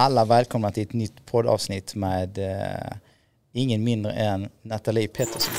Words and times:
alla 0.00 0.24
välkomna 0.24 0.70
till 0.70 0.82
ett 0.82 0.92
nytt 0.92 1.26
poddavsnitt 1.26 1.94
med 1.94 2.38
eh, 2.38 2.96
ingen 3.52 3.84
mindre 3.84 4.12
än 4.12 4.48
Nathalie 4.62 5.08
Pettersson. 5.08 5.54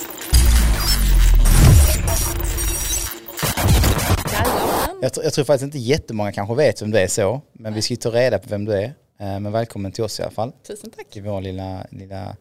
Jag, 5.01 5.11
jag, 5.23 5.33
tror 5.33 5.45
faktiskt 5.45 5.63
inte 5.63 5.77
jättemånga 5.77 6.31
kanske 6.31 6.55
vet 6.55 6.81
vem 6.81 6.91
du 6.91 6.97
är 6.97 7.07
så, 7.07 7.41
men 7.53 7.73
vi 7.73 7.81
ska 7.81 7.93
ju 7.93 7.97
ta 7.97 8.09
reda 8.09 8.39
på 8.39 8.49
vem 8.49 8.65
du 8.65 8.73
är. 8.73 8.83
Eh, 9.19 9.39
men 9.39 9.51
välkommen 9.51 9.91
till 9.91 10.03
oss 10.03 10.19
i 10.19 10.23
alla 10.23 10.31
fall. 10.31 10.51
Tusen 10.67 10.91
tack. 10.91 11.15
I 11.15 11.21
vår 11.21 11.41
lilla, 11.41 11.85
lilla 11.89 12.35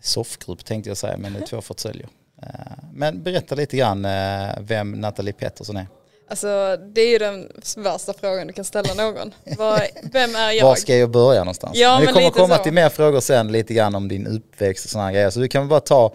soffgrupp 0.00 0.64
tänkte 0.64 0.90
jag 0.90 0.96
säga, 0.96 1.16
men 1.16 1.32
det 1.32 1.38
är 1.38 1.46
två 1.46 1.60
fåtöljer. 1.60 2.08
Eh, 2.42 2.48
men 2.92 3.22
berätta 3.22 3.54
lite 3.54 3.76
grann 3.76 4.04
eh, 4.04 4.50
vem 4.60 4.92
Nathalie 4.92 5.32
Pettersson 5.32 5.76
är. 5.76 5.86
Alltså 6.32 6.76
det 6.76 7.00
är 7.00 7.08
ju 7.08 7.18
den 7.18 7.52
värsta 7.76 8.12
frågan 8.12 8.46
du 8.46 8.52
kan 8.52 8.64
ställa 8.64 8.94
någon. 8.94 9.34
Var, 9.58 9.88
vem 10.12 10.36
är 10.36 10.52
jag? 10.52 10.64
Var 10.64 10.74
ska 10.74 10.96
jag 10.96 11.10
börja 11.10 11.40
någonstans? 11.40 11.76
Ja, 11.78 11.98
men 11.98 12.06
vi 12.06 12.12
kommer 12.12 12.30
komma 12.30 12.56
så. 12.56 12.62
till 12.62 12.72
mer 12.72 12.88
frågor 12.88 13.20
sen 13.20 13.52
lite 13.52 13.74
grann 13.74 13.94
om 13.94 14.08
din 14.08 14.26
uppväxt 14.26 14.84
och 14.84 14.90
sådana 14.90 15.12
grejer. 15.12 15.30
Så 15.30 15.40
du 15.40 15.48
kan 15.48 15.62
väl 15.62 15.68
bara 15.68 15.80
ta 15.80 16.12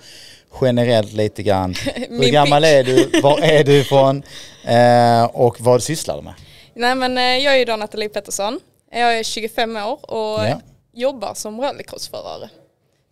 generellt 0.61 1.13
lite 1.13 1.43
grann. 1.43 1.73
Hur 2.09 2.31
gammal 2.31 2.63
är 2.63 2.83
du? 2.83 3.21
Var 3.21 3.39
är 3.39 3.63
du 3.63 3.73
ifrån? 3.79 4.23
Eh, 4.63 5.23
och 5.25 5.61
vad 5.61 5.83
sysslar 5.83 6.17
du 6.17 6.21
med? 6.23 6.33
Nej 6.73 6.95
men 6.95 7.17
eh, 7.17 7.23
jag 7.23 7.53
är 7.53 7.57
ju 7.57 7.65
då 7.65 7.75
Nathalie 7.75 8.09
Pettersson. 8.09 8.59
Jag 8.91 9.19
är 9.19 9.23
25 9.23 9.75
år 9.77 10.11
och 10.11 10.39
Ja. 10.47 10.61
jobbar 10.93 11.33
som 11.33 11.61
rallycrossförare. 11.61 12.49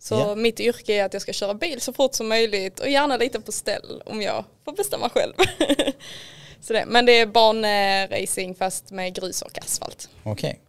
Så 0.02 0.14
Ja. 0.14 0.34
mitt 0.34 0.60
yrke 0.60 0.92
är 0.94 1.04
att 1.04 1.12
jag 1.12 1.22
ska 1.22 1.32
köra 1.32 1.54
bil 1.54 1.80
så 1.80 1.92
fort 1.92 2.14
som 2.14 2.28
möjligt 2.28 2.80
och 2.80 2.88
gärna 2.88 3.16
lite 3.16 3.40
på 3.40 3.52
ställ 3.52 4.02
om 4.06 4.22
jag 4.22 4.44
får 4.64 4.72
bestämma 4.72 5.08
själv. 5.08 5.32
så 6.66 6.72
det. 6.72 6.84
Men 6.86 7.06
det 7.06 7.12
är 7.20 7.26
banracing 7.26 8.54
fast 8.58 8.90
med 8.90 9.14
grus 9.14 9.42
och 9.42 9.58
asfalt. 9.58 10.08
Okej. 10.22 10.60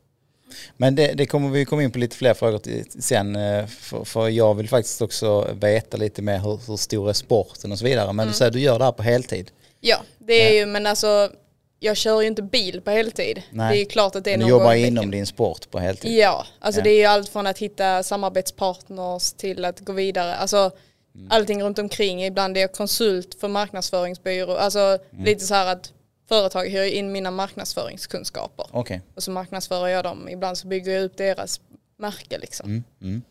Men 0.78 0.96
det, 0.96 1.14
det 1.14 1.26
kommer 1.26 1.50
vi 1.50 1.66
komma 1.66 1.84
in 1.84 1.92
på 1.92 2.00
lite 2.00 2.16
fler 2.16 2.34
frågor 2.34 2.58
till, 2.58 2.86
sen. 3.00 3.36
eh, 3.36 3.66
För, 3.66 4.04
för 4.04 4.30
jag 4.30 4.54
vill 4.56 4.70
faktiskt 4.70 5.02
också 5.02 5.48
veta 5.54 5.98
lite 5.98 6.22
mer 6.22 6.40
hur, 6.40 6.60
hur 6.68 6.78
stor 6.78 7.10
är 7.10 7.14
sporten 7.14 7.72
och 7.72 7.80
så 7.80 7.86
vidare. 7.86 8.14
Men 8.14 8.28
du 8.28 8.34
säger 8.34 8.52
du 8.52 8.60
gör 8.60 8.80
det 8.80 8.86
här 8.86 8.92
på 8.92 9.04
heltid. 9.04 9.52
Ja, 9.80 9.98
det 10.20 10.34
är 10.34 10.54
Ja. 10.54 10.60
ju 10.60 10.66
men 10.66 10.86
alltså 10.88 11.30
jag 11.80 11.98
kör 11.98 12.22
ju 12.22 12.28
inte 12.28 12.42
bil 12.42 12.82
på 12.82 12.92
heltid. 12.92 13.44
Nej. 13.52 13.72
Det 13.72 13.78
är 13.78 13.80
ju 13.80 13.86
klart 13.86 14.16
att 14.16 14.24
det 14.24 14.32
är 14.34 14.38
Men 14.38 14.48
du 14.48 14.52
någon 14.54 14.60
jobbar 14.62 14.74
i 14.74 14.88
inom 14.88 15.12
din 15.12 15.26
sport 15.26 15.72
på 15.72 15.80
heltid. 15.80 16.12
Ja, 16.18 16.46
alltså 16.60 16.80
Ja. 16.80 16.84
det 16.84 16.90
är 16.90 16.98
ju 16.98 17.06
allt 17.06 17.30
från 17.30 17.48
att 17.48 17.58
hitta 17.58 18.04
samarbetspartners 18.04 19.32
till 19.34 19.66
att 19.66 19.80
gå 19.80 19.94
vidare. 19.94 20.36
Alltså 20.36 20.72
Mm. 21.18 21.28
allting 21.32 21.64
runt 21.64 21.80
omkring. 21.80 22.24
Ibland 22.26 22.58
är 22.58 22.62
jag 22.62 22.74
konsult 22.74 23.38
för 23.40 23.48
marknadsföringsbyrå. 23.48 24.56
Alltså 24.56 24.80
Mm. 24.80 25.26
lite 25.26 25.46
så 25.46 25.54
här 25.54 25.72
att 25.72 25.94
företag 26.30 26.66
hyr 26.66 26.84
in 26.94 27.12
mina 27.12 27.32
marknadsföringskunskaper. 27.32 28.66
Okej. 28.72 29.02
Och 29.16 29.24
så 29.24 29.32
marknadsför 29.32 29.88
jag 29.88 30.04
dem. 30.04 30.30
Ibland 30.30 30.58
så 30.58 30.68
bygger 30.68 30.92
jag 30.92 31.04
upp 31.04 31.18
deras 31.18 31.62
märke 32.00 32.38
liksom. 32.38 32.70
Mm, 32.70 32.84
mm. 33.02 33.22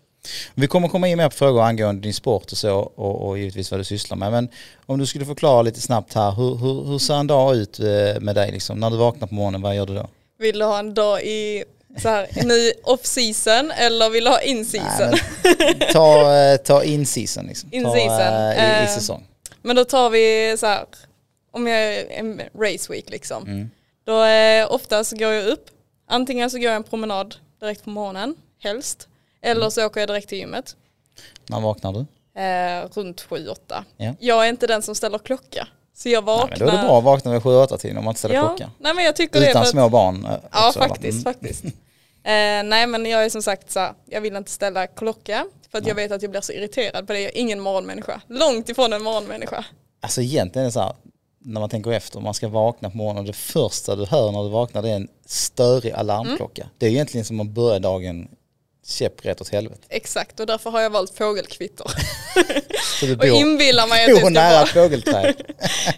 Vi 0.55 0.67
kommer 0.67 0.89
komma 0.89 1.09
in 1.09 1.17
mer 1.19 1.29
på 1.29 1.35
frågor 1.37 1.63
angående 1.63 2.03
din 2.03 2.15
sport 2.15 2.53
och 2.53 2.59
så 2.59 2.77
och, 2.79 3.29
och 3.29 3.39
givetvis 3.39 3.71
vad 3.71 3.81
du 3.81 3.85
sysslar 3.85 4.17
med. 4.17 4.33
Men 4.33 4.49
om 4.87 4.99
du 4.99 5.07
skulle 5.07 5.25
förklara 5.25 5.63
lite 5.63 5.81
snabbt 5.81 6.15
här, 6.15 6.33
hur, 6.33 6.55
hur, 6.57 6.85
hur 6.85 6.99
ser 6.99 7.15
en 7.15 7.27
dag 7.27 7.57
ut 7.57 7.81
eh, 7.81 8.21
med 8.21 8.35
dig 8.35 8.53
liksom? 8.53 8.81
När 8.81 8.91
du 8.91 8.97
vaknar 8.97 9.29
på 9.29 9.35
morgonen, 9.35 9.63
vad 9.63 9.77
gör 9.77 9.87
du 9.87 9.95
då? 9.95 10.09
Vill 10.39 10.59
du 10.59 10.65
ha 10.65 10.79
en 10.79 10.95
dag 10.95 11.23
i 11.23 11.65
så 12.03 12.09
här, 12.09 12.29
ny 12.45 12.73
off-season 12.85 13.71
eller 13.77 14.11
vill 14.11 14.25
du 14.25 14.31
ha 14.31 14.41
in-season? 14.41 15.15
Nej, 15.59 15.89
ta, 15.93 16.35
eh, 16.37 16.57
ta 16.57 16.85
in 16.85 17.07
season 17.07 17.47
liksom. 17.47 17.69
In 17.73 17.85
ta, 17.85 17.95
season. 17.95 18.21
eh, 18.35 18.65
i, 18.65 18.83
i 18.83 18.83
Eh, 18.85 18.89
säsong. 18.95 19.25
Men 19.63 19.77
då 19.77 19.85
tar 19.85 20.11
vi 20.11 20.57
så 20.59 20.67
här, 20.67 20.85
om 21.53 21.67
jag 21.67 21.79
är 21.85 22.07
en 22.11 22.43
race 22.59 22.93
week 22.93 23.11
liksom. 23.11 23.43
Mm. 23.47 23.71
Då 24.05 24.25
eh, 24.25 24.73
oftast 24.73 25.19
går 25.19 25.33
jag 25.33 25.47
upp, 25.47 25.67
antingen 26.09 26.51
så 26.51 26.57
går 26.59 26.67
jag 26.67 26.77
en 26.77 26.83
promenad 26.85 27.35
direkt 27.61 27.85
på 27.85 27.91
morgonen, 27.91 28.35
helst. 28.63 29.09
Eller 29.43 29.71
så 29.71 29.87
åker 29.87 30.01
jag 30.01 30.09
direkt 30.09 30.29
till 30.29 30.39
gymmet, 30.39 30.77
När 31.47 31.61
vaknar 31.61 31.93
du? 31.93 31.99
eh, 32.41 32.89
runt 32.95 33.27
7-8. 33.31 33.57
Ja. 33.97 34.15
Jag 34.19 34.45
är 34.45 34.49
inte 34.49 34.67
den 34.67 34.83
som 34.83 34.95
ställer 34.95 35.19
klocka. 35.19 35.69
Så 35.95 36.09
jag 36.09 36.25
Nej, 36.25 36.37
vaknar. 36.37 36.59
men 36.59 36.67
då 36.67 36.73
är 36.73 36.77
det 36.83 36.87
bra 36.89 36.99
att 36.99 37.05
vakna 37.05 37.33
vid 37.33 37.43
7-8 37.43 37.77
tiden 37.79 37.97
om 37.99 38.05
man 38.05 38.11
inte 38.13 38.19
ställer 38.19 38.35
ja. 38.35 38.49
klockan. 38.49 38.71
Nej 38.79 38.95
men 38.95 39.05
jag 39.05 39.17
tycker 39.17 39.41
det. 39.41 39.51
Utan 39.51 39.63
För 39.63 39.67
att, 39.67 39.71
små 39.71 39.89
barn 39.89 40.29
ja 40.53 40.67
också, 40.69 40.79
eller? 40.79 40.89
faktiskt, 40.89 41.27
Mm. 41.27 41.35
faktiskt. 41.35 41.65
Eh, 42.27 42.63
nej 42.65 42.87
men 42.87 43.07
jag 43.07 43.25
är 43.25 43.31
som 43.31 43.43
sagt 43.43 43.71
så 43.71 43.95
jag 44.07 44.21
vill 44.21 44.37
inte 44.37 44.51
ställa 44.51 44.87
klocka. 44.87 45.47
För 45.71 45.79
att 45.79 45.87
jag 45.87 45.95
vet 45.95 46.13
att 46.13 46.23
jag 46.23 46.31
blir 46.31 46.41
så 46.41 46.53
irriterad 46.53 47.07
på 47.07 47.13
det. 47.13 47.21
Jag 47.21 47.37
är 47.37 47.41
ingen 47.41 47.61
morgonmänniska. 47.61 48.21
Långt 48.29 48.69
ifrån 48.69 48.93
en 48.93 49.03
morgonmänniska. 49.03 49.65
Alltså 50.01 50.23
egentligen 50.23 50.63
är 50.63 50.69
det 50.69 50.73
så 50.73 50.81
här, 50.81 50.93
när 51.39 51.61
man 51.61 51.71
tänker 51.71 51.91
efter, 51.93 52.21
man 52.21 52.35
ska 52.35 52.49
vakna 52.49 52.91
på 52.91 52.97
morgonen 52.97 53.21
och 53.21 53.27
det 53.27 53.33
första 53.33 53.97
du 53.97 54.07
hör 54.07 54.33
när 54.33 54.43
du 54.43 54.49
vaknar 54.49 54.83
det 54.83 54.91
är 54.91 54.97
en 54.97 55.09
störig 55.27 55.93
alarmklocka. 55.93 56.63
Mm. 56.63 56.75
Det 56.79 56.87
är 56.87 56.91
egentligen 56.91 57.25
som 57.25 57.41
att 57.41 57.47
börja 57.47 57.79
dagen 57.79 58.29
käpprätt 58.87 59.41
åt 59.41 59.49
helvete. 59.49 59.81
Exakt 59.89 60.41
och 60.41 60.47
därför 60.47 60.71
har 60.71 60.81
jag 60.81 60.91
valt 60.91 61.17
fågelkvitter. 61.19 61.87
Så 63.01 63.15
och 63.19 63.25
inbillar 63.27 63.87
mig 63.87 64.05
att 64.05 64.11
det 64.11 64.17
ska 64.17 64.29
nära 64.29 64.55
vara... 64.55 64.67
fågelträd. 64.67 65.35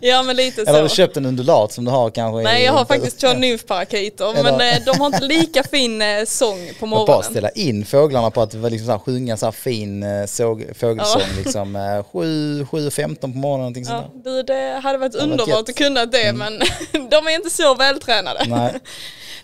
Ja 0.01 0.23
men 0.23 0.37
lite 0.37 0.61
Eller 0.63 0.73
har 0.73 0.83
du 0.83 0.89
så. 0.89 0.95
köpt 0.95 1.17
en 1.17 1.27
undulat 1.27 1.73
som 1.73 1.85
du 1.85 1.91
har 1.91 2.11
kanske? 2.11 2.43
Nej 2.43 2.65
jag 2.65 2.73
har 2.73 2.85
faktiskt 2.85 3.21
kört 3.21 3.39
nymfparakiter 3.39 4.31
Eller- 4.39 4.43
men 4.59 4.75
eh, 4.75 4.85
de 4.85 5.01
har 5.01 5.07
inte 5.07 5.25
lika 5.25 5.63
fin 5.63 6.03
eh, 6.03 6.25
sång 6.25 6.71
på 6.79 6.85
Och 6.85 6.91
bara 6.91 6.99
morgonen. 7.01 7.23
ställa 7.31 7.49
in 7.51 7.85
fåglarna 7.87 8.31
på 8.31 8.43
att 8.43 8.55
liksom 8.55 8.87
så 8.87 8.93
här, 8.93 8.99
sjunga 8.99 9.37
så 9.37 9.47
här 9.47 9.53
fin 9.53 10.03
eh, 10.03 10.27
såg, 10.27 10.65
fågelsång 10.79 11.23
Ja. 11.23 11.43
liksom 11.45 11.77
eh, 11.77 12.05
7, 12.13 12.67
7, 12.71 12.91
15 12.91 13.33
på 13.33 13.39
morgonen 13.39 13.61
någonting 13.61 13.85
sånt 13.85 14.07
Ja, 14.15 14.21
du, 14.31 14.43
det 14.43 14.81
hade 14.83 14.99
varit 14.99 15.15
underbart 15.15 15.69
att 15.69 15.75
kunna 15.75 16.07
det 16.07 16.33
men 16.33 16.59
de 17.11 17.27
är 17.27 17.31
inte 17.35 17.51
så 17.51 17.75
vältränade. 17.75 18.39
där. 18.39 18.47
Nej, 18.57 18.81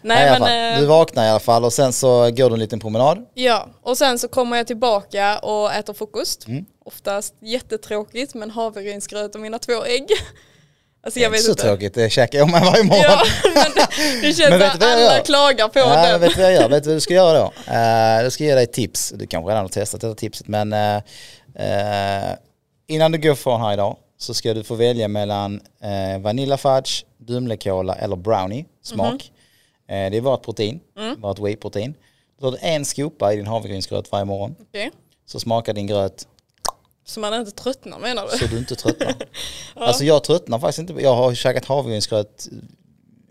Nej, 0.05 0.31
Nej, 0.31 0.41
men, 0.41 0.75
eh, 0.75 0.81
Du 0.81 0.87
vaknar 0.87 1.25
i 1.27 1.29
alla 1.29 1.41
fall 1.41 1.65
och 1.65 1.73
sen 1.73 1.93
så 1.93 2.31
går 2.31 2.49
du 2.49 2.55
en 2.55 2.59
liten 2.61 2.81
promenad. 2.81 3.19
Ja, 3.35 3.69
och 3.83 3.99
sen 3.99 4.19
så 4.19 4.29
kommer 4.29 4.57
jag 4.57 4.67
tillbaka 4.67 5.39
och 5.39 5.73
äter 5.73 5.93
frukost. 5.95 6.47
Mm. 6.49 6.65
Oftast 6.85 7.35
jättetråkigt 7.41 8.35
men 8.35 8.51
havregrynsgröt 8.51 9.35
och 9.35 9.41
mina 9.41 9.59
två 9.59 9.85
ägg. 9.85 10.07
Alltså 11.07 11.21
jag 11.21 11.29
inte 11.29 11.37
vet 11.37 11.45
så 11.45 11.51
inte. 11.51 11.63
tråkigt, 11.63 11.95
det 11.95 12.11
käkar 12.11 12.39
jag 12.39 12.51
med 12.51 12.61
varje 12.61 12.83
morgon. 12.85 13.03
Ja, 13.03 13.23
men 13.55 13.87
det 14.23 14.33
känns 14.37 14.51
Men 14.51 14.63
att 14.63 14.83
alla 14.83 15.19
klagar 15.21 15.69
på 15.69 15.79
Ja, 15.79 16.07
den. 16.07 16.21
vet 16.21 16.35
du 16.35 16.43
vad 16.43 16.53
jag 16.53 16.61
gör? 16.63 16.69
Vet 16.69 16.83
du 16.85 16.89
vad 16.91 16.97
du 16.97 17.01
ska 17.01 17.15
göra 17.15 17.39
då? 17.39 17.53
Uh, 17.69 18.23
jag 18.23 18.33
ska 18.33 18.45
ge 18.45 18.55
dig 18.55 18.65
ett 18.65 18.73
tips. 18.73 19.13
Du 19.17 19.27
kanske 19.27 19.51
redan 19.51 19.65
har 19.65 19.69
testat 19.69 20.01
detta 20.01 20.15
tipset 20.15 20.49
men 20.49 20.73
eh, 20.73 21.03
innan 22.87 23.13
du 23.13 23.19
går 23.19 23.35
från 23.35 23.61
här 23.61 23.73
idag 23.73 23.97
så 24.19 24.35
ska 24.35 24.55
du 24.55 24.65
få 24.65 24.75
välja 24.75 25.09
mellan 25.09 25.61
uh, 25.85 26.19
Vanilla 26.21 26.57
Fudge, 26.57 27.05
Dumlekola 27.19 27.95
eller 27.95 28.17
Brownie 28.17 28.65
smak. 28.83 29.07
Mhm. 29.07 29.15
Eh, 29.15 29.34
det 29.87 29.95
är 29.95 30.35
ett 30.35 30.43
protein, 30.43 30.81
Mm. 30.99 31.25
ett 31.25 31.39
whey-protein. 31.39 31.95
Då 32.41 32.51
tar 32.51 32.59
du 32.59 32.67
en 32.67 32.85
skopa 32.85 33.33
i 33.33 33.37
din 33.37 33.47
havregrynsgröt 33.47 34.13
varje 34.13 34.25
morgon. 34.25 34.55
Okej. 34.69 34.91
Så 35.27 35.41
smakar 35.41 35.73
din 35.75 35.87
gröt 35.87 36.29
Så 37.05 37.21
man 37.21 37.35
inte 37.35 37.51
tröttnar 37.51 37.99
menar 37.99 38.29
du? 38.33 38.39
så 38.39 38.47
du 38.47 38.59
inte 38.59 38.75
tröttnar. 38.77 39.15
Alltså 39.75 40.05
jag 40.05 40.25
tröttnar 40.25 40.59
faktiskt 40.59 40.79
inte. 40.79 41.03
Jag 41.03 41.15
har 41.15 41.35
käkat 41.35 41.65
havregrynsgröt 41.65 42.49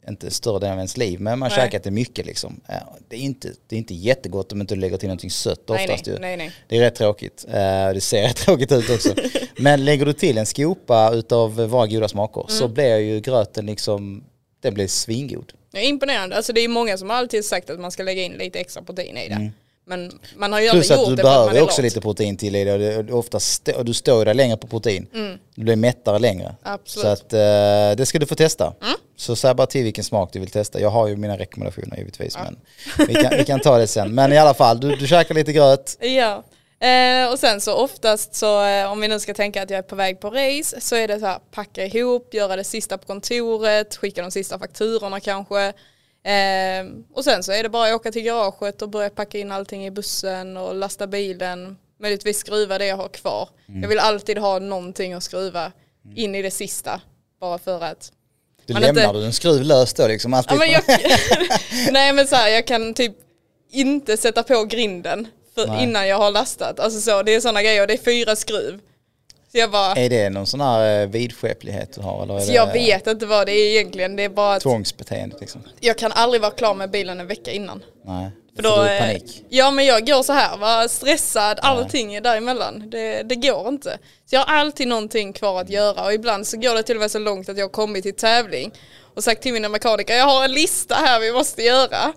inte 0.07 0.31
större 0.31 0.59
delen 0.59 0.71
av 0.73 0.77
ens 0.77 0.97
liv, 0.97 1.19
men 1.19 1.39
man 1.39 1.51
har 1.51 1.57
käkat 1.57 1.83
det 1.83 1.91
mycket 1.91 2.25
liksom. 2.25 2.61
Ja, 2.67 2.97
Det 3.07 3.15
är, 3.15 3.19
inte, 3.19 3.51
det 3.67 3.75
är 3.75 3.77
inte 3.77 3.93
jättegott 3.93 4.51
om 4.51 4.61
inte 4.61 4.75
du 4.75 4.81
lägger 4.81 4.97
till 4.97 5.07
någonting 5.07 5.31
sött 5.31 5.61
nej, 5.69 5.83
oftast 5.85 6.05
nej, 6.05 6.15
ju. 6.15 6.21
nej, 6.21 6.37
nej. 6.37 6.51
Det 6.67 6.77
är 6.77 6.81
rätt 6.81 6.95
tråkigt. 6.95 7.45
Eh, 7.47 7.53
Det 7.93 8.01
ser 8.01 8.23
rätt 8.27 8.35
tråkigt 8.37 8.71
ut 8.71 8.89
också. 8.89 9.15
Men 9.57 9.85
lägger 9.85 10.05
du 10.05 10.13
till 10.13 10.37
en 10.37 10.45
skopa 10.45 11.11
utav 11.13 11.55
våra 11.55 11.87
goda 11.87 12.07
smaker 12.07 12.45
så 12.47 12.63
Mm. 12.63 12.73
blir 12.73 12.97
ju 12.97 13.19
gröten 13.19 13.65
liksom, 13.65 14.23
den 14.61 14.73
blir 14.73 14.87
svingod. 14.87 15.53
Det 15.73 15.79
är 15.79 15.89
imponerande. 15.89 16.35
Alltså 16.35 16.53
det 16.53 16.61
är 16.61 16.67
många 16.67 16.97
som 16.97 17.11
alltid 17.11 17.45
sagt 17.45 17.69
att 17.69 17.79
man 17.79 17.91
ska 17.91 18.03
lägga 18.03 18.21
in 18.21 18.31
lite 18.33 18.59
extra 18.59 18.83
protein 18.83 19.17
i 19.17 19.29
det. 19.29 19.51
Men 19.85 20.19
man 20.35 20.53
har 20.53 20.59
ju 20.59 20.65
Mm. 20.65 20.75
Plus 20.77 20.91
att 20.91 20.99
gjort 20.99 21.09
du 21.09 21.15
behöver 21.15 21.61
också 21.61 21.81
lite 21.81 22.01
protein 22.01 22.37
till 22.37 22.55
i 22.55 22.63
det 22.63 22.97
och, 22.97 23.19
ofta 23.19 23.39
stå, 23.39 23.75
och 23.75 23.85
du 23.85 23.93
står 23.93 24.19
ju 24.19 24.25
där 24.25 24.33
längre 24.33 24.57
på 24.57 24.67
protein. 24.67 25.07
Du 25.55 25.63
blir 25.63 25.75
mättare 25.75 26.19
längre. 26.19 26.45
Mm. 26.45 26.55
Absolut. 26.63 27.05
Så 27.05 27.07
att 27.07 27.33
eh, 27.33 27.97
det 27.97 28.05
ska 28.05 28.19
du 28.19 28.25
få 28.25 28.35
testa. 28.35 28.73
Mm. 28.81 28.95
Så 29.15 29.35
säg 29.35 29.53
bara 29.53 29.67
till 29.67 29.83
vilken 29.83 30.03
smak 30.03 30.33
du 30.33 30.39
vill 30.39 30.49
testa. 30.49 30.79
Jag 30.79 30.89
har 30.89 31.07
ju 31.07 31.15
mina 31.15 31.37
rekommendationer 31.37 31.97
givetvis 31.97 32.37
men 32.37 32.57
vi 33.07 33.13
kan, 33.13 33.37
vi 33.37 33.45
kan 33.45 33.59
ta 33.59 33.77
det 33.77 33.87
sen. 33.87 34.15
Men 34.15 34.33
i 34.33 34.37
alla 34.37 34.53
fall, 34.53 34.79
du, 34.79 34.95
du 34.95 35.07
käkar 35.07 35.35
lite 35.35 35.53
gröt. 35.53 35.97
Ja. 35.99 36.43
Eh, 36.83 37.31
och 37.31 37.39
sen 37.39 37.61
så 37.61 37.73
oftast 37.75 38.35
så 38.35 38.65
eh, 38.65 38.91
om 38.91 39.01
vi 39.01 39.07
nu 39.07 39.19
ska 39.19 39.33
tänka 39.33 39.63
att 39.63 39.69
jag 39.69 39.77
är 39.77 39.81
på 39.83 39.95
väg 39.95 40.19
på 40.19 40.29
race 40.29 40.81
så 40.81 40.95
är 40.95 41.07
det 41.07 41.19
så 41.19 41.25
här 41.25 41.39
packa 41.51 41.85
ihop, 41.85 42.33
göra 42.33 42.55
det 42.55 42.63
sista 42.63 42.97
på 42.97 43.05
kontoret, 43.07 43.95
skicka 43.95 44.21
de 44.21 44.31
sista 44.31 44.59
fakturorna 44.59 45.19
kanske. 45.19 45.73
Eh, 46.23 46.85
och 47.13 47.23
sen 47.23 47.43
så 47.43 47.51
är 47.51 47.63
det 47.63 47.69
bara 47.69 47.87
att 47.89 47.95
åka 47.95 48.11
till 48.11 48.21
garaget 48.21 48.81
och 48.81 48.89
börja 48.89 49.09
packa 49.09 49.37
in 49.37 49.51
allting 49.51 49.85
i 49.85 49.91
bussen 49.91 50.57
och 50.57 50.75
lasta 50.75 51.07
bilen. 51.07 51.77
Möjligtvis 51.99 52.37
skruva 52.37 52.77
det 52.77 52.85
jag 52.85 52.97
har 52.97 53.09
kvar. 53.09 53.49
Mm. 53.69 53.81
Jag 53.81 53.89
vill 53.89 53.99
alltid 53.99 54.37
ha 54.37 54.59
någonting 54.59 55.13
att 55.13 55.23
skruva 55.23 55.71
in 56.15 56.35
i 56.35 56.41
det 56.41 56.51
sista. 56.51 57.01
Bara 57.39 57.57
för 57.57 57.81
att 57.83 58.11
Du 58.65 58.73
lämnar 58.73 58.89
inte- 58.89 59.19
du 59.19 59.25
en 59.25 59.33
skruv 59.33 59.61
lös 59.63 59.93
då 59.93 60.07
liksom. 60.07 60.33
Alltid. 60.33 60.53
Ja, 60.53 60.59
men 60.59 60.71
jag, 60.71 60.83
nej 61.91 62.13
men 62.13 62.27
så 62.27 62.35
här, 62.35 62.49
jag 62.49 62.67
kan 62.67 62.93
typ 62.93 63.13
inte 63.71 64.17
sätta 64.17 64.43
på 64.43 64.63
grinden 64.65 65.27
för 65.55 65.83
innan 65.83 66.07
jag 66.07 66.17
har 66.17 66.31
lastat. 66.31 66.79
Alltså 66.79 66.99
så, 66.99 67.23
det 67.23 67.35
är 67.35 67.39
sådana 67.39 67.63
grejer, 67.63 67.87
det 67.87 67.93
är 67.93 67.97
fyra 67.97 68.35
skruv. 68.35 68.79
Bara, 69.71 69.93
Är 69.95 70.09
det 70.09 70.29
någon 70.29 70.47
sån 70.47 70.61
här 70.61 71.01
eh, 71.01 71.07
vidskeplighet 71.07 71.93
du 71.95 72.01
har? 72.01 72.23
Eller 72.23 72.39
så 72.39 72.47
det 72.47 72.53
jag 72.53 72.73
vet 72.73 73.07
inte 73.07 73.25
vad 73.25 73.47
det 73.47 73.51
är 73.51 73.71
egentligen. 73.71 74.15
Det 74.15 74.23
är 74.23 74.29
bara 74.29 74.59
tvångsbeteende 74.59 75.35
liksom? 75.39 75.61
jag 75.79 75.97
kan 75.97 76.11
aldrig 76.11 76.41
vara 76.41 76.51
klar 76.51 76.73
med 76.73 76.91
bilen 76.91 77.19
en 77.19 77.27
vecka 77.27 77.51
innan. 77.51 77.83
Nej. 78.05 78.31
För 78.55 78.63
du 78.63 78.91
eh, 78.91 78.99
panik? 78.99 79.45
Ja 79.49 79.71
men 79.71 79.85
jag 79.85 80.07
går 80.07 80.23
så 80.23 80.33
här, 80.33 80.57
var 80.57 80.87
stressad, 80.87 81.59
allting 81.61 82.15
är 82.15 82.21
däremellan. 82.21 82.89
Det, 82.89 83.23
det 83.23 83.35
går 83.35 83.67
inte. 83.67 83.97
Så 84.25 84.35
jag 84.35 84.39
har 84.45 84.55
alltid 84.55 84.87
någonting 84.87 85.33
kvar 85.33 85.61
att 85.61 85.69
göra 85.69 86.05
och 86.05 86.13
ibland 86.13 86.47
så 86.47 86.57
går 86.57 86.75
det 86.75 86.83
till 86.83 86.95
och 86.95 87.01
med 87.01 87.11
så 87.11 87.19
långt 87.19 87.49
att 87.49 87.57
jag 87.57 87.65
har 87.65 87.69
kommit 87.69 88.03
till 88.03 88.15
tävling 88.15 88.71
och 89.15 89.23
sagt 89.23 89.41
till 89.41 89.53
mina 89.53 89.69
mekaniker, 89.69 90.15
jag 90.15 90.25
har 90.25 90.43
en 90.45 90.51
lista 90.51 90.95
här 90.95 91.19
vi 91.19 91.31
måste 91.31 91.61
göra. 91.61 92.13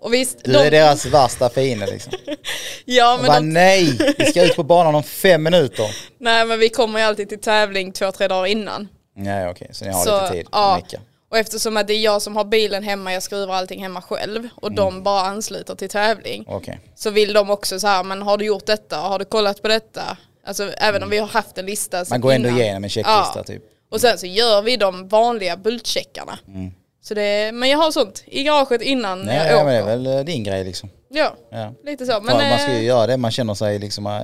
Och 0.00 0.14
visst, 0.14 0.44
Du 0.44 0.52
de- 0.52 0.58
är 0.58 0.70
deras 0.70 1.06
värsta 1.06 1.48
fiende 1.50 1.86
liksom. 1.86 2.12
ja, 2.84 3.16
men 3.16 3.26
bara 3.26 3.40
de, 3.40 3.48
nej, 3.52 3.98
vi 4.18 4.24
ska 4.24 4.42
ut 4.44 4.56
på 4.56 4.62
banan 4.74 4.94
om 4.94 5.02
fem 5.02 5.42
minuter. 5.42 5.96
nej 6.18 6.44
men 6.46 6.58
vi 6.58 6.68
kommer 6.68 6.98
ju 6.98 7.04
alltid 7.04 7.28
till 7.28 7.40
tävling 7.40 7.92
två, 7.92 8.12
tre 8.12 8.28
dagar 8.28 8.46
innan. 8.46 8.88
Nej 9.16 9.48
okej, 9.48 9.68
så 9.72 9.84
ni 9.84 9.90
har 9.90 10.04
Så, 10.04 10.20
lite 10.22 10.32
tid 10.34 10.46
ja. 10.52 10.76
mecka. 10.82 11.00
Och 11.30 11.38
eftersom 11.38 11.76
att 11.76 11.86
det 11.86 11.92
är 11.94 11.98
jag 12.00 12.22
som 12.22 12.36
har 12.36 12.44
bilen 12.44 12.82
hemma, 12.82 13.12
jag 13.12 13.22
skruvar 13.22 13.54
allting 13.54 13.82
hemma 13.82 14.02
själv 14.02 14.48
och 14.54 14.68
Mm. 14.68 14.76
de 14.76 15.02
bara 15.02 15.20
ansluter 15.20 15.74
till 15.74 15.88
tävling. 15.88 16.44
Okej. 16.48 16.80
Så 16.96 17.10
vill 17.10 17.32
de 17.32 17.50
också 17.50 17.80
så 17.80 17.86
här, 17.86 18.04
men 18.04 18.22
har 18.22 18.36
du 18.38 18.44
gjort 18.44 18.66
detta? 18.66 18.96
Har 18.96 19.18
du 19.18 19.24
kollat 19.24 19.62
på 19.62 19.68
detta? 19.68 20.16
Alltså 20.46 20.72
även 20.76 21.02
om 21.02 21.10
vi 21.10 21.18
har 21.18 21.26
haft 21.26 21.58
en 21.58 21.66
lista 21.66 22.04
Man 22.10 22.20
går 22.20 22.32
ändå 22.32 22.48
innan. 22.48 22.60
igenom 22.60 22.84
en 22.84 22.90
checklista 22.90 23.32
Ja. 23.36 23.42
typ. 23.44 23.62
Och 23.90 24.00
sen 24.00 24.18
så 24.18 24.26
gör 24.26 24.62
vi 24.62 24.76
de 24.76 25.08
vanliga 25.08 25.56
bultcheckarna. 25.56 26.38
Mm. 26.48 26.72
Så 27.02 27.14
det, 27.14 27.52
men 27.54 27.68
jag 27.68 27.78
har 27.78 27.90
sånt 27.90 28.22
i 28.26 28.42
garaget 28.42 28.82
innan 28.82 29.22
Nej, 29.22 29.36
jag 29.36 29.46
ja, 29.46 29.54
åker. 29.56 29.64
men 29.64 29.74
det 29.74 29.78
är 29.92 29.96
väl 29.96 30.06
eh, 30.06 30.24
din 30.24 30.44
grej 30.44 30.64
liksom. 30.64 30.90
Ja, 31.08 31.34
Ja. 31.50 31.74
lite 31.84 32.06
så. 32.06 32.20
Men, 32.20 32.36
man 32.36 32.58
ska 32.58 32.72
ju 32.72 32.78
eh, 32.78 32.84
göra 32.84 33.06
det 33.06 33.16
man 33.16 33.30
känner 33.30 33.54
sig 33.54 33.78
liksom 33.78 34.06
eh, 34.06 34.22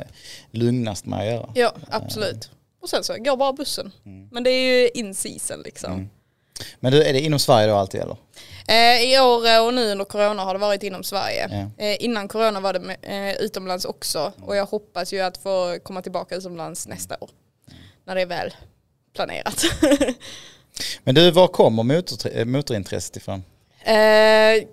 lugnast 0.50 1.06
med 1.06 1.19
att 1.20 1.26
göra. 1.26 1.50
Ja, 1.55 1.75
absolut. 1.90 2.50
Och 2.82 2.88
sen 2.88 3.05
så 3.05 3.14
går 3.19 3.37
bara 3.37 3.52
bussen. 3.52 3.93
Mm. 4.06 4.28
Men 4.32 4.44
det 4.44 4.50
är 4.50 4.81
ju 4.81 4.88
in 4.88 5.14
season 5.14 5.61
liksom. 5.64 6.11
Men 6.81 6.93
du, 6.93 7.02
är 7.02 7.12
det 7.12 7.20
inom 7.20 7.38
Sverige 7.38 7.67
då 7.67 7.75
alltid 7.75 8.00
eller? 8.00 8.17
Eh, 8.69 9.02
I 9.12 9.20
år 9.20 9.67
och 9.67 9.75
nu 9.75 9.90
under 9.93 10.05
corona 10.05 10.43
har 10.44 10.55
det 10.55 10.61
varit 10.61 10.82
inom 10.82 11.05
Sverige. 11.05 11.49
Ja. 11.78 11.84
Eh, 11.84 12.05
innan 12.05 12.28
corona 12.28 12.61
var 12.61 12.73
det 12.73 12.81
med, 12.81 12.96
eh, 13.02 13.37
utomlands 13.37 13.84
också. 13.84 14.32
Och 14.43 14.56
jag 14.56 14.67
hoppas 14.67 15.12
ju 15.12 15.20
att 15.20 15.37
få 15.38 15.78
komma 15.82 16.02
tillbaka 16.02 16.34
utomlands 16.37 16.88
nästa 16.88 17.17
år. 17.20 17.31
När 18.05 18.14
det 18.14 18.20
är 18.23 18.26
väl 18.26 18.55
planerat. 19.14 19.64
Men 21.05 21.14
du, 21.14 21.31
var 21.31 21.49
kommer 21.49 21.82
motor, 21.82 22.44
motorintresset 22.44 23.17
ifrån? 23.17 23.44
eh, 23.84 24.64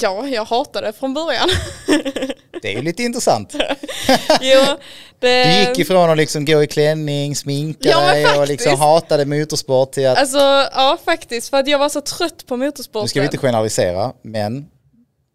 ja, 0.00 0.28
jag 0.28 0.44
hatade 0.44 0.86
det 0.86 0.92
från 0.92 1.14
början. 1.14 1.48
Det 2.62 2.72
är 2.72 2.76
ju 2.76 2.82
lite 2.82 3.02
intressant. 3.02 3.54
jo, 4.40 4.60
det, 5.18 5.44
Du 5.44 5.58
gick 5.68 5.78
ifrån 5.78 6.10
att 6.10 6.16
liksom 6.16 6.44
gå 6.44 6.62
i 6.62 6.66
klänning, 6.66 7.36
sminka 7.36 7.88
Ja, 7.88 8.00
dig 8.00 8.38
och 8.38 8.48
liksom 8.48 8.78
hatade 8.78 9.24
motorsport 9.26 9.92
till 9.92 10.06
att, 10.06 10.18
Alltså 10.18 10.38
ja 10.72 10.98
faktiskt 11.04 11.48
för 11.48 11.56
att 11.56 11.68
jag 11.68 11.78
var 11.78 11.88
så 11.88 12.00
trött 12.00 12.46
på 12.46 12.56
motorsporten. 12.56 13.04
nu 13.04 13.08
ska 13.08 13.20
vi 13.20 13.26
inte 13.26 13.38
generalisera, 13.38 14.12
men 14.22 14.66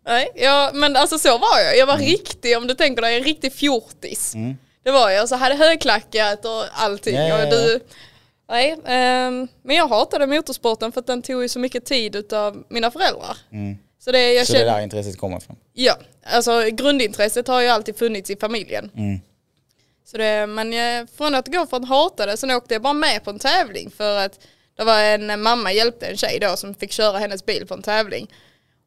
Nej, 0.07 0.29
ja, 0.35 0.71
men 0.73 0.95
alltså 0.95 1.19
så 1.19 1.37
var 1.37 1.59
jag. 1.65 1.77
Jag 1.77 1.85
var 1.85 1.97
riktig, 1.97 2.57
om 2.57 2.67
du 2.67 2.73
tänker 2.73 3.01
dig, 3.01 3.17
en 3.17 3.23
riktig 3.23 3.53
fjortis. 3.53 4.35
Mm. 4.35 4.57
Det 4.83 4.91
var 4.91 5.09
jag. 5.09 5.29
Så 5.29 5.35
hade 5.35 5.55
högklackat 5.55 6.45
och 6.45 6.65
allting. 6.73 7.15
Ja, 7.15 7.27
ja, 7.27 7.43
Och 7.43 7.49
du, 7.49 7.79
nej, 8.49 8.75
ehm, 8.85 9.47
men 9.63 9.75
jag 9.75 9.87
hatade 9.87 10.27
motorsporten 10.27 10.91
för 10.91 10.99
att 10.99 11.07
den 11.07 11.21
tog 11.21 11.41
ju 11.41 11.49
så 11.49 11.59
mycket 11.59 11.85
tid 11.85 12.33
av 12.33 12.63
mina 12.69 12.91
föräldrar. 12.91 13.37
Så 13.99 14.11
det, 14.11 14.33
jag 14.33 14.35
Mm. 14.35 14.45
så 14.45 14.53
det 14.53 14.59
kände, 14.59 14.71
där 14.73 14.81
intresset 14.81 15.17
kommer 15.17 15.37
ifrån. 15.37 15.55
ja, 15.73 15.97
alltså 16.23 16.63
grundintresset 16.71 17.47
har 17.47 17.61
ju 17.61 17.67
alltid 17.67 17.97
funnits 17.97 18.29
i 18.29 18.35
familjen. 18.35 18.91
Mm. 18.97 19.19
Så 20.05 20.17
det, 20.17 20.47
men 20.47 20.73
jag, 20.73 21.09
från 21.09 21.35
att 21.35 21.47
gå 21.47 21.65
från 21.67 21.83
att 21.83 21.89
hata 21.89 22.25
det, 22.25 22.37
sen 22.37 22.51
åkte 22.51 22.73
jag 22.75 22.81
bara 22.81 22.93
med 22.93 23.23
på 23.23 23.29
en 23.29 23.39
tävling 23.39 23.91
för 23.97 24.17
att 24.25 24.39
det 24.77 24.83
var 24.83 24.99
en 24.99 25.41
mamma 25.41 25.71
hjälpte 25.71 26.05
en 26.05 26.17
tjej 26.17 26.39
då 26.41 26.55
som 26.55 26.75
fick 26.75 26.91
köra 26.91 27.17
hennes 27.17 27.45
bil 27.45 27.67
på 27.67 27.73
en 27.73 27.81
tävling. 27.81 28.27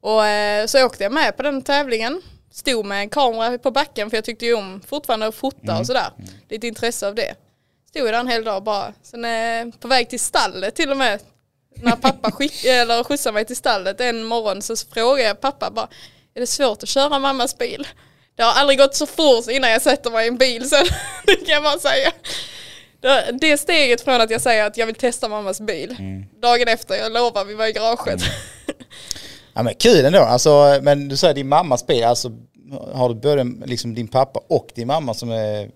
Och 0.01 0.27
eh, 0.27 0.67
så 0.67 0.85
åkte 0.87 1.03
jag 1.03 1.13
med 1.13 1.37
på 1.37 1.43
den 1.43 1.63
tävlingen, 1.63 2.23
stod 2.51 2.85
med 2.87 3.01
en 3.01 3.09
kamera 3.09 3.59
på 3.59 3.71
backen 3.71 4.11
för 4.11 4.17
jag 4.17 4.25
tyckte 4.25 4.47
ju 4.47 4.55
om 4.55 4.81
fortfarande 4.87 5.27
att 5.27 5.35
fota 5.35 5.79
och 5.79 5.87
sådär. 5.87 6.11
Lite 6.49 6.67
intresse 6.67 7.07
av 7.09 7.15
det. 7.15 7.35
Stod 7.95 8.07
där 8.07 8.13
en 8.13 8.29
hel 8.29 8.45
dag 8.45 8.63
bara. 8.63 8.93
Sen 9.03 9.25
eh, 9.25 9.75
på 9.81 9.89
väg 9.89 10.09
till 10.11 10.21
stallet 10.21 10.75
till 10.75 10.91
och 10.91 10.97
med, 10.97 11.21
när 11.77 11.97
pappa 11.97 12.31
skick, 12.31 12.65
eller 12.69 13.05
skjutsade 13.05 13.35
mig 13.35 13.45
till 13.45 13.57
stallet 13.57 14.01
en 14.01 14.25
morgon 14.25 14.63
så 14.63 14.77
frågade 14.77 15.23
jag 15.29 15.41
pappa 15.41 15.71
bara, 15.71 15.89
är 16.35 16.41
det 16.41 16.47
svårt 16.47 16.83
att 16.83 16.89
köra 16.89 17.19
mammas 17.19 17.59
bil? 17.59 17.87
Det 18.37 18.43
har 18.43 18.53
aldrig 18.53 18.79
gått 18.79 18.95
så 18.95 19.07
fort 19.07 19.49
innan 19.51 19.71
jag 19.71 19.83
sätter 19.83 20.11
mig 20.11 20.25
i 20.25 20.29
en 20.29 20.37
bil 20.37 20.69
sen, 20.71 20.87
det 21.27 21.37
kan 21.37 21.55
jag 21.55 21.63
bara 21.63 21.79
säga. 21.79 22.13
Det- 23.41 23.59
steget 23.59 24.01
från 24.01 24.21
att 24.21 24.31
jag 24.31 24.41
säger 24.41 24.67
att 24.67 24.77
jag 24.77 24.87
vill 24.87 24.95
testa 24.95 25.29
mammas 25.29 25.61
bil, 25.61 25.97
dagen 26.43 26.69
efter, 26.69 26.95
jag 26.95 27.13
lovar 27.13 27.45
vi 27.45 27.55
var 27.55 27.67
i 27.67 27.73
garaget. 27.73 28.21
Ja 29.55 29.63
men 29.63 29.75
kul 29.75 30.05
ändå, 30.05 30.19
alltså, 30.19 30.79
men 30.83 31.09
du 31.09 31.17
säger 31.17 31.35
din 31.35 31.49
mammas 31.49 31.87
bil, 31.87 32.05
alltså 32.05 32.31
har 32.93 33.09
du 33.09 33.15
både 33.15 33.45
liksom 33.67 33.95
din 33.95 34.09
pappa 34.09 34.41
och 34.49 34.69
din 34.75 34.87
mamma 34.87 35.15
som 35.15 35.31
är 35.31 35.71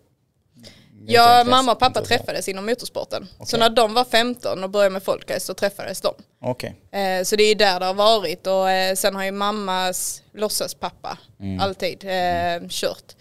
Ja, 1.06 1.44
mamma 1.46 1.72
och 1.72 1.78
pappa 1.78 2.02
träffades 2.02 2.48
inom 2.48 2.66
motorsporten. 2.66 3.26
Så 3.38 3.42
Okej. 3.42 3.58
när 3.58 3.70
de 3.70 3.94
var 3.94 4.04
15 4.04 4.64
och 4.64 4.70
började 4.70 4.92
med 4.92 5.02
folkrace 5.02 5.40
så 5.46 5.54
träffades 5.54 6.00
de. 6.00 6.14
Okej. 6.40 6.74
Eh, 6.90 7.24
så 7.24 7.36
det 7.36 7.42
är 7.42 7.54
där 7.54 7.80
det 7.80 7.86
har 7.86 7.94
varit 7.94 8.46
och 8.46 8.70
eh, 8.70 8.94
sen 8.94 9.14
har 9.14 9.24
ju 9.24 9.30
mammas 9.32 10.22
låtsaspappa 10.34 11.18
alltid 11.60 12.04
eh, 12.04 12.68
kört. 12.68 13.16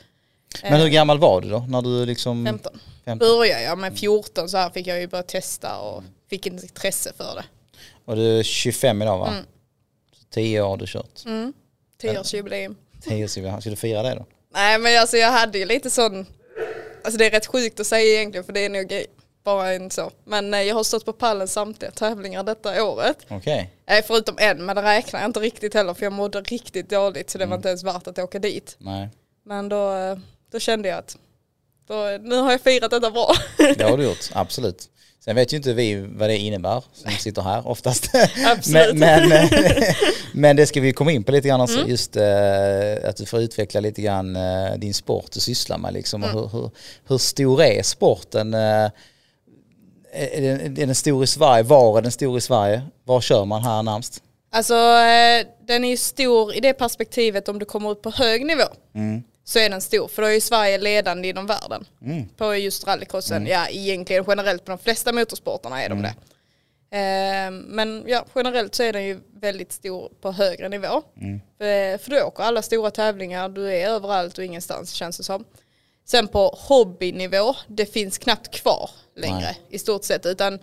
Men 0.64 0.82
hur 0.82 0.88
gammal 0.88 1.20
var 1.20 1.42
du 1.42 1.50
då 1.50 1.66
när 1.70 1.82
du 1.82 2.06
liksom... 2.06 2.46
15. 2.46 2.80
15. 3.06 3.28
Började 3.28 3.64
jag 3.64 3.78
med 3.78 4.00
14 4.00 4.50
så 4.50 4.58
här 4.58 4.70
fick 4.70 4.88
jag 4.88 5.00
ju 5.00 5.08
börja 5.08 5.24
testa 5.24 5.78
och 5.78 6.04
fick 6.30 6.46
ett 6.46 6.54
intresse 6.64 7.14
för 7.18 7.36
det. 7.36 7.46
Och 8.06 8.16
du 8.16 8.40
är 8.40 8.44
25 8.44 9.02
idag 9.02 9.18
va? 9.18 9.28
Mm. 9.28 9.44
Så 10.14 10.24
10 10.30 10.62
år 10.62 10.68
har 10.68 10.78
du 10.78 10.86
kört. 10.88 11.24
10-årsjubileum. 12.02 12.76
10 13.02 13.24
år, 13.24 13.62
ska 13.62 13.70
du 13.70 13.76
fira 13.76 14.04
det 14.04 14.16
då? 14.16 14.26
Nej 14.54 14.80
men 14.80 15.02
alltså 15.02 15.18
jag 15.18 15.32
hade 15.32 15.58
ju 15.58 15.66
lite 15.66 15.90
sån, 15.90 16.26
alltså 17.06 17.18
det 17.18 17.26
är 17.26 17.32
rätt 17.32 17.46
sjukt 17.46 17.80
att 17.80 17.88
säga 17.88 18.16
egentligen 18.20 18.44
för 18.44 18.54
det 18.54 18.66
är 18.66 18.70
nog 18.70 19.06
bara 19.44 19.74
en 19.74 19.92
så. 19.92 20.12
Men 20.24 20.54
eh, 20.54 20.62
jag 20.62 20.76
har 20.76 20.84
stått 20.84 21.06
på 21.06 21.14
pallen 21.14 21.48
samtliga 21.48 21.92
tävlingar 21.92 22.44
detta 22.44 22.84
året. 22.84 23.18
Okej. 23.30 23.74
Nej, 23.88 24.04
förutom 24.08 24.36
en, 24.40 24.66
men 24.66 24.76
det 24.76 24.82
räknar 24.82 25.20
jag 25.20 25.30
inte 25.30 25.40
riktigt 25.40 25.74
heller 25.74 25.94
för 25.94 26.04
jag 26.06 26.14
mådde 26.14 26.42
riktigt 26.42 26.90
dåligt 26.90 27.30
så 27.30 27.38
det 27.38 27.44
Mm. 27.44 27.50
var 27.50 27.58
inte 27.58 27.70
ens 27.70 27.84
värt 27.84 28.08
att 28.08 28.20
åka 28.20 28.40
dit. 28.40 28.76
Nej, 28.80 29.10
Men 29.46 29.70
då, 29.70 29.94
eh, 29.96 30.18
då 30.52 30.60
kände 30.60 30.90
jag 30.90 30.98
att 30.98 31.18
då, 31.88 32.18
nu 32.22 32.36
har 32.36 32.52
jag 32.52 32.62
firat 32.62 32.92
detta 32.92 33.12
bra. 33.12 33.34
det 33.58 33.84
har 33.84 33.98
du 33.98 34.04
gjort, 34.10 34.30
absolut. 34.34 34.90
Sen 35.26 35.36
vet 35.36 35.54
ju 35.54 35.58
inte 35.58 35.74
vi 35.74 35.96
vad 35.96 36.30
det 36.30 36.38
innebär 36.38 36.84
som 36.94 37.12
sitter 37.20 37.42
här 37.42 37.68
oftast. 37.68 38.10
Men, 38.72 39.00
men, 39.00 39.32
men 40.34 40.56
det 40.56 40.68
ska 40.68 40.82
vi 40.82 40.94
komma 40.94 41.12
in 41.12 41.24
på 41.24 41.32
lite 41.32 41.48
grann 41.48 41.62
också. 41.62 41.78
Mm. 41.78 41.90
Just 41.90 42.16
eh, 42.16 43.10
att 43.10 43.18
du 43.18 43.26
får 43.26 43.40
utveckla 43.40 43.80
lite 43.80 44.02
grann 44.02 44.36
eh, 44.36 44.74
din 44.78 44.94
sport 44.94 45.32
du 45.32 45.40
sysslar 45.40 45.78
med. 45.78 45.94
Liksom, 45.94 46.24
Mm. 46.24 46.36
hur, 46.36 46.48
hur, 46.48 46.70
hur 47.08 47.18
stor 47.18 47.62
är 47.62 47.84
sporten? 47.84 48.54
Eh, 48.54 48.90
är, 50.14 50.42
den, 50.42 50.60
är 50.62 50.86
den 50.86 50.96
stor 50.96 51.24
i 51.24 51.28
Sverige? 51.28 51.64
Var 51.64 51.98
är 51.98 52.02
den 52.02 52.12
stor 52.12 52.38
i 52.38 52.42
Sverige? 52.42 52.82
Var 53.04 53.22
kör 53.22 53.46
man 53.46 53.64
här 53.64 53.84
närmst? 53.84 54.22
Alltså 54.52 54.74
den 55.68 55.84
är 55.86 55.90
ju 55.90 55.98
stor 55.98 56.56
i 56.56 56.60
det 56.60 56.74
perspektivet 56.74 57.50
om 57.50 57.60
du 57.60 57.66
kommer 57.66 57.90
upp 57.90 58.02
på 58.02 58.10
hög 58.10 58.46
nivå. 58.46 58.64
Mm. 58.96 59.24
Så 59.48 59.60
är 59.60 59.70
den 59.70 59.82
stor, 59.82 60.08
för 60.08 60.22
då 60.22 60.28
är 60.28 60.32
ju 60.32 60.42
Sverige 60.42 60.78
ledande 60.78 61.30
inom 61.30 61.46
världen. 61.46 61.86
Mm. 62.02 62.30
På 62.30 62.56
just 62.56 62.88
rallycrossen, 62.88 63.48
ja 63.48 63.68
egentligen 63.70 64.26
generellt 64.28 64.66
på 64.66 64.72
de 64.72 64.78
flesta 64.78 65.14
motorsporterna 65.14 65.84
är 65.84 65.90
de 65.90 66.02
det. 66.02 66.16
Eh, 66.98 67.52
men 67.52 68.04
ja, 68.08 68.26
generellt 68.36 68.76
så 68.76 68.84
är 68.84 68.94
den 68.94 69.06
ju 69.06 69.20
väldigt 69.34 69.72
stor 69.72 70.12
på 70.22 70.32
högre 70.32 70.70
nivå. 70.70 71.02
För, 71.58 71.98
för 71.98 72.10
du 72.10 72.22
åker 72.22 72.44
alla 72.44 72.62
stora 72.62 72.92
tävlingar, 72.92 73.50
du 73.50 73.74
är 73.74 73.88
överallt 73.90 74.38
och 74.38 74.44
ingenstans 74.44 74.92
känns 74.92 75.18
det 75.18 75.24
som. 75.24 75.46
Sen 76.06 76.28
på 76.28 76.48
hobbynivå, 76.58 77.56
det 77.68 77.86
finns 77.86 78.18
knappt 78.18 78.52
kvar 78.52 78.90
längre 79.16 79.40
Nej. 79.40 79.62
i 79.70 79.80
stort 79.80 80.04
sett. 80.04 80.26
Utan 80.26 80.60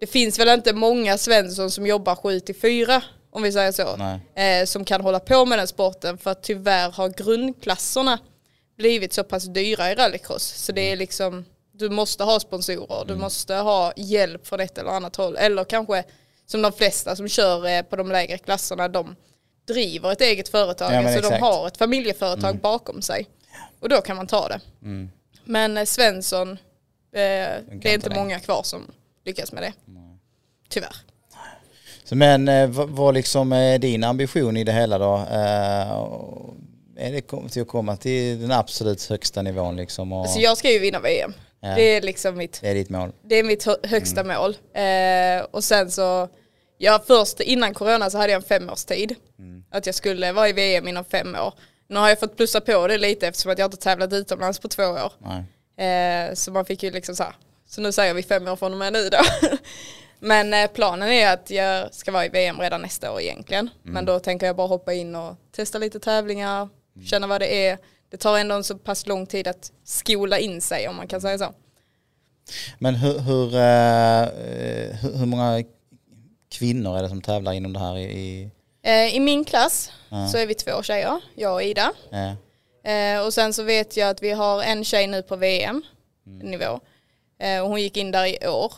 det 0.00 0.06
finns 0.06 0.38
väl 0.38 0.48
inte 0.48 0.72
många 0.72 1.18
Svensson 1.18 1.70
som 1.70 1.86
jobbar 1.86 2.14
7 2.14 2.40
till 2.40 2.56
4 2.56 3.02
om 3.30 3.42
vi 3.42 3.52
säger 3.52 3.72
så. 3.72 3.96
Eh, 4.34 4.64
som 4.64 4.84
kan 4.84 5.00
hålla 5.00 5.20
på 5.20 5.44
med 5.44 5.58
den 5.58 5.66
sporten 5.68 6.18
för 6.18 6.30
att 6.30 6.42
tyvärr 6.42 6.90
har 6.90 7.08
grundklasserna 7.08 8.18
blivit 8.76 9.12
så 9.12 9.24
pass 9.24 9.44
dyra 9.44 9.90
i 9.90 9.94
rallycross. 9.94 10.42
Så 10.44 10.72
det 10.72 10.92
är 10.92 10.96
liksom, 10.96 11.44
du 11.72 11.90
måste 11.90 12.24
ha 12.24 12.40
sponsorer, 12.40 13.04
du 13.04 13.16
måste 13.16 13.54
ha 13.54 13.92
hjälp 13.96 14.46
från 14.46 14.60
ett 14.60 14.78
eller 14.78 14.90
annat 14.90 15.16
håll. 15.16 15.36
Eller 15.36 15.64
kanske 15.64 16.04
som 16.46 16.62
de 16.62 16.72
flesta 16.72 17.16
som 17.16 17.28
kör 17.28 17.66
eh, 17.66 17.82
på 17.82 17.96
de 17.96 18.08
lägre 18.12 18.38
klasserna, 18.38 18.88
de 18.88 19.16
driver 19.66 20.12
ett 20.12 20.20
eget 20.20 20.48
företag. 20.48 20.92
Ja, 20.92 21.02
men 21.02 21.14
alltså 21.14 21.30
de 21.30 21.36
har 21.40 21.66
ett 21.66 21.76
familjeföretag 21.76 22.56
bakom 22.60 23.02
sig. 23.02 23.28
Och 23.80 23.88
då 23.88 24.00
kan 24.00 24.16
man 24.16 24.26
ta 24.26 24.48
det. 24.48 24.60
Men 25.44 25.76
eh, 25.76 25.84
Svensson, 25.84 26.50
eh, 26.50 26.58
det 27.12 27.84
är 27.84 27.94
inte 27.94 28.14
många 28.14 28.40
kvar 28.40 28.62
som 28.62 28.82
lyckas 29.24 29.52
med 29.52 29.62
det. 29.62 29.72
Tyvärr. 30.68 30.96
Men 32.16 32.48
eh, 32.48 32.68
vad, 32.70 33.14
liksom 33.14 33.52
är 33.52 33.78
din 33.78 34.04
ambition 34.04 34.56
i 34.56 34.64
det 34.64 34.72
hela 34.72 34.98
då? 34.98 35.14
Eh, 35.16 35.90
är 37.06 37.12
det 37.12 37.48
till 37.50 37.62
att 37.62 37.68
komma 37.68 37.96
till 37.96 38.40
den 38.40 38.52
absolut 38.52 39.08
högsta 39.08 39.42
nivån 39.42 39.76
liksom? 39.76 40.12
Och, 40.12 40.20
Alltså 40.22 40.38
jag 40.38 40.56
ska 40.58 40.70
ju 40.70 40.78
vinna 40.78 41.00
VM. 41.00 41.32
Ja. 41.60 41.74
Det 41.74 41.82
är 41.82 42.02
liksom 42.02 42.36
mitt 42.36 42.58
Det 42.62 42.68
är 42.70 42.74
ditt 42.74 42.90
mål? 42.90 43.12
Det 43.24 43.34
är 43.34 43.44
mitt 43.44 43.64
hö- 43.64 43.76
högsta 43.88 44.20
Mm. 44.20 44.36
mål. 44.36 44.56
Eh, 44.74 45.44
och 45.50 45.64
sen 45.64 45.90
så, 45.90 46.28
ja 46.78 47.02
först 47.06 47.40
innan 47.40 47.74
corona 47.74 48.10
så 48.10 48.18
hade 48.18 48.32
jag 48.32 48.42
en 48.42 48.48
femårstid. 48.48 49.14
Mm. 49.38 49.64
att 49.70 49.86
jag 49.86 49.94
skulle 49.94 50.32
vara 50.32 50.48
i 50.48 50.52
VM 50.52 50.88
inom 50.88 51.04
fem 51.04 51.34
år. 51.34 51.54
Nu 51.88 51.98
har 51.98 52.08
jag 52.08 52.20
fått 52.20 52.36
plussa 52.36 52.60
på 52.60 52.86
det 52.86 52.98
lite 52.98 53.26
eftersom 53.28 53.52
att 53.52 53.58
jag 53.58 53.66
inte 53.66 53.76
tävlat 53.76 54.12
utomlands 54.12 54.58
på 54.58 54.68
två 54.68 54.82
år. 54.82 55.12
Nej. 55.18 56.36
Så 56.36 56.50
man 56.52 56.64
fick 56.64 56.82
ju 56.82 56.90
liksom 56.90 57.16
så 57.16 57.22
här, 57.22 57.32
så 57.68 57.80
nu 57.80 57.92
säger 57.92 58.14
vi 58.14 58.22
fem 58.22 58.48
år 58.48 58.56
från 58.56 58.72
och 58.72 58.78
med 58.78 58.92
nu 58.92 59.08
då. 59.08 59.18
Men 60.20 60.54
eh, 60.54 60.70
planen 60.70 61.08
är 61.08 61.32
att 61.32 61.50
jag 61.50 61.94
ska 61.94 62.12
vara 62.12 62.26
i 62.26 62.28
VM 62.28 62.60
redan 62.60 62.82
nästa 62.82 63.12
år 63.12 63.20
egentligen. 63.20 63.70
Mm. 63.82 63.94
Men 63.94 64.04
då 64.04 64.18
tänker 64.18 64.46
jag 64.46 64.56
bara 64.56 64.66
hoppa 64.66 64.92
in 64.92 65.14
och 65.14 65.36
testa 65.52 65.78
lite 65.78 66.00
tävlingar, 66.00 66.68
känna 67.04 67.26
vad 67.26 67.40
det 67.40 67.66
är. 67.66 67.78
Det 68.10 68.16
tar 68.16 68.38
ändå 68.38 68.54
en 68.54 68.64
så 68.64 68.78
pass 68.78 69.06
lång 69.06 69.26
tid 69.26 69.48
att 69.48 69.72
skola 69.84 70.38
in 70.38 70.60
sig 70.60 70.88
om 70.88 70.96
man 70.96 71.08
kan 71.08 71.20
säga 71.20 71.38
så. 71.38 71.54
Men 72.78 72.94
hur, 72.94 73.18
hur, 73.18 73.54
eh, 73.54 75.18
hur, 75.18 75.26
många 75.26 75.64
kvinnor 76.48 76.98
är 76.98 77.02
det 77.02 77.08
som 77.08 77.22
tävlar 77.22 77.52
inom 77.52 77.72
det 77.72 77.78
här 77.78 77.96
i, 77.96 78.02
i 78.02 78.50
Eh, 78.82 79.14
I 79.16 79.20
min 79.20 79.44
klass 79.44 79.92
Ja. 80.08 80.28
så 80.28 80.38
är 80.38 80.46
vi 80.46 80.54
två 80.54 80.82
tjejer, 80.82 81.20
jag 81.34 81.54
och 81.54 81.62
Ida. 81.62 81.92
och 83.26 83.34
sen 83.34 83.52
så 83.52 83.62
vet 83.62 83.96
jag 83.96 84.10
att 84.10 84.22
vi 84.22 84.30
har 84.30 84.62
en 84.62 84.84
tjej 84.84 85.06
nu 85.06 85.22
på 85.22 85.36
VM-nivå. 85.36 86.80
Och 87.62 87.68
hon 87.68 87.82
gick 87.82 87.96
in 87.96 88.10
där 88.10 88.26
i 88.26 88.48
år. 88.48 88.72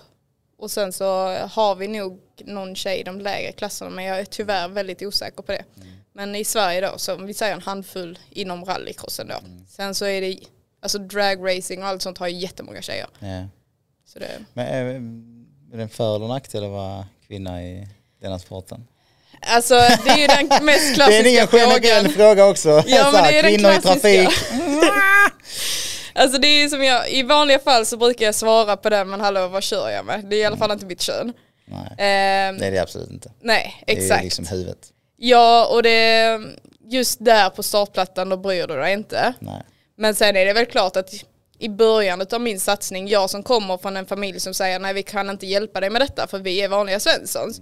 Och 0.62 0.70
sen 0.70 0.92
så 0.92 1.04
har 1.52 1.74
vi 1.74 1.88
nog 1.88 2.20
någon 2.44 2.74
tjej 2.76 3.00
i 3.00 3.02
de 3.02 3.20
lägre 3.20 3.52
klasserna 3.52 3.90
men 3.90 4.04
jag 4.04 4.18
är 4.20 4.24
tyvärr 4.24 4.68
väldigt 4.68 5.02
osäker 5.02 5.42
på 5.42 5.52
det. 5.52 5.64
Men 6.12 6.34
i 6.34 6.44
Sverige 6.44 6.80
då, 6.80 6.98
så 6.98 7.14
om 7.14 7.26
vi 7.26 7.34
säger 7.34 7.54
en 7.54 7.62
handfull 7.62 8.18
inom 8.30 8.64
rallycrossen 8.64 9.28
då. 9.28 9.34
Sen 9.68 9.94
så 9.94 10.04
är 10.04 10.20
det, 10.20 10.38
alltså 10.82 10.98
dragracing 10.98 11.82
och 11.82 11.88
allt 11.88 12.02
sånt 12.02 12.18
har 12.18 12.28
ju 12.28 12.36
jättemånga 12.38 12.82
tjejer. 12.82 13.06
eh. 13.20 13.44
Så 14.06 14.18
det, 14.18 14.28
Men 14.52 14.66
är, 14.66 14.84
är 15.72 15.76
det 15.76 15.82
en 15.82 15.88
för 15.88 16.16
eller 16.16 16.28
nackdel 16.28 16.64
att 16.64 16.70
vara 16.70 17.06
kvinna 17.26 17.62
i 17.62 17.88
denna 18.20 18.38
sporten? 18.38 18.86
alltså 19.46 19.74
det 19.74 20.10
är 20.10 20.18
ju 20.18 20.26
den 20.26 20.64
mest 20.64 20.96
Det 20.96 21.02
är 21.02 21.26
ingen 21.26 21.46
klassiska 21.46 21.80
generell 21.80 22.02
frågan. 22.02 22.12
fråga 22.12 22.46
också. 22.46 22.82
Ja, 22.86 23.10
men 23.12 23.22
det 23.24 23.38
är 23.38 23.42
den 23.42 23.52
kvinnor 23.54 23.70
i 23.70 23.80
klassiska. 23.80 24.00
trafik. 24.00 24.28
Alltså 26.14 26.38
det 26.38 26.46
är 26.46 26.68
som 26.68 26.82
jag, 26.84 27.10
i 27.10 27.22
vanliga 27.22 27.58
fall 27.58 27.86
så 27.86 27.96
brukar 27.96 28.24
jag 28.26 28.34
svara 28.34 28.76
på 28.76 28.90
den 28.90 29.10
men 29.10 29.20
hallå 29.20 29.48
vad 29.48 29.62
kör 29.62 29.90
jag 29.90 30.04
med? 30.06 30.24
Det 30.24 30.36
är 30.36 30.40
i 30.40 30.44
alla 30.44 30.56
fall 30.56 30.70
inte 30.72 30.86
mitt 30.86 31.00
kön. 31.02 31.32
Nej, 31.64 31.86
Ehm, 31.98 32.58
det 32.58 32.66
är 32.66 32.70
det 32.70 32.78
absolut 32.78 33.10
inte. 33.10 33.32
nej, 33.40 33.82
Det 33.86 33.92
exakt. 33.92 34.20
är 34.20 34.24
liksom 34.24 34.46
huvudet. 34.46 34.78
Ja, 35.16 35.66
och 35.72 35.82
det 35.82 36.38
just 36.84 37.24
där 37.24 37.50
på 37.50 37.62
startplattan 37.62 38.28
då 38.28 38.36
bryr 38.36 38.66
du 38.66 38.76
dig 38.76 38.92
inte. 38.92 39.34
Nej. 39.38 39.62
Men 39.96 40.14
sen 40.14 40.36
är 40.36 40.46
det 40.46 40.52
väl 40.52 40.66
klart 40.66 40.96
att 40.96 41.10
i 41.58 41.68
början 41.68 42.26
av 42.32 42.40
min 42.40 42.60
satsning, 42.60 43.08
jag 43.08 43.30
som 43.30 43.42
kommer 43.42 43.78
från 43.78 43.96
en 43.96 44.06
familj 44.06 44.40
som 44.40 44.54
säger 44.54 44.78
nej 44.78 44.94
vi 44.94 45.02
kan 45.02 45.30
inte 45.30 45.46
hjälpa 45.46 45.80
dig 45.80 45.90
med 45.90 46.00
detta 46.02 46.26
för 46.26 46.38
vi 46.38 46.60
är 46.62 46.68
vanliga 46.68 47.00
svenssons. 47.00 47.60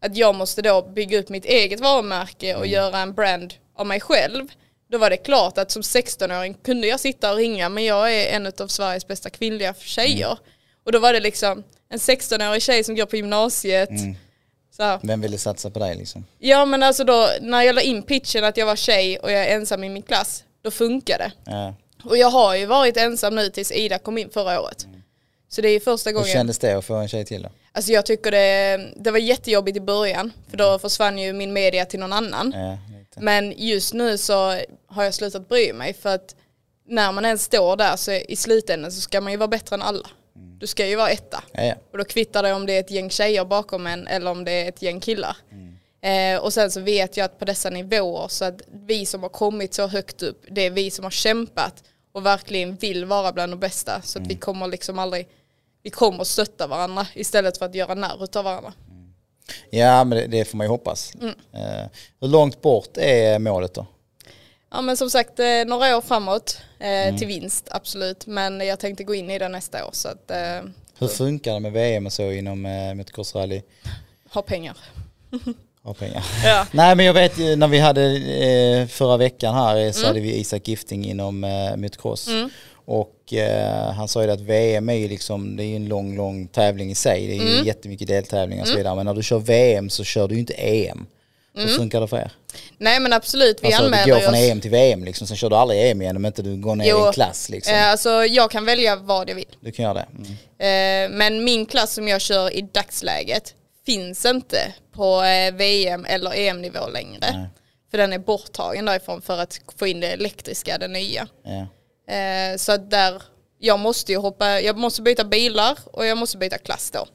Att 0.00 0.16
jag 0.16 0.34
måste 0.34 0.62
då 0.62 0.82
bygga 0.82 1.18
upp 1.18 1.28
mitt 1.28 1.44
eget 1.44 1.80
varumärke 1.80 2.54
och 2.56 2.66
göra 2.66 2.98
en 2.98 3.14
brand 3.14 3.54
av 3.76 3.86
mig 3.86 4.00
själv. 4.00 4.48
Då 4.90 4.98
var 4.98 5.10
det 5.10 5.16
klart 5.16 5.58
att 5.58 5.70
som 5.70 5.82
16-åring 5.82 6.54
kunde 6.54 6.86
jag 6.86 7.00
sitta 7.00 7.30
och 7.30 7.36
ringa 7.36 7.68
men 7.68 7.84
jag 7.84 8.14
är 8.14 8.36
en 8.36 8.52
av 8.58 8.68
Sveriges 8.68 9.06
bästa 9.06 9.30
kvinnliga 9.30 9.74
tjejer. 9.74 10.38
Och 10.84 10.92
då 10.92 10.98
var 10.98 11.12
det 11.12 11.20
liksom 11.20 11.64
en 11.88 11.98
16-årig 11.98 12.62
tjej 12.62 12.84
som 12.84 12.96
går 12.96 13.06
på 13.06 13.16
gymnasiet. 13.16 13.88
Så 14.76 14.82
här, 14.82 15.00
Vem 15.02 15.20
ville 15.20 15.38
satsa 15.38 15.70
på 15.70 15.78
dig 15.78 15.96
liksom? 15.96 16.24
Ja 16.38 16.64
men 16.64 16.82
alltså 16.82 17.04
då 17.04 17.28
när 17.40 17.62
jag 17.62 17.74
la 17.74 17.80
in 17.80 18.02
pitchen 18.02 18.44
att 18.44 18.56
jag 18.56 18.66
var 18.66 18.76
tjej 18.76 19.18
och 19.18 19.32
jag 19.32 19.44
är 19.44 19.56
ensam 19.56 19.84
i 19.84 19.88
min 19.88 20.02
klass, 20.02 20.44
då 20.62 20.70
funkar 20.70 21.18
det. 21.18 21.32
Ja. 21.44 21.74
Och 22.04 22.16
jag 22.16 22.30
har 22.30 22.54
ju 22.54 22.66
varit 22.66 22.96
ensam 22.96 23.34
nu 23.34 23.50
tills 23.50 23.72
Ida 23.72 23.98
kom 23.98 24.18
in 24.18 24.30
förra 24.30 24.60
året. 24.60 24.86
Så 25.48 25.60
det 25.60 25.68
är 25.68 25.80
första 25.80 26.10
Hur 26.10 26.14
gången. 26.14 26.32
kändes 26.32 26.58
det 26.58 26.72
att 26.72 26.84
få 26.84 26.94
en 26.94 27.08
tjej 27.08 27.24
till 27.24 27.42
då? 27.42 27.48
Alltså 27.72 27.92
jag 27.92 28.06
tycker 28.06 28.30
det, 28.30 28.92
det 28.96 29.10
var 29.10 29.18
jättejobbigt 29.18 29.76
i 29.76 29.80
början 29.80 30.32
för 30.50 30.56
då 30.56 30.78
försvann 30.78 31.18
ju 31.18 31.32
min 31.32 31.52
media 31.52 31.84
till 31.84 32.00
någon 32.00 32.12
annan. 32.12 32.52
Ja, 32.54 32.78
lite. 33.16 33.24
Men 33.24 33.54
just 33.56 33.94
nu 33.94 34.18
så 34.18 34.34
har 34.86 35.04
jag 35.04 35.14
slutat 35.14 35.48
bry 35.48 35.72
mig 35.72 35.94
för 35.94 36.14
att 36.14 36.34
när 36.86 37.12
man 37.12 37.24
ens 37.24 37.44
står 37.44 37.76
där 37.76 37.96
så 37.96 38.12
i 38.12 38.36
slutändan 38.36 38.92
så 38.92 39.00
ska 39.00 39.20
man 39.20 39.32
ju 39.32 39.38
vara 39.38 39.48
bättre 39.48 39.76
än 39.76 39.82
alla. 39.82 40.08
Du 40.58 40.66
ska 40.66 40.86
ju 40.86 40.96
vara 40.96 41.10
etta. 41.10 41.42
Ja, 41.52 41.64
ja. 41.64 41.74
Och 41.92 41.98
då 41.98 42.04
kvittar 42.04 42.42
det 42.42 42.52
om 42.52 42.66
det 42.66 42.72
är 42.72 42.80
ett 42.80 42.90
gäng 42.90 43.10
tjejer 43.10 43.44
bakom 43.44 43.86
en 43.86 44.06
eller 44.06 44.30
om 44.30 44.44
det 44.44 44.52
är 44.52 44.68
ett 44.68 44.82
gäng 44.82 45.00
killar. 45.00 45.36
Eh, 46.04 46.38
och 46.38 46.52
sen 46.52 46.70
så 46.70 46.80
vet 46.80 47.16
jag 47.16 47.24
att 47.24 47.38
på 47.38 47.44
dessa 47.44 47.70
nivåer 47.70 48.28
så 48.28 48.44
att 48.44 48.62
vi 48.72 49.06
som 49.06 49.22
har 49.22 49.28
kommit 49.28 49.74
så 49.74 49.86
högt 49.86 50.22
upp, 50.22 50.44
det 50.50 50.60
är 50.60 50.70
vi 50.70 50.90
som 50.90 51.04
har 51.04 51.10
kämpat 51.10 51.84
och 52.12 52.26
verkligen 52.26 52.76
vill 52.76 53.04
vara 53.04 53.32
bland 53.32 53.52
de 53.52 53.60
bästa. 53.60 54.02
Så 54.02 54.18
att 54.18 54.26
vi 54.26 54.34
kommer 54.34 54.66
liksom 54.66 54.98
aldrig, 54.98 55.28
vi 55.82 55.90
kommer 55.90 56.24
stötta 56.24 56.66
varandra 56.66 57.06
istället 57.14 57.58
för 57.58 57.66
att 57.66 57.74
göra 57.74 57.94
narr 57.94 58.36
av 58.38 58.44
varandra. 58.44 58.72
Ja 59.70 60.04
men 60.04 60.18
det, 60.18 60.26
det 60.26 60.44
får 60.44 60.56
man 60.58 60.64
ju 60.64 60.68
hoppas. 60.68 61.12
Mm. 61.14 61.34
Eh, 61.52 61.86
hur 62.20 62.28
långt 62.28 62.62
bort 62.62 62.96
är 62.96 63.38
målet 63.38 63.74
då? 63.74 63.86
Ja 64.70 64.80
men 64.82 64.96
som 64.96 65.10
sagt 65.10 65.38
eh, 65.40 65.46
några 65.66 65.96
år 65.96 66.00
framåt 66.00 66.58
eh, 66.78 67.16
till 67.16 67.26
vinst 67.26 67.68
absolut 67.70 68.26
men 68.26 68.60
jag 68.60 68.78
tänkte 68.78 69.04
gå 69.04 69.14
in 69.14 69.30
i 69.30 69.38
det 69.38 69.48
nästa 69.48 69.86
år 69.86 69.90
så 69.92 70.08
att 70.08 70.30
eh, 70.30 70.70
Hur 70.98 71.08
funkar 71.08 71.54
det 71.54 71.60
med 71.60 71.72
VM 71.72 72.06
och 72.06 72.12
så 72.12 72.30
inom 72.32 72.66
eh, 72.66 72.94
motocrossrally? 72.94 73.62
ha 74.30 74.42
pengar. 74.42 74.76
Ha 75.82 75.94
pengar. 75.94 76.24
Ja. 76.44 76.66
Nej 76.72 76.94
men 76.96 77.06
jag 77.06 77.14
vet 77.14 77.38
ju 77.38 77.56
när 77.56 77.68
vi 77.68 77.78
hade 77.78 78.02
eh, 78.16 78.86
förra 78.86 79.16
veckan 79.16 79.54
här 79.54 79.76
eh, 79.76 79.92
så 79.92 79.98
Mm. 79.98 80.08
hade 80.08 80.20
vi 80.20 80.36
Isak 80.40 80.68
Gifting 80.68 81.04
inom 81.06 81.44
eh, 81.44 81.76
motocross. 81.76 82.28
Och 82.86 83.32
eh, 83.34 83.90
han 83.92 84.08
sa 84.08 84.24
ju 84.24 84.30
att 84.30 84.40
VM 84.40 84.88
är 84.88 84.94
ju 84.94 85.08
liksom, 85.08 85.56
det 85.56 85.64
är 85.64 85.66
ju 85.66 85.76
en 85.76 85.88
lång, 85.88 86.16
lång 86.16 86.46
tävling 86.46 86.90
i 86.90 86.94
sig. 86.94 87.26
Det 87.26 87.32
är 87.32 87.36
ju 87.48 87.52
Mm. 87.54 87.66
jättemycket 87.66 88.08
deltävlingar 88.08 88.62
och 88.62 88.68
så 88.68 88.76
vidare. 88.76 88.94
Men 88.96 89.06
när 89.06 89.14
du 89.14 89.22
kör 89.22 89.38
VM 89.38 89.90
så 89.90 90.04
kör 90.04 90.28
du 90.28 90.34
ju 90.34 90.40
inte 90.40 90.54
EM. 90.54 91.06
Hur 91.56 91.66
funkar 91.68 92.00
det 92.00 92.08
för 92.08 92.16
er? 92.16 92.32
Nej 92.78 93.00
men 93.00 93.12
absolut 93.12 93.58
vi 93.62 93.66
Alltså 93.66 93.80
du 93.82 93.86
anmäler 93.86 94.14
går 94.14 94.20
från 94.20 94.34
oss. 94.34 94.40
EM 94.40 94.60
till 94.60 94.70
VM 94.70 95.04
liksom, 95.04 95.26
sen 95.26 95.36
kör 95.36 95.50
du 95.50 95.56
aldrig 95.56 95.90
EM 95.90 96.02
igen 96.02 96.16
om 96.16 96.26
inte 96.26 96.42
du 96.42 96.56
går 96.56 96.76
ner 96.76 96.90
Jo. 96.90 97.04
i 97.04 97.06
en 97.06 97.12
klass 97.12 97.48
liksom. 97.48 97.74
Eh, 97.74 97.88
alltså 97.90 98.10
jag 98.24 98.50
kan 98.50 98.64
välja 98.64 98.96
vad 98.96 99.30
jag 99.30 99.34
vill. 99.34 99.56
Du 99.60 99.72
kan 99.72 99.82
göra 99.82 99.94
det. 99.94 100.06
Mm. 100.58 101.12
Eh, 101.12 101.16
men 101.18 101.44
min 101.44 101.66
klass 101.66 101.94
som 101.94 102.08
jag 102.08 102.20
kör 102.20 102.56
i 102.56 102.62
dagsläget 102.72 103.54
finns 103.86 104.24
inte 104.24 104.74
på 104.94 105.22
eh, 105.22 105.54
VM 105.54 106.04
eller 106.04 106.32
EM-nivå 106.34 106.88
längre. 106.92 107.18
Nej. 107.20 107.46
För 107.90 107.98
den 107.98 108.12
är 108.12 108.18
borttagen 108.18 108.84
därifrån 108.84 109.22
för 109.22 109.38
att 109.38 109.60
få 109.78 109.86
in 109.86 110.00
det 110.00 110.12
elektriska, 110.12 110.78
det 110.78 110.88
nya. 110.88 111.26
Ja. 111.44 111.66
Eh, 112.06 112.56
så 112.56 112.72
att 112.72 112.90
där, 112.90 113.22
jag 113.58 113.78
måste 113.78 114.12
ju 114.12 114.18
hoppa, 114.18 114.60
jag 114.60 114.76
måste 114.78 115.02
byta 115.02 115.24
bilar 115.24 115.78
och 115.84 116.06
jag 116.06 116.18
måste 116.18 116.38
byta 116.38 116.58
klass 116.58 116.90
då. 116.90 117.06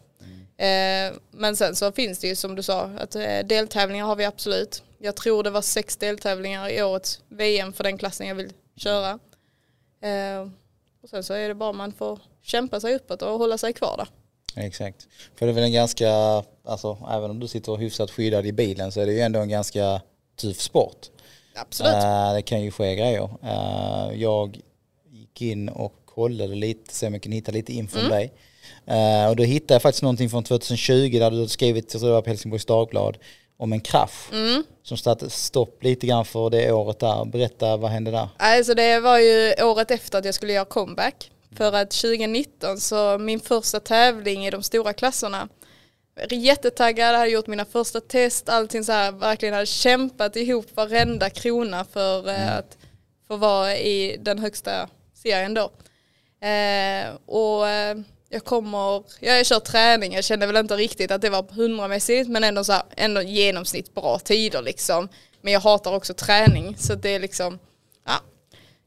Eh, 0.64 1.14
men 1.32 1.56
sen 1.56 1.76
så 1.76 1.92
finns 1.92 2.20
det 2.20 2.28
ju 2.28 2.36
som 2.36 2.56
du 2.56 2.64
sa, 2.64 2.82
att 2.82 3.16
eh, 3.16 3.40
deltävlingar 3.46 4.06
har 4.06 4.16
vi 4.16 4.26
absolut. 4.26 4.84
Jag 4.98 5.16
tror 5.16 5.44
det 5.44 5.50
var 5.50 5.62
sex 5.62 5.98
deltävlingar 5.98 6.70
i 6.70 6.84
årets 6.84 7.20
VM 7.30 7.74
för 7.74 7.84
den 7.84 7.98
klassen 7.98 8.28
jag 8.28 8.36
vill 8.36 8.54
köra. 8.76 9.20
Eh, 10.02 10.50
och 11.04 11.10
sen 11.10 11.24
så 11.24 11.34
är 11.34 11.48
det 11.48 11.56
bara 11.56 11.72
man 11.74 11.92
får 11.92 12.20
kämpa 12.42 12.80
sig 12.80 12.96
uppåt 12.96 13.22
och 13.22 13.40
hålla 13.40 13.58
sig 13.58 13.74
kvar 13.74 13.98
där. 13.98 14.08
Exakt. 14.66 15.08
För 15.36 15.46
det 15.46 15.52
är 15.52 15.54
väl 15.54 15.64
en 15.64 15.74
ganska, 15.74 16.12
alltså 16.66 16.98
även 17.12 17.32
om 17.32 17.40
du 17.40 17.48
sitter 17.48 17.76
hyfsat 17.76 18.12
skyddad 18.12 18.46
i 18.46 18.52
bilen 18.52 18.92
så 18.92 19.02
är 19.02 19.06
det 19.06 19.14
ju 19.14 19.20
ändå 19.20 19.40
en 19.40 19.50
ganska 19.50 20.02
tuff 20.36 20.60
sport. 20.62 21.08
Absolut. 21.56 21.94
Eh, 21.94 22.34
det 22.34 22.42
kan 22.42 22.62
ju 22.62 22.72
ske 22.72 22.96
grejer. 22.96 23.30
Eh, 23.44 24.22
jag 24.22 24.60
gick 25.42 25.52
in 25.52 25.70
och 25.70 25.94
kollade 26.06 26.56
lite, 26.56 26.94
så 26.96 27.06
jag 27.06 27.22
kan 27.22 27.32
hitta 27.32 27.52
lite 27.52 27.74
info 27.74 28.00
Mm. 28.00 28.12
om 28.12 28.18
dig. 28.18 28.34
Eh, 28.88 29.30
och 29.30 29.36
då 29.36 29.44
hittade 29.44 29.74
jag 29.74 29.82
faktiskt 29.82 30.04
någonting 30.04 30.30
från 30.30 30.44
2020 30.44 31.20
där 31.20 31.32
du 31.32 31.38
hade 31.38 31.50
skrivit, 31.50 31.94
jag 31.94 32.00
tror 32.02 32.10
det 32.10 32.16
var 32.16 32.22
på 32.22 32.30
Helsingborgs 32.30 32.66
Dagblad, 32.66 33.18
om 33.58 33.74
en 33.74 33.82
krasch 33.82 34.34
Mm. 34.34 34.64
som 34.84 34.98
satte 34.98 35.30
stopp 35.30 35.84
lite 35.84 36.08
grann 36.08 36.26
för 36.26 36.50
det 36.50 36.72
året 36.72 37.00
där. 37.00 37.26
Berätta, 37.26 37.78
vad 37.78 37.92
hände 37.92 38.12
där? 38.12 38.28
Alltså 38.38 38.74
det 38.74 39.00
var 39.00 39.20
ju 39.20 39.54
året 39.64 39.92
efter 39.92 40.18
att 40.20 40.26
jag 40.26 40.34
skulle 40.34 40.54
göra 40.54 40.66
comeback. 40.66 41.32
För 41.56 41.74
att 41.74 41.92
2019 41.92 42.78
så 42.80 43.18
min 43.18 43.40
första 43.40 43.80
tävling 43.80 44.46
i 44.46 44.50
de 44.52 44.64
stora 44.64 44.94
klasserna. 44.94 45.48
Jättetaggad, 46.32 47.16
hade 47.16 47.30
gjort 47.32 47.48
mina 47.48 47.66
första 47.66 48.02
test, 48.02 48.50
allting 48.50 48.84
så 48.84 48.92
här, 48.92 49.12
verkligen 49.12 49.54
hade 49.54 49.66
kämpat 49.66 50.36
ihop 50.36 50.66
varenda 50.76 51.30
krona 51.30 51.86
för 51.86 52.28
eh, 52.30 52.58
att 52.58 52.78
få 53.28 53.38
vara 53.38 53.78
i 53.78 54.18
den 54.22 54.40
högsta 54.40 54.90
serien 55.24 55.54
då. 55.54 55.72
Eh, 56.48 57.16
och 57.26 57.68
eh, 57.70 57.98
jag 58.30 58.46
kommer, 58.46 59.04
jag 59.20 59.46
kör 59.46 59.60
träning, 59.60 60.14
jag 60.14 60.24
kände 60.24 60.46
väl 60.46 60.58
inte 60.58 60.76
riktigt 60.76 61.12
att 61.12 61.22
det 61.22 61.30
var 61.30 61.46
hundramässigt 61.52 62.30
men 62.30 62.44
ändå 62.44 62.64
så 62.64 62.72
här, 62.74 62.84
ändå 62.98 63.22
genomsnitt 63.22 63.94
bra 63.96 64.20
tider 64.20 64.62
liksom. 64.62 65.10
Men 65.42 65.54
jag 65.54 65.60
hatar 65.60 65.96
också 65.96 66.14
träning 66.14 66.78
så 66.78 66.96
det 66.96 67.10
är 67.10 67.20
liksom, 67.20 67.60
ja. 68.06 68.22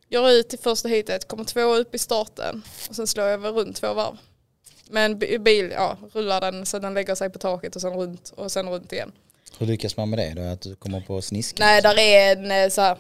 Gör 0.08 0.30
ut 0.30 0.54
i 0.54 0.56
första 0.56 0.88
heatet, 0.88 1.28
kommer 1.28 1.44
två 1.44 1.60
upp 1.74 1.94
i 1.94 1.98
starten 1.98 2.62
och 2.88 2.96
sen 2.96 3.06
slår 3.06 3.26
jag 3.26 3.38
väl 3.38 3.54
runt 3.54 3.76
två 3.76 3.94
varv. 3.94 4.16
Men 4.90 5.18
bi- 5.18 5.38
bil, 5.38 5.70
ja, 5.70 5.96
rullar 6.12 6.40
den 6.40 6.66
så 6.66 6.78
den 6.78 6.94
lägger 6.94 7.14
sig 7.14 7.30
på 7.30 7.38
taket 7.38 7.76
och 7.76 7.82
sen 7.82 7.92
runt 7.92 8.32
och 8.36 8.52
sen 8.52 8.68
runt 8.68 8.92
igen. 8.92 9.12
Hur 9.58 9.66
lyckas 9.66 9.96
man 9.96 10.10
med 10.10 10.18
det 10.18 10.42
då? 10.42 10.42
Att 10.52 10.60
du 10.60 10.74
kommer 10.74 11.00
på 11.00 11.22
snisk? 11.22 11.58
Nej, 11.58 11.82
där 11.82 11.98
är 11.98 12.32
en 12.36 12.50
eh, 12.50 12.68
så 12.68 12.80
här, 12.80 12.96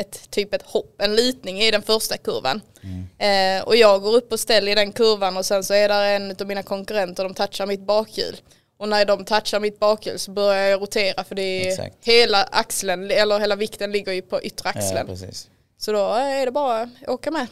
ett 0.00 0.30
typ 0.30 0.54
ett 0.54 0.62
hopp, 0.62 0.94
en 1.02 1.16
lutning 1.16 1.60
i 1.60 1.70
den 1.70 1.82
första 1.82 2.16
kurvan. 2.16 2.60
Mm. 2.82 3.58
Eh, 3.58 3.64
och 3.64 3.76
jag 3.76 4.02
går 4.02 4.14
upp 4.14 4.32
och 4.32 4.40
ställer 4.40 4.72
i 4.72 4.74
den 4.74 4.92
kurvan 4.92 5.36
och 5.36 5.46
sen 5.46 5.64
så 5.64 5.74
är 5.74 5.88
där 5.88 6.04
en 6.16 6.30
av 6.40 6.46
mina 6.46 6.62
konkurrenter, 6.62 7.24
de 7.24 7.34
touchar 7.34 7.66
mitt 7.66 7.80
bakhjul. 7.86 8.36
Och 8.78 8.88
när 8.88 9.04
de 9.04 9.24
touchar 9.24 9.60
mitt 9.60 9.78
bakhjul 9.78 10.18
så 10.18 10.30
börjar 10.30 10.62
jag 10.68 10.80
rotera 10.82 11.24
för 11.24 11.34
det 11.34 11.42
är 11.42 11.68
Exakt. 11.68 11.96
hela 12.02 12.42
axeln, 12.42 13.10
eller 13.10 13.38
hela 13.40 13.56
vikten 13.56 13.92
ligger 13.92 14.12
ju 14.12 14.22
på 14.22 14.42
yttre 14.42 14.70
Ja, 14.74 14.80
axeln. 14.80 15.06
precis. 15.06 15.48
så 15.78 15.92
då 15.92 16.12
är 16.14 16.46
det 16.46 16.52
bara 16.52 16.80
att 16.82 17.08
åka 17.08 17.30
med. 17.30 17.46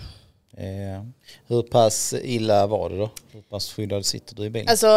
Eh, 0.60 1.02
hur 1.46 1.62
pass 1.62 2.14
illa 2.22 2.66
var 2.66 2.90
det 2.90 2.96
då? 2.96 3.10
Hur 3.32 3.42
pass 3.42 3.72
skyddad 3.72 4.06
sitter 4.06 4.34
du 4.34 4.44
i 4.44 4.50
bilen? 4.50 4.68
Alltså 4.68 4.88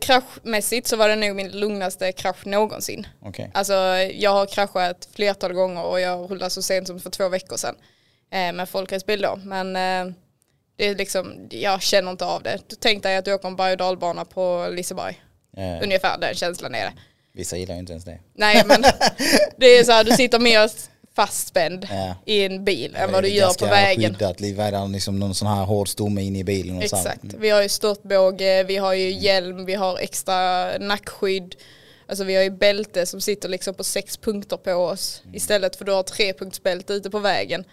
kraschmässigt 0.00 0.86
så 0.86 0.96
var 0.96 1.08
det 1.08 1.16
nog 1.16 1.36
min 1.36 1.50
lugnaste 1.50 2.12
krasch 2.12 2.46
någonsin. 2.46 3.06
Okej. 3.22 3.50
Alltså 3.54 3.74
jag 4.14 4.30
har 4.30 4.46
kraschat 4.46 5.08
flertal 5.14 5.52
gånger 5.52 5.82
och 5.84 6.00
jag 6.00 6.30
rullade 6.30 6.50
så 6.50 6.62
sent 6.62 6.86
som 6.86 7.00
för 7.00 7.10
två 7.10 7.28
veckor 7.28 7.56
sedan. 7.56 7.76
Eh, 8.32 8.52
med 8.52 8.68
folkracebil 8.68 9.20
då. 9.22 9.38
Men 9.44 9.76
eh, 9.76 10.14
det 10.76 10.88
är 10.88 10.94
liksom, 10.94 11.48
jag 11.50 11.82
känner 11.82 12.10
inte 12.10 12.24
av 12.24 12.42
det. 12.42 12.58
Tänk 12.80 13.02
dig 13.02 13.16
att 13.16 13.24
du 13.24 13.34
åker 13.34 13.48
en 13.48 13.56
berg 13.56 13.72
och 13.72 13.78
dalbana 13.78 14.24
på 14.24 14.68
Liseberg. 14.70 15.20
Eh, 15.56 15.82
Ungefär 15.82 16.18
den 16.18 16.34
känslan 16.34 16.74
är 16.74 16.84
det. 16.84 16.92
vissa 17.32 17.56
gillar 17.56 17.74
ju 17.74 17.80
inte 17.80 17.92
ens 17.92 18.04
det. 18.04 18.18
Nej 18.34 18.62
men 18.66 18.82
det 19.56 19.66
är 19.66 19.84
så 19.84 19.92
här, 19.92 20.04
du 20.04 20.10
sitter 20.10 20.38
mer 20.38 20.70
fastspänd 21.20 21.86
Ja. 21.90 22.16
i 22.24 22.44
en 22.44 22.64
bil 22.64 22.96
än 22.96 23.06
Det 23.06 23.12
vad 23.12 23.24
är 23.24 23.28
du 23.28 23.34
gör 23.34 23.46
ganska 23.46 23.64
på 23.64 23.70
vägen. 23.70 24.14
Skyddat, 24.14 24.40
livet, 24.40 24.90
liksom 24.90 25.18
någon 25.18 25.34
sån 25.34 25.48
här 25.48 25.64
hård 25.64 25.88
stomme 25.88 26.22
in 26.22 26.36
i 26.36 26.44
bilen. 26.44 26.76
Och 26.76 26.82
så 26.90 26.96
här. 26.96 27.04
Exakt. 27.04 27.34
Vi 27.38 27.50
har 27.50 27.62
ju 27.62 27.68
störtbåge, 27.68 28.62
vi 28.62 28.76
har 28.76 28.94
ju 28.94 29.10
hjälm, 29.10 29.64
vi 29.64 29.74
har 29.74 29.98
extra 29.98 30.68
nackskydd. 30.78 31.54
Alltså 32.08 32.24
vi 32.24 32.34
har 32.36 32.42
ju 32.42 32.50
bälte 32.50 33.06
som 33.06 33.20
sitter 33.20 33.48
liksom 33.48 33.74
på 33.74 33.84
sex 33.84 34.16
punkter 34.16 34.56
på 34.56 34.72
oss 34.72 35.22
istället 35.32 35.76
för 35.76 35.84
du 35.84 35.92
har 35.92 36.02
trepunktsbälte 36.02 36.92
ute 36.92 37.10
på 37.10 37.18
vägen. 37.18 37.64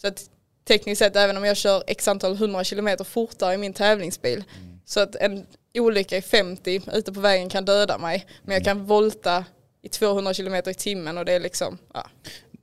Så 0.00 0.06
att 0.06 0.22
tekniskt 0.68 0.98
sett 0.98 1.16
även 1.16 1.36
om 1.36 1.44
jag 1.44 1.56
kör 1.56 1.84
x 1.86 2.08
antal 2.08 2.36
hundra 2.36 2.64
kilometer 2.64 3.04
fortare 3.04 3.54
i 3.54 3.56
min 3.56 3.72
tävlingsbil 3.72 4.44
så 4.84 5.00
att 5.00 5.16
en 5.16 5.46
olycka 5.78 6.16
i 6.16 6.22
50 6.22 6.82
ute 6.92 7.12
på 7.12 7.20
vägen 7.20 7.48
kan 7.48 7.64
döda 7.64 7.98
mig 7.98 8.26
men 8.44 8.54
jag 8.54 8.64
kan 8.64 8.84
volta 8.86 9.44
i 9.82 9.88
200 9.88 10.34
kilometer 10.34 10.70
i 10.70 10.74
timmen 10.74 11.18
och 11.18 11.24
det 11.24 11.32
är 11.32 11.40
liksom, 11.40 11.78
ja. 11.94 12.06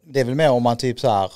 Det 0.09 0.19
är 0.19 0.23
väl 0.25 0.35
mer 0.35 0.49
om 0.51 0.63
man 0.63 0.77
typ 0.77 0.99
så 0.99 1.09
här 1.09 1.31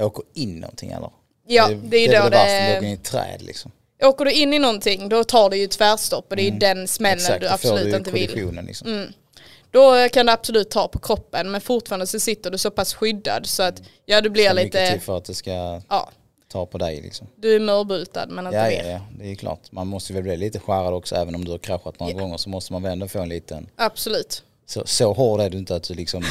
åker 0.00 0.24
in 0.34 0.60
någonting 0.60 0.90
eller? 0.90 1.10
Ja, 1.46 1.68
det 1.84 1.96
är 1.96 2.08
det, 2.08 2.18
då 2.18 2.24
det 2.24 2.30
värsta, 2.30 2.46
det- 2.52 2.70
du 2.72 2.76
åker 2.76 2.86
in 2.86 2.92
i 2.92 2.96
träd 2.96 3.42
liksom. 3.42 3.70
Åker 4.02 4.24
du 4.24 4.32
in 4.32 4.52
i 4.52 4.58
någonting 4.58 5.08
då 5.08 5.24
tar 5.24 5.50
du 5.50 5.56
ju 5.56 5.66
tvärstopp 5.66 6.26
och 6.30 6.36
det 6.36 6.42
är 6.42 6.50
ju 6.50 6.58
den 6.58 6.88
smällen 6.88 7.18
Exakt, 7.18 7.40
du 7.40 7.48
absolut 7.48 7.90
du 7.90 7.96
inte 7.96 8.10
vill. 8.10 8.60
liksom. 8.66 9.06
Då 9.70 10.08
kan 10.12 10.26
det 10.26 10.32
absolut 10.32 10.70
ta 10.70 10.88
på 10.88 10.98
kroppen 10.98 11.50
men 11.50 11.60
fortfarande 11.60 12.06
så 12.06 12.20
sitter 12.20 12.50
du 12.50 12.58
så 12.58 12.70
pass 12.70 12.94
skyddad 12.94 13.46
så 13.46 13.62
att 13.62 13.82
ja 14.06 14.20
du 14.20 14.30
blir 14.30 14.48
Så 14.48 14.54
mycket 14.54 14.74
lite, 14.74 14.92
till 14.92 15.00
för 15.00 15.16
att 15.16 15.24
det 15.24 15.34
ska 15.34 15.50
ja 15.88 16.10
ta 16.48 16.66
på 16.66 16.78
dig 16.78 17.00
liksom. 17.00 17.26
du 17.36 17.56
är 17.56 17.60
mörbultad 17.60 18.26
men 18.30 18.46
inte 18.46 18.56
Ja, 18.58 18.64
mer. 18.64 18.84
ja, 18.84 18.90
ja, 18.90 19.00
det 19.18 19.30
är 19.30 19.34
klart. 19.34 19.60
Man 19.72 19.86
måste 19.86 20.12
väl 20.12 20.22
bli 20.22 20.36
lite 20.36 20.58
skärrad 20.58 20.94
också 20.94 21.14
även 21.14 21.34
om 21.34 21.44
du 21.44 21.50
har 21.50 21.58
kraschat 21.58 22.00
några 22.00 22.12
gånger 22.12 22.36
så 22.36 22.48
måste 22.48 22.72
man 22.72 22.82
väl 22.82 22.92
ändå 22.92 23.08
få 23.08 23.18
en 23.20 23.28
liten 23.28 23.68
Absolut. 23.76 24.42
Så, 24.66 24.82
så 24.86 25.12
hård 25.12 25.40
är 25.40 25.50
du 25.50 25.58
inte 25.58 25.74
att 25.74 25.82
du 25.82 25.94
liksom 25.94 26.22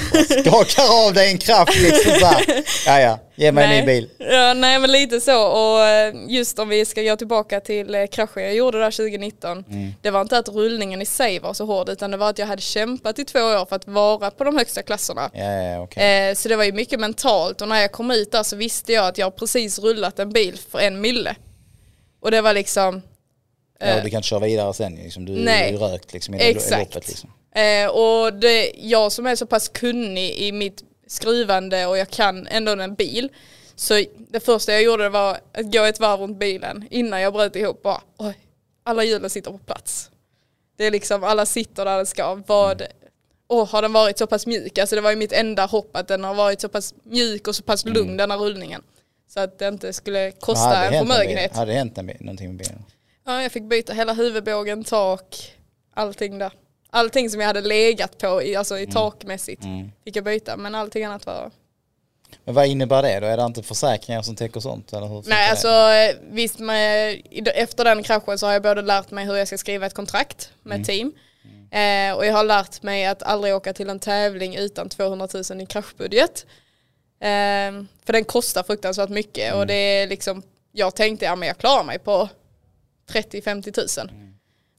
skakar 0.42 1.08
av 1.08 1.14
dig 1.14 1.32
en 1.32 1.38
kraft 1.38 1.82
liksom 1.82 2.12
så 2.20 2.26
här. 2.26 2.64
Ja 2.86 3.00
ja, 3.00 3.20
ge 3.36 3.52
mig 3.52 3.64
en 3.64 3.70
ny 3.70 3.86
bil. 3.86 4.10
Ja, 4.18 4.54
nej 4.54 4.80
men 4.80 4.92
lite 4.92 5.22
så 5.22 5.48
och 5.48 5.86
eh, 5.88 6.14
just 6.28 6.60
om 6.60 6.70
vi 6.70 6.86
ska 6.86 7.02
gå 7.02 7.16
tillbaka 7.16 7.60
till 7.60 7.96
eh, 7.96 8.06
kraschen 8.08 8.44
jag 8.44 8.56
gjorde 8.56 8.80
där 8.80 8.92
2019. 8.92 9.66
Mm. 9.70 9.94
Det 10.02 10.12
var 10.12 10.22
inte 10.22 10.38
att 10.38 10.50
rullningen 10.50 11.02
i 11.02 11.06
sig 11.06 11.40
var 11.40 11.54
så 11.54 11.66
hård 11.66 11.90
utan 11.90 12.12
det 12.12 12.18
var 12.18 12.30
att 12.30 12.38
jag 12.40 12.48
hade 12.48 12.62
kämpat 12.62 13.20
i 13.20 13.26
två 13.26 13.40
år 13.40 13.66
för 13.66 13.76
att 13.76 13.88
vara 13.88 14.32
på 14.32 14.44
de 14.44 14.58
högsta 14.58 14.82
klasserna. 14.84 15.30
Ja 15.34 15.52
ja 15.52 15.82
okej. 15.82 16.30
Eh, 16.30 16.36
så 16.36 16.50
det 16.50 16.56
var 16.56 16.64
ju 16.64 16.72
mycket 16.72 17.00
mentalt 17.00 17.62
och 17.62 17.68
när 17.68 17.82
jag 17.82 17.92
kom 17.92 18.12
ut 18.12 18.32
där 18.32 18.44
så 18.44 18.56
visste 18.56 18.94
jag 18.94 19.08
att 19.08 19.18
jag 19.18 19.36
precis 19.36 19.80
rullat 19.80 20.20
en 20.20 20.30
bil 20.30 20.60
för 20.72 20.80
en 20.80 21.02
mille. 21.02 21.36
Och 22.22 22.32
det 22.32 22.42
var 22.42 22.54
liksom, 22.54 23.02
Ja, 23.80 23.96
du 23.96 24.10
kan 24.10 24.18
inte 24.18 24.28
köra 24.28 24.40
vidare 24.40 24.74
sen 24.74 24.96
liksom. 24.96 25.26
Du 25.26 25.32
Nej. 25.32 25.68
är 25.68 25.72
ju 25.72 25.78
rökt 25.78 26.14
liksom 26.14 26.34
i 26.36 26.38
Exakt. 26.38 26.80
loppet 26.96 27.08
liksom. 27.08 27.30
Eh, 27.56 27.90
och 27.90 28.34
det, 28.34 28.72
jag 28.76 29.12
som 29.12 29.26
är 29.26 29.36
så 29.36 29.46
pass 29.46 29.70
kunnig 29.70 30.34
i 30.34 30.52
mitt 30.52 30.84
skrivande 31.08 31.86
och 31.86 31.98
jag 31.98 32.10
kan 32.10 32.48
ändå 32.48 32.72
en 32.72 32.96
bil. 32.96 33.30
Så 33.76 34.04
det 34.18 34.40
första 34.40 34.72
jag 34.72 34.84
gjorde 34.84 35.10
var 35.10 35.40
att 35.54 35.74
gå 35.74 35.84
ett 35.84 36.00
varv 36.00 36.20
runt 36.20 36.38
bilen 36.38 36.88
innan 36.92 37.22
jag 37.22 37.34
bröt 37.34 37.56
ihop. 37.56 37.84
Bara, 37.84 38.02
Oj, 38.18 38.38
alla 38.84 39.04
hjulen 39.04 39.30
sitter 39.30 39.52
på 39.52 39.58
plats. 39.58 40.12
Det 40.78 40.86
är 40.86 40.92
liksom, 40.92 41.24
alla 41.24 41.46
sitter 41.46 41.86
där 41.86 41.98
det 41.98 42.06
ska. 42.06 42.42
Vad, 42.48 42.84
åh, 43.48 43.70
har 43.70 43.82
den 43.82 43.94
varit 43.94 44.18
så 44.18 44.28
pass 44.28 44.48
mjuk? 44.48 44.78
Alltså 44.78 44.96
det 44.96 45.02
var 45.02 45.10
ju 45.10 45.16
mitt 45.16 45.34
enda 45.34 45.66
hopp 45.66 45.96
att 45.96 46.08
den 46.08 46.24
har 46.24 46.34
varit 46.34 46.62
så 46.62 46.70
pass 46.70 46.94
mjuk 47.04 47.48
och 47.48 47.56
så 47.56 47.64
pass 47.64 47.86
lugn 47.86 48.18
den 48.18 48.32
här 48.32 48.38
rullningen. 48.38 48.82
Så 49.28 49.40
att 49.40 49.60
det 49.60 49.68
inte 49.68 49.94
skulle 49.94 50.32
kosta 50.32 50.86
en 50.86 51.08
förmögenhet. 51.08 51.56
Hade 51.56 51.72
det 51.72 51.78
hänt 51.78 51.96
någonting 52.20 52.48
med 52.48 52.58
bilen? 52.58 52.86
Ja, 53.26 53.42
jag 53.42 53.52
fick 53.52 53.64
byta 53.64 53.94
hela 53.94 54.14
huvudbågen, 54.14 54.84
tak, 54.84 55.54
allting 55.94 56.38
där. 56.38 56.52
Allting 56.94 57.30
som 57.30 57.40
jag 57.40 57.48
hade 57.48 57.62
legat 57.62 58.18
på, 58.18 58.44
i, 58.44 58.56
alltså 58.56 58.80
i 58.80 58.88
takmässigt, 58.88 59.62
fick 60.04 60.16
jag 60.16 60.24
byta. 60.24 60.58
Men 60.58 60.76
allting 60.76 61.04
annat 61.06 61.26
var... 61.26 61.52
Men 62.46 62.56
vad 62.56 62.66
innebär 62.68 63.04
det 63.04 63.20
då? 63.20 63.28
Är 63.28 63.38
det 63.38 63.44
inte 63.44 63.64
försäkringar 63.64 64.22
som 64.22 64.36
täcker 64.36 64.60
sånt? 64.60 64.94
Eller 64.94 65.08
hur 65.08 65.24
Nej, 65.28 65.46
det? 65.46 65.52
alltså 65.52 65.68
eh, 65.68 66.32
visst, 66.36 66.60
med, 66.60 67.14
i- 67.30 67.44
efter 67.56 67.84
den 67.86 68.04
kraschen 68.04 68.38
så 68.40 68.46
har 68.46 68.54
jag 68.54 68.62
både 68.64 68.82
lärt 68.82 69.12
mig 69.12 69.26
hur 69.26 69.36
jag 69.36 69.48
ska 69.48 69.58
skriva 69.58 69.86
ett 69.86 69.94
kontrakt 69.94 70.52
med 70.64 70.82
ett 70.82 70.88
team. 70.88 71.14
Eh, 71.72 72.14
och 72.18 72.26
jag 72.26 72.34
har 72.34 72.44
lärt 72.44 72.84
mig 72.84 73.06
att 73.06 73.24
aldrig 73.24 73.56
åka 73.56 73.74
till 73.74 73.90
en 73.90 74.00
tävling 74.00 74.56
utan 74.56 74.90
200 74.90 75.28
000 75.50 75.62
i 75.62 75.66
kraschbudget. 75.66 76.46
Eh, 77.20 77.28
för 78.06 78.14
den 78.14 78.24
kostar 78.24 78.64
fruktansvärt 78.64 79.10
mycket 79.10 79.54
och 79.54 79.68
det 79.68 79.74
är 79.74 80.08
liksom, 80.08 80.44
jag 80.72 80.96
tänkte 80.96 81.26
ja 81.26 81.36
men 81.36 81.48
jag 81.48 81.58
klarar 81.58 81.84
mig 81.84 82.00
på 82.00 82.30
30-50 83.12 84.00
000. 84.06 84.12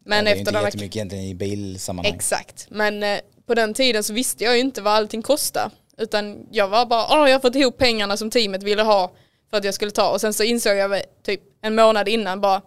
Men 0.05 0.19
ja, 0.19 0.23
det 0.25 0.31
är 0.31 0.33
efter 0.33 0.39
inte 0.41 0.51
den 0.51 0.57
här 0.61 0.65
jättemycket 0.65 0.97
egentligen 0.97 1.25
i 1.25 1.35
bilsammanhang. 1.35 2.15
Exakt, 2.15 2.67
men 2.71 3.03
eh, 3.03 3.19
på 3.47 3.55
den 3.55 3.75
tiden 3.75 4.05
så 4.05 4.13
visste 4.13 4.45
jag 4.45 4.55
ju 4.55 4.61
inte 4.61 4.83
vad 4.83 4.93
allting 4.95 5.23
kostade. 5.23 5.71
Utan 5.99 6.47
jag 6.51 6.69
var 6.69 6.87
bara, 6.87 7.21
åh 7.21 7.29
jag 7.29 7.35
har 7.35 7.41
fått 7.41 7.55
ihop 7.57 7.79
pengarna 7.79 8.17
som 8.17 8.31
teamet 8.31 8.63
ville 8.63 8.83
ha 8.83 9.13
för 9.51 9.57
att 9.57 9.65
jag 9.65 9.75
skulle 9.75 9.91
ta. 9.91 10.11
Och 10.11 10.21
sen 10.21 10.35
så 10.35 10.43
insåg 10.43 10.77
jag 10.77 11.03
typ 11.25 11.41
en 11.63 11.75
månad 11.75 12.09
innan 12.09 12.41
bara, 12.41 12.63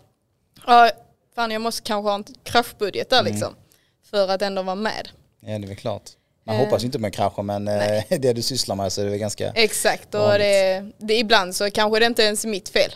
ja 0.67 0.89
fan 1.35 1.51
jag 1.51 1.61
måste 1.61 1.81
kanske 1.81 2.09
ha 2.09 2.15
en 2.15 2.25
kraschbudget 2.43 3.09
där 3.09 3.23
liksom. 3.23 3.55
För 4.09 4.27
att 4.29 4.41
ändå 4.41 4.61
vara 4.61 4.75
med. 4.75 5.09
Ja 5.39 5.47
det 5.59 5.65
är 5.65 5.67
väl 5.67 5.75
klart. 5.75 6.03
Man 6.45 6.55
Eh. 6.55 6.61
hoppas 6.63 6.83
ju 6.83 6.85
inte 6.85 6.99
med 6.99 7.13
krascher 7.13 7.41
men 7.43 7.67
eh, 7.67 8.03
det 8.19 8.33
du 8.33 8.41
sysslar 8.41 8.75
med 8.75 8.91
så 8.91 9.01
är 9.01 9.05
det 9.05 9.11
väl 9.11 9.19
ganska... 9.19 9.51
Exakt, 9.51 10.15
och 10.15 10.29
det, 10.33 10.85
det, 10.97 11.15
ibland 11.17 11.55
så 11.55 11.71
kanske 11.71 11.99
det 11.99 12.05
inte 12.05 12.23
ens 12.23 12.45
är 12.45 12.49
mitt 12.49 12.69
fel. 12.69 12.91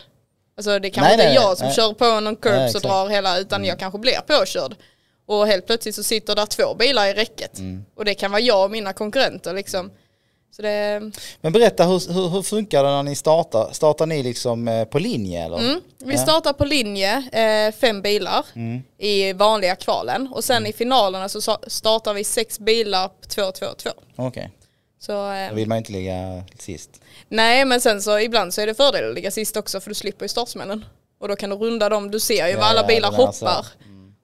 Alltså 0.60 0.78
det 0.78 0.90
kanske 0.90 1.12
inte 1.12 1.24
är 1.24 1.34
jag 1.34 1.58
som 1.58 1.66
nej. 1.66 1.76
kör 1.76 1.92
på 1.92 2.20
någon 2.20 2.36
curb 2.36 2.54
Nej. 2.54 2.68
Mm. 2.68 2.82
drar 2.82 3.08
hela, 3.08 3.38
utan 3.38 3.64
jag 3.64 3.78
kanske 3.78 3.98
blir 3.98 4.20
påkörd. 4.26 4.74
Och 5.26 5.46
helt 5.46 5.66
plötsligt 5.66 5.94
så 5.94 6.02
sitter 6.02 6.36
där 6.36 6.46
två 6.46 6.74
bilar 6.74 7.06
i 7.06 7.12
räcket. 7.12 7.58
Mm. 7.58 7.84
Och 7.94 8.04
det 8.04 8.14
kan 8.14 8.30
vara 8.30 8.40
jag 8.40 8.64
och 8.64 8.70
mina 8.70 8.92
konkurrenter 8.92 9.54
liksom. 9.54 9.90
Så 10.56 10.62
det, 10.62 11.10
Men 11.40 11.52
berätta 11.52 11.84
hur, 11.84 12.12
hur, 12.12 12.28
hur 12.28 12.42
funkar 12.42 12.84
det 12.84 12.90
när 12.90 13.02
ni 13.02 13.14
startar? 13.14 13.68
Startar 13.72 14.06
ni 14.06 14.22
liksom 14.22 14.68
eh, 14.68 14.84
på 14.84 14.98
linje 14.98 15.44
eller? 15.44 15.58
Mm, 15.58 15.80
vi 15.98 16.18
startar 16.18 16.52
på 16.52 16.64
linje, 16.64 17.16
eh, 17.32 17.74
fem 17.74 18.02
bilar 18.02 18.44
i 18.98 19.32
vanliga 19.32 19.76
kvalen. 19.76 20.28
Och 20.32 20.44
sen 20.44 20.66
i 20.66 20.72
finalerna 20.72 21.28
så 21.28 21.40
startar 21.66 22.14
vi 22.14 22.24
sex 22.24 22.58
bilar 22.58 23.08
på 23.08 23.28
2-2-2. 23.28 23.88
Okej, 24.16 24.50
Så, 25.00 25.32
eh, 25.32 25.48
då 25.48 25.54
vill 25.54 25.68
man 25.68 25.78
inte 25.78 25.92
ligga 25.92 26.44
sist. 26.58 26.90
Nej 27.30 27.64
men 27.64 27.80
sen 27.80 28.02
så 28.02 28.18
ibland 28.18 28.54
så 28.54 28.60
är 28.60 28.66
det 28.66 28.74
fördel 28.74 29.08
att 29.08 29.14
ligga 29.14 29.30
sist 29.30 29.56
också 29.56 29.80
för 29.80 29.88
du 29.88 29.94
slipper 29.94 30.24
ju 30.24 30.28
startsmännen. 30.28 30.84
Och 31.20 31.28
då 31.28 31.36
kan 31.36 31.50
du 31.50 31.56
runda 31.56 31.88
dem, 31.88 32.10
du 32.10 32.20
ser 32.20 32.46
ju 32.46 32.52
Ja, 32.52 32.58
vad 32.58 32.66
alla 32.66 32.80
ja, 32.80 32.86
bilar 32.86 33.10
det 33.10 33.16
hoppar. 33.16 33.66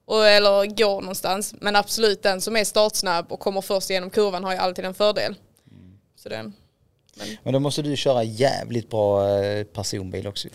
Och, 0.05 0.27
eller 0.27 0.75
går 0.75 1.01
någonstans. 1.01 1.53
Men 1.61 1.75
absolut 1.75 2.23
den 2.23 2.41
som 2.41 2.55
är 2.55 2.63
startsnabb 2.63 3.31
och 3.31 3.39
kommer 3.39 3.61
först 3.61 3.89
genom 3.89 4.09
kurvan 4.09 4.43
har 4.43 4.51
ju 4.51 4.57
alltid 4.57 4.85
en 4.85 4.93
fördel. 4.93 5.35
Så 6.15 6.29
det, 6.29 6.51
Men 7.43 7.53
då 7.53 7.59
måste 7.59 7.81
du 7.81 7.95
köra 7.95 8.23
jävligt 8.23 8.89
bra 8.89 9.29
eh, 9.39 9.63
personbil 9.63 10.27
också. 10.27 10.47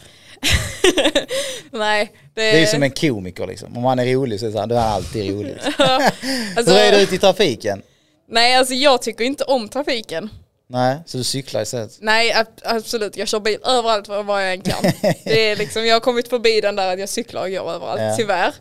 nej. 1.70 2.12
Det, 2.34 2.40
Det 2.40 2.56
är 2.56 2.60
ju 2.60 2.66
som 2.66 2.82
en 2.82 2.90
komiker 2.90 3.46
liksom. 3.46 3.76
Om 3.76 3.82
man 3.82 3.98
är 3.98 4.06
rolig 4.14 4.40
så 4.40 4.46
är 4.46 4.50
det 4.50 4.58
här, 4.60 4.66
då 4.66 4.74
är 4.74 4.80
han 4.80 4.92
alltid 4.92 5.30
rolig. 5.30 5.56
alltså, 6.56 6.72
Hur 6.72 6.80
är 6.80 6.92
du 6.92 7.02
ute 7.02 7.14
i 7.14 7.18
trafiken? 7.18 7.82
Nej 8.28 8.56
alltså 8.56 8.74
jag 8.74 9.02
tycker 9.02 9.24
inte 9.24 9.44
om 9.44 9.68
trafiken. 9.68 10.30
Nej, 10.72 10.96
så 11.06 11.18
du 11.18 11.24
cyklar 11.24 11.62
istället? 11.62 11.90
Nej 12.00 12.32
ab- 12.32 12.60
absolut, 12.64 13.16
jag 13.16 13.28
kör 13.28 13.40
bil 13.40 13.58
överallt 13.64 14.08
var 14.08 14.40
jag 14.40 14.52
än 14.52 14.60
kan. 14.60 14.82
det 15.24 15.50
är 15.50 15.56
liksom, 15.56 15.86
jag 15.86 15.94
har 15.94 16.00
kommit 16.00 16.28
förbi 16.28 16.60
den 16.60 16.76
där 16.76 16.92
att 16.92 16.98
jag 17.00 17.08
cyklar 17.08 17.42
och 17.42 17.50
går 17.50 17.70
överallt, 17.72 18.00
Ja. 18.00 18.16
tyvärr. 18.16 18.54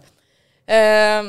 Ehm, 0.67 1.26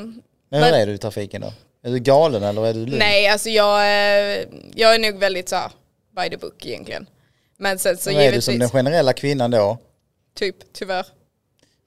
Men 0.50 0.62
hur 0.62 0.70
Men- 0.70 0.80
är 0.80 0.86
du 0.86 0.92
i 0.94 0.98
trafiken 0.98 1.40
då? 1.40 1.52
Är 1.84 1.90
du 1.90 1.98
galen 1.98 2.42
eller 2.42 2.66
är 2.66 2.72
du 2.74 2.86
lugn? 2.86 2.98
nej, 2.98 3.28
alltså 3.28 3.48
jag, 3.50 3.80
eh, 3.80 4.44
jag 4.74 4.94
är 4.94 4.98
nog 4.98 5.18
väldigt 5.18 5.48
så 5.48 5.56
här, 5.56 5.70
by 6.22 6.30
the 6.30 6.36
book 6.36 6.66
egentligen. 6.66 7.06
Men 7.58 7.78
sen 7.78 7.96
så 7.98 8.10
Men 8.10 8.16
är 8.16 8.18
du 8.18 8.24
givetvis, 8.24 8.44
som 8.44 8.58
den 8.58 8.70
generella 8.70 9.12
kvinnan 9.12 9.50
då? 9.50 9.78
typ 10.38 10.56
tyvärr. 10.72 11.06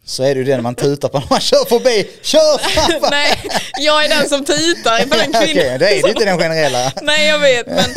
Så 0.06 0.24
är 0.24 0.36
du 0.36 0.44
den 0.44 0.64
man 0.64 0.76
tutar 0.76 1.10
på 1.10 1.20
när 1.20 1.28
man 1.30 1.40
kör 1.40 1.66
förbi. 1.66 2.10
Kör! 2.22 2.58
fan! 3.00 3.10
nej, 3.12 3.38
jag 3.80 4.06
är 4.06 4.10
den 4.10 4.30
som 4.30 4.46
tutar 4.46 5.00
på 5.10 5.16
den 5.18 5.30
Okej, 5.30 5.54
kvinnan. 5.54 5.80
då 5.80 5.86
är 5.86 6.02
du 6.04 6.10
inte 6.10 6.26
den 6.26 6.38
generella. 6.38 6.92
nej 7.02 7.28
jag 7.28 7.40
vet, 7.40 7.68
men 7.68 7.90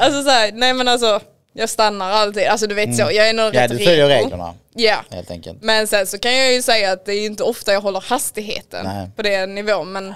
alltså 0.00 0.22
så 0.22 0.30
här, 0.30 0.52
nej 0.52 0.74
men 0.74 0.88
alltså, 0.88 1.20
jag 1.52 1.68
stannar 1.68 2.10
alltid, 2.10 2.46
alltså 2.46 2.66
du 2.66 2.74
vet 2.74 2.96
så, 2.96 3.02
jag 3.02 3.28
är 3.28 3.32
nog 3.32 3.46
Mm. 3.46 3.54
Ja, 3.54 3.62
rätt 3.64 3.70
du 3.70 3.84
följer 3.84 4.08
reko. 4.08 4.24
reglerna 4.24 4.54
Ja, 4.74 5.04
helt 5.10 5.30
enkelt. 5.30 5.62
Men 5.62 5.86
sen 5.86 6.06
så 6.06 6.18
kan 6.18 6.36
jag 6.36 6.52
ju 6.52 6.62
säga 6.62 6.92
att 6.92 7.06
det 7.06 7.14
är 7.14 7.26
inte 7.26 7.42
ofta 7.42 7.72
jag 7.72 7.80
håller 7.80 8.00
hastigheten 8.00 8.84
Nej. 8.84 9.08
på 9.16 9.22
den 9.22 9.54
nivån. 9.54 9.92
Men 9.92 10.14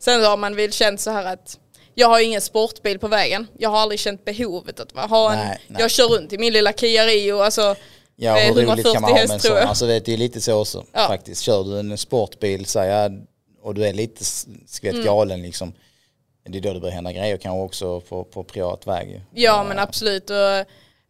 Sen 0.00 0.24
har 0.24 0.36
man 0.36 0.56
väl 0.56 0.72
känt 0.72 1.00
så 1.00 1.10
här 1.10 1.24
att 1.24 1.58
jag 1.94 2.08
har 2.08 2.20
ingen 2.20 2.40
sportbil 2.40 2.98
på 2.98 3.08
vägen. 3.08 3.46
Jag 3.58 3.70
har 3.70 3.78
aldrig 3.78 4.00
känt 4.00 4.24
behovet 4.24 4.80
att 4.80 5.10
ha 5.10 5.32
en, 5.32 5.38
Nej, 5.38 5.58
nej. 5.66 5.80
jag 5.82 5.90
kör 5.90 6.04
runt 6.08 6.32
i 6.32 6.38
min 6.38 6.52
lilla 6.52 6.72
Kia 6.72 7.04
Rio, 7.06 7.38
alltså 7.40 7.74
Ja, 8.16 8.34
hur 8.34 8.54
roligt 8.66 8.92
kan 8.92 9.02
man 9.02 9.10
ha 9.10 9.18
med 9.18 9.30
en 9.30 9.40
sån? 9.40 9.56
Alltså 9.56 9.86
det 9.86 10.08
är 10.08 10.16
lite 10.16 10.40
så 10.40 10.60
också 10.60 10.84
Ja. 10.92 11.06
faktiskt. 11.08 11.42
Kör 11.42 11.64
du 11.64 11.78
en 11.78 11.98
sportbil 11.98 12.66
så 12.66 12.78
här, 12.80 13.12
och 13.62 13.74
du 13.74 13.86
är 13.86 13.92
lite 13.92 14.24
skvätt 14.66 14.94
Mm. 14.94 15.04
galen 15.06 15.42
liksom. 15.42 15.72
Det 16.48 16.58
är 16.58 16.62
då 16.62 16.72
det 16.72 16.80
börjar 16.80 16.94
hända 16.94 17.12
grejer 17.12 17.36
kanske 17.36 17.64
också 17.64 18.00
på, 18.00 18.24
på 18.24 18.44
privat 18.44 18.86
väg. 18.86 19.20
Ja 19.34 19.64
men 19.68 19.78
absolut. 19.78 20.30
Och, 20.30 20.36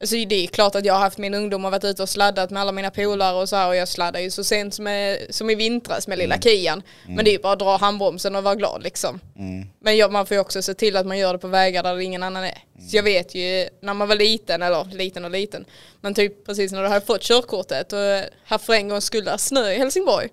alltså, 0.00 0.16
det 0.16 0.34
är 0.34 0.46
klart 0.46 0.74
att 0.74 0.84
jag 0.84 0.94
har 0.94 1.00
haft 1.00 1.18
min 1.18 1.34
ungdom 1.34 1.64
och 1.64 1.70
varit 1.70 1.84
ute 1.84 2.02
och 2.02 2.08
sladdat 2.08 2.50
med 2.50 2.62
alla 2.62 2.72
mina 2.72 2.90
polare 2.90 3.36
och 3.36 3.48
så 3.48 3.56
här 3.56 3.68
och 3.68 3.76
jag 3.76 3.88
sladdar 3.88 4.20
ju 4.20 4.30
så 4.30 4.44
sent 4.44 4.74
som, 4.74 4.86
eh, 4.86 5.16
som 5.30 5.50
i 5.50 5.54
vintras 5.54 6.08
med 6.08 6.18
lilla 6.18 6.34
Mm. 6.34 6.42
Kian. 6.42 6.82
Men 7.06 7.24
det 7.24 7.30
är 7.30 7.32
ju 7.32 7.38
bara 7.38 7.52
att 7.52 7.58
dra 7.58 7.76
handbromsen 7.76 8.36
och 8.36 8.42
vara 8.42 8.54
glad 8.54 8.82
liksom. 8.82 9.20
Mm. 9.36 9.66
Men 9.80 9.96
ja, 9.96 10.08
man 10.08 10.26
får 10.26 10.34
ju 10.34 10.40
också 10.40 10.62
se 10.62 10.74
till 10.74 10.96
att 10.96 11.06
man 11.06 11.18
gör 11.18 11.32
det 11.32 11.38
på 11.38 11.48
vägar 11.48 11.82
där 11.82 12.00
ingen 12.00 12.22
annan 12.22 12.44
är. 12.44 12.58
Så 12.90 12.96
jag 12.96 13.02
vet 13.02 13.34
ju 13.34 13.68
när 13.80 13.94
man 13.94 14.08
var 14.08 14.16
liten, 14.16 14.62
eller 14.62 14.84
liten 14.84 15.24
och 15.24 15.30
liten, 15.30 15.64
men 16.00 16.14
typ 16.14 16.46
precis 16.46 16.72
när 16.72 16.82
du 16.82 16.88
hade 16.88 17.06
fått 17.06 17.22
körkortet 17.22 17.92
och 17.92 17.98
eh, 17.98 18.24
här 18.44 18.58
för 18.58 18.72
en 18.72 18.88
gång 18.88 19.00
skulle 19.00 19.30
det 19.30 19.38
snö 19.38 19.70
i 19.72 19.78
Helsingborg. 19.78 20.28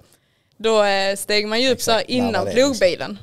Då 0.58 0.84
eh, 0.84 1.16
steg 1.16 1.48
man 1.48 1.62
ju 1.62 1.72
upp 1.72 1.82
så 1.82 1.92
här 1.92 2.12
innan 2.12 2.48
plogbilen. 2.52 3.20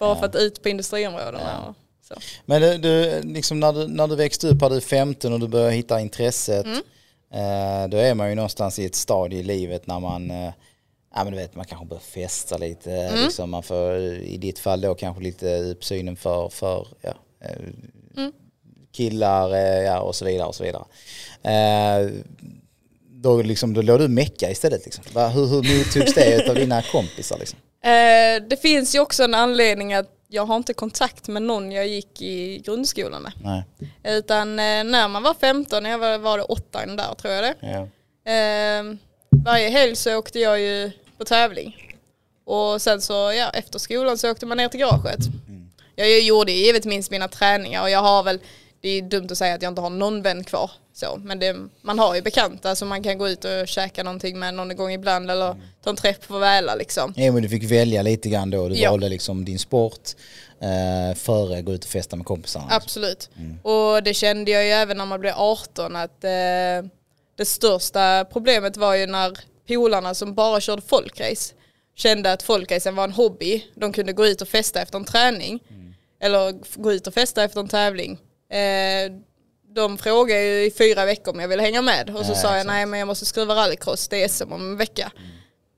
Bara 0.00 0.16
för 0.16 0.26
att 0.26 0.34
ut 0.34 0.62
på 0.62 0.68
industriområdena. 0.68 1.74
Så. 2.08 2.14
Men 2.46 2.62
du, 2.62 2.78
du, 2.78 3.22
liksom 3.22 3.60
när, 3.60 3.72
du, 3.72 3.86
när 3.88 4.08
du 4.08 4.16
växte 4.16 4.48
upp, 4.48 4.62
hade 4.62 4.74
du 4.74 4.80
15 4.80 5.32
och 5.32 5.40
du 5.40 5.48
började 5.48 5.72
hitta 5.72 6.00
intresset. 6.00 6.66
Mm. 6.66 6.78
Eh, 7.32 7.88
då 7.88 7.96
är 7.96 8.14
man 8.14 8.28
ju 8.28 8.34
någonstans 8.34 8.78
i 8.78 8.84
ett 8.84 8.94
stadie 8.94 9.38
i 9.38 9.42
livet 9.42 9.86
när 9.86 10.00
man, 10.00 10.30
eh, 10.30 10.52
ja 11.14 11.24
men 11.24 11.32
du 11.32 11.36
vet 11.38 11.54
man 11.54 11.64
kanske 11.64 11.86
börjar 11.86 12.00
festa 12.00 12.56
lite. 12.56 12.92
Mm. 12.92 13.24
Liksom 13.24 13.50
man 13.50 13.62
får 13.62 13.96
i 13.98 14.36
ditt 14.36 14.58
fall 14.58 14.80
då 14.80 14.94
kanske 14.94 15.22
lite 15.22 15.58
uppsynen 15.58 16.16
för, 16.16 16.48
för 16.48 16.86
ja, 17.00 17.14
eh, 17.44 17.56
Mm. 18.16 18.32
killar 18.92 19.54
eh, 19.54 19.82
ja, 19.84 20.00
och 20.00 20.14
så 20.14 20.24
vidare 20.24 20.48
och 20.48 20.54
så 20.54 20.64
vidare. 20.64 20.84
Eh, 21.42 22.10
då, 23.10 23.42
liksom, 23.42 23.74
då 23.74 23.82
låg 23.82 23.98
du 24.00 24.08
mecka 24.08 24.50
istället 24.50 24.84
liksom. 24.84 25.04
Hur, 25.14 25.46
hur 25.46 25.78
mottogs 25.78 26.14
det 26.14 26.48
av 26.48 26.54
dina 26.54 26.82
kompisar 26.82 27.38
liksom? 27.38 27.58
Eh, 27.84 28.42
det 28.48 28.56
finns 28.62 28.94
ju 28.94 29.00
också 29.00 29.22
en 29.22 29.34
anledning 29.34 29.94
att 29.94 30.16
jag 30.28 30.46
har 30.46 30.56
inte 30.56 30.74
kontakt 30.74 31.28
med 31.28 31.42
någon 31.42 31.72
jag 31.72 31.88
gick 31.88 32.22
i 32.22 32.58
grundskolan 32.58 33.22
med. 33.22 33.32
Nej. 33.42 33.64
Utan 34.18 34.58
eh, 34.58 34.84
när 34.84 35.08
man 35.08 35.22
var 35.22 35.34
15, 35.34 35.82
när 35.82 35.90
jag 35.90 35.98
var, 35.98 36.18
var 36.18 36.38
det 36.38 36.44
åttan 36.44 36.96
där 36.96 37.14
tror 37.14 37.34
jag 37.34 37.44
det. 37.44 37.54
Ja. 37.60 37.88
Eh, 38.32 38.84
varje 39.44 39.68
helg 39.68 39.96
så 39.96 40.16
åkte 40.16 40.38
jag 40.38 40.60
ju 40.60 40.90
på 41.18 41.24
tävling. 41.24 41.96
Och 42.44 42.82
sen 42.82 43.00
så, 43.00 43.12
ja, 43.12 43.50
efter 43.50 43.78
skolan 43.78 44.18
så 44.18 44.30
åkte 44.30 44.46
man 44.46 44.56
ner 44.56 44.68
till 44.68 44.80
garaget. 44.80 45.20
Jag 45.96 46.20
gjorde 46.20 46.52
givetvis 46.52 47.10
mina 47.10 47.28
träningar 47.28 47.82
och 47.82 47.90
jag 47.90 48.02
har 48.02 48.22
väl, 48.22 48.40
det 48.80 48.88
är 48.88 49.02
dumt 49.02 49.28
att 49.30 49.38
säga 49.38 49.54
att 49.54 49.62
jag 49.62 49.70
inte 49.70 49.80
har 49.80 49.90
någon 49.90 50.22
vän 50.22 50.44
kvar. 50.44 50.70
Så, 50.92 51.20
men 51.24 51.38
det, 51.38 51.56
man 51.82 51.98
har 51.98 52.14
ju 52.14 52.22
bekanta 52.22 52.74
som 52.74 52.88
man 52.88 53.02
kan 53.02 53.18
gå 53.18 53.28
ut 53.28 53.44
och 53.44 53.68
käka 53.68 54.02
någonting 54.02 54.38
med 54.38 54.54
någon 54.54 54.76
gång 54.76 54.92
ibland 54.92 55.30
eller 55.30 55.56
ta 55.84 55.90
en 55.90 55.96
träff 55.96 56.28
på 56.28 56.38
Väla 56.38 56.74
liksom. 56.74 57.14
Ja 57.16 57.32
men 57.32 57.42
du 57.42 57.48
fick 57.48 57.70
välja 57.70 58.02
lite 58.02 58.28
grann 58.28 58.50
då. 58.50 58.68
Du 58.68 58.74
Ja. 58.74 58.90
valde 58.90 59.08
liksom 59.08 59.44
din 59.44 59.58
sport 59.58 60.08
eh, 60.60 61.16
före 61.16 61.58
att 61.58 61.64
gå 61.64 61.72
ut 61.72 61.84
och 61.84 61.90
festa 61.90 62.16
med 62.16 62.26
kompisarna. 62.26 62.66
Absolut. 62.70 63.30
Och 63.62 64.02
det 64.02 64.14
kände 64.14 64.50
jag 64.50 64.64
ju 64.64 64.70
även 64.70 64.96
när 64.96 65.06
man 65.06 65.20
blev 65.20 65.34
18 65.36 65.96
att 65.96 66.24
eh, 66.24 66.30
det 67.36 67.44
största 67.44 68.24
problemet 68.32 68.76
var 68.76 68.94
ju 68.94 69.06
när 69.06 69.38
polarna 69.68 70.14
som 70.14 70.34
bara 70.34 70.60
körde 70.60 70.82
folkrace 70.82 71.54
kände 71.96 72.32
att 72.32 72.42
folkracen 72.42 72.94
var 72.96 73.04
en 73.04 73.12
hobby. 73.12 73.64
De 73.74 73.92
kunde 73.92 74.12
gå 74.12 74.26
ut 74.26 74.42
och 74.42 74.48
festa 74.48 74.82
efter 74.82 74.98
en 74.98 75.04
träning. 75.04 75.60
Eller 76.22 76.48
f- 76.62 76.74
gå 76.76 76.92
ut 76.92 77.06
och 77.06 77.14
festa 77.14 77.44
efter 77.44 77.60
en 77.60 77.68
tävling. 77.68 78.18
Eh, 78.50 79.12
de 79.74 79.98
frågade 79.98 80.42
ju 80.42 80.64
i 80.64 80.70
fyra 80.70 81.04
veckor 81.04 81.34
om 81.34 81.40
jag 81.40 81.48
ville 81.48 81.62
hänga 81.62 81.82
med. 81.82 82.16
Och 82.16 82.26
så 82.26 82.32
Ja, 82.32 82.36
sa 82.36 82.56
jag 82.56 82.66
nej 82.66 82.86
men 82.86 82.98
jag 83.00 83.06
måste 83.06 83.26
skriva 83.26 83.54
rallycross, 83.54 84.08
det 84.08 84.24
är 84.24 84.28
SM 84.28 84.52
om 84.52 84.60
en 84.70 84.76
vecka. 84.76 85.12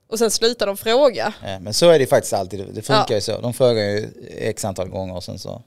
Och 0.07 0.19
sen 0.19 0.31
slutade 0.31 0.69
de 0.71 0.77
fråga. 0.77 1.33
Ja, 1.45 1.59
men 1.59 1.73
så 1.73 1.89
är 1.89 1.99
det 1.99 2.05
faktiskt 2.07 2.33
alltid. 2.33 2.59
Det 2.59 2.81
funkar 2.81 2.95
Ja. 2.99 3.05
Mm. 3.07 3.15
ju 3.15 3.21
så. 3.21 3.41
De 3.41 3.53
frågar 3.53 3.83
ju 3.83 4.09
x 4.37 4.65
antal 4.65 4.89
gånger 4.89 5.15
och 5.15 5.23
sen 5.23 5.39
så 5.39 5.61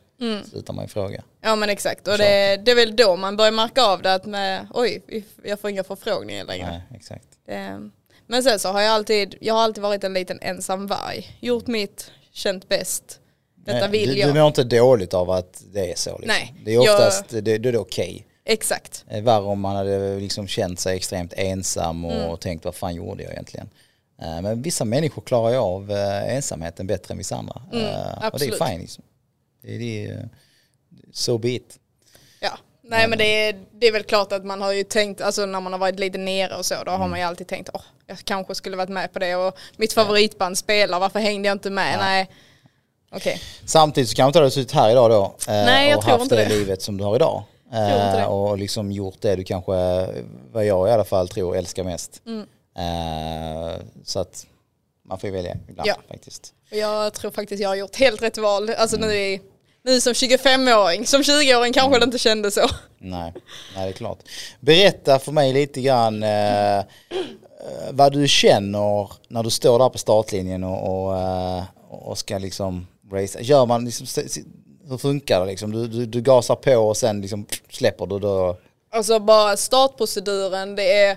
slutar 0.50 0.72
man 0.72 0.84
ju 0.84 0.88
fråga. 0.88 1.22
Ja 1.40 1.56
men 1.56 1.68
exakt. 1.68 2.08
Och 2.08 2.18
det, 2.18 2.56
det 2.56 2.70
är 2.70 2.74
väl 2.74 2.96
då 2.96 3.16
man 3.16 3.36
börjar 3.36 3.52
märka 3.52 3.82
av 3.84 4.02
det 4.02 4.14
att 4.14 4.26
med, 4.26 4.66
oj, 4.74 5.02
jag 5.44 5.60
får 5.60 5.70
inga 5.70 5.84
förfrågningar 5.84 6.44
längre. 6.44 6.66
Nej, 6.70 6.82
exakt. 6.98 7.24
Det, 7.46 7.90
men 8.26 8.42
sen 8.42 8.58
så 8.58 8.68
har 8.68 8.80
jag 8.80 8.92
alltid, 8.92 9.34
jag 9.40 9.54
har 9.54 9.62
alltid 9.62 9.82
varit 9.82 10.04
en 10.04 10.14
liten 10.14 10.38
ensam 10.42 10.86
varg. 10.86 11.36
Gjort 11.40 11.66
mitt, 11.66 12.10
känt 12.32 12.68
bäst. 12.68 13.20
Detta 13.66 13.88
vill 13.88 14.08
du, 14.08 14.18
jag. 14.18 14.28
du 14.34 14.38
mår 14.40 14.46
inte 14.48 14.64
dåligt 14.64 15.14
av 15.14 15.30
att 15.30 15.62
det 15.72 15.90
är 15.92 15.96
så. 15.96 16.10
Liksom. 16.10 16.26
Nej, 16.28 16.54
Det 16.64 16.70
är 16.70 16.74
jag- 16.74 16.82
oftast, 16.94 17.28
det, 17.28 17.40
det 17.58 17.68
är 17.68 17.76
okej. 17.76 18.26
Exakt. 18.44 19.04
Det 19.08 19.16
är 19.16 19.20
Värre 19.22 19.42
om 19.44 19.60
man 19.60 19.76
hade 19.76 20.16
liksom 20.20 20.48
känt 20.48 20.80
sig 20.80 20.96
extremt 20.96 21.32
ensam 21.36 22.04
och 22.04 22.12
Mm. 22.12 22.36
tänkt 22.36 22.64
vad 22.64 22.74
fan 22.74 22.94
gjorde 22.94 23.22
jag 23.22 23.32
egentligen. 23.32 23.70
Eh, 24.22 24.40
Men 24.42 24.62
vissa 24.62 24.84
människor 24.84 25.22
klarar 25.22 25.50
ju 25.50 25.56
av 25.56 25.90
eh, 25.90 26.34
ensamheten 26.36 26.86
bättre 26.86 27.12
än 27.12 27.18
vissa 27.18 27.36
andra. 27.36 27.54
Eh, 27.72 28.28
Och 28.32 28.38
det 28.38 28.44
Mm, 28.44 28.58
är 28.62 28.66
fine 28.68 28.80
liksom. 28.80 29.04
Det 29.62 29.74
är 29.74 29.78
det, 29.78 30.04
eh, 30.12 30.18
so 31.12 31.38
be 31.38 31.48
it. 31.50 31.78
Ja. 32.40 32.58
Nej 32.82 33.08
men 33.08 33.18
det 33.18 33.24
är, 33.48 33.64
det 33.72 33.86
är 33.86 33.92
väl 33.92 34.02
klart 34.02 34.32
att 34.32 34.44
man 34.44 34.60
har 34.62 34.72
ju 34.72 34.84
tänkt, 34.84 35.20
alltså 35.20 35.46
när 35.46 35.60
man 35.60 35.72
har 35.72 35.80
varit 35.80 35.98
lite 35.98 36.18
nere 36.18 36.54
och 36.56 36.66
så, 36.66 36.74
då 36.74 36.90
Mm. 36.90 37.00
har 37.00 37.08
man 37.08 37.18
ju 37.18 37.24
alltid 37.24 37.46
tänkt, 37.46 37.70
åh, 37.74 37.82
jag 38.06 38.18
kanske 38.24 38.54
skulle 38.54 38.76
varit 38.76 38.88
med 38.88 39.12
på 39.12 39.18
det 39.18 39.34
och 39.36 39.56
mitt 39.76 39.92
favoritband 39.92 40.58
spelar, 40.58 41.00
varför 41.00 41.18
hängde 41.20 41.48
jag 41.48 41.54
inte 41.54 41.70
med? 41.70 41.98
Nej. 41.98 42.30
Okej. 43.16 43.40
Samtidigt 43.66 44.10
så 44.10 44.16
kanske 44.16 44.38
du 44.38 44.42
hade 44.42 44.50
suttit 44.50 44.72
här 44.72 44.90
idag 44.90 45.10
då 45.10 45.24
eh, 45.24 45.30
Nej, 45.46 45.88
jag 45.88 45.98
och 45.98 46.04
tror 46.04 46.12
haft 46.12 46.22
inte 46.22 46.36
det, 46.36 46.44
det. 46.44 46.48
livet 46.48 46.82
som 46.82 46.96
du 46.98 47.04
har 47.04 47.16
idag. 47.16 47.42
Eh, 47.72 48.24
och 48.24 48.58
liksom 48.58 48.92
gjort 48.92 49.16
det 49.20 49.36
du 49.36 49.44
kanske, 49.44 49.72
vad 50.52 50.64
jag 50.66 50.88
i 50.88 50.90
alla 50.92 51.04
fall 51.04 51.28
tror, 51.28 51.56
älskar 51.56 51.84
mest. 51.84 52.22
Mm. 52.26 52.46
Eh, 52.78 53.74
så 54.04 54.20
att 54.20 54.46
man 55.08 55.18
får 55.18 55.30
ju 55.30 55.36
välja 55.36 55.56
ibland 55.68 55.88
Ja. 55.88 55.94
faktiskt. 56.08 56.52
Och 56.70 56.76
Jag 56.76 57.12
tror 57.14 57.30
faktiskt 57.30 57.62
jag 57.62 57.68
har 57.68 57.76
gjort 57.76 57.96
helt 57.96 58.22
rätt 58.22 58.38
val. 58.38 58.70
Alltså 58.70 58.96
nu, 58.96 59.14
i, 59.14 59.40
nu 59.84 60.00
som 60.00 60.12
25-åring, 60.12 61.06
som 61.06 61.22
20-åring 61.22 61.72
kanske 61.72 61.98
det 61.98 62.04
inte 62.04 62.18
kändes 62.18 62.54
så. 62.54 62.68
Nej, 62.98 63.32
nej, 63.76 63.84
det 63.84 63.88
är 63.90 63.92
klart. 63.92 64.18
Berätta 64.60 65.18
för 65.18 65.32
mig 65.32 65.52
lite 65.52 65.80
grann 65.80 66.22
eh, 66.22 66.84
vad 67.90 68.12
du 68.12 68.28
känner 68.28 69.10
när 69.28 69.42
du 69.42 69.50
står 69.50 69.78
där 69.78 69.88
på 69.88 69.98
startlinjen 69.98 70.64
och, 70.64 71.08
och, 71.12 71.62
och 71.90 72.18
ska 72.18 72.38
liksom 72.38 72.86
race. 73.12 73.38
Gör 73.42 73.66
man 73.66 73.84
liksom, 73.84 74.06
hur 74.88 74.98
funkar 74.98 75.40
det 75.40 75.46
liksom? 75.46 75.72
Du, 75.72 75.86
du, 75.86 76.06
du 76.06 76.20
gasar 76.20 76.56
på 76.56 76.76
och 76.76 76.96
sen 76.96 77.20
liksom 77.20 77.46
släpper 77.70 78.06
du 78.06 78.18
då? 78.18 78.56
Alltså 78.90 79.18
bara 79.18 79.56
startproceduren, 79.56 80.76
det 80.76 80.92
är 80.92 81.16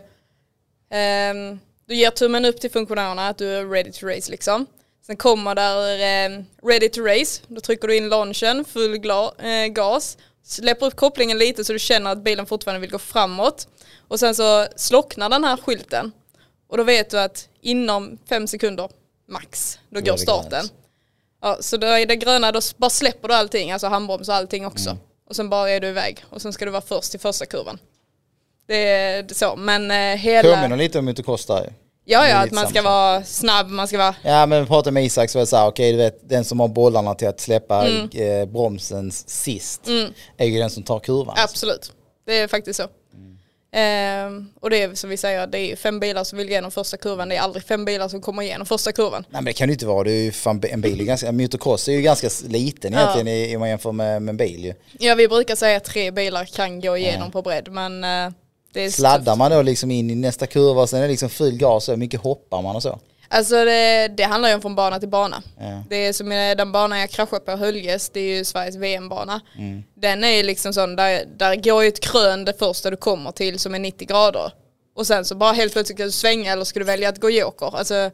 ehm, 0.89 1.59
du 1.85 1.95
ger 1.95 2.09
tummen 2.09 2.45
upp 2.45 2.61
till 2.61 2.71
funktionärerna 2.71 3.27
att 3.27 3.37
du 3.37 3.49
är 3.49 3.65
ready 3.65 3.91
to 3.91 4.05
race 4.05 4.31
liksom. 4.31 4.65
Sen 5.05 5.17
kommer 5.17 5.55
där 5.55 5.99
ehm, 5.99 6.45
ready 6.63 6.89
to 6.89 7.01
race, 7.01 7.41
då 7.47 7.61
trycker 7.61 7.87
du 7.87 7.97
in 7.97 8.09
launchen, 8.09 8.65
full 8.65 8.93
eh, 8.93 9.67
gas, 9.69 10.17
släpper 10.43 10.85
upp 10.85 10.95
kopplingen 10.95 11.37
lite 11.37 11.65
så 11.65 11.73
du 11.73 11.79
känner 11.79 12.11
att 12.11 12.23
bilen 12.23 12.45
fortfarande 12.45 12.81
vill 12.81 12.91
gå 12.91 12.99
framåt. 12.99 13.67
Och 14.07 14.19
sen 14.19 14.35
så 14.35 14.65
slocknar 14.75 15.29
den 15.29 15.43
här 15.43 15.57
skylten 15.57 16.11
och 16.67 16.77
då 16.77 16.83
vet 16.83 17.09
du 17.09 17.19
att 17.19 17.47
inom 17.61 18.17
fem 18.29 18.47
sekunder 18.47 18.89
max, 19.27 19.79
då 19.89 20.01
går 20.01 20.17
starten. 20.17 20.65
Ja, 21.41 21.57
så 21.59 21.77
då 21.77 21.87
är 21.87 22.05
det 22.05 22.15
gröna, 22.15 22.51
då 22.51 22.59
bara 22.77 22.89
släpper 22.89 23.27
du 23.27 23.33
allting, 23.33 23.71
alltså 23.71 23.87
handbroms 23.87 24.29
och 24.29 24.35
allting 24.35 24.65
också. 24.65 24.97
Och 25.29 25.35
sen 25.35 25.49
bara 25.49 25.69
är 25.69 25.79
du 25.79 25.87
iväg 25.87 26.23
och 26.29 26.41
sen 26.41 26.53
ska 26.53 26.65
du 26.65 26.71
vara 26.71 26.81
först 26.81 27.15
i 27.15 27.17
första 27.17 27.45
kurvan. 27.45 27.79
Det 28.67 28.87
är 28.91 29.33
så, 29.33 29.55
men 29.55 29.91
eh, 29.91 29.97
hela... 30.19 30.55
Påminner 30.55 30.77
lite 30.77 30.99
om 30.99 31.05
Motocross 31.05 31.45
där. 31.45 31.73
Ja, 32.05 32.27
ja, 32.27 32.35
att 32.35 32.51
man 32.51 32.67
ska 32.67 32.81
vara 32.81 33.23
snabb, 33.23 33.69
man 33.69 33.87
ska 33.87 33.97
vara... 33.97 34.15
Ja 34.23 34.45
men 34.45 34.61
vi 34.61 34.67
pratade 34.67 34.91
med 34.91 35.05
Isak 35.05 35.29
så 35.29 35.37
var 35.37 35.41
det 35.41 35.47
så 35.47 35.55
här, 35.57 35.67
okej 35.67 35.91
du 35.91 35.97
vet 35.97 36.29
den 36.29 36.45
som 36.45 36.59
har 36.59 36.67
bollarna 36.67 37.15
till 37.15 37.27
att 37.27 37.39
släppa 37.39 37.87
Mm. 37.87 38.09
eh, 38.41 38.45
bromsen 38.45 39.11
sist 39.11 39.87
är 40.37 40.45
ju 40.45 40.59
den 40.59 40.69
som 40.69 40.83
tar 40.83 40.99
kurvan. 40.99 41.35
Absolut, 41.37 41.91
det 42.25 42.37
är 42.37 42.47
faktiskt 42.47 42.77
så. 42.77 42.87
Ehm, 43.71 44.49
och 44.59 44.69
det 44.69 44.81
är 44.81 44.95
som 44.95 45.09
vi 45.09 45.17
säger, 45.17 45.47
det 45.47 45.59
är 45.59 45.75
fem 45.75 45.99
bilar 45.99 46.23
som 46.23 46.37
vill 46.37 46.49
igenom 46.49 46.71
första 46.71 46.97
kurvan, 46.97 47.29
det 47.29 47.35
är 47.35 47.39
aldrig 47.41 47.63
fem 47.63 47.85
bilar 47.85 48.07
som 48.07 48.21
kommer 48.21 48.43
igenom 48.43 48.65
första 48.67 48.91
kurvan. 48.91 49.23
Nej 49.29 49.41
men 49.41 49.45
det 49.45 49.53
kan 49.53 49.67
det 49.67 49.71
ju 49.71 49.73
inte 49.75 49.85
vara, 49.85 50.03
det 50.03 50.11
är 50.11 50.23
ju 50.23 50.31
fan, 50.31 50.61
en 50.69 50.81
bil 50.81 51.01
är 51.01 51.05
ganska, 51.05 51.31
motocross 51.31 51.87
är 51.87 51.91
ju 51.91 52.01
ganska 52.01 52.29
liten 52.47 52.93
Ja. 52.93 52.99
egentligen 53.13 53.55
om 53.55 53.59
man 53.59 53.69
jämför 53.69 53.91
med, 53.91 54.21
med 54.21 54.29
en 54.33 54.37
bil 54.37 54.65
ju. 54.65 54.73
Ja, 54.99 55.15
vi 55.15 55.27
brukar 55.27 55.55
säga 55.55 55.77
att 55.77 55.83
tre 55.83 56.11
bilar 56.11 56.45
kan 56.45 56.81
gå 56.81 56.97
igenom 56.97 57.31
på 57.31 57.41
bredd, 57.41 57.71
men 57.71 58.03
eh, 58.03 58.31
det 58.73 58.81
är 58.81 58.89
Sladdar 58.89 59.35
man 59.35 59.51
då 59.51 59.61
liksom 59.61 59.91
in 59.91 60.09
i 60.09 60.15
nästa 60.15 60.47
kurva 60.47 60.81
och 60.81 60.89
sen 60.89 60.99
är 60.99 61.03
det 61.03 61.09
liksom 61.09 61.29
full 61.29 61.57
gas 61.57 61.89
och 61.89 61.99
mycket 61.99 62.19
hoppar 62.21 62.61
man 62.61 62.75
och 62.75 62.83
så? 62.83 62.99
Alltså 63.31 63.65
det, 63.65 64.07
det 64.07 64.23
handlar 64.23 64.49
ju 64.49 64.55
om 64.55 64.61
från 64.61 64.75
bana 64.75 64.99
till 64.99 65.09
bana. 65.09 65.43
Ja. 65.59 65.83
Det 65.89 65.95
är 65.95 66.13
som 66.13 66.29
den 66.29 66.71
banan 66.71 66.99
jag 66.99 67.09
kraschade 67.09 67.45
på 67.45 67.51
Höljes, 67.51 68.09
det 68.09 68.19
är 68.19 68.37
ju 68.37 68.45
Sveriges 68.45 68.75
VM-bana. 68.75 69.41
Mm. 69.57 69.83
Den 69.95 70.23
är 70.23 70.31
ju 70.37 70.43
liksom 70.43 70.73
sån, 70.73 70.95
där, 70.95 71.25
där 71.37 71.55
går 71.55 71.83
ju 71.83 71.87
ett 71.89 71.99
krön 71.99 72.45
det 72.45 72.53
första 72.59 72.89
du 72.89 72.97
kommer 72.97 73.31
till 73.31 73.59
som 73.59 73.75
är 73.75 73.79
90 73.79 74.07
grader. 74.07 74.51
Och 74.95 75.07
sen 75.07 75.25
så 75.25 75.35
bara 75.35 75.51
helt 75.51 75.73
plötsligt 75.73 75.97
ska 75.97 76.05
du 76.05 76.11
svänga 76.11 76.51
eller 76.53 76.63
ska 76.63 76.79
du 76.79 76.85
välja 76.85 77.09
att 77.09 77.19
gå 77.19 77.29
joker. 77.29 77.77
Alltså, 77.77 78.11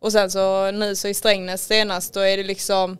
Och 0.00 0.12
sen 0.12 0.30
så 0.30 0.70
nu 0.70 0.96
så 0.96 1.08
i 1.08 1.14
Strängnäs 1.14 1.66
senast 1.66 2.14
då 2.14 2.20
är 2.20 2.36
det 2.36 2.42
liksom 2.42 2.98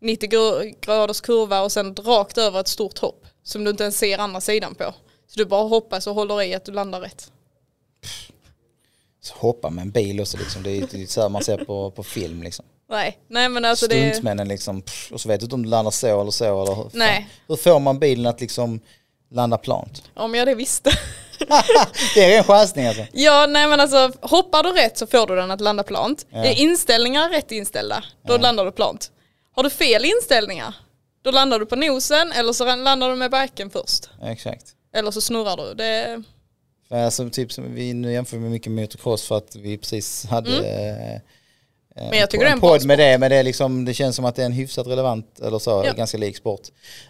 90 0.00 0.28
gr- 0.30 0.74
graders 0.80 1.20
kurva 1.20 1.60
och 1.60 1.72
sen 1.72 1.94
rakt 1.94 2.38
över 2.38 2.60
ett 2.60 2.68
stort 2.68 2.98
hopp 2.98 3.26
som 3.42 3.64
du 3.64 3.70
inte 3.70 3.82
ens 3.82 3.98
ser 3.98 4.18
andra 4.18 4.40
sidan 4.40 4.74
på. 4.74 4.94
Så 5.26 5.38
du 5.38 5.44
bara 5.44 5.62
hoppas 5.68 6.06
och 6.06 6.14
håller 6.14 6.42
i 6.42 6.54
att 6.54 6.64
du 6.64 6.72
landar 6.72 7.00
rätt. 7.00 7.32
Så 9.20 9.34
hoppa 9.36 9.70
med 9.70 9.82
en 9.82 9.90
bil 9.90 10.20
också 10.20 10.38
liksom. 10.38 10.62
Det 10.62 10.70
är 10.70 10.96
ju 10.96 11.06
så 11.06 11.22
här 11.22 11.28
man 11.28 11.44
ser 11.44 11.56
på, 11.56 11.90
på 11.90 12.02
film 12.02 12.42
liksom. 12.42 12.64
Nej, 12.90 13.18
nej 13.28 13.48
men 13.48 13.64
alltså 13.64 13.86
det... 13.86 13.94
Stuntsmännen 13.94 14.48
liksom. 14.48 14.82
pff, 14.82 15.12
Och 15.12 15.20
så 15.20 15.28
vet 15.28 15.40
du 15.40 15.44
inte 15.44 15.54
om 15.54 15.62
du 15.62 15.68
landar 15.68 15.90
så 15.90 16.20
eller 16.20 16.30
så. 16.30 16.62
Eller 16.62 16.74
hur, 16.74 16.82
fan. 16.82 16.90
Nej. 16.94 17.28
hur 17.48 17.56
får 17.56 17.80
man 17.80 17.98
bilen 17.98 18.26
att 18.26 18.40
liksom 18.40 18.80
landa 19.30 19.58
plant? 19.58 20.02
Om 20.14 20.34
jag 20.34 20.48
det 20.48 20.54
visste. 20.54 20.90
det 22.14 22.34
är 22.34 22.38
en 22.38 22.44
chansning 22.44 22.86
alltså. 22.86 23.06
Ja, 23.12 23.46
nej 23.46 23.68
men 23.68 23.80
alltså 23.80 24.12
hoppar 24.20 24.62
du 24.62 24.72
rätt 24.72 24.98
så 24.98 25.06
får 25.06 25.26
du 25.26 25.36
den 25.36 25.50
att 25.50 25.60
landa 25.60 25.82
plant. 25.82 26.26
Ja. 26.30 26.44
Är 26.44 26.54
inställningar 26.54 27.28
rätt 27.28 27.52
inställda, 27.52 28.04
då 28.26 28.36
landar 28.36 28.64
du 28.64 28.72
plant. 28.72 29.10
Har 29.52 29.62
du 29.62 29.70
fel 29.70 30.04
inställningar, 30.04 30.74
då 31.22 31.30
landar 31.30 31.58
du 31.58 31.66
på 31.66 31.76
nosen 31.76 32.32
eller 32.32 32.52
så 32.52 32.76
landar 32.76 33.10
du 33.10 33.16
med 33.16 33.30
backen 33.30 33.70
först. 33.70 34.10
Exakt. 34.22 34.66
Eller 34.94 35.10
så 35.10 35.20
snurrar 35.20 35.56
du. 35.56 35.74
Det, 35.74 36.22
För 36.90 36.96
alltså, 37.04 37.30
typ 37.30 37.52
som 37.52 37.74
vi 37.74 37.94
nu 37.94 38.12
jämför 38.12 38.36
vi 38.36 38.48
mycket 38.48 38.72
med 38.72 38.82
motocross 38.82 39.22
för 39.26 39.36
att 39.36 39.56
vi 39.56 39.78
precis 39.78 40.26
hade 40.26 40.50
eh, 41.96 42.02
Men 42.10 42.18
jag 42.18 42.30
tycker 42.30 42.46
en 42.46 42.52
en 42.52 42.60
podd 42.60 42.84
med 42.84 42.98
det, 42.98 43.18
men 43.18 43.30
det, 43.30 43.36
är 43.36 43.42
liksom, 43.42 43.84
det 43.84 43.94
känns 43.94 44.16
som 44.16 44.24
att 44.24 44.36
det 44.36 44.42
är 44.42 44.46
en 44.46 44.52
hyfsat 44.52 44.86
relevant, 44.86 45.40
eller 45.40 45.58
så, 45.58 45.82
Ja. 45.86 45.92
ganska 45.92 46.18
lik 46.18 46.36
sport. 46.36 46.60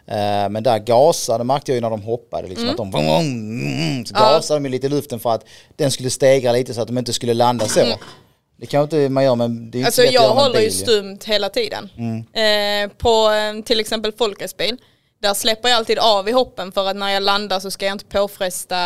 Eh, 0.06 0.48
men 0.48 0.62
där 0.62 0.78
gasade 0.78 1.44
märkte 1.44 1.70
jag 1.72 1.74
ju 1.74 1.80
när 1.80 1.90
de 1.90 2.02
hoppade, 2.02 2.48
liksom, 2.48 2.68
att 2.68 2.76
de 2.76 2.94
mm, 2.94 4.06
så 4.06 4.14
Ja. 4.14 4.20
gasade 4.20 4.60
de 4.60 4.64
ju 4.64 4.70
lite 4.70 4.86
i 4.86 4.90
luften 4.90 5.20
för 5.20 5.30
att 5.30 5.44
den 5.76 5.90
skulle 5.90 6.10
stegra 6.10 6.52
lite 6.52 6.74
så 6.74 6.80
att 6.80 6.86
de 6.88 6.98
inte 6.98 7.12
skulle 7.12 7.34
landa 7.34 7.68
så. 7.68 7.80
Det 8.56 8.66
kan 8.66 8.82
inte 8.82 9.08
man 9.08 9.24
göra 9.24 9.34
men 9.34 9.70
det 9.70 9.80
är 9.80 9.84
alltså 9.84 10.02
jag 10.02 10.28
håller 10.28 10.60
ju 10.60 10.70
stumt 10.70 11.18
hela 11.24 11.48
tiden. 11.48 11.90
Eh, 12.32 12.90
på 12.98 13.30
eh, 13.30 13.64
till 13.64 13.80
exempel 13.80 14.12
folkracebil, 14.12 14.76
där 15.22 15.34
släpper 15.34 15.68
jag 15.68 15.76
alltid 15.76 15.98
av 15.98 16.28
i 16.28 16.32
hoppen 16.32 16.72
för 16.72 16.86
att 16.88 16.96
när 16.96 17.10
jag 17.10 17.22
landar 17.22 17.60
så 17.60 17.70
ska 17.70 17.86
jag 17.86 17.94
inte 17.94 18.04
påfresta 18.04 18.76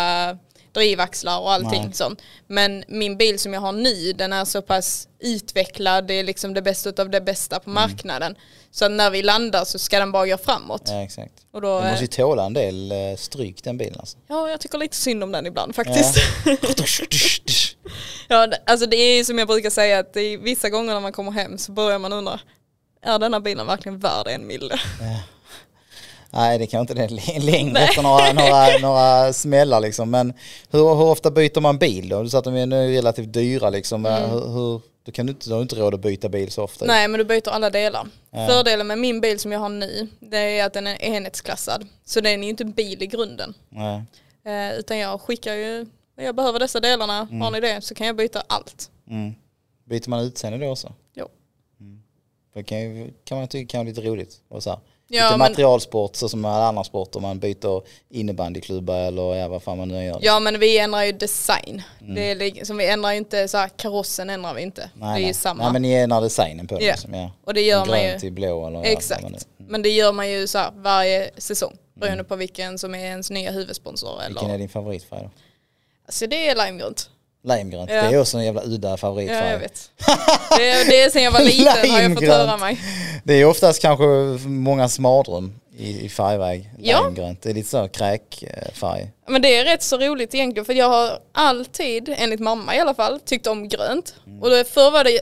drivaxlar 0.74 1.40
och 1.40 1.52
allting 1.52 1.82
Nej. 1.82 1.92
sånt. 1.92 2.22
Men 2.46 2.84
min 2.88 3.16
bil 3.16 3.38
som 3.38 3.52
jag 3.52 3.60
har 3.60 3.72
nu, 3.72 4.12
den 4.12 4.32
är 4.32 4.44
så 4.44 4.62
pass 4.62 5.08
utvecklad, 5.20 6.06
det 6.06 6.14
är 6.14 6.24
liksom 6.24 6.54
det 6.54 6.62
bästa 6.62 7.02
av 7.02 7.10
det 7.10 7.20
bästa 7.20 7.60
på 7.60 7.70
marknaden. 7.70 8.36
Så 8.70 8.84
att 8.84 8.90
när 8.90 9.10
vi 9.10 9.22
landar 9.22 9.64
så 9.64 9.78
ska 9.78 9.98
den 9.98 10.12
bara 10.12 10.26
gå 10.26 10.38
framåt. 10.38 10.82
Ja 10.86 11.02
exakt. 11.02 11.32
Och 11.52 11.60
då, 11.60 11.78
Den 11.78 11.86
eh, 11.86 11.90
måste 11.90 12.04
ju 12.04 12.08
tåla 12.08 12.44
en 12.44 12.52
del 12.52 12.92
eh, 12.92 13.16
stryk 13.16 13.64
den 13.64 13.78
bilen 13.78 13.96
alltså. 14.00 14.18
ja, 14.28 14.50
jag 14.50 14.60
tycker 14.60 14.78
lite 14.78 14.96
synd 14.96 15.22
om 15.24 15.32
den 15.32 15.46
ibland 15.46 15.74
faktiskt. 15.74 16.16
Ja. 18.28 18.46
Ja, 18.46 18.48
alltså 18.66 18.86
det 18.86 18.96
är 18.96 19.16
ju 19.16 19.24
som 19.24 19.38
jag 19.38 19.48
brukar 19.48 19.70
säga 19.70 19.98
att 19.98 20.16
vissa 20.40 20.70
gånger 20.70 20.94
när 20.94 21.00
man 21.00 21.12
kommer 21.12 21.32
hem 21.32 21.58
så 21.58 21.72
börjar 21.72 21.98
man 21.98 22.12
undra, 22.12 22.40
är 23.02 23.18
denna 23.18 23.40
bilen 23.40 23.66
verkligen 23.66 23.98
värd 23.98 24.26
en 24.26 24.46
mille? 24.46 24.80
Nej 26.34 26.58
det 26.58 26.66
kan 26.66 26.80
inte 26.80 26.94
det 26.94 27.08
längre 27.38 27.80
efter 27.80 28.02
några, 28.02 28.32
några, 28.32 28.78
några 28.78 29.32
smällar 29.32 29.80
liksom. 29.80 30.10
Men 30.10 30.32
hur, 30.70 30.94
hur 30.94 31.02
ofta 31.04 31.30
byter 31.30 31.60
man 31.60 31.78
bil 31.78 32.08
då? 32.08 32.22
Du 32.22 32.28
sa 32.28 32.38
att 32.38 32.44
de 32.44 32.56
är 32.56 32.66
nu 32.66 32.92
relativt 32.92 33.32
dyra 33.32 33.70
liksom. 33.70 34.04
Hur, 34.04 34.52
hur, 34.52 34.80
då 35.04 35.12
kan 35.12 35.26
du 35.26 35.30
inte, 35.30 35.48
du 35.48 35.54
har 35.54 35.62
inte 35.62 35.76
råd 35.76 35.94
att 35.94 36.00
byta 36.00 36.28
bil 36.28 36.50
så 36.50 36.62
ofta. 36.62 36.84
Nej 36.84 37.08
men 37.08 37.18
du 37.18 37.24
byter 37.24 37.48
alla 37.48 37.70
delar. 37.70 38.06
Ja. 38.30 38.46
Fördelen 38.46 38.86
med 38.86 38.98
min 38.98 39.20
bil 39.20 39.38
som 39.38 39.52
jag 39.52 39.60
har 39.60 39.68
nu, 39.68 40.08
det 40.20 40.58
är 40.58 40.66
att 40.66 40.72
den 40.72 40.86
är 40.86 41.02
enhetsklassad. 41.02 41.86
Så 42.04 42.20
den 42.20 42.40
är 42.40 42.44
ju 42.44 42.50
inte 42.50 42.64
en 42.64 42.72
bil 42.72 43.02
i 43.02 43.06
grunden. 43.06 43.54
Nej. 43.68 44.02
Eh, 44.44 44.78
utan 44.78 44.98
jag 44.98 45.20
skickar 45.20 45.54
ju, 45.54 45.86
jag 46.16 46.34
behöver 46.34 46.58
dessa 46.58 46.80
delarna, 46.80 47.28
har 47.40 47.50
ni 47.50 47.60
det 47.60 47.80
så 47.80 47.94
kan 47.94 48.06
jag 48.06 48.16
byta 48.16 48.42
allt. 48.46 48.90
Mm. 49.10 49.34
Byter 49.84 50.10
man 50.10 50.20
utseende 50.20 50.66
då 50.66 50.72
också? 50.72 50.92
Jo. 51.14 51.28
Det 52.54 52.62
kan, 52.62 53.10
kan 53.24 53.38
man 53.38 53.48
tycka 53.48 53.70
kan 53.70 53.78
vara 53.78 53.88
lite 53.88 54.00
roligt. 54.00 54.40
Och 54.48 54.62
så 54.62 54.70
här. 54.70 54.78
Ja, 55.08 55.22
lite 55.24 55.30
men- 55.30 55.38
materialsport 55.38 56.16
så 56.16 56.28
som 56.28 56.44
alla 56.44 56.66
andra 56.68 56.84
sporter. 56.84 57.20
Man 57.20 57.38
byter 57.38 57.82
innebandyklubba 58.10 58.96
eller 58.96 59.34
ja, 59.34 59.48
vad 59.48 59.62
fan 59.62 59.78
man 59.78 59.88
nu 59.88 60.04
gör. 60.04 60.18
Ja 60.22 60.40
men 60.40 60.60
vi 60.60 60.78
ändrar 60.78 61.02
ju 61.02 61.12
design. 61.12 61.82
Det 62.00 62.30
är 62.30 62.34
li- 62.34 62.60
som 62.64 62.76
vi 62.76 62.86
ändrar 62.88 63.10
ju 63.10 63.16
inte 63.18 63.48
så 63.48 63.58
här, 63.58 63.68
karossen 63.68 64.30
ändrar 64.30 64.54
vi 64.54 64.62
inte. 64.62 64.90
det 64.94 65.04
är 65.04 65.18
ju 65.18 65.34
samma. 65.34 65.62
Nej 65.62 65.72
men 65.72 65.82
ni 65.82 65.92
ändrar 65.92 66.20
designen 66.20 66.66
på 66.66 66.78
det. 66.78 66.84
Ja. 66.84 66.92
Liksom, 66.92 67.14
ja. 67.14 67.30
Och 67.44 67.54
det 67.54 67.60
gör 67.60 67.86
man 67.86 68.02
ju. 68.04 68.18
till 68.18 68.32
blå 68.32 68.66
eller 68.66 68.82
Exakt. 68.82 69.22
man 69.22 69.32
nu- 69.32 69.38
Men 69.68 69.82
det 69.82 69.88
gör 69.90 70.12
man 70.12 70.30
ju 70.30 70.46
så 70.46 70.58
här 70.58 70.70
varje 70.76 71.30
säsong. 71.38 71.76
Beroende 71.94 72.14
Mm. 72.14 72.26
på 72.26 72.36
vilken 72.36 72.78
som 72.78 72.94
är 72.94 72.98
ens 73.04 73.30
nya 73.30 73.50
huvudsponsor. 73.50 74.20
Vilken 74.28 74.50
är 74.50 74.58
din 74.58 74.68
favoritfärg 74.68 75.20
då? 75.22 75.30
Alltså 76.06 76.26
det 76.26 76.48
är 76.48 76.66
limegrönt. 76.66 77.10
Limegrönt. 77.44 77.90
Ja. 77.90 78.02
Det 78.02 78.08
är 78.16 78.20
också 78.20 78.38
en 78.38 78.44
jävla 78.44 78.62
udda 78.64 78.96
favoritfärg. 78.96 79.46
Ja 79.46 79.50
jag 79.52 79.58
vet. 79.58 79.90
Det 80.58 80.70
är, 80.70 80.84
det 80.84 81.02
är 81.02 81.10
sen 81.10 81.22
jag 81.22 81.30
var 81.32 81.40
liten 81.44 81.90
har 81.90 82.00
jag 82.02 82.14
fått 82.14 82.24
höra 82.24 82.56
mig. 82.56 82.80
Det 83.24 83.34
är 83.34 83.44
oftast 83.44 83.82
kanske 83.82 84.04
många 84.48 84.88
mardröm 84.98 85.54
i, 85.76 86.04
i 86.04 86.08
färgväg. 86.08 86.70
Ja. 86.78 87.00
Limegrönt. 87.02 87.42
Det 87.42 87.50
är 87.50 87.54
lite 87.54 87.68
så 87.68 87.88
kräkfärg. 87.88 89.10
Men 89.28 89.42
det 89.42 89.56
är 89.56 89.64
rätt 89.64 89.82
så 89.82 89.98
roligt 89.98 90.34
egentligen 90.34 90.64
för 90.64 90.72
jag 90.72 90.88
har 90.88 91.18
alltid, 91.32 92.14
enligt 92.18 92.40
mamma 92.40 92.76
i 92.76 92.78
alla 92.80 92.94
fall, 92.94 93.20
tyckt 93.20 93.46
om 93.46 93.68
grönt. 93.68 94.14
Mm. 94.26 94.42
Och 94.42 94.50
då 94.50 94.64
förr 94.64 94.90
var 94.90 95.04
det 95.04 95.16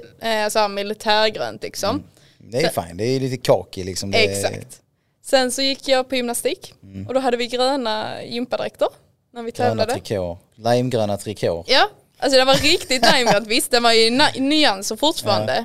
eh, 0.45 0.49
så 0.49 0.59
här 0.59 0.69
militärgrönt 0.69 1.63
liksom. 1.63 2.03
Det 2.39 2.59
är 2.63 2.69
fint. 2.83 2.99
Det 2.99 3.05
är 3.05 3.21
lite 3.21 3.37
kaki 3.37 3.85
liksom. 3.85 4.15
Är, 4.15 4.19
Exakt. 4.19 4.81
Sen 5.25 5.53
så 5.53 5.63
gick 5.63 5.89
jag 5.89 6.09
på 6.09 6.17
gymnastik 6.17 6.75
och 7.09 7.15
då 7.15 7.21
hade 7.21 7.37
vi 7.37 7.47
gröna 7.47 8.23
gympadräkter 8.25 8.89
när 9.35 9.43
vi 9.43 9.51
Mm. 9.51 9.53
Gröna 9.57 9.69
tävlade. 9.85 9.93
trikå. 10.01 10.39
Limegröna 10.55 11.17
trikå. 11.17 11.65
Ja, 11.69 11.89
alltså 12.23 12.39
det 12.39 12.45
var 12.45 12.55
riktigt 12.55 13.13
limegrönt. 13.13 13.49
Visst, 13.49 13.71
den 13.71 13.83
var 13.83 13.93
ju 13.93 14.11
na- 14.11 14.41
nyanser 14.41 14.97
fortfarande. 14.97 15.65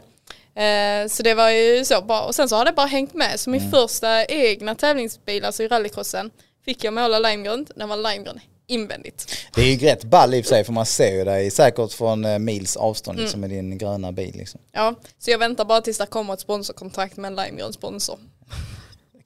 Eh, 0.56 1.08
så 1.10 1.24
det 1.24 1.34
var 1.34 1.50
ju 1.50 1.86
så 1.86 2.02
bra. 2.02 2.22
Och 2.22 2.36
sen 2.36 2.50
så 2.50 2.56
har 2.56 2.66
det 2.66 2.72
bara 2.72 2.86
hängt 2.88 3.14
med. 3.14 3.40
Så 3.40 3.50
min 3.50 3.60
Mm. 3.62 3.72
första 3.72 4.26
egna 4.26 4.76
tävlingsbil, 4.76 5.46
alltså 5.46 5.64
i 5.64 5.68
rallycrossen, 5.68 6.32
fick 6.66 6.84
jag 6.84 6.94
måla 6.94 7.20
limegrönt. 7.20 7.72
Den 7.76 7.90
var 7.90 7.98
limegrön 7.98 8.40
invändigt. 8.70 9.36
Det 9.56 9.62
är 9.62 9.66
ju 9.66 9.78
rätt 9.88 10.04
ball 10.04 10.34
i 10.34 10.42
och 10.42 10.46
för 10.46 10.50
sig 10.50 10.64
för 10.64 10.74
man 10.74 10.86
ser 10.86 11.12
ju 11.14 11.24
dig 11.24 11.52
säkert 11.52 11.92
från 11.94 12.26
eh, 12.26 12.40
mils 12.40 12.76
Mm. 12.76 12.86
avstånd 12.90 13.20
liksom, 13.20 13.42
med 13.42 13.50
din 13.50 13.78
gröna 13.78 14.12
bil. 14.12 14.36
Liksom. 14.38 14.62
Ja, 14.72 14.96
så 15.20 15.32
jag 15.32 15.38
väntar 15.38 15.66
bara 15.66 15.82
tills 15.82 15.98
det 15.98 16.06
kommer 16.06 16.34
ett 16.34 16.40
sponsorkontrakt 16.40 17.18
med 17.18 17.30
en 17.30 17.36
limegrön 17.46 17.74
sponsor. 17.74 18.20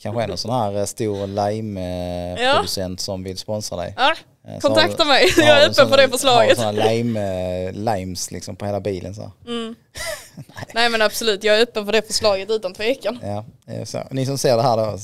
Kanske 0.02 0.24
är 0.24 0.28
någon 0.28 0.38
sån 0.38 0.52
här 0.52 0.78
eh, 0.80 0.86
stor 0.86 1.28
lime-producent 1.28 3.00
som 3.02 3.24
vill 3.24 3.38
sponsra 3.38 3.78
dig. 3.78 3.94
Ja, 3.98 4.12
Eh, 4.12 4.18
kontakta 4.62 5.04
har- 5.04 5.08
mig. 5.12 5.34
Jag 5.38 5.62
är 5.64 5.70
öppen 5.70 5.90
för 5.90 5.98
det 5.98 6.10
förslaget. 6.10 6.58
Har 6.58 6.74
såna 6.74 6.86
lime, 6.90 7.66
eh, 7.68 7.74
limes 7.74 8.32
liksom 8.32 8.56
på 8.56 8.66
hela 8.66 8.80
bilen 8.80 9.16
så. 9.16 9.32
Nej 10.74 10.90
men 10.90 11.02
absolut, 11.02 11.44
jag 11.44 11.58
är 11.58 11.62
öppen 11.62 11.86
för 11.86 11.92
det 11.92 12.08
förslaget 12.08 12.50
utan 12.50 12.74
tvekan. 12.74 13.20
Ja, 13.24 13.46
så. 13.86 14.04
Ni 14.12 14.26
som 14.26 14.38
ser 14.38 14.56
det 14.58 14.62
här 14.64 14.78
då, 14.78 14.98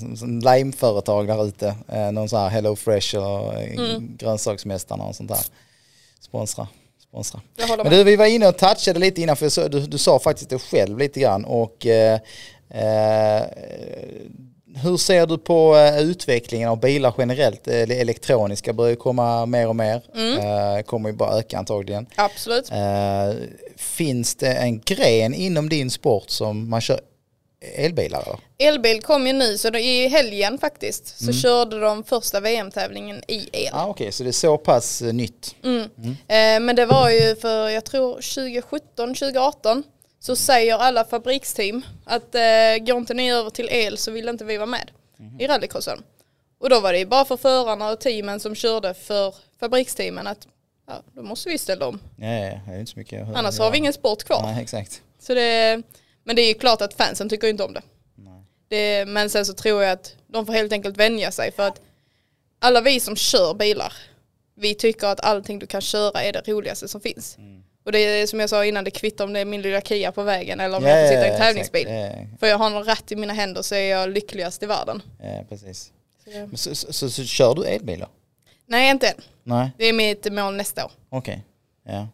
lime-företag 0.52 1.28
där 1.28 1.45
ute, 1.47 1.76
eh, 1.88 2.12
någon 2.12 2.30
sån 2.30 2.39
här 2.39 2.50
Hello 2.50 2.76
Fresh 2.76 3.15
eller 3.15 3.54
eh, 3.54 3.73
Mm. 3.73 4.17
grönsaksmästarna 4.17 5.04
och 5.04 5.15
sånt 5.15 5.30
där. 5.30 5.39
Sponsra. 6.21 6.67
Sponsra. 7.10 7.41
Men 7.78 7.89
du, 7.89 8.04
vi 8.04 8.15
var 8.15 8.26
inne 8.26 8.47
och 8.47 8.58
touchade 8.58 9.00
lite 9.00 9.21
innan, 9.21 9.36
för 9.38 9.69
du, 9.69 9.80
du 9.80 9.97
sa 9.97 10.19
faktiskt 10.19 10.50
det 10.50 10.60
själv 10.60 10.97
lite 10.97 11.19
grann. 11.19 11.45
Och, 11.45 11.86
eh, 11.86 12.19
eh, 12.69 13.43
hur 14.84 14.98
ser 14.98 15.26
du 15.28 15.38
på 15.38 15.76
eh, 15.76 16.00
utvecklingen 16.00 16.70
av 16.70 16.80
bilar 16.80 17.13
generellt? 17.18 17.68
Eh, 17.68 17.72
Det 17.88 18.02
elektroniska 18.02 18.74
börjar 18.74 18.90
ju 18.90 18.96
komma 18.96 19.46
mer 19.46 19.68
och 19.68 19.76
mer. 19.76 20.02
Mm. 20.16 20.38
Eh, 20.78 20.84
kommer 20.84 21.10
ju 21.10 21.16
bara 21.16 21.40
öka 21.40 21.58
antagligen. 21.58 22.06
Absolut. 22.16 22.70
Finns 23.78 24.36
det 24.36 24.54
en 24.54 24.80
gren 24.80 25.34
inom 25.34 25.70
din 25.70 25.92
sport 25.92 26.30
som 26.30 26.70
man 26.70 26.82
kör 26.82 27.00
elbilar 27.76 28.22
eller? 28.22 28.40
Elbil 28.74 29.02
kom 29.02 29.28
ju 29.28 29.34
nu, 29.34 29.58
så 29.58 29.70
då 29.70 29.80
i 29.80 30.08
helgen 30.08 30.58
faktiskt 30.58 31.22
Mm. 31.22 31.34
så 31.34 31.40
körde 31.42 31.80
de 31.80 32.04
första 32.04 32.40
VM-tävlingen 32.40 33.22
i 33.28 33.50
el. 33.54 33.70
Ah, 33.74 33.86
Okej, 33.88 34.12
så 34.12 34.24
det 34.24 34.30
är 34.30 34.32
så 34.32 34.58
pass 34.58 35.02
nytt. 35.02 35.56
Mm. 35.63 35.82
Eh, 36.28 36.66
men 36.66 36.76
det 36.76 36.86
var 36.86 37.10
ju 37.10 37.36
för, 37.36 37.70
jag 37.70 37.86
tror 37.86 38.13
2017, 38.13 39.16
2018 39.16 39.84
så 40.19 40.36
säger 40.36 40.77
alla 40.77 41.06
fabriksteam 41.06 41.86
att 42.06 42.36
eh, 42.36 42.86
går 42.86 42.97
inte 42.97 43.13
ni 43.13 43.32
över 43.32 43.49
till 43.49 43.67
el 43.71 43.97
så 43.97 44.12
vill 44.12 44.30
inte 44.30 44.45
vi 44.45 44.58
vara 44.58 44.65
med 44.65 44.91
i 45.39 45.47
rallycrossen. 45.47 46.03
Och 46.60 46.69
då 46.69 46.80
var 46.80 46.93
det 46.93 46.99
ju 46.99 47.06
bara 47.06 47.25
för 47.25 47.38
förarna 47.38 47.89
och 47.89 47.99
teamen 47.99 48.39
som 48.39 48.56
körde 48.56 48.93
för 48.93 49.36
fabriksteamen 49.60 50.27
att 50.27 50.47
ja, 50.88 51.01
då 51.13 51.23
måste 51.23 51.49
vi 51.49 51.58
ställa 51.58 51.88
om. 51.88 51.99
Ja, 52.15 52.27
ja, 52.27 52.60
det 52.67 52.73
är 52.73 52.80
inte 52.80 52.91
så 52.91 52.99
mycket. 52.99 53.25
höra. 53.27 53.38
Annars 53.38 53.60
har 53.60 53.71
vi 53.71 53.77
ingen 53.77 53.93
sport 53.93 54.23
kvar. 54.23 54.41
Nej, 54.43 54.63
exakt. 54.63 55.01
Så 55.19 55.34
det, 55.34 55.82
men 56.23 56.36
det 56.36 56.41
är 56.41 56.47
ju 56.47 56.53
klart 56.53 56.82
att 56.82 56.93
fansen 56.93 57.30
tycker 57.30 57.47
inte 57.47 57.63
om 57.63 57.73
det. 57.73 57.82
Nej. 58.15 58.43
det. 58.67 59.06
Men 59.06 59.30
sen 59.30 59.45
så 59.45 59.53
tror 59.53 59.84
jag 59.84 59.91
att 59.91 60.15
de 60.27 60.45
får 60.45 60.53
helt 60.53 60.71
enkelt 60.71 60.97
vänja 60.97 61.32
sig 61.32 61.51
för 61.51 61.67
att 61.67 61.82
alla 62.60 62.82
vi 62.82 62.99
som 62.99 63.15
kör 63.15 63.53
bilar, 63.53 63.93
vi 64.56 64.75
tycker 64.75 65.08
att 65.08 65.19
allting 65.19 65.60
du 65.60 65.67
kan 65.67 65.82
köra 65.82 66.23
är 66.23 66.34
det 66.34 66.47
roligaste 66.47 66.88
som 66.88 67.01
finns. 67.01 67.38
Mm. 67.38 67.63
Och 67.88 67.93
det 67.93 68.00
är 68.00 68.28
som 68.28 68.39
jag 68.39 68.50
sa 68.50 68.65
innan, 68.65 68.84
det 68.84 68.91
kvittar 68.91 69.23
om 69.26 69.34
det 69.34 69.39
är 69.39 69.45
min 69.45 69.62
lilla 69.62 69.82
Kia 69.82 70.12
på 70.12 70.23
vägen 70.23 70.60
eller 70.60 70.78
om 70.78 70.84
Ja, 70.84 70.89
jag 70.89 71.08
får 71.10 71.15
sitta 71.15 71.28
i 71.28 71.32
en 71.32 71.38
tävlingsbil. 71.38 71.88
Ja, 71.89 72.38
För 72.39 72.47
jag 72.47 72.58
har 72.58 72.69
någon 72.69 72.84
ratt 72.84 73.12
i 73.12 73.15
mina 73.15 73.34
händer 73.34 73.62
så 73.62 73.76
är 73.76 73.89
jag 73.91 74.10
lyckligast 74.10 74.63
i 74.63 74.65
världen. 74.65 75.02
ja, 75.23 75.43
precis. 75.50 75.91
Så 76.23 76.58
Så, 76.58 76.76
så, 76.76 76.93
så, 76.93 77.10
så 77.10 77.23
kör 77.23 77.56
du 77.56 77.63
elbilar? 77.65 78.10
Nej, 78.65 78.89
inte 78.91 79.08
än. 79.08 79.21
Nej, 79.43 79.71
Det 79.78 79.86
är 79.86 79.93
mitt 79.93 80.34
mål 80.34 80.56
nästa 80.56 80.86
år. 80.86 80.91
okej. 81.10 81.43
Ja. 81.89 82.08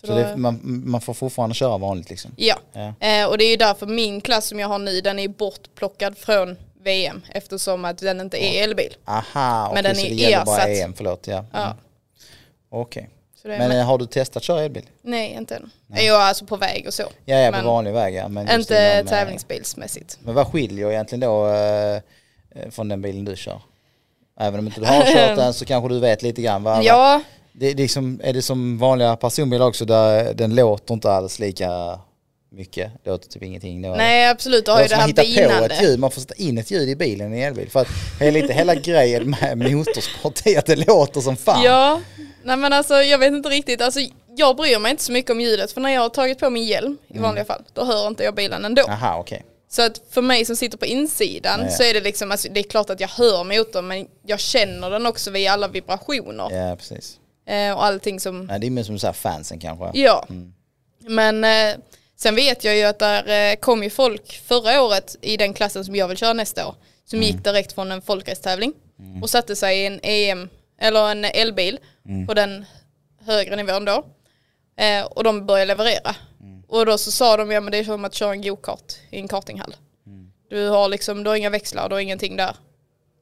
Så 0.00 0.06
då- 0.06 0.14
det, 0.14 0.36
man, 0.36 0.60
man 0.86 1.00
får 1.00 1.14
fortfarande 1.14 1.54
köra 1.54 1.78
vanligt 1.78 2.10
liksom? 2.10 2.30
Ja, 2.36 2.56
eh, 3.00 3.26
och 3.26 3.38
det 3.38 3.44
är 3.44 3.50
ju 3.50 3.56
därför 3.56 3.86
min 3.86 4.20
klass 4.20 4.46
som 4.46 4.60
jag 4.60 4.68
har 4.68 4.78
nu, 4.78 5.00
den 5.00 5.18
är 5.18 5.28
bortplockad 5.28 6.18
från 6.18 6.56
VM 6.82 7.22
eftersom 7.30 7.84
att 7.84 7.98
den 7.98 8.20
inte 8.20 8.44
är 8.44 8.62
elbil. 8.64 8.96
Aha, 9.04 9.70
Men 9.74 9.84
den 9.84 9.94
så 9.96 10.00
är 10.06 10.08
det 10.08 10.14
gäller 10.14 10.44
bara 10.44 10.56
ersatt. 10.62 10.84
EM, 10.86 10.94
förlåt. 10.94 11.26
Ja. 11.26 11.44
Ja. 11.52 11.62
Mm. 11.64 11.76
Okej. 12.70 13.02
Så 13.02 13.08
är 13.08 13.21
Men 13.44 13.68
med. 13.68 13.86
har 13.86 13.98
du 13.98 14.06
testat 14.06 14.36
att 14.36 14.42
köra 14.42 14.62
elbil? 14.62 14.84
Nej, 15.02 15.32
inte 15.32 15.56
än. 15.56 15.70
Jag 15.88 16.06
är 16.06 16.12
alltså 16.12 16.44
på 16.44 16.56
väg 16.56 16.84
och 16.86 16.94
så. 16.94 17.02
Ja, 17.24 17.36
ja 17.36 17.52
på 17.52 17.66
vanlig 17.66 17.92
väg 17.92 18.14
ja. 18.14 18.28
Men 18.28 18.50
Inte 18.50 18.94
inom, 18.94 19.08
tävlingsbilsmässigt. 19.10 20.18
Men 20.22 20.34
vad 20.34 20.46
skiljer 20.46 20.90
egentligen 20.90 21.20
då 21.20 21.48
eh, 21.48 21.94
eh, 21.94 22.00
från 22.70 22.88
den 22.88 23.02
bilen 23.02 23.24
du 23.24 23.36
kör? 23.36 23.60
Även 24.40 24.60
om 24.60 24.66
inte 24.66 24.80
du 24.80 24.86
har 24.86 25.02
kört 25.02 25.36
den 25.36 25.54
så 25.54 25.64
kanske 25.64 25.88
du 25.88 26.00
vet 26.00 26.22
lite 26.22 26.42
grann. 26.42 26.62
Vad, 26.62 26.84
Ja, 26.84 27.20
det, 27.52 27.66
är 27.66 27.74
liksom, 27.74 28.20
är 28.24 28.32
det 28.32 28.42
som 28.42 28.78
vanliga 28.78 29.16
personbilar 29.16 29.66
också 29.66 29.84
där 29.84 30.34
den 30.34 30.54
låter 30.54 30.94
inte 30.94 31.10
alls 31.10 31.38
lika 31.38 31.98
mycket? 32.50 32.92
Låter 33.04 33.28
typ 33.28 33.42
ingenting. 33.42 33.82
Då. 33.82 33.94
nej 33.94 34.28
absolut, 34.28 34.64
du 34.64 34.70
har 34.70 34.82
ju 34.82 34.88
det 34.88 34.96
man 34.96 35.00
här 35.00 35.08
hittar 35.08 35.22
på 35.22 35.28
ett 35.28 35.36
binande. 35.36 35.82
ljud, 35.82 35.98
man 35.98 36.10
får 36.10 36.20
sätta 36.20 36.34
in 36.34 36.58
ett 36.58 36.70
ljud 36.70 36.88
i 36.88 36.96
bilen 36.96 37.34
i 37.34 37.40
en 37.40 37.48
elbil. 37.48 37.70
För 37.70 37.80
att 37.80 37.88
det 38.18 38.26
är 38.26 38.32
lite 38.32 38.52
hela 38.52 38.74
grejen 38.74 39.30
med 39.30 39.72
motorsport 39.72 40.46
är 40.46 40.58
att 40.58 40.66
det 40.66 40.76
låter 40.76 41.20
som 41.20 41.36
fan. 41.36 41.62
Ja, 41.62 42.00
nej 42.44 42.56
men 42.56 42.72
alltså 42.72 42.94
jag 42.94 43.18
vet 43.18 43.32
inte 43.32 43.48
riktigt. 43.48 43.80
Alltså, 43.82 44.00
jag 44.36 44.56
bryr 44.56 44.78
mig 44.78 44.90
inte 44.90 45.02
så 45.02 45.12
mycket 45.12 45.30
om 45.30 45.40
ljudet 45.40 45.72
för 45.72 45.80
när 45.80 45.90
jag 45.90 46.00
har 46.00 46.08
tagit 46.08 46.38
på 46.38 46.50
min 46.50 46.64
hjälm 46.64 46.98
i 47.08 47.12
Mm. 47.12 47.22
vanliga 47.22 47.44
fall, 47.44 47.62
då 47.72 47.84
hör 47.84 48.06
inte 48.08 48.24
jag 48.24 48.34
bilen 48.34 48.64
ändå. 48.64 48.82
Aha, 48.88 49.18
okej. 49.18 49.44
Så 49.68 49.82
att 49.82 50.00
för 50.10 50.22
mig 50.22 50.44
som 50.44 50.56
sitter 50.56 50.78
på 50.78 50.86
insidan 50.86 51.60
Ja, 51.60 51.66
ja. 51.66 51.72
så 51.72 51.82
är 51.82 51.94
det 51.94 52.00
liksom, 52.00 52.30
alltså, 52.32 52.48
det 52.50 52.60
är 52.60 52.64
klart 52.70 52.90
att 52.90 53.00
jag 53.00 53.08
hör 53.08 53.44
motorn 53.44 53.86
men 53.86 54.06
jag 54.26 54.40
känner 54.40 54.90
den 54.90 55.06
också 55.06 55.30
via 55.30 55.52
alla 55.52 55.68
vibrationer 55.68 56.48
Ja, 56.50 56.76
precis. 56.76 57.18
eh, 57.46 57.72
och 57.72 57.84
allting 57.84 58.20
som, 58.20 58.46
Nej, 58.46 58.60
det 58.60 58.66
är 58.66 58.70
mer 58.70 58.82
som 58.82 58.98
så 58.98 59.06
här 59.06 59.14
fansen 59.14 59.58
kanske. 59.58 59.90
ja. 59.94 60.26
Mm. 60.30 60.52
Men 60.98 61.44
eh, 61.44 61.76
sen 62.16 62.34
vet 62.34 62.64
jag 62.64 62.76
ju 62.76 62.82
att 62.82 62.98
där 62.98 63.50
eh, 63.50 63.56
kom 63.56 63.82
ju 63.82 63.90
folk 63.90 64.42
förra 64.46 64.82
året 64.82 65.16
i 65.20 65.36
den 65.36 65.54
klassen 65.54 65.84
som 65.84 65.96
jag 65.96 66.08
vill 66.08 66.16
köra 66.16 66.32
nästa 66.32 66.66
år. 66.68 66.74
Som 67.04 67.18
Mm. 67.18 67.26
gick 67.30 67.44
direkt 67.44 67.72
från 67.72 67.92
en 67.92 68.02
folkracetävling 68.02 68.72
och 69.22 69.30
satte 69.30 69.56
sig 69.56 69.78
i 69.78 69.86
en 69.86 70.00
EM 70.02 70.48
eller 70.82 71.10
en 71.10 71.24
elbil 71.24 71.78
Mm. 72.08 72.26
på 72.26 72.34
den 72.34 72.64
högre 73.26 73.56
nivån 73.56 73.84
då. 73.84 74.04
Eh, 74.76 75.04
och 75.04 75.24
de 75.24 75.46
började 75.46 75.66
leverera. 75.68 76.16
Mm. 76.40 76.62
Och 76.68 76.86
då 76.86 76.98
så 76.98 77.10
sa 77.10 77.36
de, 77.36 77.50
ja 77.50 77.60
men 77.60 77.70
det 77.72 77.78
är 77.78 77.84
som 77.84 78.04
att 78.04 78.14
köra 78.14 78.32
en 78.32 78.42
go-kart 78.42 78.92
i 79.10 79.18
en 79.18 79.28
kartinghall. 79.28 79.74
Mm. 80.06 80.32
Du 80.50 80.68
har 80.68 80.88
liksom, 80.88 81.24
du 81.24 81.30
har 81.30 81.36
inga 81.36 81.50
växlar, 81.50 81.88
du 81.88 81.94
har 81.94 82.00
ingenting 82.00 82.36
där. 82.36 82.56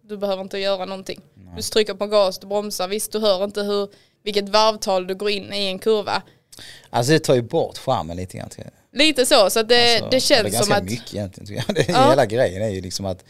Du 0.02 0.16
behöver 0.16 0.42
inte 0.42 0.58
göra 0.58 0.84
någonting. 0.84 1.20
Du 1.56 1.62
trycker 1.62 1.94
på 1.94 2.06
gas, 2.06 2.38
du 2.38 2.46
bromsar, 2.46 2.88
visst 2.88 3.12
du 3.12 3.18
hör 3.18 3.44
inte 3.44 3.62
hur, 3.62 3.88
vilket 4.22 4.48
varvtal 4.48 5.06
du 5.06 5.14
går 5.14 5.30
in 5.30 5.52
i 5.52 5.66
en 5.66 5.78
kurva. 5.78 6.22
Alltså 6.90 7.12
det 7.12 7.18
tar 7.18 7.34
ju 7.34 7.42
bort 7.42 7.78
charmen 7.78 8.16
lite 8.16 8.36
grann. 8.38 8.50
Lite 8.92 9.26
så, 9.26 9.50
så 9.50 9.60
att 9.60 9.68
det, 9.68 9.94
Alltså, 9.94 10.10
det 10.10 10.20
känns 10.20 10.42
ganska 10.42 10.62
som 10.62 10.72
att... 10.72 10.84
mycket 10.84 11.14
egentligen 11.14 11.46
tycker 11.46 11.64
jag. 11.66 11.74
Det, 11.86 11.92
Ja. 11.92 12.10
Hela 12.10 12.26
grejen 12.26 12.62
är 12.62 12.68
ju 12.68 12.80
liksom 12.80 13.06
att 13.06 13.24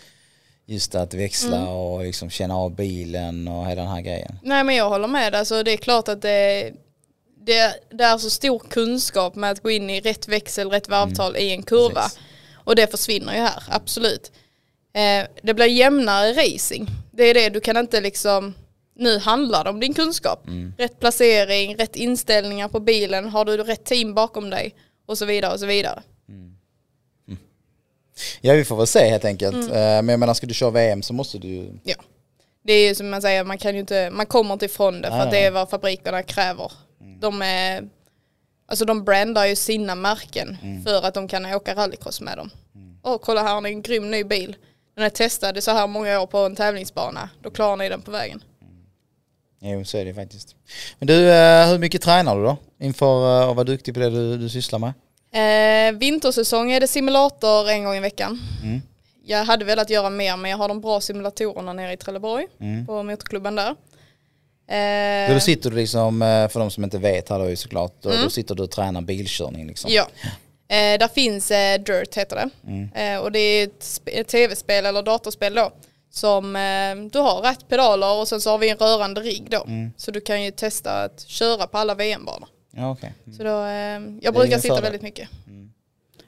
just 0.71 0.95
att 0.95 1.15
växla 1.15 1.57
Mm. 1.57 1.69
och 1.69 2.05
liksom 2.05 2.31
känna 2.31 2.57
av 2.57 2.75
bilen 2.75 3.49
och 3.49 3.67
hela 3.67 3.83
den 3.83 3.91
här 3.91 4.01
grejen. 4.01 4.39
Nej 4.43 4.65
men 4.65 4.77
jag 4.77 4.89
håller 4.89 5.09
med, 5.09 5.35
alltså 5.35 5.63
det 5.63 5.73
är 5.73 5.77
klart 5.77 6.09
att 6.09 6.23
det, 6.23 6.73
det, 7.47 7.75
det 7.91 8.05
är 8.05 8.19
så 8.19 8.31
stor 8.31 8.59
kunskap 8.59 9.35
med 9.35 9.51
att 9.51 9.63
gå 9.63 9.71
in 9.71 9.91
i 9.91 10.01
rätt 10.01 10.29
växel, 10.29 10.71
rätt 10.71 10.89
varvtal 10.89 11.37
i 11.37 11.51
en 11.53 11.63
kurva. 11.63 12.01
Mm. 12.01 12.03
Precis. 12.03 12.19
Och 12.55 12.77
det 12.77 12.87
försvinner 12.91 13.35
ju 13.35 13.41
här, 13.41 13.63
absolut. 13.69 14.33
Eh, 14.93 15.27
det 15.43 15.55
blir 15.55 15.67
jämnare 15.67 16.33
racing. 16.33 16.87
Det 17.13 17.25
är 17.25 17.35
det, 17.35 17.49
du 17.49 17.61
kan 17.61 17.77
inte 17.77 18.01
liksom, 18.01 18.55
nu 18.97 19.19
handlar 19.19 19.65
det 19.65 19.71
om 19.71 19.81
din 19.81 19.95
kunskap. 19.95 20.47
Mm. 20.47 20.75
Rätt 20.79 21.01
placering, 21.01 21.77
rätt 21.77 21.97
inställningar 21.97 22.69
på 22.69 22.81
bilen, 22.81 23.29
har 23.29 23.45
du 23.45 23.57
rätt 23.57 23.85
team 23.85 24.15
bakom 24.15 24.51
dig 24.51 24.75
och 25.07 25.19
så 25.19 25.25
vidare 25.25 25.53
och 25.53 25.61
så 25.61 25.67
vidare. 25.67 26.03
Ja 28.41 28.55
vi 28.55 28.65
får 28.65 28.77
väl 28.77 28.87
se 28.87 29.09
helt 29.09 29.25
enkelt. 29.25 29.55
Mm. 29.55 29.69
Eh, 29.69 29.73
Men 30.03 30.09
jag 30.09 30.21
menar 30.21 30.35
ska 30.35 30.47
du 30.47 30.55
köra 30.55 30.71
VM 30.71 31.03
så 31.03 31.13
måste 31.13 31.39
du 31.39 31.81
Ja. 31.85 31.95
Det 32.65 32.73
är 32.73 32.89
ju 32.89 32.95
som 32.95 33.11
man 33.11 33.23
säger, 33.23 33.45
man 33.45 33.59
kan 33.59 33.75
ju 33.75 33.81
inte, 33.81 34.11
man 34.11 34.27
kommer 34.27 34.53
inte 34.53 34.65
ifrån 34.65 35.01
det 35.03 35.09
för 35.09 35.19
att 35.19 35.31
det 35.31 35.45
är 35.45 35.51
vad 35.51 35.71
fabrikerna 35.71 36.23
kräver. 36.23 36.73
De 37.21 37.43
är, 37.43 37.89
alltså 38.69 38.85
de 38.85 39.05
brandar 39.05 39.47
ju 39.47 39.57
sina 39.57 39.95
märken 39.95 40.57
för 40.85 41.07
att 41.07 41.15
de 41.15 41.29
kan 41.29 41.47
åka 41.55 41.75
rallycross 41.75 42.21
med 42.21 42.37
dem. 42.37 42.51
Åh 43.03 43.19
kolla 43.23 43.43
här 43.43 43.55
har 43.55 43.61
ni 43.61 43.69
en 43.69 43.83
grym 43.83 44.11
ny 44.11 44.25
bil. 44.25 44.57
Den 44.97 45.05
är 45.05 45.11
testad 45.11 45.57
i 45.59 45.61
så 45.61 45.71
här 45.71 45.87
många 45.87 46.21
år 46.21 46.27
på 46.27 46.39
en 46.39 46.57
tävlingsbana. 46.57 47.31
Då 47.43 47.51
klarar 47.51 47.77
ni 47.77 47.89
den 47.89 48.03
på 48.03 48.11
vägen. 48.11 48.43
Jo 49.63 49.85
så 49.85 49.99
är 49.99 50.05
det 50.05 50.15
faktiskt. 50.15 50.55
Men 50.99 51.07
du, 51.07 51.31
eh, 51.31 51.69
hur 51.69 51.79
mycket 51.79 52.03
tränar 52.03 52.37
du 52.37 52.43
då? 52.45 52.57
Inför 52.81 53.43
eh, 53.43 53.49
att 53.49 53.57
vara 53.57 53.65
duktig 53.65 53.95
på 53.95 54.01
det 54.01 54.11
du, 54.11 54.37
du 54.37 54.49
sysslar 54.49 54.79
med? 54.79 54.93
Eh, 55.33 55.93
vintersäsong 55.93 56.73
är 56.73 56.81
det 56.81 56.87
simulator 56.89 57.69
en 57.69 57.85
gång 57.85 57.97
i 57.97 58.01
veckan. 58.01 58.41
Mm. 58.63 58.81
Jag 59.25 59.45
hade 59.45 59.65
velat 59.65 59.91
göra 59.91 60.11
mer 60.11 60.37
men 60.37 60.51
jag 60.51 60.59
har 60.59 60.69
de 60.69 60.81
bra 60.81 61.01
simulatorerna 61.01 61.73
nere 61.73 61.93
i 61.93 61.97
Trelleborg 61.97 62.47
Mm. 62.61 62.87
på 62.87 63.03
motorklubben 63.03 63.55
där. 63.57 63.69
Då, 63.69 63.77
Eh, 64.75 65.35
då 65.35 65.41
sitter 65.41 65.71
du 65.71 65.77
liksom, 65.77 66.23
eh, 66.23 66.49
för 66.49 66.61
de 66.61 66.71
som 66.71 66.85
inte 66.85 66.99
vet 66.99 67.29
här 67.29 67.39
då 67.39 67.49
ju 67.51 67.57
såklart, 67.57 67.93
då, 68.01 68.11
då 68.25 68.31
sitter 68.31 68.55
du 68.55 68.63
och 68.63 68.71
tränar 68.71 69.01
bilkörning 69.01 69.67
liksom. 69.67 69.91
Ja. 69.93 70.09
Eh, 70.69 70.99
där 70.99 71.09
finns 71.09 71.51
eh, 71.51 71.81
Dirt 71.81 72.17
heter 72.17 72.37
det. 72.37 73.01
Eh, 73.03 73.19
och 73.19 73.33
det 73.33 73.39
är 73.39 73.65
ett, 73.65 74.01
ett 74.07 74.29
tv-spel 74.29 74.87
eller 74.87 75.03
datorspel 75.03 75.55
då. 75.55 75.73
Som 76.11 76.57
eh, 76.57 76.97
du 77.13 77.19
har 77.19 77.43
rätt 77.43 77.69
pedaler 77.69 78.15
och 78.15 78.29
sen 78.29 78.41
så 78.41 78.51
har 78.51 78.59
vi 78.59 78.69
en 78.69 78.77
rörande 78.77 79.21
rigg 79.21 79.47
då. 79.51 79.67
Så 79.97 80.11
du 80.11 80.21
kan 80.21 80.43
ju 80.43 80.51
testa 80.51 81.03
att 81.03 81.21
köra 81.29 81.67
på 81.67 81.79
alla 81.79 81.95
VM-banor. 81.95 82.49
Ja 82.71 82.91
okej. 82.91 83.13
Så 83.37 83.43
då, 83.43 83.65
eh, 83.65 84.01
jag 84.21 84.35
brukar 84.35 84.59
sitta 84.59 84.75
fördel. 84.75 84.83
väldigt 84.83 85.03
mycket. 85.03 85.29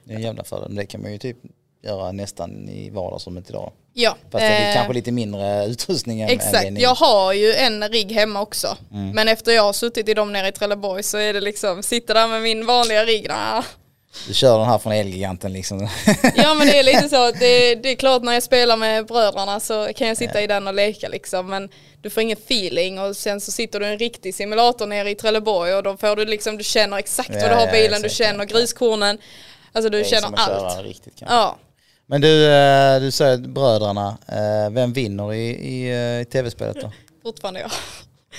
Det 0.03 0.13
är 0.13 0.17
en 0.17 0.23
jävla 0.23 0.43
fördel. 0.43 0.69
Men 0.69 0.75
det 0.75 0.85
kan 0.85 1.01
man 1.01 1.11
ju 1.11 1.17
typ 1.17 1.37
göra 1.83 2.11
nästan 2.11 2.69
i 2.69 2.89
vardagsrummet 2.89 3.49
idag. 3.49 3.71
Ja. 3.93 4.17
Fast 4.31 4.41
det 4.41 4.45
är 4.45 4.69
eh, 4.69 4.75
kanske 4.75 4.93
lite 4.93 5.11
mindre 5.11 5.65
utrustning 5.65 6.21
än, 6.21 6.29
Exakt, 6.29 6.79
jag 6.79 6.95
har 6.95 7.33
ju 7.33 7.53
en 7.53 7.89
rigg 7.89 8.11
hemma 8.11 8.41
också. 8.41 8.77
Mm. 8.91 9.09
Men 9.09 9.27
efter 9.27 9.51
jag 9.51 9.63
har 9.63 9.73
suttit 9.73 10.09
i 10.09 10.13
dem 10.13 10.33
nere 10.33 10.47
i 10.47 10.51
Trelleborg 10.51 11.03
så 11.03 11.17
är 11.17 11.33
det 11.33 11.41
liksom, 11.41 11.83
sitta 11.83 12.13
där 12.13 12.27
med 12.27 12.41
min 12.41 12.65
vanliga 12.65 13.05
rigg. 13.05 13.27
nah. 13.27 13.65
Du 14.27 14.33
kör 14.33 14.57
den 14.59 14.67
här 14.67 14.77
från 14.77 14.93
Elgiganten 14.93 15.53
liksom. 15.53 15.79
Ja 16.35 16.53
men 16.53 16.67
det 16.67 16.79
är 16.79 16.83
lite 16.83 17.09
så 17.09 17.27
att 17.27 17.39
det, 17.39 17.75
det 17.75 17.89
är 17.89 17.95
klart 17.95 18.23
när 18.23 18.33
jag 18.33 18.43
spelar 18.43 18.77
med 18.77 19.05
bröderna 19.05 19.59
så 19.59 19.93
kan 19.95 20.07
jag 20.07 20.17
sitta 20.17 20.41
i 20.41 20.47
den 20.47 20.67
och 20.67 20.73
leka 20.73 21.07
liksom 21.07 21.49
men 21.49 21.69
du 22.01 22.09
får 22.09 22.23
ingen 22.23 22.37
feeling 22.37 22.99
och 22.99 23.15
sen 23.15 23.41
så 23.41 23.51
sitter 23.51 23.79
du 23.79 23.85
i 23.85 23.89
en 23.91 23.97
riktig 23.99 24.35
simulator 24.35 24.87
nere 24.87 25.09
i 25.09 25.15
Trelleborg 25.15 25.73
och 25.73 25.83
då 25.83 25.97
får 25.97 26.15
du 26.15 26.25
liksom, 26.25 26.57
du 26.57 26.63
känner 26.63 26.97
exakt 26.97 27.29
Ja, 27.33 27.39
vad 27.41 27.49
du 27.49 27.55
har 27.55 27.65
ja, 27.65 27.71
bilen, 27.71 28.01
du 28.01 28.05
exakt, 28.05 28.27
känner 28.27 28.39
ja. 28.39 28.57
griskornen, 28.57 29.17
alltså 29.71 29.89
du 29.89 30.03
känner 30.03 30.31
allt. 30.35 30.83
Riktigt. 30.85 31.13
Ja, 31.19 31.57
Men 32.05 32.21
du, 32.21 32.45
eh, 32.53 32.99
du 32.99 33.11
säger 33.11 33.37
bröderna, 33.37 34.17
eh, 34.27 34.71
vem 34.71 34.93
vinner 34.93 35.33
i, 35.33 35.49
i, 35.49 35.89
eh, 35.89 36.21
i 36.21 36.25
tv-spelet 36.25 36.81
då? 36.81 36.91
fortfarande 37.23 37.59
ja. 37.59 37.69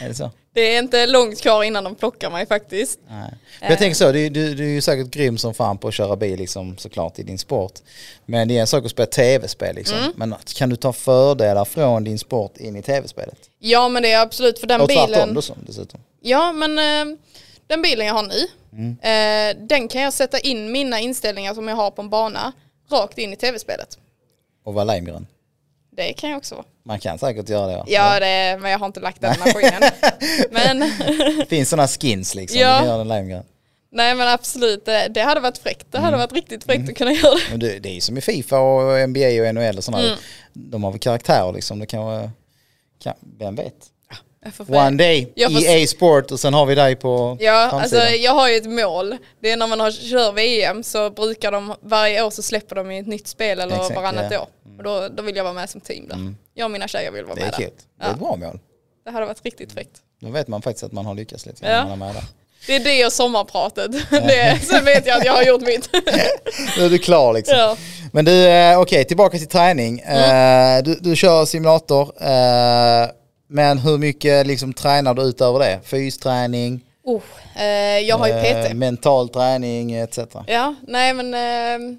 Är 0.04 0.08
det 0.08 0.14
så? 0.14 0.30
Det 0.54 0.60
är 0.60 0.78
inte 0.78 1.06
långt 1.06 1.40
kvar 1.42 1.62
innan 1.62 1.84
de 1.84 1.94
plockar 1.94 2.30
mig 2.30 2.46
faktiskt. 2.46 2.98
Nej. 3.08 3.30
Men 3.60 3.70
jag 3.70 3.78
tänker 3.78 3.94
så, 3.94 4.12
du, 4.12 4.28
du, 4.28 4.54
du 4.54 4.64
är 4.64 4.68
ju 4.68 4.80
säkert 4.80 5.06
grym 5.10 5.38
som 5.38 5.54
fan 5.54 5.78
på 5.78 5.88
att 5.88 5.94
köra 5.94 6.16
bil 6.16 6.38
liksom, 6.38 6.78
såklart 6.78 7.18
i 7.18 7.22
din 7.22 7.38
sport. 7.38 7.72
Men 8.26 8.48
det 8.48 8.56
är 8.56 8.60
en 8.60 8.66
sak 8.66 8.84
att 8.84 8.90
spela 8.90 9.06
tv-spel 9.06 9.74
liksom. 9.76 9.98
Mm. 9.98 10.12
Men 10.16 10.34
kan 10.56 10.68
du 10.68 10.76
ta 10.76 10.92
fördelar 10.92 11.64
från 11.64 12.04
din 12.04 12.18
sport 12.18 12.56
in 12.56 12.76
i 12.76 12.82
tv-spelet? 12.82 13.38
Ja 13.58 13.88
men 13.88 14.02
det 14.02 14.12
är 14.12 14.20
absolut 14.22 14.58
för 14.58 14.66
den 14.66 14.80
Och 14.80 14.88
tvärtom 14.88 15.06
bilen. 15.10 15.34
då 15.34 15.42
som, 15.42 15.56
dessutom. 15.66 16.00
Ja 16.20 16.52
men 16.52 16.78
eh, 16.78 17.16
den 17.66 17.82
bilen 17.82 18.06
jag 18.06 18.14
har 18.14 18.22
nu, 18.22 18.46
Mm. 18.72 18.90
eh, 19.02 19.66
den 19.66 19.88
kan 19.88 20.00
jag 20.02 20.12
sätta 20.12 20.38
in 20.38 20.72
mina 20.72 21.00
inställningar 21.00 21.54
som 21.54 21.68
jag 21.68 21.76
har 21.76 21.90
på 21.90 22.02
en 22.02 22.10
bana 22.10 22.52
rakt 22.90 23.18
in 23.18 23.32
i 23.32 23.36
tv-spelet. 23.36 23.98
Och 24.64 24.74
vara 24.74 24.84
limegrön. 24.84 25.26
Det 25.96 26.12
kan 26.12 26.30
jag 26.30 26.37
också 26.37 26.54
vara. 26.54 26.64
Man 26.85 26.98
kan 26.98 27.18
säkert 27.18 27.48
göra 27.48 27.66
det 27.66 27.76
va? 27.76 27.85
Ja, 27.88 28.20
det, 28.20 28.59
men 28.61 28.70
jag 28.70 28.78
har 28.78 28.87
inte 28.87 29.00
lagt 29.00 29.20
den 29.20 29.35
maskinen. 29.38 29.83
men 30.50 30.90
finns 31.48 31.68
sådana 31.70 31.88
skins 31.88 32.35
liksom, 32.35 32.61
Ja. 32.61 32.85
göra 32.85 32.98
den 32.98 33.09
limegrön. 33.09 33.44
nej 33.92 34.14
men 34.14 34.28
absolut, 34.28 34.85
det, 34.85 35.09
det 35.09 35.20
hade 35.22 35.40
varit 35.40 35.59
fräckt. 35.59 35.87
Det 35.92 35.98
Mm. 35.98 36.04
hade 36.04 36.16
varit 36.16 36.33
riktigt 36.33 36.64
fräckt 36.64 36.88
att 36.88 36.96
kunna 36.96 37.12
göra 37.12 37.35
det. 37.35 37.40
Men 37.50 37.61
det, 37.61 37.78
det 37.78 37.88
är 37.88 37.94
ju 37.94 38.00
som 38.00 38.18
i 38.18 38.20
Fifa 38.20 38.59
och 38.59 39.09
NBA 39.09 39.48
och 39.48 39.54
NHL 39.54 39.77
och 39.79 39.85
sådana. 39.85 40.04
Mm. 40.06 40.18
De 40.52 40.85
har 40.85 40.90
väl 40.90 41.00
karaktärer 41.00 41.52
liksom. 41.52 41.79
Det 41.79 41.87
kan 41.87 42.04
vara, 42.04 42.31
kan, 43.02 43.14
vem 43.38 43.54
vet? 43.54 43.75
One 44.68 44.96
day, 44.96 45.32
EA 45.36 45.86
Sport 45.86 46.30
och 46.30 46.40
sen 46.40 46.54
har 46.54 46.66
vi 46.66 46.74
dig 46.74 46.96
på 46.96 47.36
Ja, 47.40 47.52
alltså 47.52 47.96
framsidan. 47.96 48.22
jag 48.22 48.32
har 48.32 48.48
ju 48.48 48.56
ett 48.56 48.70
mål. 48.70 49.16
Det 49.42 49.50
är 49.50 49.56
när 49.56 49.66
man 49.66 49.80
har, 49.80 49.90
kör 49.90 50.32
VM 50.32 50.82
så 50.82 51.10
brukar 51.10 51.52
de, 51.52 51.74
varje 51.82 52.22
år 52.22 52.30
så 52.30 52.42
släpper 52.42 52.76
de 52.76 52.92
ju 52.92 53.00
ett 53.00 53.06
nytt 53.06 53.28
spel 53.28 53.60
eller 53.60 53.76
Exakt, 53.76 53.96
varannat 53.96 54.26
ja. 54.30 54.40
år. 54.40 54.48
Och 54.78 54.84
då, 54.84 55.08
då 55.08 55.22
vill 55.22 55.36
jag 55.36 55.44
vara 55.44 55.54
med 55.54 55.70
som 55.70 55.80
team 55.80 56.08
där. 56.08 56.34
Jag 56.54 56.64
och 56.64 56.70
mina 56.70 56.88
tjejer 56.88 57.10
vill 57.10 57.24
vara 57.24 57.34
Det 57.34 57.40
med 57.40 57.50
där. 57.58 57.58
Det 57.98 58.06
är 58.06 58.10
ett 58.12 58.18
bra 58.18 58.36
mål. 58.36 58.58
Det 59.04 59.10
hade 59.10 59.26
varit 59.26 59.44
riktigt 59.44 59.72
fräckt. 59.72 59.96
Då 60.20 60.30
vet 60.30 60.48
man 60.48 60.62
faktiskt 60.62 60.84
att 60.84 60.92
man 60.92 61.06
har 61.06 61.14
lyckats 61.14 61.46
lite. 61.46 61.66
Ja. 61.66 61.84
När 61.84 61.96
man 61.96 62.08
är 62.08 62.12
med 62.12 62.14
där. 62.14 62.24
Det 62.66 62.76
är 62.76 62.80
det 62.80 63.06
och 63.06 63.12
sommarpratet. 63.12 63.92
det, 64.10 64.60
sen 64.62 64.84
vet 64.84 65.06
jag 65.06 65.18
att 65.18 65.24
jag 65.24 65.32
har 65.32 65.42
gjort 65.42 65.62
mitt. 65.62 65.88
Då 66.78 66.84
är 66.84 66.90
du 66.90 66.98
klar 66.98 67.32
liksom. 67.32 67.58
ja. 67.58 67.76
Men 68.12 68.24
du, 68.24 68.46
eh, 68.48 68.80
okej 68.80 69.04
tillbaka 69.04 69.38
till 69.38 69.46
träning. 69.48 70.00
Eh, 70.00 70.82
du, 70.82 70.94
du 70.94 71.16
kör 71.16 71.44
simulator. 71.44 72.12
Men 73.55 73.79
hur 73.79 73.98
mycket 73.98 74.46
liksom 74.46 74.73
tränar 74.73 75.15
du 75.15 75.23
utöver 75.23 75.59
det? 75.59 75.81
Fysträning? 75.85 76.85
Oh, 77.02 77.23
eh, 77.57 77.98
jag 77.98 78.19
har 78.19 78.27
ju 78.27 78.33
PT. 78.33 78.71
Eh, 78.71 78.75
mental 78.75 79.29
träning 79.29 79.92
etc. 79.92 80.19
Ja, 80.46 80.75
nej 80.87 81.15
men 81.15 81.35
eh, 81.35 81.96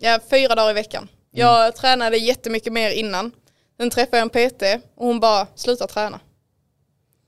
ja, 0.00 0.18
fyra 0.30 0.54
dagar 0.54 0.70
i 0.70 0.74
veckan. 0.74 1.08
Jag 1.30 1.76
tränade 1.76 2.16
jättemycket 2.16 2.72
mer 2.72 2.90
innan. 2.90 3.32
Sen 3.76 3.90
träffade 3.90 4.16
jag 4.18 4.22
en 4.22 4.50
PT 4.50 4.62
och 4.94 5.06
hon 5.06 5.20
bara, 5.20 5.46
sluta 5.54 5.86
träna. 5.86 6.20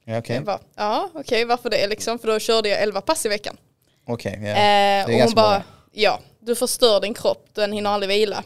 Ja, 0.05 0.19
Okej, 0.19 0.41
bara, 0.41 0.59
ja 0.77 1.09
okej 1.15 1.45
varför 1.45 1.71
det 1.71 1.87
liksom? 1.87 2.19
För 2.19 2.29
då 2.29 2.39
körde 2.39 2.69
jag 2.69 2.83
11 2.83 3.01
pass 3.01 3.27
i 3.27 3.29
veckan. 3.29 3.57
Okej, 4.07 4.39
ja. 4.43 4.49
Eh, 4.49 4.59
är 4.59 5.05
och 5.05 5.11
hon 5.11 5.19
ganska 5.19 5.37
bara, 5.37 5.59
bra. 5.59 5.63
ja 5.93 6.21
du 6.41 6.55
förstör 6.55 7.01
din 7.01 7.15
kropp, 7.15 7.49
den 7.53 7.73
hinner 7.73 7.91
aldrig 7.91 8.09
vila. 8.09 8.45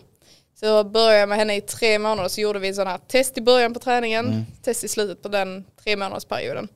Så 0.60 0.84
började 0.84 1.18
jag 1.18 1.28
med 1.28 1.38
henne 1.38 1.56
i 1.56 1.60
tre 1.60 1.98
månader 1.98 2.28
så 2.28 2.40
gjorde 2.40 2.58
vi 2.58 2.74
sådana 2.74 2.90
här 2.90 2.98
test 3.08 3.38
i 3.38 3.40
början 3.40 3.74
på 3.74 3.80
träningen, 3.80 4.26
Mm. 4.26 4.42
test 4.62 4.84
i 4.84 4.88
slutet 4.88 5.22
på 5.22 5.28
den 5.28 5.64
tre 5.84 5.96
månadersperioden. 5.96 6.68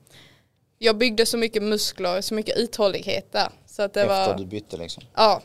Jag 0.77 0.97
byggde 0.97 1.25
så 1.25 1.37
mycket 1.37 1.63
muskler, 1.63 2.21
så 2.21 2.33
mycket 2.33 2.57
uthållighet 2.57 3.31
där. 3.31 3.49
Så 3.65 3.81
att 3.81 3.93
det 3.93 4.01
Efter 4.01 4.27
var, 4.27 4.37
du 4.37 4.45
bytte 4.45 4.77
liksom. 4.77 5.03
ja. 5.15 5.41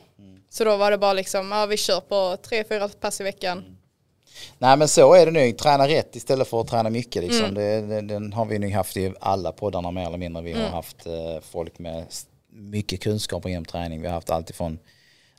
Så 0.50 0.64
då 0.64 0.76
var 0.76 0.90
det 0.90 0.98
bara 0.98 1.12
liksom, 1.12 1.52
ja 1.52 1.66
vi 1.66 1.76
kör 1.76 2.00
på 2.00 2.36
tre, 2.42 2.64
fyra 2.64 2.88
pass 2.88 3.20
i 3.20 3.24
veckan. 3.24 3.64
Nej 4.58 4.76
men 4.76 4.88
så 4.88 5.14
är 5.14 5.26
det 5.26 5.32
nu, 5.32 5.52
träna 5.52 5.88
rätt 5.88 6.16
istället 6.16 6.48
för 6.48 6.60
att 6.60 6.68
träna 6.68 6.90
mycket 6.90 7.22
liksom. 7.22 7.44
Mm. 7.44 7.54
Det, 7.54 7.80
det, 7.80 8.00
den 8.00 8.32
har 8.32 8.44
vi 8.46 8.58
nog 8.58 8.70
haft 8.72 8.96
i 8.96 9.12
alla 9.20 9.52
poddarna 9.52 9.90
mer 9.90 10.06
eller 10.06 10.18
mindre. 10.18 10.42
Vi 10.42 10.52
Mm. 10.52 10.64
har 10.64 10.70
haft 10.70 11.06
eh, 11.06 11.12
folk 11.50 11.78
med 11.78 12.04
mycket 12.52 13.00
kunskaper 13.02 13.48
inom 13.48 13.64
träning. 13.64 14.00
Vi 14.00 14.06
har 14.06 14.14
haft 14.14 14.30
allt 14.30 14.50
ifrån 14.50 14.78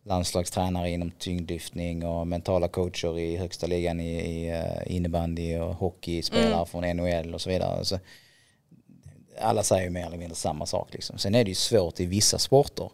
landslagstränare 0.04 0.90
inom 0.90 1.12
tyngdlyftning 1.12 2.06
och 2.06 2.28
mentala 2.28 2.68
coacher 2.68 3.20
i 3.20 3.38
högsta 3.38 3.68
ligan 3.68 4.00
i, 4.00 4.14
i 4.16 4.50
eh, 4.50 4.96
innebandy 4.96 5.58
och 5.58 5.76
hockey, 5.76 6.22
spelare 6.22 6.54
Mm. 6.54 6.66
från 6.66 6.84
NHL 6.98 7.34
och 7.34 7.42
så 7.42 7.50
vidare. 7.50 7.86
Så 7.86 8.00
alla 9.42 9.64
säger 9.64 9.84
ju 9.84 9.90
mer 9.90 10.06
eller 10.06 10.18
mindre 10.18 10.36
samma 10.36 10.66
sak. 10.66 10.88
Liksom. 10.94 11.18
Sen 11.18 11.36
är 11.36 11.44
det 11.44 11.50
ju 11.52 11.56
svårt 11.56 12.00
i 12.00 12.06
vissa 12.06 12.38
sporter 12.38 12.90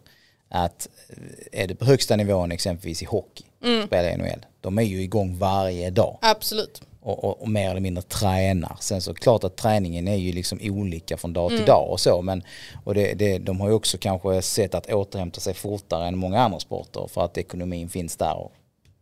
att 0.48 0.88
eh, 1.08 1.62
är 1.62 1.66
det 1.66 1.74
på 1.74 1.84
högsta 1.84 2.16
nivån 2.16 2.52
exempelvis 2.52 3.02
i 3.02 3.04
hockey, 3.04 3.44
Mm. 3.64 3.86
spelar 3.86 4.10
i 4.10 4.16
NHL, 4.16 4.46
de 4.60 4.78
är 4.78 4.82
ju 4.82 5.02
igång 5.02 5.38
varje 5.38 5.90
dag 5.90 6.18
Absolut. 6.22 6.82
Och, 7.06 7.24
och, 7.24 7.42
och 7.42 7.48
mer 7.48 7.70
eller 7.70 7.80
mindre 7.80 8.02
tränar. 8.02 8.76
Sen 8.80 9.02
så 9.02 9.14
klart 9.14 9.44
att 9.44 9.56
träningen 9.56 10.08
är 10.08 10.16
ju 10.16 10.32
liksom 10.32 10.58
olika 10.62 11.16
från 11.16 11.32
dag 11.32 11.48
till 11.50 11.56
Mm. 11.56 11.66
dag 11.66 11.90
och 11.90 12.00
så 12.00 12.22
men 12.22 12.42
och 12.84 12.94
det, 12.94 13.14
det, 13.14 13.38
de 13.38 13.60
har 13.60 13.68
ju 13.68 13.74
också 13.74 13.98
kanske 13.98 14.42
sett 14.42 14.74
att 14.74 14.92
återhämta 14.92 15.40
sig 15.40 15.54
fortare 15.54 16.06
än 16.08 16.18
många 16.18 16.40
andra 16.40 16.58
sporter 16.60 17.08
för 17.12 17.24
att 17.24 17.38
ekonomin 17.38 17.88
finns 17.88 18.16
där 18.16 18.36
och 18.36 18.52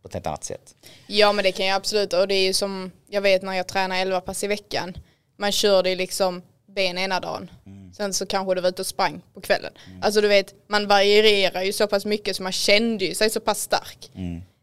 på 0.01 0.07
ett 0.07 0.13
helt 0.13 0.27
annat 0.27 0.43
sätt. 0.43 0.75
Ja 1.07 1.33
men 1.33 1.43
det 1.43 1.51
kan 1.51 1.65
jag 1.65 1.75
absolut 1.75 2.13
och 2.13 2.27
det 2.27 2.35
är 2.35 2.45
ju 2.45 2.53
som 2.53 2.91
jag 3.09 3.21
vet 3.21 3.41
när 3.41 3.53
jag 3.53 3.67
tränar 3.67 3.95
11 3.97 4.21
pass 4.21 4.43
i 4.43 4.47
veckan. 4.47 4.97
Man 5.37 5.51
kör 5.51 5.83
det 5.83 5.95
liksom 5.95 6.41
ben 6.75 6.97
ena 6.97 7.19
dagen. 7.19 7.49
Sen 7.97 8.13
så 8.13 8.25
kanske 8.25 8.55
du 8.55 8.61
var 8.61 8.69
ute 8.69 8.81
och 8.81 8.85
sprang 8.87 9.21
på 9.33 9.41
kvällen. 9.41 9.73
Alltså 10.01 10.21
du 10.21 10.27
vet 10.27 10.53
man 10.67 10.87
varierar 10.87 11.61
ju 11.61 11.73
så 11.73 11.87
pass 11.87 12.05
mycket 12.05 12.35
så 12.35 12.43
man 12.43 12.51
kände 12.51 13.05
ju 13.05 13.15
sig 13.15 13.29
så 13.29 13.39
pass 13.39 13.61
stark. 13.61 14.11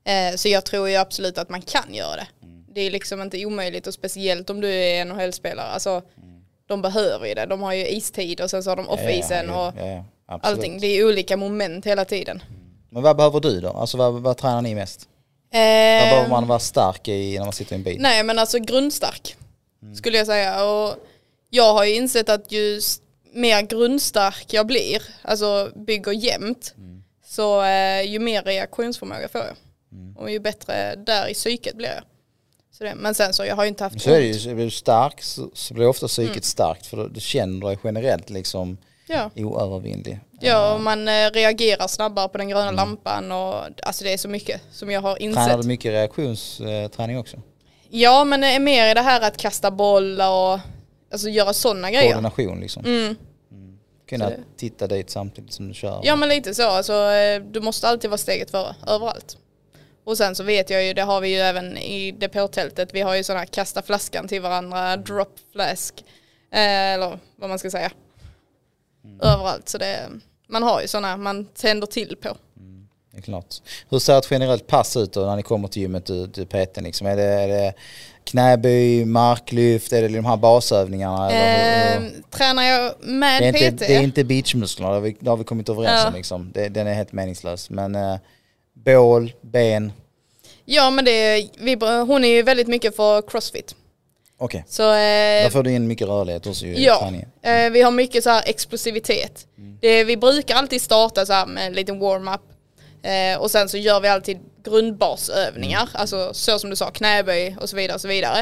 Eh, 0.04 0.36
så 0.36 0.48
jag 0.48 0.64
tror 0.64 0.88
ju 0.88 0.96
absolut 0.96 1.38
att 1.38 1.48
man 1.48 1.62
kan 1.62 1.94
göra 1.94 2.16
det. 2.16 2.26
Det 2.74 2.80
är 2.80 2.90
liksom 2.90 3.22
inte 3.22 3.46
omöjligt 3.46 3.86
och 3.86 3.94
speciellt 3.94 4.50
om 4.50 4.60
du 4.60 4.68
är 4.68 5.04
NHL-spelare. 5.04 5.66
Alltså 5.66 6.02
de 6.66 6.82
behöver 6.82 7.26
ju 7.26 7.34
det. 7.34 7.46
De 7.46 7.62
har 7.62 7.72
ju 7.72 7.88
istid 7.88 8.40
och 8.40 8.50
sen 8.50 8.62
så 8.62 8.70
har 8.70 8.76
de 8.76 8.88
off-isen 8.88 9.46
ja, 9.48 9.68
och 9.68 9.74
ja, 9.78 10.04
ja, 10.28 10.40
allting. 10.42 10.80
Det 10.80 10.86
är 10.86 11.06
olika 11.06 11.36
moment 11.36 11.86
hela 11.86 12.04
tiden. 12.04 12.42
Men 12.90 13.02
vad 13.02 13.16
behöver 13.16 13.40
du 13.40 13.60
då? 13.60 13.68
Alltså 13.68 13.96
vad, 13.96 14.12
vad 14.22 14.36
tränar 14.36 14.62
ni 14.62 14.74
mest? 14.74 15.08
Vad 15.52 15.60
Eh, 15.60 16.10
behöver 16.10 16.28
man 16.28 16.46
vara 16.46 16.58
stark 16.58 17.08
i 17.08 17.38
när 17.38 17.44
man 17.44 17.52
sitter 17.52 17.72
i 17.72 17.76
en 17.76 17.82
bil? 17.82 17.96
Nej 18.00 18.22
men 18.22 18.38
alltså 18.38 18.58
grundstark 18.58 19.36
skulle 19.96 20.18
jag 20.18 20.26
säga. 20.26 20.64
Och 20.64 20.96
jag 21.50 21.72
har 21.72 21.84
ju 21.84 21.94
insett 21.94 22.28
att 22.28 22.52
ju 22.52 22.80
mer 23.32 23.62
grundstark 23.62 24.46
jag 24.52 24.66
blir, 24.66 25.02
alltså 25.22 25.70
bygger 25.74 26.12
jämnt, 26.12 26.74
så 27.26 27.62
eh, 27.62 28.02
ju 28.02 28.18
mer 28.18 28.42
reaktionsförmåga 28.42 29.28
får 29.28 29.40
jag. 29.40 29.56
Och 30.16 30.30
ju 30.30 30.40
bättre 30.40 30.94
där 30.94 31.28
i 31.28 31.34
psyket 31.34 31.76
blir 31.76 31.88
jag. 31.88 32.02
Så 32.82 32.86
det, 32.88 32.94
men 32.94 33.14
sen 33.14 33.32
så, 33.32 33.44
jag 33.44 33.56
har 33.56 33.64
ju 33.64 33.68
inte 33.68 33.84
haft 33.84 34.00
Så 34.00 34.10
är 34.10 34.20
det 34.20 34.26
ju, 34.26 34.32
ont. 34.48 34.54
blir 34.56 34.64
du 34.64 34.70
stark 34.70 35.22
så, 35.22 35.50
så 35.54 35.74
blir 35.74 35.86
ofta 35.86 36.06
psyket 36.08 36.30
Mm. 36.32 36.42
starkt 36.42 36.86
för 36.86 37.08
du 37.08 37.20
känner 37.20 37.66
dig 37.68 37.78
generellt 37.84 38.30
liksom 38.30 38.76
Ja, 39.06 39.30
oövervinnlig. 39.36 40.20
ja 40.40 40.74
och 40.74 40.80
man 40.80 41.08
eh, 41.08 41.30
reagerar 41.32 41.88
snabbare 41.88 42.28
på 42.28 42.38
den 42.38 42.48
gröna 42.48 42.70
lampan 42.70 43.32
och 43.32 43.54
alltså 43.82 44.04
det 44.04 44.12
är 44.12 44.16
så 44.16 44.28
mycket 44.28 44.60
som 44.72 44.90
jag 44.90 45.00
har 45.00 45.22
insett. 45.22 45.44
Tränar 45.46 45.62
du 45.62 45.68
mycket 45.68 45.92
reaktionsträning 45.92 47.18
också? 47.18 47.36
Ja 47.90 48.24
men 48.24 48.40
det 48.40 48.46
är 48.46 48.60
mer 48.60 48.90
i 48.90 48.94
det 48.94 49.00
här 49.02 49.20
att 49.20 49.36
kasta 49.36 49.70
boll 49.70 50.20
och 50.20 50.58
alltså 51.12 51.28
göra 51.28 51.52
sådana 51.52 51.90
grejer. 51.90 52.10
Koordination 52.12 52.60
liksom. 52.60 52.84
Mm. 52.84 53.16
Kunna 54.08 54.24
Så 54.24 54.30
det- 54.30 54.42
titta 54.56 54.86
dit 54.86 55.10
samtidigt 55.10 55.52
som 55.52 55.68
du 55.68 55.74
kör. 55.74 56.00
Ja 56.04 56.16
men 56.16 56.28
lite 56.28 56.54
så, 56.54 56.68
alltså, 56.68 56.92
eh, 57.10 57.42
du 57.42 57.60
måste 57.60 57.88
alltid 57.88 58.10
vara 58.10 58.18
steget 58.18 58.50
före, 58.50 58.74
överallt. 58.86 59.36
Och 60.04 60.16
sen 60.16 60.34
så 60.34 60.42
vet 60.42 60.70
jag 60.70 60.84
ju, 60.84 60.92
det 60.92 61.02
har 61.02 61.20
vi 61.20 61.28
ju 61.28 61.38
även 61.38 61.78
i 61.78 62.10
depåtältet, 62.12 62.94
vi 62.94 63.00
har 63.00 63.14
ju 63.14 63.24
sådana 63.24 63.38
här 63.40 63.46
kasta 63.46 63.82
flaskan 63.82 64.28
till 64.28 64.42
varandra, 64.42 64.96
drop 64.96 65.34
flask, 65.52 65.94
eh, 66.52 66.92
eller 66.92 67.18
vad 67.36 67.48
man 67.48 67.58
ska 67.58 67.70
säga. 67.70 67.90
Överallt, 69.22 69.68
så 69.68 69.78
det, 69.78 70.08
man 70.48 70.62
har 70.62 70.80
ju 70.82 70.88
sådana 70.88 71.16
man 71.16 71.44
tänder 71.46 71.86
till 71.86 72.16
på. 72.22 72.36
Det 73.12 73.18
är 73.18 73.22
klart. 73.22 73.54
Hur 73.90 73.98
ser 73.98 74.18
ett 74.18 74.28
generellt 74.30 74.66
pass 74.66 74.96
ut 74.96 75.12
då 75.12 75.20
när 75.20 75.36
ni 75.36 75.42
kommer 75.42 75.68
till 75.68 75.82
gymmet 75.82 76.06
du, 76.06 76.26
du 76.26 76.46
PT 76.46 76.76
liksom? 76.80 77.06
Är 77.06 77.16
det, 77.16 77.22
är 77.22 77.48
det 77.48 77.74
knäböj, 78.24 79.04
marklyft, 79.04 79.92
är 79.92 80.02
det 80.02 80.08
de 80.08 80.24
här 80.24 80.36
basövningarna? 80.36 81.30
Eller 81.30 82.00
hur- 82.00 82.06
Eh, 82.06 82.12
tränar 82.30 82.62
jag 82.62 82.94
med 83.00 83.42
det, 83.42 83.48
är 83.48 83.52
PT? 83.52 83.60
inte, 83.62 83.86
det 83.86 83.94
är 83.96 84.00
inte 84.02 84.24
beachmusklerna, 84.24 84.88
det 84.90 84.94
har 84.96 85.00
vi, 85.00 85.16
det 85.20 85.30
har 85.30 85.36
vi 85.36 85.44
kommit 85.44 85.68
överens 85.68 86.00
Ja. 86.02 86.08
om 86.08 86.14
liksom. 86.14 86.50
Det, 86.54 86.68
den 86.68 86.86
är 86.86 86.94
helt 86.94 87.12
meningslös. 87.12 87.70
Men 87.70 87.94
eh, 87.94 88.16
bål, 88.74 89.32
ben, 89.40 89.92
Ja 90.64 90.90
men 90.90 91.04
det, 91.04 91.48
vi, 91.58 91.74
hon 92.06 92.24
är 92.24 92.28
ju 92.28 92.42
väldigt 92.42 92.68
mycket 92.68 92.96
för 92.96 93.22
crossfit. 93.22 93.74
okej. 94.38 94.64
Så, 94.68 94.82
eh, 94.82 94.96
Där 95.42 95.50
får 95.50 95.62
du 95.62 95.72
in 95.72 95.86
mycket 95.86 96.08
rörlighet 96.08 96.46
också 96.46 96.64
ju 96.66 96.74
i 96.76 96.84
Ja, 96.84 97.00
träningen. 97.02 97.28
eh, 97.42 97.70
vi 97.72 97.82
har 97.82 97.90
mycket 97.90 98.24
så 98.24 98.30
här 98.30 98.42
explosivitet. 98.46 99.46
Det, 99.80 100.04
vi 100.04 100.16
brukar 100.16 100.54
alltid 100.56 100.82
starta 100.82 101.26
så 101.26 101.32
här 101.32 101.46
med 101.46 101.66
en 101.66 101.72
liten 101.72 101.98
warm-up. 101.98 102.40
Eh, 103.02 103.40
och 103.40 103.50
sen 103.50 103.68
så 103.68 103.76
gör 103.76 104.00
vi 104.00 104.08
alltid 104.08 104.38
grundbasövningar, 104.64 105.88
alltså 105.94 106.34
så 106.34 106.58
som 106.58 106.70
du 106.70 106.76
sa, 106.76 106.90
knäböj 106.90 107.56
och 107.60 107.68
så 107.70 107.76
vidare. 107.76 107.94
Och 107.94 108.00
så 108.00 108.08
vidare. 108.08 108.38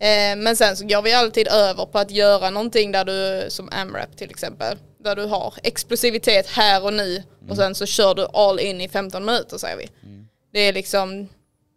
Eh, 0.00 0.36
men 0.36 0.56
sen 0.56 0.76
så 0.76 0.84
går 0.86 1.02
vi 1.02 1.12
alltid 1.12 1.48
över 1.48 1.86
på 1.86 1.98
att 1.98 2.10
göra 2.10 2.50
någonting 2.50 2.92
där 2.92 3.04
du, 3.04 3.50
som 3.50 3.68
AMRAP 3.72 4.16
till 4.16 4.30
exempel, 4.30 4.76
där 4.98 5.16
du 5.16 5.24
har 5.24 5.54
explosivitet 5.62 6.46
här 6.46 6.84
och 6.84 6.92
nu 6.92 7.22
och 7.48 7.56
sen 7.56 7.74
så 7.74 7.86
kör 7.86 8.14
du 8.14 8.26
all 8.32 8.60
in 8.60 8.80
i 8.80 8.88
15 8.88 9.24
minuter 9.24 9.58
säger 9.58 9.76
vi. 9.76 9.88
Det 10.52 10.60
är 10.60 10.72
liksom 10.72 11.28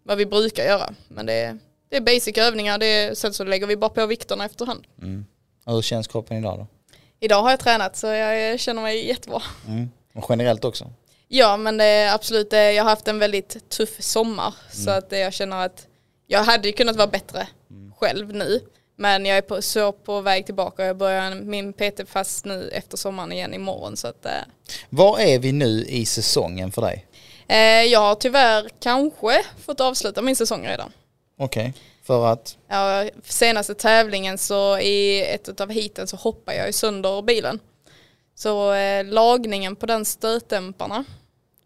vad 0.04 0.18
vi 0.18 0.26
brukar 0.26 0.64
göra. 0.64 0.94
Men 1.08 1.26
det 1.26 1.34
är, 1.34 1.58
det 1.90 1.98
är 1.98 2.02
basic 2.02 2.38
övningar, 2.38 2.78
det 2.78 2.86
är, 2.86 3.16
sen 3.16 3.34
så 3.34 3.44
lägger 3.44 3.68
vi 3.68 3.78
bara 3.78 3.90
på 3.90 4.06
vikterna 4.06 4.46
efterhand. 4.46 4.88
Och 5.66 5.74
hur 5.74 5.82
känns 5.82 6.08
kroppen 6.08 6.38
idag 6.38 6.60
då? 6.60 6.68
Idag 7.20 7.42
har 7.42 7.50
jag 7.50 7.60
tränat 7.60 7.96
så 7.96 8.08
jag 8.08 8.60
känner 8.60 8.82
mig 8.82 9.08
jättebra. 9.08 9.42
Mm. 9.68 9.90
Och 10.14 10.26
generellt 10.30 10.66
också? 10.66 10.92
Ja 11.28 11.58
men 11.58 11.78
det 11.78 11.84
är 11.84 12.14
absolut, 12.14 12.54
eh, 12.54 12.60
jag 12.60 12.84
har 12.84 12.90
haft 12.90 13.08
en 13.08 13.20
väldigt 13.20 13.70
tuff 13.70 14.02
sommar 14.02 14.54
så 14.72 14.90
att 14.90 15.14
eh, 15.14 15.20
jag 15.20 15.34
känner 15.34 15.66
att 15.66 15.88
jag 16.28 16.44
hade 16.44 16.72
kunnat 16.72 16.96
vara 16.96 17.08
bättre 17.08 17.48
själv 18.00 18.34
nu. 18.34 18.60
Men 19.02 19.26
jag 19.26 19.38
är 19.38 19.42
på, 19.42 19.62
så 19.62 19.92
på 19.92 20.22
väg 20.22 20.46
tillbaka 20.46 20.82
och 20.84 20.88
jag 20.90 20.98
börjar 20.98 21.36
min 21.36 21.74
PT 21.74 22.10
fast 22.10 22.46
nu 22.46 22.70
efter 22.70 22.98
sommaren 22.98 23.32
igen 23.32 23.54
imorgon 23.54 23.98
så 23.98 24.08
att 24.08 24.26
eh, 24.26 24.32
Var 24.90 25.20
är 25.20 25.40
vi 25.40 25.52
nu 25.52 25.86
i 25.88 26.06
säsongen 26.06 26.72
för 26.72 26.82
dig? 26.82 27.06
eh, 27.48 27.58
jag 27.84 28.00
har 28.00 28.16
tyvärr 28.16 28.70
kanske 28.80 29.44
fått 29.66 29.80
avsluta 29.80 30.22
min 30.22 30.36
säsong 30.36 30.68
redan. 30.68 30.92
Okej, 31.38 31.74
för 32.04 32.26
att? 32.26 32.58
Ja, 32.68 33.10
senaste 33.24 33.74
tävlingen 33.76 34.38
så 34.38 34.80
i 34.80 35.26
ett 35.34 35.62
av 35.62 35.72
heaten 35.72 36.08
så 36.08 36.16
hoppade 36.18 36.58
jag 36.58 36.68
ju 36.68 36.74
sönder 36.74 37.22
bilen. 37.22 37.60
Så 38.36 38.74
eh, 38.74 39.06
lagningen 39.06 39.76
på 39.76 39.86
den 39.86 40.06
stötdämparna 40.06 41.06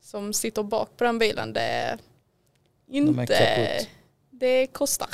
som 0.04 0.34
sitter 0.34 0.64
bak 0.64 0.90
på 0.98 1.04
den 1.04 1.20
bilen 1.20 1.54
det 1.54 1.62
är 1.62 1.92
är 1.94 1.98
inte, 2.92 3.26
kaputt. 3.26 3.90
det 4.32 4.68
kostar. 4.68 5.10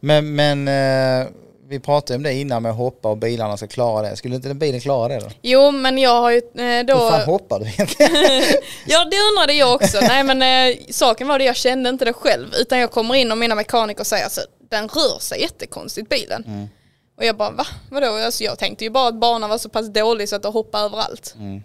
Men, 0.00 0.34
men 0.34 0.68
eh, 0.68 1.28
vi 1.68 1.80
pratade 1.80 2.16
om 2.16 2.22
det 2.22 2.34
innan 2.34 2.62
med 2.62 2.70
att 2.70 2.78
hoppa 2.78 3.08
och 3.08 3.16
bilarna 3.16 3.56
ska 3.56 3.66
klara 3.66 4.10
det. 4.10 4.16
Skulle 4.16 4.34
inte 4.34 4.48
den 4.48 4.58
bilen 4.58 4.80
klara 4.80 5.08
det 5.08 5.20
då? 5.20 5.26
Jo 5.42 5.70
men 5.70 5.98
jag 5.98 6.20
har 6.20 6.30
ju 6.30 6.36
eh, 6.36 6.62
Hur 6.62 6.84
då, 6.84 6.98
fan 7.10 7.20
hoppar 7.20 7.60
du 7.60 7.66
egentligen? 7.66 8.12
ja 8.86 9.04
det 9.04 9.16
undrade 9.30 9.52
jag 9.52 9.74
också, 9.74 9.98
nej 10.00 10.24
men 10.24 10.42
eh, 10.42 10.76
saken 10.90 11.28
var 11.28 11.38
det 11.38 11.44
jag 11.44 11.56
kände 11.56 11.90
inte 11.90 12.04
det 12.04 12.12
själv 12.12 12.54
utan 12.60 12.78
jag 12.78 12.90
kommer 12.90 13.14
in 13.14 13.32
och 13.32 13.38
mina 13.38 13.54
mekaniker 13.54 14.04
säger 14.04 14.24
alltså 14.24 14.40
den 14.70 14.88
rör 14.88 15.18
sig 15.18 15.40
jättekonstigt 15.40 16.08
bilen. 16.08 16.44
Mm. 16.46 16.68
Och 17.16 17.24
jag 17.24 17.36
bara 17.36 17.50
va? 17.50 17.66
Vadå? 17.90 18.06
Alltså, 18.06 18.44
jag 18.44 18.58
tänkte 18.58 18.84
ju 18.84 18.90
bara 18.90 19.08
att 19.08 19.20
banan 19.20 19.50
var 19.50 19.58
så 19.58 19.68
pass 19.68 19.88
dålig 19.88 20.28
så 20.28 20.36
att 20.36 20.42
det 20.42 20.48
hoppar 20.48 20.80
överallt. 20.80 21.34
Mm. 21.38 21.56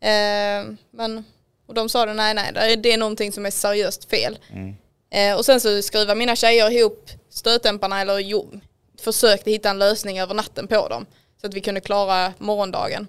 Eh, 0.00 0.76
men, 0.90 1.24
och 1.66 1.74
de 1.74 1.88
sa 1.88 2.06
det, 2.06 2.14
nej 2.14 2.34
nej 2.34 2.50
det 2.54 2.60
är, 2.60 2.76
det 2.76 2.92
är 2.92 2.98
någonting 2.98 3.32
som 3.32 3.46
är 3.46 3.50
seriöst 3.50 4.10
fel. 4.10 4.38
Mm. 4.52 4.76
Eh, 5.10 5.36
och 5.36 5.44
sen 5.44 5.60
så 5.60 5.82
skruvar 5.82 6.14
mina 6.14 6.36
tjejer 6.36 6.70
ihop 6.70 7.10
stötdämparna 7.30 8.00
eller 8.00 8.18
jo, 8.18 8.60
försökte 9.00 9.50
hitta 9.50 9.70
en 9.70 9.78
lösning 9.78 10.20
över 10.20 10.34
natten 10.34 10.66
på 10.66 10.88
dem. 10.88 11.06
Så 11.40 11.46
att 11.46 11.54
vi 11.54 11.60
kunde 11.60 11.80
klara 11.80 12.32
morgondagen. 12.38 13.06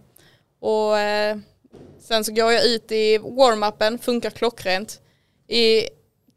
Och 0.62 0.99
eh, 0.99 1.38
sen 1.99 2.24
så 2.24 2.32
går 2.34 2.52
jag 2.52 2.66
ut 2.66 2.91
i 2.91 3.18
warm-upen, 3.18 3.97
funkar 3.97 4.30
klockrent. 4.30 5.02
I 5.47 5.88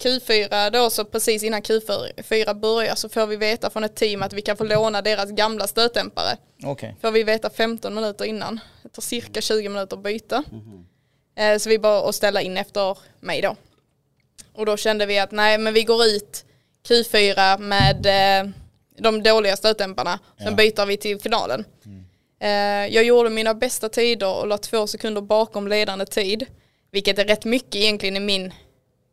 Q4 0.03 0.71
då 0.71 0.91
så 0.91 1.05
precis 1.05 1.43
innan 1.43 1.62
Q4 1.62 2.55
börjar 2.61 2.95
så 2.95 3.09
får 3.09 3.27
vi 3.27 3.37
veta 3.37 3.71
från 3.71 3.85
ett 3.85 3.95
team 3.97 4.23
att 4.23 4.33
vi 4.33 4.43
kan 4.43 4.57
få 4.57 4.65
låna 4.65 5.03
deras 5.03 5.31
gamla 5.31 5.67
stötdämpare. 5.67 6.37
Okej. 6.65 6.97
Får 7.01 7.11
vi 7.11 7.23
veta 7.23 7.51
15 7.51 7.95
minuter 7.95 8.25
innan. 8.25 8.61
Det 8.83 8.89
tar 8.89 9.03
cirka 9.03 9.41
20 9.41 9.69
minuter 9.69 9.97
att 9.97 10.03
byta. 10.03 10.45
Eh, 11.37 11.59
Så 11.59 11.69
vi 11.69 11.79
bara 11.79 12.09
att 12.09 12.15
ställa 12.15 12.43
in 12.43 12.57
efter 12.57 12.99
mig 13.21 13.41
då. 13.43 13.57
Och 14.55 14.66
då 14.66 14.76
kände 14.76 15.07
vi 15.07 15.18
att 15.18 15.30
nej 15.32 15.59
men 15.59 15.74
vi 15.74 15.82
går 15.84 16.05
ut 16.05 16.44
Q4 16.88 17.59
med 17.59 18.07
eh, 18.07 18.50
de 18.98 19.22
dåliga 19.22 19.57
stötdämparna. 19.57 20.18
Sen 20.38 20.46
Ja. 20.46 20.52
byter 20.52 20.86
vi 20.86 20.96
till 20.96 21.20
finalen. 21.20 21.64
Eh, 22.40 22.48
Jag 22.94 23.05
gjorde 23.05 23.30
mina 23.30 23.55
bästa 23.55 23.88
tider 23.88 24.34
och 24.34 24.46
la 24.46 24.59
två 24.59 24.86
sekunder 24.86 25.20
bakom 25.22 25.68
ledande 25.68 26.07
tid. 26.07 26.46
Vilket 26.90 27.18
är 27.18 27.24
rätt 27.24 27.44
mycket 27.44 27.74
egentligen 27.74 28.16
i 28.16 28.20
min 28.20 28.52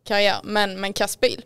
karriär, 0.08 0.36
men 0.44 0.80
med 0.82 0.88
en 0.88 0.94
kass 0.94 1.20
bil. 1.20 1.42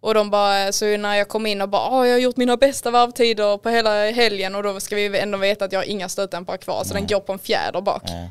Och 0.00 0.14
de 0.14 0.30
bara, 0.30 0.72
så 0.72 0.96
när 0.96 1.14
jag 1.14 1.28
kom 1.28 1.46
in 1.46 1.62
och 1.62 1.68
bara, 1.68 1.82
"Ah, 1.90 2.06
jag 2.06 2.14
har 2.14 2.18
gjort 2.20 2.36
mina 2.36 2.56
bästa 2.56 2.90
varvtider 2.90 3.58
på 3.58 3.68
hela 3.68 4.10
helgen 4.10 4.54
och 4.54 4.62
då 4.62 4.80
ska 4.80 4.96
vi 4.96 5.18
ändå 5.18 5.38
veta 5.38 5.64
att 5.64 5.72
jag 5.72 5.80
har 5.80 5.84
inga 5.84 6.08
stötdämpare 6.08 6.58
kvar, 6.58 6.84
så 6.84 6.94
den 6.94 7.06
går 7.06 7.20
på 7.20 7.32
en 7.32 7.38
fjäder 7.38 7.80
bak. 7.80 8.02
Ja. 8.06 8.28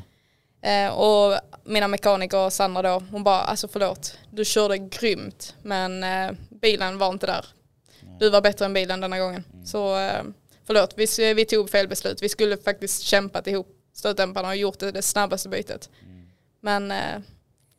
Eh, 0.66 0.88
och 0.88 1.40
mina 1.64 1.88
mekaniker, 1.88 2.50
Sandra 2.50 2.82
då, 2.82 3.02
hon 3.10 3.24
bara, 3.24 3.40
alltså 3.40 3.68
förlåt, 3.68 4.18
du 4.30 4.44
körde 4.44 4.78
grymt, 4.78 5.54
men 5.62 6.04
eh, 6.04 6.30
bilen 6.60 6.98
var 6.98 7.08
inte 7.08 7.26
där. 7.26 7.46
Du 8.18 8.30
var 8.30 8.40
bättre 8.40 8.64
än 8.64 8.72
bilen 8.72 9.00
denna 9.00 9.18
gången. 9.18 9.44
Så 9.64 9.98
eh, 9.98 10.22
förlåt, 10.66 10.94
vi, 10.96 11.34
vi 11.34 11.44
tog 11.44 11.70
fel 11.70 11.88
beslut. 11.88 12.22
Vi 12.22 12.28
skulle 12.28 12.56
faktiskt 12.56 13.02
kämpat 13.02 13.46
ihop 13.46 13.68
stötdämparna 13.94 14.48
och 14.48 14.56
gjort 14.56 14.78
det, 14.78 14.92
det 14.92 15.02
snabbaste 15.02 15.48
bytet. 15.48 15.90
Men 16.60 16.90
eh, 16.90 17.18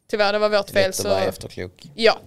tyvärr, 0.10 0.34
det 0.34 0.40
var 0.40 0.50
vårt 0.50 0.70
fel. 0.70 0.90
Lätt 0.90 1.00
att 1.00 1.06
vara 1.06 1.24
efterklok. 1.24 1.84
ja, 1.96 2.20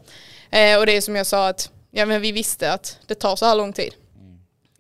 eh, 0.51 0.79
och 0.79 0.87
det 0.87 0.93
är 0.93 1.01
som 1.01 1.17
jag 1.17 1.27
sa 1.27 1.49
att 1.49 1.71
ja, 1.91 2.07
men 2.07 2.21
vi 2.21 2.33
visste 2.33 2.73
att 2.73 2.99
det 3.07 3.15
tar 3.15 3.37
så 3.37 3.47
här 3.47 3.55
lång 3.55 3.73
tid. 3.73 3.95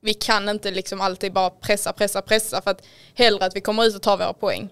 Vi 0.02 0.14
kan 0.14 0.48
inte 0.48 0.70
liksom 0.70 1.00
alltid 1.00 1.32
bara 1.32 1.50
pressa, 1.50 1.92
pressa, 1.92 2.22
pressa 2.22 2.62
för 2.62 2.70
att 2.70 2.82
hellre 3.14 3.44
att 3.44 3.56
vi 3.56 3.60
kommer 3.60 3.84
ut 3.84 3.96
och 3.96 4.02
tar 4.02 4.16
våra 4.16 4.32
poäng 4.32 4.70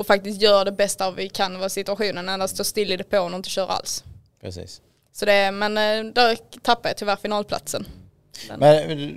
och 0.00 0.06
faktiskt 0.06 0.42
gör 0.42 0.64
det 0.64 0.72
bästa 0.72 1.10
vi 1.10 1.28
kan 1.28 1.62
av 1.62 1.68
situationen 1.68 2.28
än 2.28 2.42
att 2.42 2.50
stå 2.50 2.64
still 2.64 2.92
i 2.92 2.96
depån 2.96 3.32
och 3.32 3.36
inte 3.36 3.50
köra 3.50 3.66
alls. 3.66 4.04
Precis. 4.40 4.80
Så 5.12 5.24
det, 5.24 5.50
men 5.50 5.78
eh, 5.78 6.12
där 6.12 6.38
tappade 6.62 6.88
jag 6.88 6.96
tyvärr 6.96 7.16
finalplatsen. 7.16 7.86
Men 8.58 8.90
eh, 8.90 9.08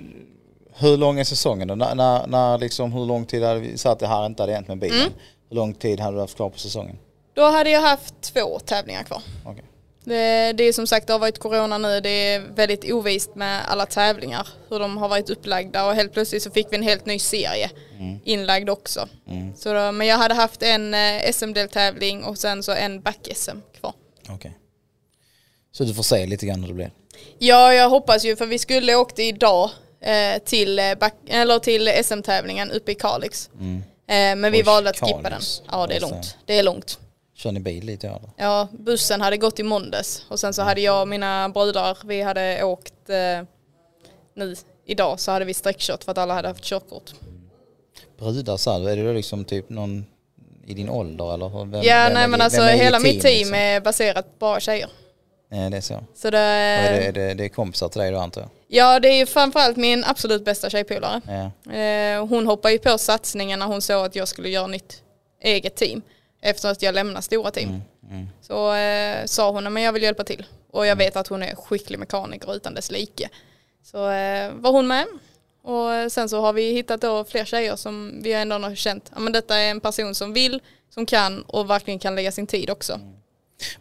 hur 0.74 0.96
lång 0.96 1.18
är 1.18 1.24
säsongen 1.24 1.68
då? 1.68 1.74
När, 1.74 1.94
när, 1.94 2.26
när 2.26 2.58
liksom, 2.58 2.92
hur 2.92 3.06
lång 3.06 3.26
tid 3.26 3.42
hade 3.42 3.60
vi 3.60 3.78
satt 3.78 3.98
det 3.98 4.06
här 4.06 4.26
inte 4.26 4.42
hade 4.42 4.52
hänt 4.52 4.68
med 4.68 4.78
bilen? 4.78 4.98
Mm. 4.98 5.12
Hur 5.48 5.56
lång 5.56 5.74
tid 5.74 6.00
hade 6.00 6.16
du 6.16 6.20
haft 6.20 6.36
kvar 6.36 6.50
på 6.50 6.58
säsongen? 6.58 6.98
Då 7.34 7.42
hade 7.42 7.70
jag 7.70 7.80
haft 7.80 8.20
två 8.20 8.58
tävlingar 8.58 9.02
kvar. 9.02 9.22
Okej. 9.44 9.64
Det, 10.04 10.52
det 10.52 10.64
är 10.64 10.72
som 10.72 10.86
sagt, 10.86 11.06
det 11.06 11.12
har 11.12 11.20
varit 11.20 11.38
corona 11.38 11.78
nu, 11.78 12.00
det 12.00 12.08
är 12.08 12.40
väldigt 12.40 12.92
ovist 12.92 13.34
med 13.34 13.62
alla 13.68 13.86
tävlingar, 13.86 14.48
hur 14.68 14.78
de 14.78 14.96
har 14.96 15.08
varit 15.08 15.30
upplagda 15.30 15.86
och 15.86 15.94
helt 15.94 16.12
plötsligt 16.12 16.42
så 16.42 16.50
fick 16.50 16.66
vi 16.70 16.76
en 16.76 16.82
helt 16.82 17.06
ny 17.06 17.18
serie 17.18 17.70
inlagd 18.24 18.70
också. 18.70 19.08
Mm. 19.28 19.56
Så 19.56 19.72
då, 19.72 19.92
men 19.92 20.06
jag 20.06 20.16
hade 20.16 20.34
haft 20.34 20.62
en 20.62 20.94
eh, 20.94 21.32
SM-deltävling 21.32 22.24
och 22.24 22.38
sen 22.38 22.62
så 22.62 22.72
en 22.72 23.00
back-SM 23.00 23.56
kvar. 23.80 23.92
Okej. 24.28 24.58
Så 25.72 25.84
du 25.84 25.94
får 25.94 26.02
se 26.02 26.26
lite 26.26 26.46
grann 26.46 26.60
hur 26.60 26.68
det 26.68 26.74
blir. 26.74 26.90
Ja, 27.38 27.74
jag 27.74 27.90
hoppas 27.90 28.24
ju 28.24 28.36
för 28.36 28.46
vi 28.46 28.58
skulle 28.58 28.94
åkt 28.94 29.18
idag 29.18 29.70
eh, 30.00 30.42
till, 30.44 30.78
eh, 30.78 30.94
back, 30.94 31.14
eller 31.28 31.58
till 31.58 31.90
SM-tävlingen 32.04 32.70
uppe 32.70 32.92
i 32.92 32.94
Kalix. 32.94 33.50
Mm. 33.60 33.76
Eh, 34.06 34.40
men 34.40 34.52
vi 34.52 34.58
Oj, 34.58 34.62
valde 34.62 34.90
att 34.90 34.96
skippa 35.00 35.22
Kalix. 35.22 35.58
den. 35.58 35.68
Ja, 35.72 35.86
det 35.86 35.96
är 35.96 36.00
långt. 36.00 36.36
Det 36.46 36.58
är 36.58 36.62
långt. 36.62 36.98
Kör 37.34 37.52
ni 37.52 37.60
bil 37.60 37.84
lite 37.84 38.06
eller? 38.08 38.30
Ja, 38.36 38.68
bussen 38.72 39.20
hade 39.20 39.36
gått 39.36 39.60
i 39.60 39.62
måndags 39.62 40.24
och 40.28 40.40
sen 40.40 40.54
så 40.54 40.62
hade 40.62 40.80
jag 40.80 41.00
och 41.00 41.08
mina 41.08 41.48
bröder, 41.48 41.98
vi 42.04 42.22
hade 42.22 42.64
åkt 42.64 43.10
eh, 43.10 43.46
nu 44.34 44.54
idag 44.86 45.20
så 45.20 45.30
hade 45.30 45.44
vi 45.44 45.54
sträckkört 45.54 46.04
för 46.04 46.12
att 46.12 46.18
alla 46.18 46.34
hade 46.34 46.48
haft 46.48 46.64
körkort. 46.64 47.10
Brudar 48.18 48.56
sa 48.56 48.78
du, 48.78 48.90
är 48.90 48.96
det 48.96 49.04
då 49.04 49.12
liksom 49.12 49.44
typ 49.44 49.70
någon 49.70 50.06
i 50.66 50.74
din 50.74 50.88
ålder 50.88 51.34
eller? 51.34 51.64
Vem, 51.64 51.82
ja, 51.82 52.04
vem 52.04 52.14
nej 52.14 52.28
men 52.28 52.40
alltså 52.40 52.62
hela 52.62 52.98
ditt 52.98 53.14
mitt 53.14 53.22
team 53.22 53.38
liksom? 53.38 53.54
är 53.54 53.80
baserat 53.80 54.38
bara 54.38 54.60
tjejer. 54.60 54.88
Ja, 55.48 55.70
det 55.70 55.76
är 55.76 55.80
så. 55.80 56.04
Så 56.14 56.30
det, 56.30 56.38
är 56.38 57.02
det, 57.02 57.12
det, 57.12 57.34
det 57.34 57.44
är 57.44 57.48
kompisar 57.48 57.88
till 57.88 58.00
dig 58.00 58.10
då 58.10 58.18
antar 58.18 58.40
jag? 58.40 58.50
ja, 58.68 59.00
det 59.00 59.08
är 59.08 59.18
ju 59.18 59.26
framförallt 59.26 59.76
min 59.76 60.04
absolut 60.04 60.44
bästa 60.44 60.70
tjejpolare. 60.70 61.20
Ja. 61.26 61.72
Eh, 61.72 62.26
hon 62.26 62.46
hoppade 62.46 62.72
ju 62.72 62.78
på 62.78 62.98
satsningen 62.98 63.58
när 63.58 63.66
hon 63.66 63.82
såg 63.82 64.06
att 64.06 64.16
jag 64.16 64.28
skulle 64.28 64.48
göra 64.48 64.66
nytt 64.66 65.02
eget 65.40 65.76
team. 65.76 66.02
Efter 66.44 66.68
att 66.70 66.82
jag 66.82 66.94
lämnade 66.94 67.22
stora 67.22 67.50
team. 67.50 67.68
Mm, 67.68 67.82
mm. 68.10 68.28
Så 68.40 68.74
eh, 68.74 69.24
sa 69.26 69.50
hon 69.50 69.76
att 69.76 69.82
jag 69.82 69.92
vill 69.92 70.02
hjälpa 70.02 70.24
till. 70.24 70.46
Och 70.70 70.86
jag 70.86 70.96
vet 70.96 71.16
att 71.16 71.28
hon 71.28 71.42
är 71.42 71.54
skicklig 71.54 71.98
mekaniker 71.98 72.54
utan 72.56 72.74
dess 72.74 72.90
like. 72.90 73.28
Så 73.82 74.10
eh, 74.10 74.52
var 74.54 74.72
hon 74.72 74.86
med. 74.86 75.06
Och 75.62 76.12
sen 76.12 76.28
så 76.28 76.40
har 76.40 76.52
vi 76.52 76.72
hittat 76.72 77.00
då 77.00 77.24
fler 77.24 77.44
tjejer 77.44 77.76
som 77.76 78.20
vi 78.22 78.32
ändå 78.32 78.58
har 78.58 78.74
känt, 78.74 79.10
ja 79.14 79.20
men 79.20 79.32
detta 79.32 79.56
är 79.58 79.70
en 79.70 79.80
person 79.80 80.14
som 80.14 80.32
vill, 80.32 80.60
som 80.94 81.06
kan 81.06 81.42
och 81.42 81.70
verkligen 81.70 81.98
kan 81.98 82.14
lägga 82.14 82.32
sin 82.32 82.46
tid 82.46 82.70
också. 82.70 83.00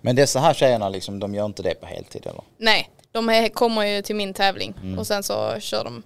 Men 0.01 0.15
dessa 0.15 0.39
här 0.39 0.53
tjejerna 0.53 0.89
liksom, 0.89 1.19
de 1.19 1.35
gör 1.35 1.45
inte 1.45 1.63
det 1.63 1.73
på 1.75 1.85
heltid 1.85 2.25
eller? 2.25 2.43
Nej, 2.57 2.89
de 3.11 3.49
kommer 3.53 3.85
ju 3.85 4.01
till 4.01 4.15
min 4.15 4.33
tävling 4.33 4.73
Mm. 4.81 4.99
och 4.99 5.07
sen 5.07 5.23
så 5.23 5.59
kör 5.59 5.83
de, 5.83 6.03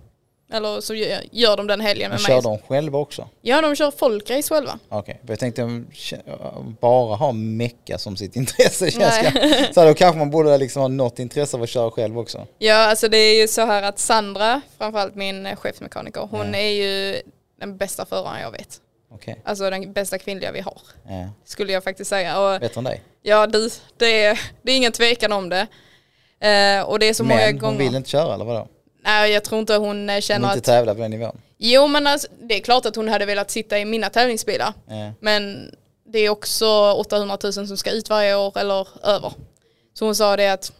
eller 0.53 0.81
så 0.81 0.93
gör, 1.31 1.57
de 1.57 1.67
den 1.67 1.81
helgen 1.81 2.09
Men 2.09 2.15
med 2.15 2.21
kör 2.21 2.33
mig. 2.33 2.41
de 2.41 2.57
själva 2.67 2.97
också? 2.99 3.29
Ja, 3.41 3.61
de 3.61 3.75
kör 3.75 3.91
folkrace 3.91 4.49
själva. 4.55 4.79
Okej, 4.89 5.19
för 5.25 5.29
jag 5.31 5.39
tänkte 5.39 5.61
kä- 5.61 6.75
bara 6.81 7.15
ha 7.15 7.31
mecka 7.31 7.97
som 7.97 8.17
sitt 8.17 8.35
intresse 8.35 8.85
det. 8.85 9.69
Så 9.73 9.85
då 9.85 9.93
kanske 9.93 10.19
man 10.19 10.29
borde 10.29 10.57
liksom 10.57 10.81
ha 10.81 10.87
något 10.87 11.19
intresse 11.19 11.57
av 11.57 11.63
att 11.63 11.69
köra 11.69 11.91
själv 11.91 12.19
också. 12.19 12.47
Ja, 12.57 12.75
alltså 12.75 13.07
det 13.07 13.17
är 13.17 13.41
ju 13.41 13.47
så 13.47 13.65
här 13.65 13.83
att 13.83 13.99
Sandra, 13.99 14.61
framförallt 14.77 15.15
min 15.15 15.55
chefsmekaniker, 15.55 16.27
hon 16.31 16.53
Ja. 16.53 16.59
är 16.59 16.69
ju 16.69 17.21
den 17.59 17.77
bästa 17.77 18.05
föraren 18.05 18.41
jag 18.41 18.51
vet. 18.51 18.81
Okej, 19.11 19.41
Alltså 19.45 19.69
den 19.69 19.93
bästa 19.93 20.17
kvinnliga 20.17 20.51
vi 20.51 20.59
har, 20.61 20.77
ja. 21.09 21.29
skulle 21.45 21.73
jag 21.73 21.83
faktiskt 21.83 22.09
säga. 22.09 22.39
Och 22.39 22.59
bättre 22.59 22.79
än 22.79 22.83
dig. 22.83 23.01
ja, 23.21 23.47
du, 23.47 23.69
det, 23.97 24.23
är, 24.23 24.39
det 24.61 24.71
är 24.71 24.75
ingen 24.77 24.91
tvekan 24.91 25.31
om 25.31 25.49
det. 25.49 25.67
Eh, 26.39 26.81
och 26.83 26.99
det 26.99 27.09
är 27.09 27.13
så 27.13 27.23
många 27.23 27.35
Men 27.39 27.47
hon 27.53 27.59
gånger. 27.59 27.77
vill 27.77 27.95
inte 27.95 28.09
köra 28.09 28.33
eller 28.33 28.45
vadå? 28.45 28.67
Nej, 29.07 29.31
jag 29.31 29.43
tror 29.43 29.59
inte 29.59 29.75
hon 29.75 30.09
eh, 30.09 30.13
Hon 30.13 30.21
känner 30.21 30.47
vill 30.47 30.57
inte 30.57 30.71
att... 30.71 30.75
tävla 30.77 30.95
på 30.95 31.01
den 31.01 31.11
nivån? 31.11 31.41
Jo, 31.57 31.87
men 31.87 32.07
alltså, 32.07 32.27
det 32.41 32.55
är 32.55 32.59
klart 32.61 32.85
att 32.85 32.95
hon 32.95 33.07
hade 33.07 33.25
velat 33.25 33.51
sitta 33.51 33.79
i 33.79 33.85
mina 33.85 34.09
tävlingsbilar. 34.09 34.73
Ja. 34.87 35.11
Men 35.19 35.71
det 36.05 36.19
är 36.19 36.29
också 36.29 36.91
800 36.91 37.37
000 37.43 37.53
som 37.53 37.77
ska 37.77 37.91
ut 37.91 38.09
varje 38.09 38.35
år 38.35 38.57
eller 38.57 38.87
över. 39.03 39.33
Så 39.93 40.05
hon 40.05 40.15
sa 40.15 40.35
det 40.37 40.47
att... 40.49 40.71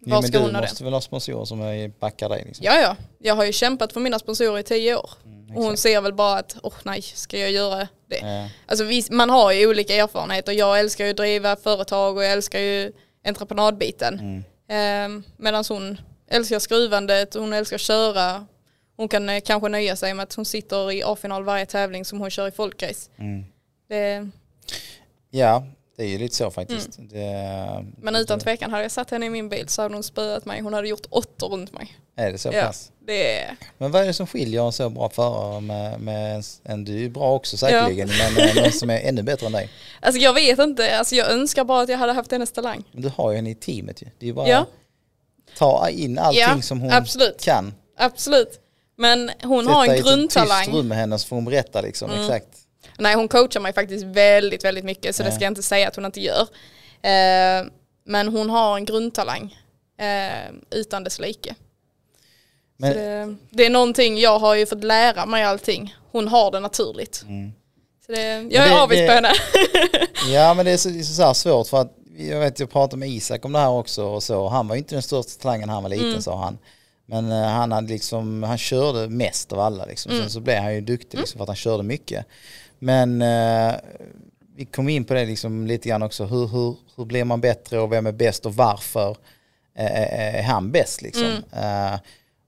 Jo, 0.00 0.14
Var 0.14 0.22
men 0.22 0.28
ska 0.28 0.38
du 0.38 0.44
hon 0.44 0.54
ha 0.54 0.60
det? 0.60 0.68
måste 0.68 0.84
väl 0.84 0.92
ha 0.92 1.00
sponsorer 1.00 1.44
som 1.44 1.60
är- 1.60 1.88
backar 2.00 2.28
dig 2.28 2.44
liksom? 2.46 2.64
Ja, 2.66 2.80
ja. 2.80 2.96
Jag 3.18 3.34
har 3.34 3.44
ju 3.44 3.52
kämpat 3.52 3.92
för 3.92 4.00
mina 4.00 4.18
sponsorer 4.18 4.58
i 4.58 4.62
tio 4.62 4.96
år. 4.96 5.10
Mm, 5.24 5.56
och 5.56 5.62
hon 5.64 5.76
ser 5.76 6.00
väl 6.00 6.12
bara 6.14 6.38
att, 6.38 6.56
åh 6.62 6.72
nej, 6.82 7.02
ska 7.02 7.38
jag 7.38 7.50
göra 7.50 7.88
det? 8.08 8.18
Ja. 8.22 8.48
Alltså 8.66 8.84
man 9.14 9.30
har 9.30 9.52
ju 9.52 9.66
olika 9.66 9.94
erfarenheter. 9.94 10.52
Jag 10.52 10.80
älskar 10.80 11.04
ju 11.04 11.10
att 11.10 11.16
driva 11.16 11.56
företag 11.56 12.16
och 12.16 12.24
jag 12.24 12.32
älskar 12.32 12.58
ju 12.60 12.92
entreprenadbiten. 13.26 14.44
Mm. 14.68 15.18
Eh, 15.18 15.24
Medan 15.36 15.64
hon 15.68 15.98
älskar 16.30 16.58
skruvandet, 16.58 17.34
hon 17.34 17.52
älskar 17.52 17.74
att 17.76 17.80
köra. 17.80 18.46
Hon 18.96 19.08
kan 19.08 19.28
eh, 19.28 19.40
kanske 19.40 19.68
nöja 19.68 19.96
sig 19.96 20.14
med 20.14 20.22
att 20.22 20.34
hon 20.34 20.44
sitter 20.44 20.92
i 20.92 21.02
A-final 21.02 21.44
varje 21.44 21.66
tävling 21.66 22.04
som 22.04 22.20
hon 22.20 22.30
kör 22.30 22.48
i 22.48 22.50
folkrace. 22.50 23.10
Mm. 23.18 23.44
Det, 23.88 24.28
ja, 25.30 25.66
det 25.96 26.02
är 26.02 26.08
ju 26.08 26.18
lite 26.18 26.34
så 26.36 26.50
faktiskt. 26.50 26.98
Mm. 26.98 27.08
Det, 27.08 27.84
men 28.02 28.16
utan 28.16 28.40
tvekan, 28.40 28.70
hade 28.70 28.82
jag 28.82 28.90
satt 28.92 29.10
henne 29.10 29.26
i 29.26 29.30
min 29.30 29.48
bil 29.48 29.68
så 29.68 29.82
hade 29.82 29.94
hon 29.94 30.02
spöat 30.02 30.44
mig. 30.44 30.60
Hon 30.60 30.72
hade 30.74 30.88
gjort 30.88 31.06
åtta 31.10 31.46
runt 31.46 31.72
mig. 31.72 31.98
Är 32.16 32.32
det 32.32 32.38
så 32.38 32.50
Ja, 32.52 32.62
pass? 32.62 32.92
det 33.06 33.38
är... 33.38 33.56
Men 33.78 33.90
vad 33.90 34.02
är 34.02 34.06
det 34.06 34.12
som 34.14 34.26
skiljer 34.26 34.66
en 34.66 34.72
så 34.72 34.90
bra 34.90 35.08
förare 35.08 35.60
med, 35.60 36.00
med 36.00 36.44
en, 36.64 36.84
du 36.84 37.04
är 37.04 37.08
bra 37.08 37.32
också 37.34 37.56
säkerligen, 37.56 38.08
men 38.08 38.54
någon 38.56 38.72
som 38.72 38.90
är 38.90 39.00
ännu 39.00 39.22
bättre 39.22 39.46
än 39.46 39.52
dig? 39.52 39.70
Alltså 40.00 40.20
jag 40.20 40.34
vet 40.34 40.58
inte, 40.58 40.98
alltså 40.98 41.14
jag 41.14 41.30
önskar 41.30 41.64
bara 41.64 41.82
att 41.82 41.88
jag 41.88 41.98
hade 41.98 42.12
haft 42.12 42.32
hennes 42.32 42.52
talang. 42.52 42.84
Men 42.92 43.02
du 43.02 43.08
har 43.16 43.30
ju 43.30 43.36
henne 43.36 43.50
i 43.50 43.54
teamet 43.54 44.02
ju. 44.02 44.06
Det 44.18 44.24
är 44.24 44.28
ju 44.28 44.32
bara 44.34 44.48
Ja. 44.48 44.66
Ta 45.58 45.88
in 45.90 46.18
allting 46.18 46.40
Ja, 46.40 46.62
som 46.62 46.80
hon 46.80 46.92
absolut. 46.92 47.40
kan. 47.44 47.74
Absolut. 47.98 48.60
Men 48.96 49.30
hon 49.42 49.64
Sätta 49.64 49.74
har 49.76 49.84
i 49.84 49.88
en 49.88 49.94
ett 49.94 49.98
tyst 50.04 50.08
grundtalang. 50.14 50.72
rum 50.72 50.88
med 50.88 50.98
henne 50.98 51.18
så 51.18 51.28
får 51.28 51.36
hon 51.36 51.44
berätta 51.44 51.80
liksom 51.80 52.10
Mm. 52.10 52.22
exakt. 52.22 52.46
Nej 52.98 53.14
hon 53.14 53.28
coachar 53.28 53.60
mig 53.60 53.72
faktiskt 53.72 54.04
väldigt, 54.04 54.64
väldigt 54.64 54.84
mycket 54.84 55.16
så 55.16 55.22
det 55.22 55.28
Ja. 55.28 55.34
ska 55.34 55.44
jag 55.44 55.50
inte 55.50 55.62
säga 55.62 55.88
att 55.88 55.96
hon 55.96 56.04
inte 56.04 56.20
gör. 56.20 56.40
Eh, 57.02 57.66
men 58.04 58.28
hon 58.28 58.50
har 58.50 58.76
en 58.76 58.84
grundtalang 58.84 59.56
eh, 60.00 60.50
utan 60.70 61.04
dess 61.04 61.18
like. 61.18 61.54
Men, 62.76 62.92
det, 62.96 63.36
det 63.50 63.66
är 63.66 63.70
någonting 63.70 64.18
jag 64.18 64.38
har 64.38 64.54
ju 64.54 64.66
fått 64.66 64.84
lära 64.84 65.26
mig 65.26 65.42
allting. 65.44 65.94
Hon 66.12 66.28
har 66.28 66.50
det 66.50 66.60
naturligt. 66.60 67.22
mm. 67.28 67.52
Så 68.06 68.12
det, 68.12 68.22
jag 68.50 68.66
är 68.66 68.68
det- 68.70 68.80
avis 68.82 68.98
det- 68.98 69.06
på 69.06 69.12
henne. 69.12 69.32
Ja 70.32 70.54
men 70.54 70.64
det 70.66 70.72
är 70.72 70.76
så, 70.76 70.88
det 70.88 70.98
är 70.98 71.02
så 71.02 71.22
här 71.22 71.34
svårt 71.34 71.66
för 71.68 71.80
att 71.80 71.92
jag 72.18 72.40
vet 72.40 72.60
jag 72.60 72.70
pratade 72.70 73.00
med 73.00 73.08
Isak 73.08 73.44
om 73.44 73.52
det 73.52 73.58
här 73.58 73.70
också 73.70 74.04
och 74.04 74.22
så. 74.22 74.48
Han 74.48 74.68
var 74.68 74.74
ju 74.74 74.78
inte 74.78 74.94
den 74.94 75.02
största 75.02 75.42
talangen 75.42 75.68
han 75.68 75.82
var 75.82 75.90
liten 75.90 76.08
Mm. 76.08 76.22
sa 76.22 76.36
han. 76.44 76.58
Men 77.06 77.32
eh, 77.32 77.42
han 77.48 77.72
hade 77.72 77.88
liksom, 77.92 78.42
han 78.42 78.58
körde 78.58 79.08
mest 79.08 79.52
av 79.52 79.60
alla 79.60 79.84
liksom. 79.86 80.12
Mm. 80.12 80.22
Sen 80.22 80.30
så 80.30 80.40
blev 80.40 80.62
han 80.62 80.74
ju 80.74 80.80
duktig 80.80 81.18
liksom 81.18 81.38
för 81.38 81.42
att 81.42 81.48
han 81.48 81.56
körde 81.56 81.82
mycket. 81.82 82.26
Men 82.78 83.22
eh, 83.22 83.74
vi 84.56 84.64
kom 84.64 84.88
in 84.88 85.04
på 85.04 85.14
det 85.14 85.24
liksom 85.26 85.66
lite 85.66 85.88
grann 85.88 86.02
också. 86.02 86.24
Hur, 86.24 86.46
hur, 86.46 86.76
hur 86.96 87.04
blir 87.04 87.24
man 87.24 87.40
bättre 87.40 87.80
och 87.80 87.92
vem 87.92 88.06
är 88.06 88.12
bäst 88.12 88.46
och 88.46 88.54
varför 88.54 89.16
är, 89.74 90.34
är 90.38 90.42
han 90.42 90.70
bäst 90.72 91.02
liksom? 91.02 91.24
Mm. 91.52 91.92
Eh, 91.92 91.98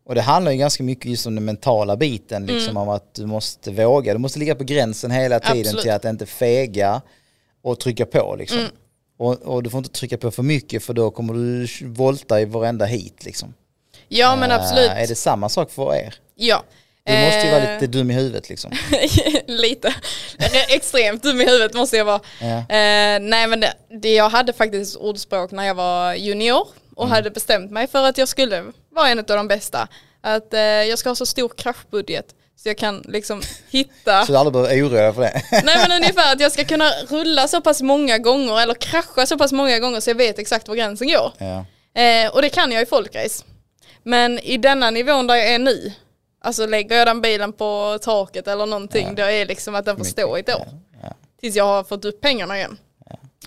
och 0.07 0.15
det 0.15 0.21
handlar 0.23 0.53
ju 0.53 0.59
ganska 0.59 0.83
mycket 0.83 1.05
just 1.11 1.27
om 1.27 1.35
den 1.35 1.45
mentala 1.45 1.97
biten, 1.97 2.47
liksom 2.47 2.71
Mm. 2.77 2.83
om 2.83 2.89
att 2.89 3.15
du 3.15 3.27
måste 3.27 3.71
våga. 3.71 4.13
Du 4.13 4.19
måste 4.19 4.39
ligga 4.39 4.55
på 4.55 4.65
gränsen 4.65 5.11
hela 5.11 5.41
tiden 5.41 5.61
Absolut. 5.61 5.83
till 5.83 5.91
att 5.93 6.05
inte 6.05 6.27
fega 6.27 7.01
och 7.63 7.81
trycka 7.81 8.07
på 8.07 8.37
liksom. 8.39 8.59
Mm. 8.59 8.71
Och, 9.21 9.43
och 9.43 9.63
du 9.63 9.71
får 9.71 9.79
inte 9.79 9.91
trycka 9.91 10.19
på 10.19 10.31
för 10.31 10.43
mycket 10.43 10.83
för 10.85 10.95
då 10.95 11.11
kommer 11.11 11.35
du 11.35 11.67
volta 11.87 12.41
i 12.41 12.45
varenda 12.45 12.85
hit 12.85 13.25
liksom. 13.25 13.55
Ja 14.09 14.37
men 14.37 14.51
Eh, 14.51 14.57
absolut. 14.57 14.91
Är 14.91 15.07
det 15.07 15.15
samma 15.15 15.49
sak 15.49 15.71
för 15.71 15.95
er? 15.95 16.15
Ja. 16.35 16.63
Du 17.05 17.13
måste 17.13 17.41
ju 17.47 17.51
vara 17.51 17.63
Eh, 17.63 17.75
lite 17.75 17.87
dum 17.87 18.11
i 18.11 18.15
huvudet 18.15 18.49
liksom. 18.49 18.73
lite. 19.47 19.95
Extremt 20.69 21.23
dum 21.23 21.41
i 21.41 21.45
huvudet 21.45 21.75
måste 21.75 21.97
jag 21.97 22.05
vara. 22.05 22.21
Ja. 22.41 22.47
Eh, 22.59 23.21
nej 23.21 23.47
men 23.47 23.61
det, 23.61 23.73
det, 24.03 24.15
jag 24.15 24.29
hade 24.31 24.53
faktiskt 24.53 24.97
ordspråk 24.97 25.51
när 25.51 25.65
jag 25.67 25.75
var 25.75 26.15
junior 26.15 26.69
och 26.97 27.05
Mm. 27.05 27.15
hade 27.15 27.31
bestämt 27.31 27.71
mig 27.71 27.87
för 27.87 28.03
att 28.09 28.19
jag 28.19 28.29
skulle 28.29 28.65
vara 28.91 29.09
en 29.09 29.19
av 29.19 29.25
de 29.25 29.49
bästa. 29.49 29.89
Att 30.21 30.55
eh, 30.55 30.61
jag 30.61 30.99
ska 30.99 31.11
ha 31.11 31.15
så 31.17 31.27
stor 31.27 31.49
kraschbudget 31.57 32.27
så 32.63 32.69
jag 32.69 32.79
kan 32.79 33.05
liksom 33.09 33.43
hitta 33.71 34.25
Så 34.27 34.33
du 34.33 34.39
aldrig 34.39 34.53
behöver 34.53 34.83
oroa 34.89 35.03
dig 35.03 35.13
för 35.13 35.21
det. 35.23 35.43
Nej 35.65 35.77
men 35.89 36.03
ungefär 36.03 36.33
att 36.33 36.41
jag 36.41 36.53
ska 36.53 36.65
kunna 36.65 36.91
rulla 37.09 37.49
så 37.49 37.61
pass 37.61 37.83
många 37.83 38.19
gånger 38.19 38.61
eller 38.61 38.75
krascha 38.75 39.27
så 39.27 39.39
pass 39.39 39.53
många 39.53 39.79
gånger 39.79 40.01
så 40.01 40.11
jag 40.11 40.15
vet 40.15 40.39
exakt 40.39 40.69
var 40.69 40.75
gränsen 40.77 41.09
går. 41.09 41.33
ja. 41.39 41.65
Eh, 42.03 42.31
och 42.35 42.43
det 42.43 42.49
kan 42.49 42.73
jag 42.73 42.83
i 42.83 42.87
folkrace. 42.87 43.45
Men 44.03 44.39
i 44.39 44.57
denna 44.57 44.91
nivån 44.91 45.27
där 45.27 45.35
jag 45.35 45.49
är 45.49 45.59
nu, 45.59 45.93
alltså 46.43 46.67
lägger 46.67 46.97
jag 46.97 47.07
den 47.07 47.21
bilen 47.21 47.53
på 47.53 47.99
taket 48.03 48.49
eller 48.49 48.67
någonting, 48.67 49.07
Ja. 49.09 49.15
då 49.15 49.23
är 49.31 49.47
liksom 49.47 49.75
att 49.75 49.85
den 49.85 49.97
får 49.97 50.05
stå 50.05 50.37
i 50.37 50.41
ett 50.41 50.49
år. 50.55 50.67
Ja. 51.03 51.15
Tills 51.41 51.57
jag 51.57 51.65
har 51.65 51.85
fått 51.85 52.05
upp 52.05 52.21
pengarna 52.21 52.57
igen. 52.57 52.79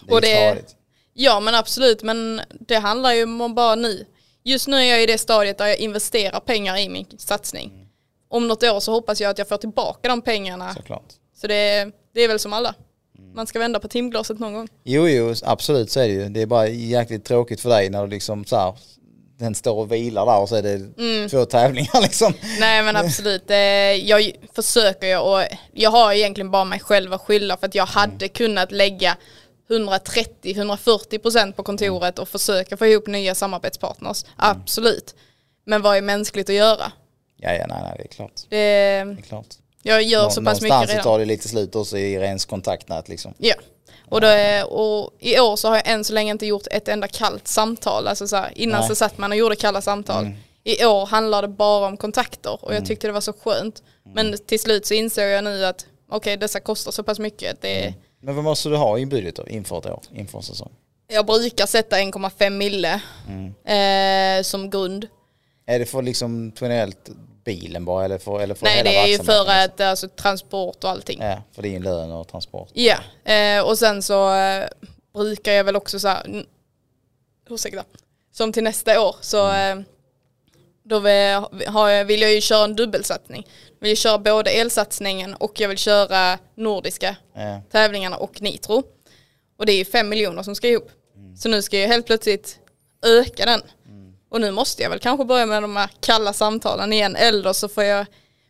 Det 0.01 0.11
är 0.11 0.13
Och 0.15 0.21
det- 0.21 0.35
farligt. 0.49 0.75
Ja 1.13 1.39
men 1.39 1.55
absolut, 1.55 2.03
men 2.03 2.41
det 2.49 2.75
handlar 2.75 3.13
ju 3.13 3.23
om 3.23 3.55
bara 3.55 3.75
nu. 3.75 4.05
Just 4.43 4.67
nu 4.67 4.77
är 4.77 4.83
jag 4.83 5.03
i 5.03 5.05
det 5.05 5.17
stadiet 5.17 5.57
där 5.57 5.67
jag 5.67 5.77
investerar 5.77 6.39
pengar 6.39 6.77
i 6.77 6.89
min 6.89 7.05
satsning. 7.17 7.82
Om 8.33 8.47
något 8.47 8.63
år 8.63 8.79
så 8.79 8.91
hoppas 8.91 9.21
jag 9.21 9.29
att 9.29 9.37
jag 9.37 9.47
får 9.47 9.57
tillbaka 9.57 10.09
de 10.09 10.21
pengarna. 10.21 10.73
Såklart. 10.73 11.13
Så 11.41 11.47
det, 11.47 11.91
det 12.13 12.21
är 12.21 12.27
väl 12.27 12.39
som 12.39 12.53
alla. 12.53 12.75
Man 13.35 13.47
ska 13.47 13.59
vända 13.59 13.79
på 13.79 13.87
timglaset 13.87 14.39
någon 14.39 14.53
gång. 14.53 14.67
Jo, 14.83 15.07
jo, 15.07 15.33
absolut 15.43 15.91
så 15.91 15.99
är 15.99 16.07
det 16.07 16.13
ju. 16.13 16.29
Det 16.29 16.41
är 16.41 16.45
bara 16.45 16.67
jäkligt 16.67 17.25
tråkigt 17.25 17.61
för 17.61 17.69
dig 17.69 17.89
när 17.89 18.01
du 18.01 18.07
liksom 18.09 18.45
så 18.45 18.55
här, 18.57 18.73
den 19.39 19.55
står 19.55 19.75
och 19.75 19.91
vilar 19.91 20.25
där 20.25 20.39
och 20.39 20.49
så 20.49 20.55
är 20.55 20.61
det 20.61 20.73
Mm. 21.03 21.29
två 21.29 21.45
tävlingar 21.45 22.01
liksom. 22.01 22.33
Nej 22.59 22.83
men 22.83 22.95
absolut, 22.95 23.49
eh, 23.49 23.57
jag 24.09 24.31
försöker 24.55 25.07
ju 25.07 25.17
och 25.17 25.41
jag 25.73 25.89
har 25.89 26.13
egentligen 26.13 26.51
bara 26.51 26.63
mig 26.65 26.79
själv 26.79 27.13
att 27.13 27.21
skylla 27.21 27.57
för 27.57 27.67
att 27.67 27.75
jag 27.75 27.85
hade 27.85 28.27
kunnat 28.27 28.71
lägga 28.71 29.17
130-140% 29.69 31.51
på 31.53 31.63
kontoret 31.63 32.19
och 32.19 32.29
försöka 32.29 32.77
få 32.77 32.85
ihop 32.85 33.07
nya 33.07 33.35
samarbetspartners. 33.35 34.25
Absolut. 34.35 35.15
Men 35.65 35.81
vad 35.81 35.97
är 35.97 36.01
mänskligt 36.01 36.49
att 36.49 36.55
göra? 36.55 36.91
Ja, 37.43 37.53
ja, 37.53 37.65
nej, 37.69 37.77
nej, 37.83 37.93
det 37.97 38.03
är 38.03 38.07
klart. 38.07 38.31
Det, 38.49 38.57
Det 38.57 38.61
är 39.19 39.21
klart. 39.21 39.47
jag 39.81 40.03
gör 40.03 40.29
så 40.29 40.43
pass 40.43 40.61
mycket 40.61 40.69
Någonstans 40.69 40.89
redan. 40.89 41.03
tar 41.03 41.19
det 41.19 41.25
lite 41.25 41.47
slut 41.47 41.75
också 41.75 41.97
i 41.97 42.19
rens 42.19 42.45
kontaktnät 42.45 43.09
liksom. 43.09 43.33
Ja. 43.37 43.55
Och, 44.09 44.21
då 44.21 44.27
är, 44.27 44.73
och 44.73 45.09
i 45.19 45.39
år 45.39 45.55
så 45.55 45.67
har 45.67 45.75
jag 45.75 45.87
än 45.87 46.03
så 46.03 46.13
länge 46.13 46.31
inte 46.31 46.45
gjort 46.45 46.67
ett 46.71 46.87
enda 46.87 47.07
kallt 47.07 47.47
samtal. 47.47 48.07
Alltså 48.07 48.27
så 48.27 48.35
här, 48.35 48.51
innan 48.55 48.79
Nej. 48.79 48.89
så 48.89 48.95
satt 48.95 49.17
man 49.17 49.31
och 49.31 49.37
gjorde 49.37 49.55
kalla 49.55 49.81
samtal. 49.81 50.31
I 50.63 50.85
år 50.85 51.05
handlar 51.05 51.41
det 51.41 51.47
bara 51.47 51.87
om 51.87 51.97
kontakter 51.97 52.65
och 52.65 52.75
jag 52.75 52.85
tyckte 52.85 53.07
det 53.07 53.13
var 53.13 53.21
så 53.21 53.33
skönt. 53.33 53.83
Men 54.15 54.37
till 54.37 54.59
slut 54.59 54.85
så 54.85 54.93
insåg 54.93 55.23
jag 55.23 55.43
nu 55.43 55.65
att 55.65 55.85
okej 56.09 56.37
dessa 56.37 56.59
kostar 56.59 56.91
så 56.91 57.03
pass 57.03 57.19
mycket. 57.19 57.61
Det, 57.61 57.93
Men 58.21 58.35
vad 58.35 58.43
måste 58.43 58.69
du 58.69 58.75
ha 58.75 58.97
i 58.99 59.05
budget 59.05 59.35
då 59.35 59.47
inför 59.47 59.77
ett 59.77 59.85
år, 59.85 60.01
inför 60.13 60.37
en 60.37 60.43
säsong? 60.43 60.71
Jag 61.07 61.25
brukar 61.25 61.65
sätta 61.65 61.95
1,5 61.97 62.49
mille 62.49 62.93
eh, 63.65 64.43
som 64.43 64.69
grund. 64.69 65.07
Är 65.65 65.79
det 65.79 65.85
för 65.85 66.01
liksom 66.01 66.51
generellt 66.61 67.09
bilen 67.43 67.85
bara 67.85 68.05
eller 68.05 68.17
för, 68.17 68.39
eller 68.39 68.55
för 68.55 68.65
Nej 68.65 68.77
hela 68.77 68.89
det 68.89 68.97
är 68.97 69.07
ju 69.07 69.17
för 69.17 69.23
liksom? 69.23 69.47
att 69.47 69.81
alltså, 69.81 70.07
transport 70.07 70.83
och 70.83 70.89
allting. 70.89 71.21
Ja, 71.21 71.41
för 71.51 71.61
din 71.61 71.83
lön 71.83 72.11
och 72.11 72.27
transport. 72.27 72.69
Ja, 72.73 72.97
eh, 73.33 73.61
och 73.63 73.77
sen 73.79 74.03
så 74.03 74.33
eh, 74.33 74.67
brukar 75.13 75.51
jag 75.51 75.63
väl 75.63 75.75
också 75.75 75.99
så 75.99 76.07
här, 76.07 76.45
ursäkta, 77.49 77.83
som 78.31 78.53
till 78.53 78.63
nästa 78.63 79.01
år 79.01 79.15
så 79.21 79.51
eh, 79.51 79.75
då 80.83 80.99
vill 82.05 82.21
jag 82.21 82.33
ju 82.33 82.41
köra 82.41 82.63
en 82.63 82.75
dubbelsatsning. 82.75 83.47
Jag 83.79 83.87
vill 83.87 83.97
köra 83.97 84.17
både 84.17 84.51
elsatsningen 84.51 85.33
och 85.33 85.59
jag 85.59 85.69
vill 85.69 85.77
köra 85.77 86.39
nordiska 86.55 87.15
Ja. 87.35 87.61
tävlingarna 87.71 88.17
och 88.17 88.41
nitro. 88.41 88.83
Och 89.57 89.65
det 89.65 89.71
är 89.71 89.77
ju 89.77 89.85
fem 89.85 90.09
miljoner 90.09 90.43
som 90.43 90.55
ska 90.55 90.67
ihop. 90.67 90.89
Så 91.39 91.49
nu 91.49 91.61
ska 91.61 91.79
jag 91.79 91.87
helt 91.87 92.05
plötsligt 92.05 92.59
öka 93.05 93.45
den. 93.45 93.61
Och 94.33 94.41
nu 94.41 94.51
måste 94.51 94.83
jag 94.83 94.89
väl 94.89 94.99
kanske 94.99 95.25
börja 95.25 95.45
med 95.45 95.63
de 95.63 95.75
här 95.75 95.89
kalla 95.99 96.33
samtalen 96.33 96.93
igen 96.93 97.15
eller 97.15 97.53
så 97.53 97.67
får 97.67 97.83
jag 97.83 98.05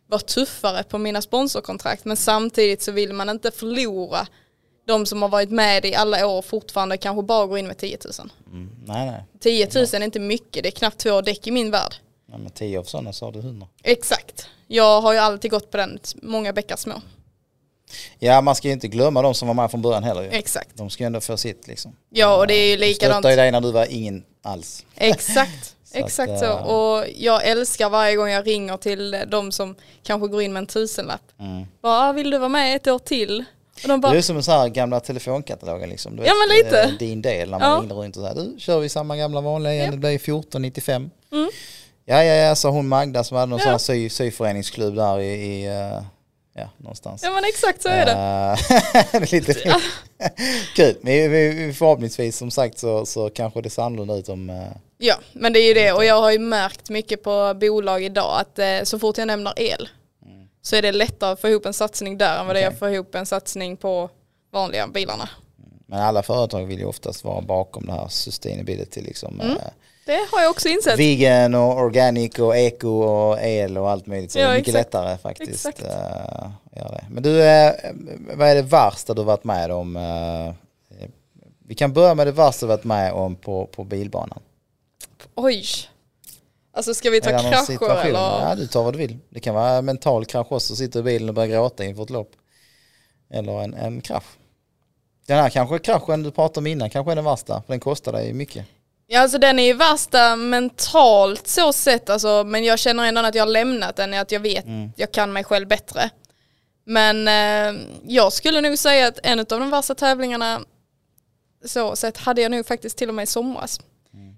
vara 0.06 0.20
tuffare 0.20 0.82
på 0.82 0.98
mina 0.98 1.22
sponsorkontrakt 1.22 2.04
men 2.04 2.16
samtidigt 2.16 2.82
så 2.82 2.92
vill 2.92 3.12
man 3.12 3.28
inte 3.28 3.50
förlora 3.50 4.26
de 4.86 5.06
som 5.06 5.22
har 5.22 5.28
varit 5.28 5.50
med 5.50 5.84
i 5.84 5.94
alla 5.94 6.26
år 6.26 6.42
fortfarande 6.42 6.96
kanske 6.96 7.22
bara 7.22 7.46
går 7.46 7.58
in 7.58 7.66
med 7.66 7.78
10 7.78 7.98
000. 8.18 8.30
Mm. 8.46 8.70
Nej, 8.86 9.06
nej. 9.06 9.24
10 9.40 9.68
000 9.74 9.84
är 9.92 10.02
inte 10.04 10.20
mycket, 10.20 10.62
det 10.62 10.68
är 10.68 10.70
knappt 10.70 10.98
två 10.98 11.20
däck 11.20 11.46
i 11.46 11.50
min 11.50 11.70
värld. 11.70 11.94
Ja, 12.32 12.38
men 12.38 12.50
tio 12.50 12.78
av 12.78 12.84
sådana 12.84 13.12
så 13.12 13.24
har 13.24 13.32
du 13.32 13.40
hundra. 13.40 13.68
Exakt. 13.82 14.48
Jag 14.66 15.00
har 15.00 15.12
ju 15.12 15.18
alltid 15.18 15.50
gått 15.50 15.70
på 15.70 15.76
den, 15.76 15.98
många 16.22 16.52
bäckar 16.52 16.76
små. 16.76 16.94
Ja, 18.18 18.40
man 18.40 18.54
ska 18.54 18.68
ju 18.68 18.74
inte 18.74 18.88
glömma 18.88 19.22
de 19.22 19.34
som 19.34 19.48
var 19.48 19.54
med 19.54 19.70
från 19.70 19.82
början 19.82 20.04
heller 20.04 20.22
ju. 20.22 20.28
Exakt. 20.28 20.70
De 20.74 20.90
ska 20.90 21.02
ju 21.02 21.06
ändå 21.06 21.20
få 21.20 21.36
sitt 21.36 21.66
liksom. 21.66 21.96
Ja 22.10 22.36
och 22.36 22.46
det 22.46 22.54
är 22.54 22.66
ju 22.70 22.76
De 22.76 22.86
likadant. 22.86 23.14
stöttade 23.14 23.34
ju 23.34 23.36
dig 23.40 23.52
när 23.52 23.60
du 23.60 23.72
var 23.72 23.86
ingen 23.90 24.24
alls. 24.44 24.84
Exakt, 24.96 25.74
Så 25.84 25.98
exakt 25.98 26.32
att, 26.32 26.38
så. 26.38 26.44
eh, 26.44 26.52
Och 26.66 27.04
jag 27.16 27.46
älskar 27.48 27.90
varje 27.90 28.16
gång 28.16 28.28
jag 28.30 28.46
ringer 28.46 28.76
till 28.76 29.16
de 29.28 29.52
som 29.52 29.74
kanske 30.02 30.28
går 30.28 30.42
in 30.42 30.52
med 30.52 30.60
en 30.60 30.66
tusenlapp. 30.66 31.22
Mm. 31.40 31.64
Bara, 31.82 32.08
"Ah, 32.08 32.12
vill 32.12 32.30
du 32.30 32.38
vara 32.38 32.48
med 32.48 32.76
ett 32.76 32.86
år 32.86 32.98
till? 32.98 33.44
Och 33.82 33.88
de 33.88 34.00
bara, 34.00 34.12
Det 34.12 34.18
är 34.18 34.22
som 34.22 34.36
en 34.36 34.42
sån 34.42 34.54
här 34.54 34.68
gamla 34.68 35.00
telefonkatalogen 35.00 35.88
liksom. 35.88 36.16
Du 36.16 36.22
Ja, 36.24 36.32
men 36.34 36.56
lite. 36.56 36.82
eh, 36.82 36.88
Din 36.98 37.22
del 37.22 37.50
när 37.50 37.58
man 37.58 37.70
Ja. 37.70 37.76
ringde 37.78 37.94
runt 37.94 38.16
och 38.16 38.26
här, 38.26 38.34
du 38.34 38.54
kör 38.58 38.80
vi 38.80 38.88
samma 38.88 39.16
gamla 39.16 39.40
vanliga 39.40 39.72
igen, 39.72 39.84
Japp. 39.84 39.92
det 39.92 39.98
blir 39.98 40.18
1495. 40.18 41.10
Mm. 41.32 41.50
Ja, 42.04 42.24
ja, 42.24 42.34
ja, 42.34 42.54
sa 42.54 42.68
hon 42.70 42.88
Magda 42.88 43.24
som 43.24 43.36
hade 43.36 43.50
någon 43.50 43.58
Ja. 43.58 43.62
sån 43.64 43.70
här 43.70 43.78
sy, 43.78 44.08
syföreningsklubb 44.08 44.94
där 44.96 45.20
i, 45.20 45.32
i 45.34 45.66
eh, 45.66 46.02
ja, 46.54 46.70
någonstans. 46.78 47.22
ja 47.22 47.30
men 47.30 47.44
exakt 47.44 47.82
så 47.82 47.88
är 47.88 48.06
det. 48.06 48.12
Eh, 48.12 49.10
det 49.20 49.32
är 49.32 49.32
lite 49.32 49.54
kul. 50.76 50.96
Men 51.00 51.12
vi- 51.12 51.28
vi- 51.66 51.72
förhoppningsvis 51.72 52.36
som 52.36 52.50
sagt 52.50 52.78
så, 52.78 53.06
så 53.06 53.30
kanske 53.30 53.60
det 53.62 53.70
ser 53.70 53.82
annorlunda 53.82 54.14
ut 54.16 54.28
om... 54.28 54.50
eh, 54.50 54.62
Ja, 54.98 55.14
men 55.32 55.52
det 55.52 55.58
är 55.58 55.68
ju 55.68 55.74
det. 55.74 55.92
Och 55.92 56.04
jag 56.04 56.20
har 56.20 56.30
ju 56.32 56.38
märkt 56.38 56.90
mycket 56.90 57.22
på 57.22 57.54
bolag 57.60 58.04
idag 58.04 58.40
att 58.40 58.58
eh, 58.58 58.82
så 58.84 58.98
fort 58.98 59.18
jag 59.18 59.26
nämner 59.26 59.52
el 59.56 59.88
så 60.62 60.76
är 60.76 60.82
det 60.82 60.92
lättare 60.92 61.32
att 61.32 61.40
få 61.40 61.48
ihop 61.48 61.66
en 61.66 61.74
satsning 61.74 62.18
där 62.18 62.40
än 62.40 62.46
vad 62.46 62.56
det 62.56 62.62
är 62.62 62.68
att 62.68 62.78
få 62.78 62.90
ihop 62.90 63.14
en 63.14 63.26
satsning 63.26 63.76
på 63.76 64.10
vanliga 64.52 64.86
bilarna. 64.88 65.28
Men 65.86 66.00
alla 66.02 66.22
företag 66.22 66.64
vill 66.66 66.78
ju 66.78 66.84
oftast 66.84 67.24
vara 67.24 67.40
bakom 67.40 67.86
det 67.86 67.92
här 67.92 68.08
sustainability 68.08 69.00
liksom. 69.00 69.40
Mm. 69.40 69.56
Det 70.06 70.26
har 70.32 70.42
jag 70.42 70.50
också 70.50 70.68
insett. 70.68 70.98
Vegan 70.98 71.54
och 71.54 71.78
organic 71.78 72.38
och 72.38 72.56
eko 72.56 72.88
och 72.88 73.38
el 73.42 73.78
och 73.78 73.90
allt 73.90 74.06
möjligt. 74.06 74.32
Så 74.32 74.38
Ja, 74.38 74.46
det 74.46 74.52
är 74.52 74.56
mycket 74.58 74.74
exakt. 74.74 74.94
lättare 74.94 75.18
faktiskt. 75.18 75.66
Exakt. 75.66 75.78
det. 75.78 77.04
Men 77.10 77.22
du, 77.22 77.42
eh, 77.42 77.72
vad 78.36 78.48
är 78.48 78.54
det 78.54 78.62
värsta 78.62 79.14
du 79.14 79.22
varit 79.22 79.44
med 79.44 79.70
om? 79.70 79.96
eh, 79.96 80.54
vi 81.66 81.74
kan 81.74 81.92
börja 81.92 82.14
med 82.14 82.26
det 82.26 82.32
värsta 82.32 82.66
du 82.66 82.68
varit 82.68 82.84
med 82.84 83.12
om 83.12 83.36
på, 83.36 83.66
på 83.66 83.84
bilbanan. 83.84 84.38
Oj. 85.34 85.64
Alltså 86.72 86.94
ska 86.94 87.10
vi 87.10 87.20
ta 87.20 87.30
krascher 87.30 88.00
eller? 88.04 88.18
Ja, 88.18 88.54
du 88.56 88.66
tar 88.66 88.82
vad 88.82 88.94
du 88.94 88.98
vill. 88.98 89.18
Det 89.28 89.40
kan 89.40 89.54
vara 89.54 89.70
en 89.70 89.84
mental 89.84 90.24
krasch 90.24 90.52
också, 90.52 90.76
sitter 90.76 91.00
i 91.00 91.02
bilen 91.02 91.28
och 91.28 91.34
börjar 91.34 91.48
gråta 91.48 91.84
inför 91.84 92.02
ett 92.02 92.10
lopp. 92.10 92.30
Eller 93.30 93.62
en, 93.62 93.74
en 93.74 94.00
krasch. 94.00 94.24
Den 95.26 95.38
här 95.38 95.50
kanske 95.50 95.78
kraschen 95.78 96.22
du 96.22 96.30
pratade 96.30 96.58
om 96.60 96.66
innan 96.66 96.90
kanske 96.90 97.12
är 97.12 97.16
den 97.16 97.24
värsta, 97.24 97.62
för 97.66 97.72
den 97.72 97.80
kostar 97.80 98.12
dig 98.12 98.32
mycket. 98.32 98.66
Ja 99.06 99.20
alltså 99.20 99.38
den 99.38 99.58
är 99.58 99.64
ju 99.66 99.72
värsta 99.72 100.36
mentalt 100.36 101.46
så 101.46 101.72
sett 101.72 102.10
alltså, 102.10 102.44
men 102.44 102.64
jag 102.64 102.78
känner 102.78 103.04
ändå 103.04 103.20
att 103.20 103.34
jag 103.34 103.42
har 103.46 103.52
lämnat 103.52 103.96
den, 103.96 104.14
att 104.14 104.32
jag 104.32 104.40
vet, 104.40 104.64
Mm. 104.64 104.92
jag 104.96 105.12
kan 105.12 105.32
mig 105.32 105.44
själv 105.44 105.68
bättre. 105.68 106.10
Men 106.86 107.28
eh, 107.28 107.80
jag 108.06 108.32
skulle 108.32 108.60
nog 108.60 108.78
säga 108.78 109.06
att 109.06 109.18
en 109.22 109.38
av 109.40 109.46
de 109.46 109.70
värsta 109.70 109.94
tävlingarna 109.94 110.60
så 111.64 111.96
sett 111.96 112.16
hade 112.16 112.42
jag 112.42 112.50
nog 112.50 112.66
faktiskt 112.66 112.98
till 112.98 113.08
och 113.08 113.14
med 113.14 113.22
i 113.22 113.26
somras. 113.26 113.80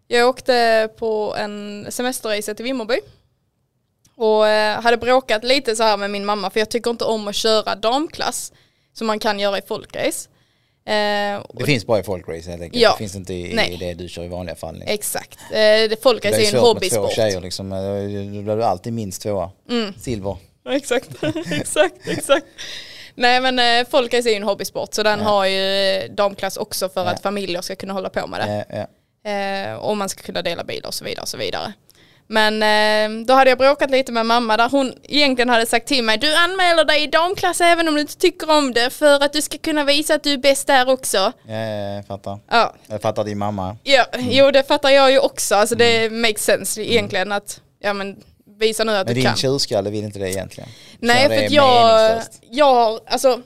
Jag 0.08 0.28
åkte 0.28 0.88
på 0.98 1.34
en 1.38 1.86
semesterresa 1.90 2.54
till 2.54 2.64
Vimmerby 2.64 2.98
och 4.16 4.48
eh, 4.48 4.82
hade 4.82 4.96
bråkat 4.96 5.44
lite 5.44 5.76
så 5.76 5.82
här 5.82 5.96
med 5.96 6.10
min 6.10 6.24
mamma 6.24 6.50
för 6.50 6.60
jag 6.60 6.70
tycker 6.70 6.90
inte 6.90 7.04
om 7.04 7.28
att 7.28 7.34
köra 7.36 7.74
damklass 7.74 8.52
som 8.92 9.06
man 9.06 9.18
kan 9.18 9.38
göra 9.40 9.58
i 9.58 9.62
folkrace. 9.62 10.28
Eh, 10.87 11.43
Det 11.55 11.64
finns 11.64 11.87
bara 11.87 11.99
i 11.99 12.03
folkrace 12.03 12.51
helt 12.51 12.62
enkelt. 12.62 12.82
Ja. 12.82 12.91
Det 12.91 12.99
finns 12.99 13.16
inte 13.16 13.34
i, 13.34 13.53
i 13.72 13.76
det 13.76 13.95
du 13.95 14.09
kör 14.09 14.24
i 14.24 14.28
vanliga 14.28 14.57
fall. 14.57 14.74
Liksom. 14.74 14.95
Exakt. 14.95 15.39
Eh, 15.51 15.57
det- 15.57 16.03
folkrace 16.03 16.37
är 16.37 16.41
ju 16.41 16.47
en 16.47 16.51
svårt 16.53 16.53
med 16.53 16.62
två 16.62 16.97
hobbysport. 17.01 17.12
tjejer 17.12 17.41
liksom. 17.41 17.70
Då 17.70 18.43
blir 18.43 18.57
du 18.57 18.64
alltid 18.64 18.93
minst 18.93 19.22
tvåa. 19.22 19.51
Mm. 19.70 19.95
Silver. 20.01 20.37
Exakt, 20.70 21.09
exakt, 21.53 22.09
exakt. 22.09 22.47
Nej 23.14 23.41
men 23.41 23.59
eh, 23.59 23.89
folkrace 23.91 24.28
är 24.28 24.30
ju 24.30 24.37
en 24.37 24.43
hobbysport 24.43 24.95
så 24.95 25.03
den 25.03 25.18
Ja. 25.18 25.24
har 25.24 25.47
ju 25.47 25.91
eh, 25.97 26.11
damklass 26.11 26.57
också 26.57 26.89
för 26.89 27.05
Ja. 27.05 27.11
att 27.11 27.22
familjer 27.22 27.61
ska 27.62 27.76
kunna 27.76 27.93
hålla 27.93 28.09
på 28.09 28.26
med 28.26 28.41
det. 28.41 28.64
Ja. 28.76 28.87
Eh, 29.30 29.74
och 29.74 29.97
man 29.97 30.09
ska 30.09 30.22
kunna 30.22 30.43
dela 30.43 30.64
bilar 30.64 30.89
och 30.89 30.95
så 30.95 31.05
vidare 31.05 31.22
och 31.22 31.28
så 31.28 31.37
vidare. 31.37 31.72
Men 32.29 32.62
eh, 32.62 33.24
då 33.27 33.35
hade 33.35 33.51
jag 33.51 33.59
bråkat 33.59 33.91
lite 33.91 34.12
med 34.12 34.27
mamma 34.27 34.57
där 34.57 34.68
hon 34.68 34.93
egentligen 35.03 35.49
hade 35.49 35.66
sagt 35.66 35.87
till 35.89 36.05
mig 36.05 36.18
Du 36.18 36.35
anmäler 36.35 36.85
dig 36.85 37.03
i 37.03 37.07
damklass 37.07 37.61
även 37.61 37.89
om 37.89 37.95
du 37.95 38.01
inte 38.01 38.16
tycker 38.16 38.51
om 38.51 38.72
det 38.72 38.91
för 38.91 39.24
att 39.24 39.33
du 39.33 39.43
ska 39.43 39.59
kunna 39.59 39.85
visa 39.85 40.14
att 40.14 40.22
du 40.22 40.33
är 40.33 40.39
bäst 40.39 40.66
där 40.66 40.89
också. 40.91 41.16
Ja, 41.16 41.33
ja, 41.55 41.95
jag 41.95 42.07
fattar. 42.07 42.39
Ja, 42.51 42.74
Jag 42.87 43.03
fattar 43.03 43.24
din 43.24 43.39
mamma. 43.39 43.77
ja 43.83 44.07
jo 44.18 44.51
det 44.51 44.62
fattar 44.68 44.91
jag 44.91 45.11
ju 45.12 45.18
också. 45.18 45.55
Alltså 45.55 45.74
det 45.74 46.11
makes 46.12 46.45
sense 46.45 46.83
egentligen 46.83 47.33
att 47.33 47.61
ja 47.81 47.93
men 47.93 48.16
visa 48.59 48.85
nu 48.85 48.93
att 48.93 49.07
Men 49.07 49.14
du 49.14 49.20
din 49.20 49.24
kan. 49.29 49.37
tjurskalle 49.37 49.91
vill 49.91 50.05
inte 50.05 50.18
det 50.18 50.31
egentligen. 50.31 50.70
Nej 50.99 51.29
för 51.29 51.45
att 51.47 51.51
jag, 51.53 52.22
jag 52.51 52.74
har, 52.74 53.01
alltså 53.07 53.41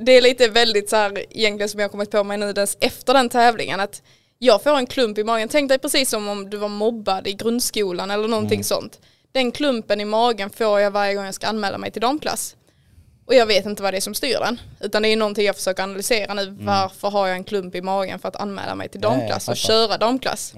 det 0.00 0.12
är 0.12 0.22
lite 0.22 0.48
väldigt 0.48 0.90
så 0.90 0.96
här 0.96 1.24
egentligen 1.30 1.68
som 1.68 1.80
jag 1.80 1.90
kommit 1.90 2.10
på 2.10 2.24
mig 2.24 2.38
nu 2.38 2.54
efter 2.80 3.14
den 3.14 3.28
tävlingen 3.28 3.80
att 3.80 4.02
jag 4.42 4.62
får 4.62 4.76
en 4.76 4.86
klump 4.86 5.18
i 5.18 5.24
magen. 5.24 5.48
Tänk 5.48 5.68
dig 5.68 5.78
precis 5.78 6.10
som 6.10 6.28
om 6.28 6.50
du 6.50 6.56
var 6.56 6.68
mobbad 6.68 7.26
i 7.26 7.32
grundskolan 7.32 8.10
eller 8.10 8.28
någonting 8.28 8.56
Mm. 8.56 8.64
sånt. 8.64 9.00
Den 9.32 9.52
klumpen 9.52 10.00
i 10.00 10.04
magen 10.04 10.50
får 10.50 10.80
jag 10.80 10.90
varje 10.90 11.14
gång 11.14 11.24
jag 11.24 11.34
ska 11.34 11.46
anmäla 11.46 11.78
mig 11.78 11.90
till 11.90 12.02
damklass. 12.02 12.56
Och 13.26 13.34
jag 13.34 13.46
vet 13.46 13.66
inte 13.66 13.82
vad 13.82 13.94
det 13.94 13.98
är 13.98 14.00
som 14.00 14.14
styr 14.14 14.36
den. 14.40 14.60
Utan 14.80 15.02
det 15.02 15.08
är 15.08 15.16
någonting 15.16 15.46
jag 15.46 15.56
försöker 15.56 15.82
analysera 15.82 16.34
nu. 16.34 16.56
Varför 16.60 17.10
har 17.10 17.26
jag 17.26 17.36
en 17.36 17.44
klump 17.44 17.74
i 17.74 17.80
magen 17.82 18.18
för 18.18 18.28
att 18.28 18.36
anmäla 18.36 18.74
mig 18.74 18.88
till 18.88 19.04
Mm. 19.04 19.18
Damklass 19.18 19.36
och 19.48 19.58
fattar. 19.58 19.66
köra 19.68 19.98
damklass? 19.98 20.54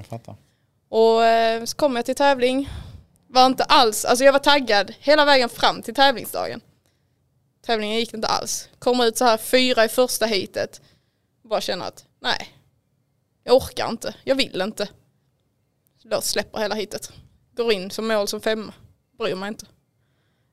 Och 0.88 1.24
eh, 1.24 1.64
så 1.64 1.76
kom 1.76 1.96
jag 1.96 2.04
till 2.04 2.14
tävling. 2.14 2.68
Var 3.28 3.46
inte 3.46 3.64
alls, 3.64 4.04
alltså 4.04 4.24
jag 4.24 4.32
var 4.32 4.38
taggad 4.40 4.94
hela 5.00 5.24
vägen 5.24 5.48
fram 5.48 5.82
till 5.82 5.94
tävlingsdagen. 5.94 6.60
Tävlingen 7.66 7.96
gick 7.98 8.14
inte 8.14 8.28
alls. 8.28 8.68
Kom 8.78 9.00
ut 9.00 9.18
så 9.18 9.24
här 9.24 9.36
fyra 9.36 9.84
i 9.84 9.88
första 9.88 10.26
heatet. 10.26 10.80
Bara 11.44 11.60
känner 11.60 11.86
att 11.86 12.04
nej, 12.22 12.51
jag 13.44 13.56
orkar 13.56 13.88
inte, 13.88 14.14
jag 14.24 14.34
vill 14.34 14.60
inte. 14.60 14.88
Låt 16.02 16.24
släpper 16.24 16.58
hela 16.58 16.74
heatet. 16.74 17.12
Går 17.56 17.72
in 17.72 17.90
som 17.90 18.08
mål 18.08 18.28
som 18.28 18.40
femma. 18.40 18.72
Bryr 19.18 19.34
mig 19.34 19.48
inte. 19.48 19.66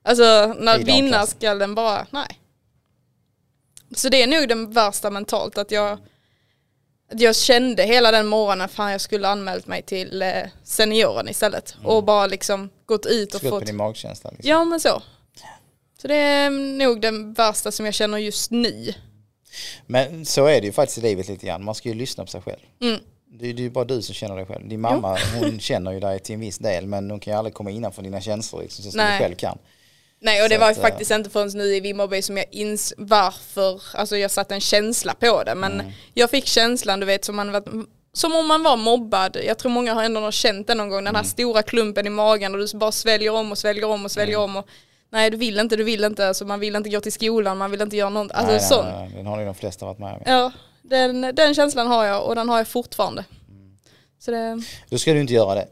Alltså 0.04 0.54
när 0.58 0.78
vinnarskallen 0.78 1.74
bara, 1.74 2.06
nej. 2.10 2.40
Så 3.94 4.08
det 4.08 4.22
är 4.22 4.26
nog 4.26 4.48
den 4.48 4.72
värsta 4.72 5.10
mentalt 5.10 5.58
att 5.58 5.70
jag 5.70 5.98
att 7.12 7.20
jag 7.20 7.36
kände 7.36 7.82
hela 7.82 8.10
den 8.10 8.26
morgonen 8.26 8.68
fan 8.68 8.92
jag 8.92 9.00
skulle 9.00 9.28
anmält 9.28 9.66
mig 9.66 9.82
till 9.82 10.22
eh, 10.22 10.42
senioren 10.64 11.28
istället 11.28 11.76
och 11.84 12.04
bara 12.04 12.26
liksom 12.26 12.70
gått 12.86 13.06
ut 13.06 13.34
och 13.34 13.40
Slut 13.40 13.50
på 13.50 13.58
fått 13.58 13.66
din 13.66 13.76
magkänsla. 13.76 14.30
Liksom. 14.30 14.50
Ja 14.50 14.64
men 14.64 14.80
så. 14.80 15.02
Så 16.02 16.08
det 16.08 16.14
är 16.14 16.50
nog 16.50 17.00
den 17.00 17.32
värsta 17.32 17.72
som 17.72 17.86
jag 17.86 17.94
känner 17.94 18.18
just 18.18 18.50
nu. 18.50 18.94
Men 19.86 20.24
så 20.26 20.46
är 20.46 20.60
det 20.60 20.66
ju 20.66 20.72
faktiskt 20.72 20.98
i 20.98 21.00
livet 21.00 21.28
lite 21.28 21.46
grann. 21.46 21.64
Man 21.64 21.74
ska 21.74 21.88
ju 21.88 21.94
lyssna 21.94 22.24
på 22.24 22.30
sig 22.30 22.40
själv. 22.40 22.60
Mm. 22.82 23.00
Det 23.32 23.48
är 23.48 23.52
ju 23.52 23.70
bara 23.70 23.84
du 23.84 24.02
som 24.02 24.14
känner 24.14 24.36
dig 24.36 24.46
själv. 24.46 24.68
Din 24.68 24.80
mamma 24.80 25.18
hon 25.40 25.60
känner 25.60 25.92
ju 25.92 26.00
dig 26.00 26.18
till 26.18 26.34
en 26.34 26.40
viss 26.40 26.58
del 26.58 26.86
men 26.86 27.10
hon 27.10 27.20
kan 27.20 27.32
ju 27.32 27.38
aldrig 27.38 27.54
komma 27.54 27.70
innanför 27.70 28.02
dina 28.02 28.20
känslor 28.20 28.62
liksom, 28.62 28.84
så 28.84 28.90
som 28.90 28.98
Nej. 28.98 29.18
du 29.18 29.24
själv 29.24 29.34
kan. 29.34 29.58
Nej 30.22 30.42
och 30.42 30.48
det 30.48 30.54
Så 30.54 30.60
var 30.60 30.70
att, 30.70 30.76
eh, 30.76 30.82
faktiskt 30.82 31.10
inte 31.10 31.30
förrän 31.30 31.48
nu 31.54 31.64
i 31.76 31.80
Vimmerby 31.80 32.22
som 32.22 32.36
jag 32.36 32.46
ins 32.50 32.94
varför, 32.96 33.82
alltså 33.94 34.16
jag 34.16 34.30
satte 34.30 34.54
en 34.54 34.60
känsla 34.60 35.14
på 35.14 35.42
det 35.44 35.54
men 35.54 35.72
Mm. 35.80 35.92
jag 36.14 36.30
fick 36.30 36.46
känslan 36.46 37.00
du 37.00 37.06
vet 37.06 37.24
som, 37.24 37.36
man, 37.36 37.52
var- 37.52 37.84
som 38.12 38.34
om 38.34 38.46
man 38.48 38.62
var 38.62 38.76
mobbad. 38.76 39.36
Jag 39.46 39.58
tror 39.58 39.72
många 39.72 39.94
har 39.94 40.04
ändå 40.04 40.30
känt 40.32 40.66
det 40.66 40.74
någon 40.74 40.88
gång, 40.88 41.04
den 41.04 41.14
här 41.14 41.22
Mm. 41.22 41.30
stora 41.30 41.62
klumpen 41.62 42.06
i 42.06 42.10
magen 42.10 42.54
och 42.54 42.60
du 42.66 42.78
bara 42.78 42.92
sväljer 42.92 43.32
om 43.32 43.52
och 43.52 43.58
sväljer 43.58 43.84
om 43.84 44.04
och 44.04 44.10
sväljer 44.10 44.36
Mm. 44.36 44.50
om 44.50 44.56
och 44.56 44.68
nej 45.10 45.30
du 45.30 45.36
vill 45.36 45.58
inte, 45.58 45.76
du 45.76 45.84
vill 45.84 46.04
inte, 46.04 46.28
alltså 46.28 46.44
man 46.44 46.60
vill 46.60 46.76
inte 46.76 46.90
gå 46.90 47.00
till 47.00 47.12
skolan, 47.12 47.58
man 47.58 47.70
vill 47.70 47.80
inte 47.80 47.96
göra 47.96 48.10
något, 48.10 48.32
alltså 48.32 48.50
nej, 48.52 48.60
nej, 48.60 48.68
sånt. 48.68 48.88
nej, 48.88 49.08
nej, 49.08 49.16
den 49.16 49.26
har 49.26 49.38
ju 49.40 49.46
de 49.46 49.54
flesta 49.54 49.86
varit 49.86 49.98
med 49.98 50.12
om. 50.14 50.20
Ja, 50.26 50.52
den, 50.82 51.34
den 51.34 51.54
känslan 51.54 51.86
har 51.86 52.04
jag 52.04 52.24
och 52.26 52.34
den 52.34 52.48
har 52.48 52.58
jag 52.58 52.68
fortfarande. 52.68 53.24
Mm. 53.48 53.70
Så 54.18 54.30
det, 54.30 54.62
Då 54.90 54.98
ska 54.98 55.12
du 55.12 55.20
inte 55.20 55.32
göra 55.34 55.54
det. 55.54 55.66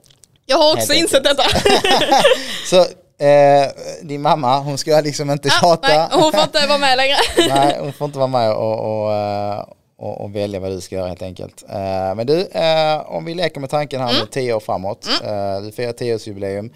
jag 0.46 0.58
har 0.58 0.72
också 0.72 0.92
Helt 0.92 1.02
insett 1.02 1.24
detta. 1.24 1.42
Så 2.70 2.76
eh, 3.24 3.68
din 4.02 4.22
mamma 4.22 4.58
hon 4.58 4.78
ska 4.78 5.00
liksom 5.00 5.30
inte 5.30 5.48
Ah, 5.48 5.60
tjata. 5.60 5.88
nej, 5.88 6.08
hon 6.12 6.32
får 6.32 6.42
inte 6.42 6.66
vara 6.66 6.78
med 6.78 6.96
längre. 6.96 7.16
Nej, 7.54 7.76
hon 7.80 7.92
får 7.92 8.04
inte 8.04 8.18
vara 8.18 8.28
med 8.28 8.52
och, 8.52 8.80
och, 9.04 9.12
eh, 9.14 9.64
och, 9.98 10.20
och 10.20 10.36
välja 10.36 10.60
vad 10.60 10.70
du 10.70 10.80
ska 10.80 10.94
göra 10.96 11.08
helt 11.08 11.22
enkelt. 11.22 11.64
Eh, 11.68 12.14
Men 12.14 12.26
du, 12.26 12.40
eh, 12.46 13.00
om 13.10 13.24
vi 13.24 13.34
leker 13.34 13.60
med 13.60 13.70
tanken 13.70 14.00
här 14.00 14.12
nu 14.12 14.26
tio 14.30 14.52
år 14.54 14.60
framåt. 14.60 15.06
Eh, 15.24 15.60
Du 15.62 15.72
firar 15.72 15.92
10-årsjubileum. 15.92 16.70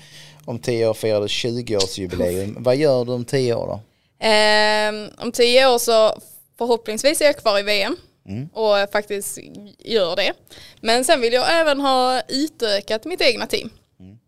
Om 0.44 0.58
tio 0.58 0.88
år 0.88 0.94
firar 0.94 1.20
du 1.20 1.26
20-årsjubileum. 1.26 2.54
Vad 2.58 2.76
gör 2.76 3.04
du 3.04 3.12
om 3.12 3.24
tio 3.24 3.54
år 3.54 3.66
då? 3.66 3.80
Ehm, 4.26 5.08
om 5.18 5.32
tio 5.32 5.66
år 5.68 5.78
så 5.78 6.18
förhoppningsvis 6.58 7.20
är 7.20 7.24
jag 7.24 7.36
kvar 7.36 7.58
i 7.58 7.62
VM 7.62 7.96
Mm. 8.26 8.48
och 8.52 8.92
faktiskt 8.92 9.38
gör 9.78 10.16
det. 10.16 10.32
Men 10.80 11.04
sen 11.04 11.20
vill 11.20 11.32
jag 11.32 11.60
även 11.60 11.80
ha 11.80 12.22
utökat 12.28 13.04
mitt 13.04 13.20
egna 13.20 13.46
team. 13.46 13.70
Mm. 14.00 14.18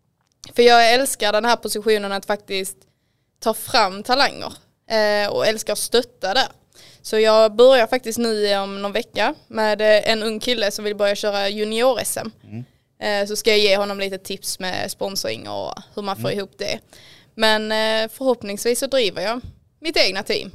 För 0.57 0.63
jag 0.63 0.93
älskar 0.93 1.33
den 1.33 1.45
här 1.45 1.57
positionen 1.57 2.13
att 2.13 2.27
faktiskt 2.27 2.77
ta 3.41 3.55
fram 3.55 4.03
talanger 4.03 4.53
eh, 4.91 5.29
och 5.33 5.47
älskar 5.47 5.73
att 5.73 5.79
stötta 5.79 6.35
där. 6.35 6.47
Så 7.03 7.19
jag 7.19 7.55
börjar 7.57 7.87
faktiskt 7.87 8.19
nu 8.19 8.57
om 8.57 8.83
någon 8.83 8.93
vecka 8.93 9.35
med 9.49 9.81
eh, 9.81 10.11
en 10.11 10.23
ung 10.23 10.41
kille 10.41 10.71
som 10.71 10.85
vill 10.85 10.97
börja 10.97 11.15
köra 11.15 11.49
junior-SM. 11.49 12.31
Mm. 12.45 12.65
Eh, 12.99 13.27
Så 13.27 13.37
ska 13.37 13.51
jag 13.51 13.59
ge 13.59 13.77
honom 13.77 13.99
lite 14.01 14.19
tips 14.19 14.59
med 14.59 14.91
sponsring 14.91 15.49
och 15.49 15.73
hur 15.95 16.03
man 16.03 16.17
får 16.17 16.29
Mm. 16.29 16.39
ihop 16.39 16.53
det. 16.59 16.79
Men 17.35 17.73
eh, 17.73 18.11
förhoppningsvis 18.13 18.79
så 18.81 18.87
driver 18.87 19.23
jag 19.23 19.41
mitt 19.81 19.97
egna 19.97 20.23
team 20.23 20.51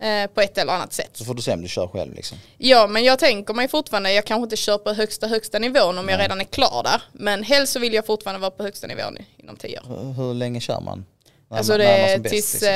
eh, 0.00 0.26
på 0.34 0.40
ett 0.40 0.58
eller 0.58 0.72
annat 0.72 0.92
sätt. 0.92 1.10
Så 1.12 1.24
får 1.24 1.34
du 1.34 1.42
se 1.42 1.52
om 1.52 1.62
du 1.62 1.68
kör 1.68 1.86
själv 1.88 2.14
liksom. 2.14 2.38
Ja 2.58 2.86
men 2.86 3.04
jag 3.04 3.18
tänker 3.18 3.54
mig 3.54 3.68
fortfarande, 3.68 4.12
jag 4.12 4.24
kanske 4.24 4.42
inte 4.44 4.56
kör 4.56 4.78
på 4.78 4.92
högsta 4.92 5.26
högsta 5.26 5.58
nivån 5.58 5.98
om 5.98 6.08
jag 6.08 6.20
redan 6.20 6.40
är 6.40 6.44
klar 6.44 6.82
där. 6.84 7.02
Men 7.12 7.42
helst 7.42 7.72
så 7.72 7.78
vill 7.78 7.94
jag 7.94 8.06
fortfarande 8.06 8.40
vara 8.40 8.50
på 8.50 8.62
högsta 8.62 8.86
nivån 8.86 9.16
inom 9.36 9.56
tio 9.56 9.78
år. 9.80 9.84
Hur, 9.88 10.12
hur 10.12 10.34
länge 10.34 10.60
kör 10.60 10.80
man? 10.80 11.04
När 11.48 11.56
Alltså 11.58 11.72
man- 11.72 11.78
det 11.80 11.86
är 11.86 12.18
bäst, 12.18 12.32
tills 12.34 12.52
liksom? 12.52 12.68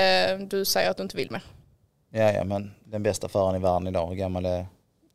eh, 0.43 0.49
du 0.49 0.64
säger 0.64 0.91
att 0.91 0.97
du 0.97 1.03
inte 1.03 1.17
vill 1.17 1.31
mer. 1.31 1.43
Ja, 2.12 2.33
ja, 2.33 2.45
men 2.45 2.75
den 2.85 3.03
bästa 3.03 3.29
föraren 3.29 3.57
i 3.57 3.59
världen 3.59 3.87
idag, 3.87 4.07
hur 4.09 4.14
gammal 4.14 4.47
är... 4.47 4.67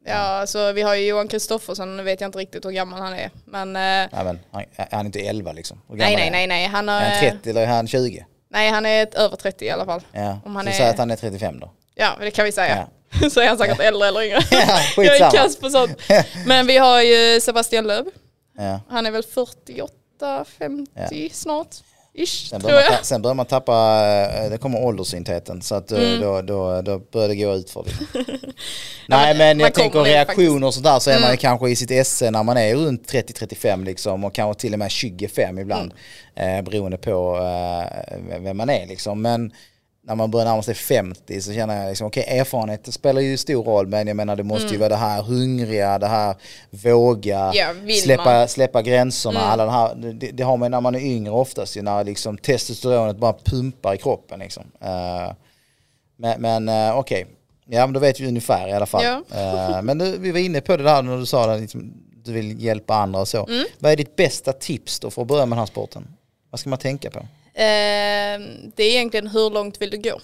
Ja 0.06 0.14
alltså 0.14 0.72
vi 0.72 0.82
har 0.82 0.96
ju 0.96 1.08
Johan 1.08 1.28
Kristoffersson, 1.28 1.98
nu 1.98 2.04
vet 2.04 2.22
jag 2.22 2.28
inte 2.28 2.38
riktigt 2.40 2.66
hur 2.66 2.72
gammal 2.72 3.02
han 3.02 3.14
är. 3.14 3.30
Men 3.46 3.68
eh, 3.76 3.82
Nej, 3.82 4.10
men 4.12 4.40
han, 4.52 4.64
är 4.76 4.88
han 4.96 5.06
inte 5.06 5.20
11 5.20 5.52
liksom? 5.52 5.82
Hur 5.90 5.96
nej 5.96 6.06
gammal 6.16 6.20
nej 6.20 6.28
är 6.28 6.32
nej 6.32 6.48
nej 6.48 6.66
han 6.68 6.88
han? 6.88 7.02
har, 7.04 7.10
Är 7.10 7.10
han 7.16 7.20
30 7.32 7.50
eller 7.50 7.62
är 7.62 7.66
han 7.68 7.88
20? 7.88 8.26
nej 8.50 8.70
han 8.70 8.86
är 8.86 9.04
ett, 9.04 9.14
över 9.16 9.36
30 9.38 9.66
i 9.66 9.70
alla 9.70 9.86
fall. 9.86 10.02
Ja, 10.12 10.40
Om 10.46 10.56
han 10.56 10.66
så 10.66 10.70
är- 10.72 10.74
säg 10.74 10.90
att 10.90 10.98
han 10.98 11.12
är 11.12 11.16
35 11.16 11.60
då. 11.60 11.72
Ja 11.96 12.18
det 12.20 12.32
kan 12.32 12.46
vi 12.46 12.52
säga. 12.52 12.88
så 13.32 13.40
är 13.42 13.48
han 13.48 13.58
säkert 13.58 13.80
äldre 13.80 14.08
eller 14.08 14.22
yngre. 14.24 14.40
Ja, 14.52 14.80
jag 15.04 15.18
är 15.18 15.32
kass 15.32 15.56
på 15.60 15.70
sånt. 15.70 15.98
Men 16.46 16.68
vi 16.68 16.78
har 16.78 17.02
ju 17.02 17.42
Sebastian 17.42 17.88
Löb. 17.88 18.08
Ja. 18.58 18.80
Han 18.90 19.06
är 19.06 19.12
väl 19.12 19.24
48, 19.24 20.46
50 20.60 21.30
snart. 21.34 21.68
Ish, 22.14 22.50
Sen, 22.50 22.62
börjar 22.62 22.92
man, 22.92 23.04
sen 23.04 23.22
börjar 23.22 23.36
man 23.36 23.46
tappa, 23.46 24.02
eh, 24.44 24.50
det 24.50 24.58
kommer 24.58 24.84
åldersintheten 24.84 25.62
så 25.62 25.76
att 25.76 25.92
eh, 25.92 26.00
Mm. 26.00 26.22
då, 26.22 26.42
då, 26.42 26.82
då 26.82 27.00
börjar 27.00 27.28
det 27.28 27.36
gå 27.36 27.54
ut 27.54 27.70
för 27.70 27.84
det. 27.84 27.92
Nej 29.08 29.38
men 29.38 29.58
man 29.58 29.60
jag 29.60 29.74
tänker 29.74 30.00
reaktioner 30.04 30.68
och 30.68 30.74
sånt 30.74 30.84
där 30.86 31.00
så 31.00 31.10
är 31.10 31.16
man 31.16 31.24
Mm. 31.24 31.38
kanske 31.38 31.70
i 31.70 31.76
sitt 31.76 31.92
esse 31.92 32.32
när 32.32 32.44
man 32.44 32.58
är 32.58 32.76
runt 32.76 33.12
30-35 33.12 33.86
liksom 33.86 34.24
och 34.24 34.36
kanske 34.36 34.62
till 34.62 34.74
och 34.74 34.80
med 34.80 34.92
25 34.92 35.60
ibland. 35.60 35.94
Mm. 36.36 36.58
Eh, 36.58 36.64
beroende 36.72 36.98
på 36.98 37.38
eh, 37.38 38.40
vem 38.40 38.58
man 38.58 38.70
är 38.70 38.88
liksom. 38.88 39.22
Men 39.22 39.52
när 40.12 40.16
man 40.16 40.32
börjar 40.32 40.46
närma 40.46 40.64
sig 40.64 40.76
50 40.76 41.42
så 41.42 41.54
känner 41.54 41.82
jag 41.82 41.90
liksom 41.90 42.08
okej 42.08 42.24
erfarenhet 42.28 42.94
spelar 42.94 43.22
ju 43.22 43.38
stor 43.38 43.64
roll 43.64 43.88
men 43.88 44.08
jag 44.08 44.16
menar 44.18 44.36
det 44.36 44.44
måste 44.44 44.68
ju 44.74 44.78
vara 44.78 44.90
det 44.90 44.96
här 44.96 45.22
hungriga, 45.24 46.00
det 46.00 46.08
här 46.08 46.36
våga, 46.70 47.40
Mm. 47.54 47.88
Ja, 47.90 47.96
släppa, 47.96 48.24
man. 48.24 48.48
släppa 48.48 48.82
gränserna, 48.82 49.40
Mm. 49.40 49.52
alla 49.52 49.66
det 49.66 49.72
här, 49.72 49.96
det, 49.96 50.32
det 50.32 50.44
har 50.44 50.58
man 50.58 50.72
när 50.72 50.82
man 50.82 50.96
är 50.96 51.00
yngre 51.00 51.32
oftast 51.32 51.78
ju 51.78 51.82
när 51.82 52.04
liksom 52.04 52.38
testosteronet 52.38 53.18
bara 53.18 53.34
pumpar 53.34 53.94
i 53.94 53.98
kroppen 53.98 54.40
liksom. 54.40 54.64
Eh, 54.82 55.34
men 56.18 56.42
men 56.42 56.70
eh, 56.70 56.98
okej, 56.98 57.26
ja 57.66 57.86
men 57.88 57.94
då 57.94 58.00
vet 58.00 58.20
vi 58.20 58.28
ungefär 58.28 58.68
i 58.68 58.72
alla 58.74 58.86
fall. 58.86 59.04
Ja. 59.04 59.22
Eh, 59.40 59.82
men 59.82 59.98
du, 59.98 60.18
vi 60.18 60.32
var 60.32 60.40
inne 60.40 60.62
på 60.62 60.78
det 60.78 60.84
där 60.84 61.02
när 61.02 61.18
du 61.18 61.26
sa 61.26 61.52
att 61.54 61.62
liksom, 61.62 61.94
du 62.24 62.32
vill 62.34 62.64
hjälpa 62.64 62.96
andra 62.96 63.20
och 63.20 63.28
så. 63.28 63.46
Mm. 63.48 63.66
Vad 63.80 63.92
är 63.92 63.96
ditt 63.96 64.16
bästa 64.16 64.54
tips 64.54 65.00
då 65.00 65.10
för 65.12 65.22
att 65.22 65.28
börja 65.28 65.46
med 65.46 65.56
den 65.56 65.60
här 65.60 65.66
sporten? 65.66 66.08
Vad 66.50 66.60
ska 66.60 66.70
man 66.70 66.80
tänka 66.80 67.12
på? 67.12 67.20
Eh, 67.54 68.40
det 68.76 68.84
är 68.84 68.90
egentligen 68.92 69.28
hur 69.28 69.50
långt 69.50 69.82
vill 69.82 69.90
du 69.90 69.98
gå? 69.98 70.20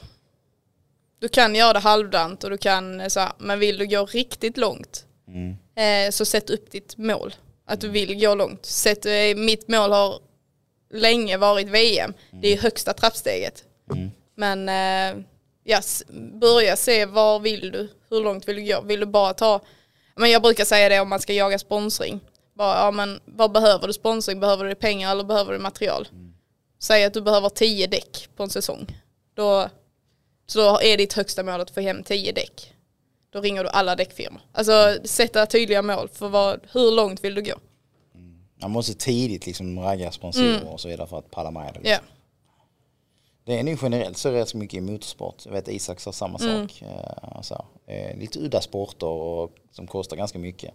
Du 1.20 1.28
kan 1.30 1.56
göra 1.56 1.74
det 1.74 1.80
halvdant 1.80 2.44
och 2.44 2.50
du 2.50 2.58
kan 2.58 3.02
eh, 3.02 3.08
så 3.08 3.20
här, 3.20 3.32
men 3.38 3.60
vill 3.60 3.78
du 3.78 3.88
gå 3.88 4.06
riktigt 4.06 4.58
långt 4.58 5.04
Mm. 5.28 5.56
eh, 5.76 6.12
så 6.12 6.26
sätt 6.26 6.50
upp 6.50 6.72
ditt 6.72 6.98
mål. 6.98 7.36
Att 7.66 7.82
du 7.82 7.90
vill 7.90 8.20
gå 8.22 8.36
långt. 8.36 8.66
Sätt, 8.66 9.06
eh, 9.06 9.36
mitt 9.36 9.68
mål 9.68 9.92
har 9.92 10.20
länge 10.94 11.38
varit 11.38 11.68
VM. 11.68 12.14
Det 12.32 12.48
är 12.54 12.58
högsta 12.58 12.94
trappsteget. 12.94 13.64
Mm. 13.94 14.12
Men 14.36 14.68
ja, 15.64 15.78
s- 15.78 16.04
börja 16.42 16.76
se 16.76 17.06
var 17.06 17.40
vill 17.40 17.72
du? 17.72 17.90
Hur 18.10 18.22
långt 18.22 18.48
vill 18.48 18.56
du 18.56 18.62
gå? 18.74 18.82
Vill 18.82 19.00
du 19.00 19.06
bara 19.06 19.34
ta, 19.34 19.62
men 20.16 20.32
jag 20.32 20.42
brukar 20.42 20.66
säga 20.66 20.90
det 20.90 21.00
om 21.00 21.10
man 21.10 21.20
ska 21.20 21.34
jaga 21.34 21.60
sponsring. 21.60 22.20
Bara, 22.54 22.76
ja, 22.86 22.92
men 22.92 23.20
vad 23.26 23.52
behöver 23.52 23.88
du 23.88 23.94
sponsring? 23.94 24.40
Behöver 24.40 24.66
du 24.66 24.76
pengar 24.76 25.12
eller 25.12 25.24
behöver 25.24 25.54
du 25.54 25.60
material? 25.60 26.08
Säg 26.80 27.04
att 27.06 27.14
du 27.14 27.22
behöver 27.22 27.50
tio 27.50 27.88
däck 27.88 28.30
på 28.36 28.44
en 28.44 28.50
säsong. 28.50 28.86
Då, 29.34 29.70
så 30.46 30.80
är 30.82 30.98
ditt 30.98 31.14
högsta 31.14 31.44
mål 31.44 31.62
att 31.62 31.72
få 31.72 31.82
hem 31.82 32.04
10 32.04 32.32
däck. 32.32 32.74
Då 33.30 33.42
ringer 33.42 33.64
du 33.64 33.70
alla 33.70 33.96
däckfirmor. 33.96 34.42
Alltså 34.52 34.98
sätta 35.04 35.46
tydliga 35.46 35.82
mål 35.82 36.10
för 36.10 36.30
vad, 36.30 36.60
hur 36.72 36.92
långt 36.92 37.24
vill 37.24 37.36
du 37.36 37.42
gå? 37.42 37.54
Man 38.62 38.72
måste 38.72 38.94
tidigt 38.94 39.46
liksom 39.46 39.80
ragga 39.80 40.12
sponsorer 40.12 40.68
och 40.72 40.80
så 40.82 40.88
vidare 40.88 41.08
för 41.08 41.18
att 41.18 41.32
palla 41.32 41.52
med 41.52 41.74
det. 41.84 41.90
Ja. 41.90 41.98
Det 43.46 43.60
är 43.60 43.64
nog 43.64 43.78
generellt 43.82 44.18
så 44.18 44.32
rätt 44.32 44.50
så 44.50 44.58
mycket 44.58 44.78
i 44.78 44.82
motorsport. 44.82 45.46
Jag 45.46 45.52
vet 45.52 45.68
Isak 45.68 46.00
sa 46.00 46.12
samma 46.12 46.40
Mm. 46.42 46.70
sak. 46.70 46.84
Så, 47.42 47.66
eh, 47.92 48.18
lite 48.18 48.40
udda 48.40 48.62
sporter 48.62 49.08
och, 49.08 49.52
som 49.72 49.88
kostar 49.88 50.18
ganska 50.18 50.40
mycket. 50.40 50.74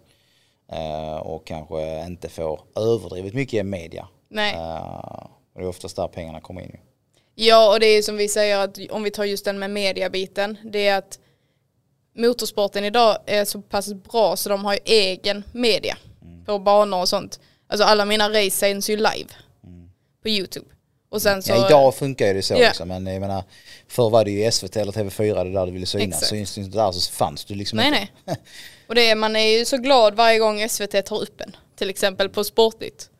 Eh, 0.72 1.16
Och 1.16 1.46
kanske 1.46 2.04
inte 2.06 2.28
får 2.28 2.60
överdrivet 2.76 3.34
mycket 3.34 3.66
media. 3.66 4.08
Nej. 4.28 4.54
Eh, 4.54 5.26
Och 5.54 5.60
det 5.60 5.66
är 5.66 5.68
oftast 5.68 5.96
där 5.96 6.08
pengarna 6.08 6.40
kommer 6.40 6.60
in. 6.62 6.76
Ja, 7.34 7.72
och 7.72 7.80
det 7.80 7.86
är 7.86 8.02
som 8.02 8.16
vi 8.16 8.28
säger 8.28 8.58
att 8.58 8.78
om 8.90 9.02
vi 9.02 9.10
tar 9.10 9.24
just 9.24 9.44
den 9.44 9.58
med 9.58 9.70
mediabiten, 9.70 10.58
det 10.64 10.86
är 10.88 10.98
att 10.98 11.18
motorsporten 12.16 12.84
idag 12.84 13.18
är 13.26 13.44
så 13.44 13.62
pass 13.62 13.92
bra 13.94 14.36
så 14.36 14.48
de 14.48 14.64
har 14.64 14.72
ju 14.72 14.78
egen 14.84 15.44
media 15.52 15.96
på 16.46 16.58
banor 16.58 17.00
och 17.00 17.08
sånt. 17.08 17.40
Alltså 17.66 17.84
alla 17.86 18.04
mina 18.04 18.28
race 18.30 18.50
sänds 18.50 18.90
ju 18.90 18.96
live 18.96 19.28
på 20.22 20.28
YouTube. 20.28 20.66
Och 21.10 21.22
sen 21.22 21.42
så... 21.42 21.52
Ja, 21.52 21.66
idag 21.66 21.94
funkar 21.94 22.26
ju 22.26 22.32
det 22.34 22.42
så 22.42 22.54
Ja. 22.54 22.68
också, 22.68 22.84
men 22.84 23.06
jag 23.06 23.20
menar, 23.20 23.44
förr 23.88 24.10
var 24.10 24.24
det 24.24 24.30
ju 24.30 24.50
SVT 24.52 24.76
eller 24.76 24.92
TV4 24.92 25.44
det 25.44 25.52
där 25.52 25.66
du 25.66 25.72
ville 25.72 25.86
synas. 25.86 26.28
Syns 26.28 26.54
du 26.54 26.60
inte 26.60 26.78
där 26.78 26.92
så 26.92 27.12
fanns 27.12 27.44
du 27.44 27.54
liksom 27.54 27.76
Nej, 27.76 27.86
inte. 27.88 28.08
nej. 28.24 28.36
Och 28.88 28.94
det 28.94 29.10
är, 29.10 29.14
man 29.16 29.36
är 29.36 29.58
ju 29.58 29.64
så 29.64 29.76
glad 29.76 30.14
varje 30.14 30.38
gång 30.38 30.68
SVT 30.68 31.04
tar 31.06 31.22
upp 31.22 31.40
en. 31.40 31.56
Till 31.76 31.90
exempel 31.90 32.28
på 32.28 32.44
Sportnytt. 32.44 33.10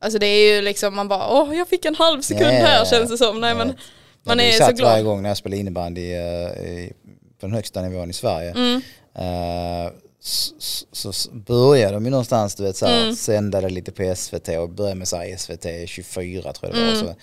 Alltså 0.00 0.18
det 0.18 0.26
är 0.26 0.54
ju 0.56 0.62
liksom 0.62 0.94
man 0.96 1.08
bara, 1.08 1.28
åh 1.42 1.56
jag 1.56 1.68
fick 1.68 1.84
en 1.84 1.94
halv 1.94 2.20
sekund 2.22 2.42
ja, 2.46 2.66
här 2.66 2.84
känns 2.84 3.10
det 3.10 3.18
som. 3.18 3.40
Nej 3.40 3.54
men 3.54 3.68
Jag 3.68 3.76
man 4.22 4.40
är 4.40 4.52
så 4.52 4.58
satt 4.58 4.66
varje 4.80 5.02
glad. 5.02 5.04
gång 5.04 5.22
när 5.22 5.30
jag 5.30 5.36
spelade 5.36 5.60
innebandy 5.60 6.12
eh, 6.12 6.20
i- 6.50 6.92
på 7.40 7.46
den 7.46 7.54
högsta 7.54 7.82
nivån 7.82 8.10
i 8.10 8.12
Sverige. 8.12 8.50
Mm. 8.50 8.82
Eh, 9.14 9.92
så, 10.22 10.54
så, 10.92 11.12
så 11.12 11.30
började 11.32 11.94
de 11.94 12.04
ju 12.04 12.10
någonstans 12.10 12.54
du 12.54 12.62
vet 12.62 12.76
såhär, 12.76 13.02
Mm. 13.02 13.16
sända 13.16 13.60
det 13.60 13.68
lite 13.68 13.92
på 13.92 14.14
SVT 14.16 14.48
och 14.48 14.68
började 14.70 14.94
med 14.98 15.08
såhär 15.08 15.36
SVT 15.36 15.88
24 15.88 16.52
tror 16.52 16.70
jag 16.70 16.72
det 16.74 16.86
var. 16.86 16.92
Mm. 16.92 17.06
Så, 17.06 17.14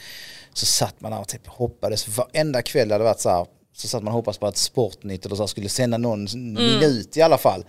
så 0.53 0.65
satt 0.65 1.01
man 1.01 1.11
där 1.11 1.19
och 1.19 1.28
typ 1.28 1.47
hoppades, 1.47 2.07
varenda 2.17 2.61
kväll 2.61 2.91
hade 2.91 3.03
varit 3.03 3.19
såhär, 3.19 3.45
så 3.78 3.88
satt 3.88 4.03
man 4.03 4.07
och 4.07 4.17
hoppades 4.17 4.38
på 4.38 4.47
att 4.47 4.57
Sportnytt 4.57 5.25
eller 5.25 5.36
så 5.36 5.41
här 5.41 5.47
skulle 5.47 5.69
sända 5.69 5.97
någon 5.97 6.28
Mm. 6.28 6.53
minut 6.53 7.17
i 7.17 7.21
alla 7.21 7.38
fall. 7.38 7.65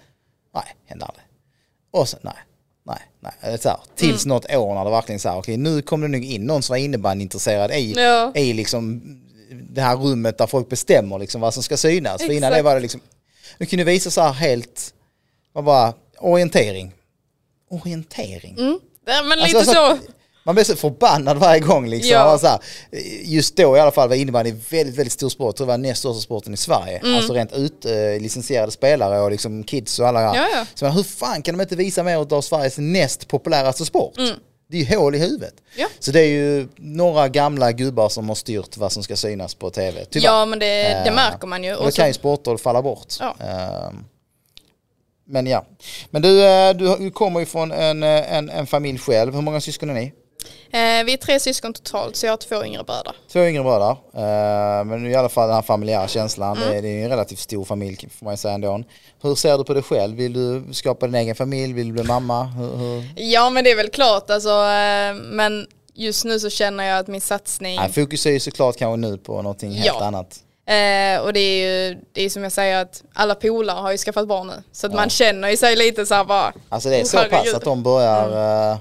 Nej, 0.54 0.64
hände 0.86 1.04
aldrig. 1.04 1.24
Och 1.92 2.08
så, 2.08 2.16
nej, 2.22 2.34
nej, 2.88 3.32
nej. 3.42 3.58
Så 3.58 3.68
här, 3.68 3.78
tills 3.96 4.24
Mm. 4.24 4.34
något 4.36 4.54
år 4.54 4.74
när 4.74 4.84
det 4.84 4.90
verkligen 4.90 5.18
så 5.20 5.28
här, 5.28 5.38
okej 5.38 5.56
nu 5.56 5.82
kom 5.82 6.00
det 6.00 6.08
nog 6.08 6.24
in 6.24 6.44
någon 6.46 6.62
som 6.62 6.72
var 6.72 6.78
innebandyintresserad 6.78 7.70
i, 7.72 7.92
Ja. 7.96 8.32
i 8.34 8.52
liksom 8.52 9.02
det 9.50 9.80
här 9.80 9.96
rummet 9.96 10.38
där 10.38 10.46
folk 10.46 10.68
bestämmer 10.68 11.18
liksom 11.18 11.40
vad 11.40 11.54
som 11.54 11.62
ska 11.62 11.76
synas. 11.76 12.22
För 12.22 12.32
innan 12.32 12.40
det 12.50 12.56
Exakt. 12.56 12.64
var 12.64 12.74
det 12.74 12.80
liksom, 12.80 13.00
du 13.58 13.66
kunde 13.66 13.84
visa 13.84 14.10
så 14.10 14.20
här 14.20 14.32
helt, 14.32 14.94
var 15.52 15.62
bara 15.62 15.94
orientering. 16.18 16.92
Orientering. 17.70 18.56
Mm. 18.58 18.78
Ja, 19.06 19.22
men 19.22 19.32
Alltså, 19.32 19.46
lite 19.46 19.58
alltså, 19.58 19.72
så. 20.06 20.12
Man 20.48 20.54
blir 20.54 20.64
så 20.64 20.76
förbannad 20.76 21.36
varje 21.36 21.60
gång 21.60 21.88
liksom. 21.88 22.12
Ja. 22.12 22.24
Man 22.24 22.38
Så 22.38 22.46
här, 22.46 22.60
just 23.22 23.56
då 23.56 23.76
i 23.76 23.80
alla 23.80 23.90
fall 23.90 24.08
var 24.08 24.16
innebandy 24.16 24.54
väldigt, 24.70 24.96
väldigt 24.96 25.12
stor 25.12 25.28
sport. 25.28 25.46
Jag 25.46 25.56
tror 25.56 25.66
det 25.66 25.70
var 25.70 25.78
näst 25.78 25.98
största 26.00 26.20
sporten 26.20 26.54
i 26.54 26.56
Sverige. 26.56 27.00
Alltså 27.16 27.32
rent 27.32 27.52
ut 27.52 27.84
eh, 27.84 27.92
licensierade 28.20 28.72
spelare 28.72 29.20
och 29.20 29.30
liksom 29.30 29.64
kids 29.64 29.98
och 29.98 30.08
alla. 30.08 30.20
Mm. 30.20 30.34
Ja, 30.34 30.48
ja. 30.54 30.66
Så 30.74 30.84
men, 30.84 30.94
hur 30.94 31.02
fan 31.02 31.42
kan 31.42 31.58
de 31.58 31.60
inte 31.60 31.76
visa 31.76 32.02
mer 32.02 32.34
av 32.34 32.40
Sveriges 32.40 32.78
näst 32.78 33.28
populäraste 33.28 33.84
sport? 33.84 34.14
Det 34.70 34.76
är 34.76 34.84
ju 34.84 34.96
hål 34.96 35.14
i 35.14 35.18
huvudet. 35.18 35.54
Mm. 35.60 35.62
Ja. 35.76 35.86
Så 35.98 36.10
det 36.10 36.20
är 36.20 36.28
ju 36.28 36.68
några 36.76 37.28
gamla 37.28 37.72
gubbar 37.72 38.08
som 38.08 38.28
har 38.28 38.36
styrt 38.36 38.76
vad 38.76 38.92
som 38.92 39.02
ska 39.02 39.16
synas 39.16 39.54
på 39.54 39.70
tv. 39.70 40.04
Tyvärr. 40.04 40.26
Ja 40.26 40.46
men 40.46 40.58
det, 40.58 40.66
det 40.66 41.08
Eh, 41.08 41.14
märker 41.14 41.46
man 41.46 41.64
ju. 41.64 41.74
Och 41.74 41.84
då 41.84 41.90
kan 41.90 42.06
ju 42.06 42.12
sporter 42.12 42.56
falla 42.56 42.82
bort. 42.82 43.14
Ja. 43.20 43.36
Ehm, 43.40 44.04
men 45.26 45.46
ja. 45.46 45.64
Men 46.10 46.22
du, 46.22 46.44
eh, 46.44 46.74
du 46.74 46.96
du 46.96 47.10
kommer 47.10 47.40
ju 47.40 47.46
från 47.46 47.72
en, 47.72 48.02
eh, 48.02 48.32
en, 48.32 48.50
en 48.50 48.66
familj 48.66 48.98
själv. 48.98 49.34
Hur 49.34 49.42
många 49.42 49.60
syskon 49.60 49.90
är 49.90 49.94
ni? 49.94 50.12
Eh, 50.70 51.04
vi 51.04 51.12
är 51.12 51.16
tre 51.16 51.40
syskon 51.40 51.72
totalt 51.72 52.16
så 52.16 52.26
jag 52.26 52.32
har 52.32 52.36
två 52.36 52.64
yngre 52.64 52.84
bröder. 52.84 53.12
Två 53.32 53.38
yngre 53.44 53.62
bröder. 53.62 53.90
Eh, 53.90 54.84
men 54.84 55.06
i 55.06 55.14
alla 55.14 55.28
fall 55.28 55.46
den 55.48 55.54
här 55.54 55.62
familjära 55.62 56.08
känslan. 56.08 56.56
Mm. 56.56 56.68
Det, 56.70 56.76
är, 56.78 56.82
det 56.82 56.88
ju 56.88 57.02
en 57.04 57.10
relativt 57.10 57.38
stor 57.38 57.64
familj 57.64 58.08
får 58.18 58.24
man 58.24 58.32
ju 58.32 58.38
säga 58.38 58.54
ändå. 58.54 58.82
Hur 59.22 59.34
ser 59.34 59.58
du 59.58 59.64
på 59.64 59.74
dig 59.74 59.82
själv? 59.82 60.16
Vill 60.16 60.32
du 60.32 60.64
skapa 60.74 61.06
din 61.06 61.14
egen 61.14 61.34
familj? 61.34 61.72
Vill 61.72 61.86
du 61.86 61.92
bli 61.92 62.02
mamma? 62.02 62.44
Hur, 62.44 62.76
hur? 62.76 63.04
Ja 63.16 63.50
men 63.50 63.64
det 63.64 63.70
är 63.70 63.76
väl 63.76 63.90
klart 63.90 64.30
alltså, 64.30 64.48
eh, 64.50 65.14
men 65.14 65.66
just 65.94 66.24
nu 66.24 66.40
så 66.40 66.50
känner 66.50 66.84
jag 66.84 66.98
att 66.98 67.08
min 67.08 67.20
satsning 67.20 67.76
Nej, 67.76 67.92
fokus 67.92 68.26
är 68.26 68.30
ju 68.30 68.40
såklart 68.40 68.76
kanske 68.76 68.96
nu 68.96 69.18
på 69.18 69.42
någonting 69.42 69.72
helt 69.72 69.86
Ja. 70.00 70.04
annat. 70.04 70.36
Eh, 70.66 71.20
och 71.22 71.32
det 71.32 71.40
är 71.40 71.66
ju 71.88 71.98
det 72.12 72.22
är 72.22 72.28
som 72.30 72.42
jag 72.42 72.52
säger 72.52 72.82
att 72.82 73.02
alla 73.14 73.34
polare 73.34 73.76
har 73.80 73.90
ju 73.92 73.98
skaffat 73.98 74.28
barn 74.28 74.46
nu. 74.46 74.62
Så 74.72 74.86
att 74.86 74.94
man 74.94 75.10
känner 75.10 75.48
ju 75.50 75.56
sig 75.56 75.76
lite 75.76 76.06
så 76.06 76.14
här 76.14 76.24
bara. 76.24 76.52
Alltså 76.68 76.88
det 76.88 76.96
är 76.96 77.00
"Åh, 77.00 77.04
så 77.04 77.16
pass 77.16 77.26
herregud." 77.30 77.54
att 77.54 77.64
de 77.64 77.82
börjar... 77.82 78.68
Mm. 78.68 78.78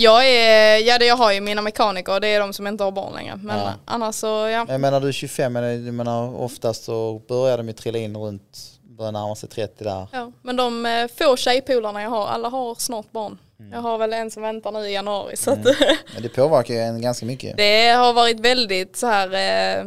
Jag 0.00 0.28
är, 0.28 0.78
ja 0.78 0.98
det 0.98 1.06
jag 1.06 1.16
har 1.16 1.32
ju 1.32 1.40
mina 1.40 1.62
mekaniker, 1.62 2.20
det 2.20 2.28
är 2.28 2.40
de 2.40 2.52
som 2.52 2.66
inte 2.66 2.84
har 2.84 2.90
barn 2.92 3.14
längre. 3.14 3.36
Men 3.42 3.58
Ja. 3.58 3.72
annars 3.84 4.14
så 4.14 4.26
ja. 4.26 4.66
Jag 4.68 4.80
menar 4.80 5.00
du 5.00 5.08
är 5.08 5.12
25 5.12 5.52
men 5.52 5.84
jag 5.86 5.94
menar 5.94 6.40
oftast 6.40 6.84
så 6.84 7.22
börjar 7.28 7.56
de 7.58 7.66
ju 7.68 7.72
trilla 7.72 7.98
in 7.98 8.16
runt, 8.16 8.58
börjar 8.82 9.12
närma 9.12 9.34
sig 9.34 9.48
30 9.48 9.84
där. 9.84 10.06
ja. 10.12 10.32
Men 10.42 10.56
de 10.56 10.86
eh, 10.86 11.06
få 11.18 11.36
tjejpolarna 11.36 12.02
jag 12.02 12.10
har, 12.10 12.26
alla 12.26 12.48
har 12.48 12.74
snart 12.74 13.12
barn. 13.12 13.38
Jag 13.72 13.78
har 13.80 13.98
väl 13.98 14.12
en 14.12 14.30
som 14.30 14.42
väntar 14.42 14.72
nu 14.72 14.88
i 14.88 14.92
januari. 14.92 15.36
Så 15.36 15.50
att, 15.50 15.64
Men 16.14 16.22
det 16.22 16.28
påverkar 16.28 16.74
ju 16.74 16.80
en 16.80 17.00
ganska 17.02 17.26
mycket. 17.26 17.56
det 17.56 17.88
har 17.88 18.12
varit 18.12 18.40
väldigt 18.40 18.96
så 18.96 19.06
här 19.06 19.26
eh, 19.26 19.84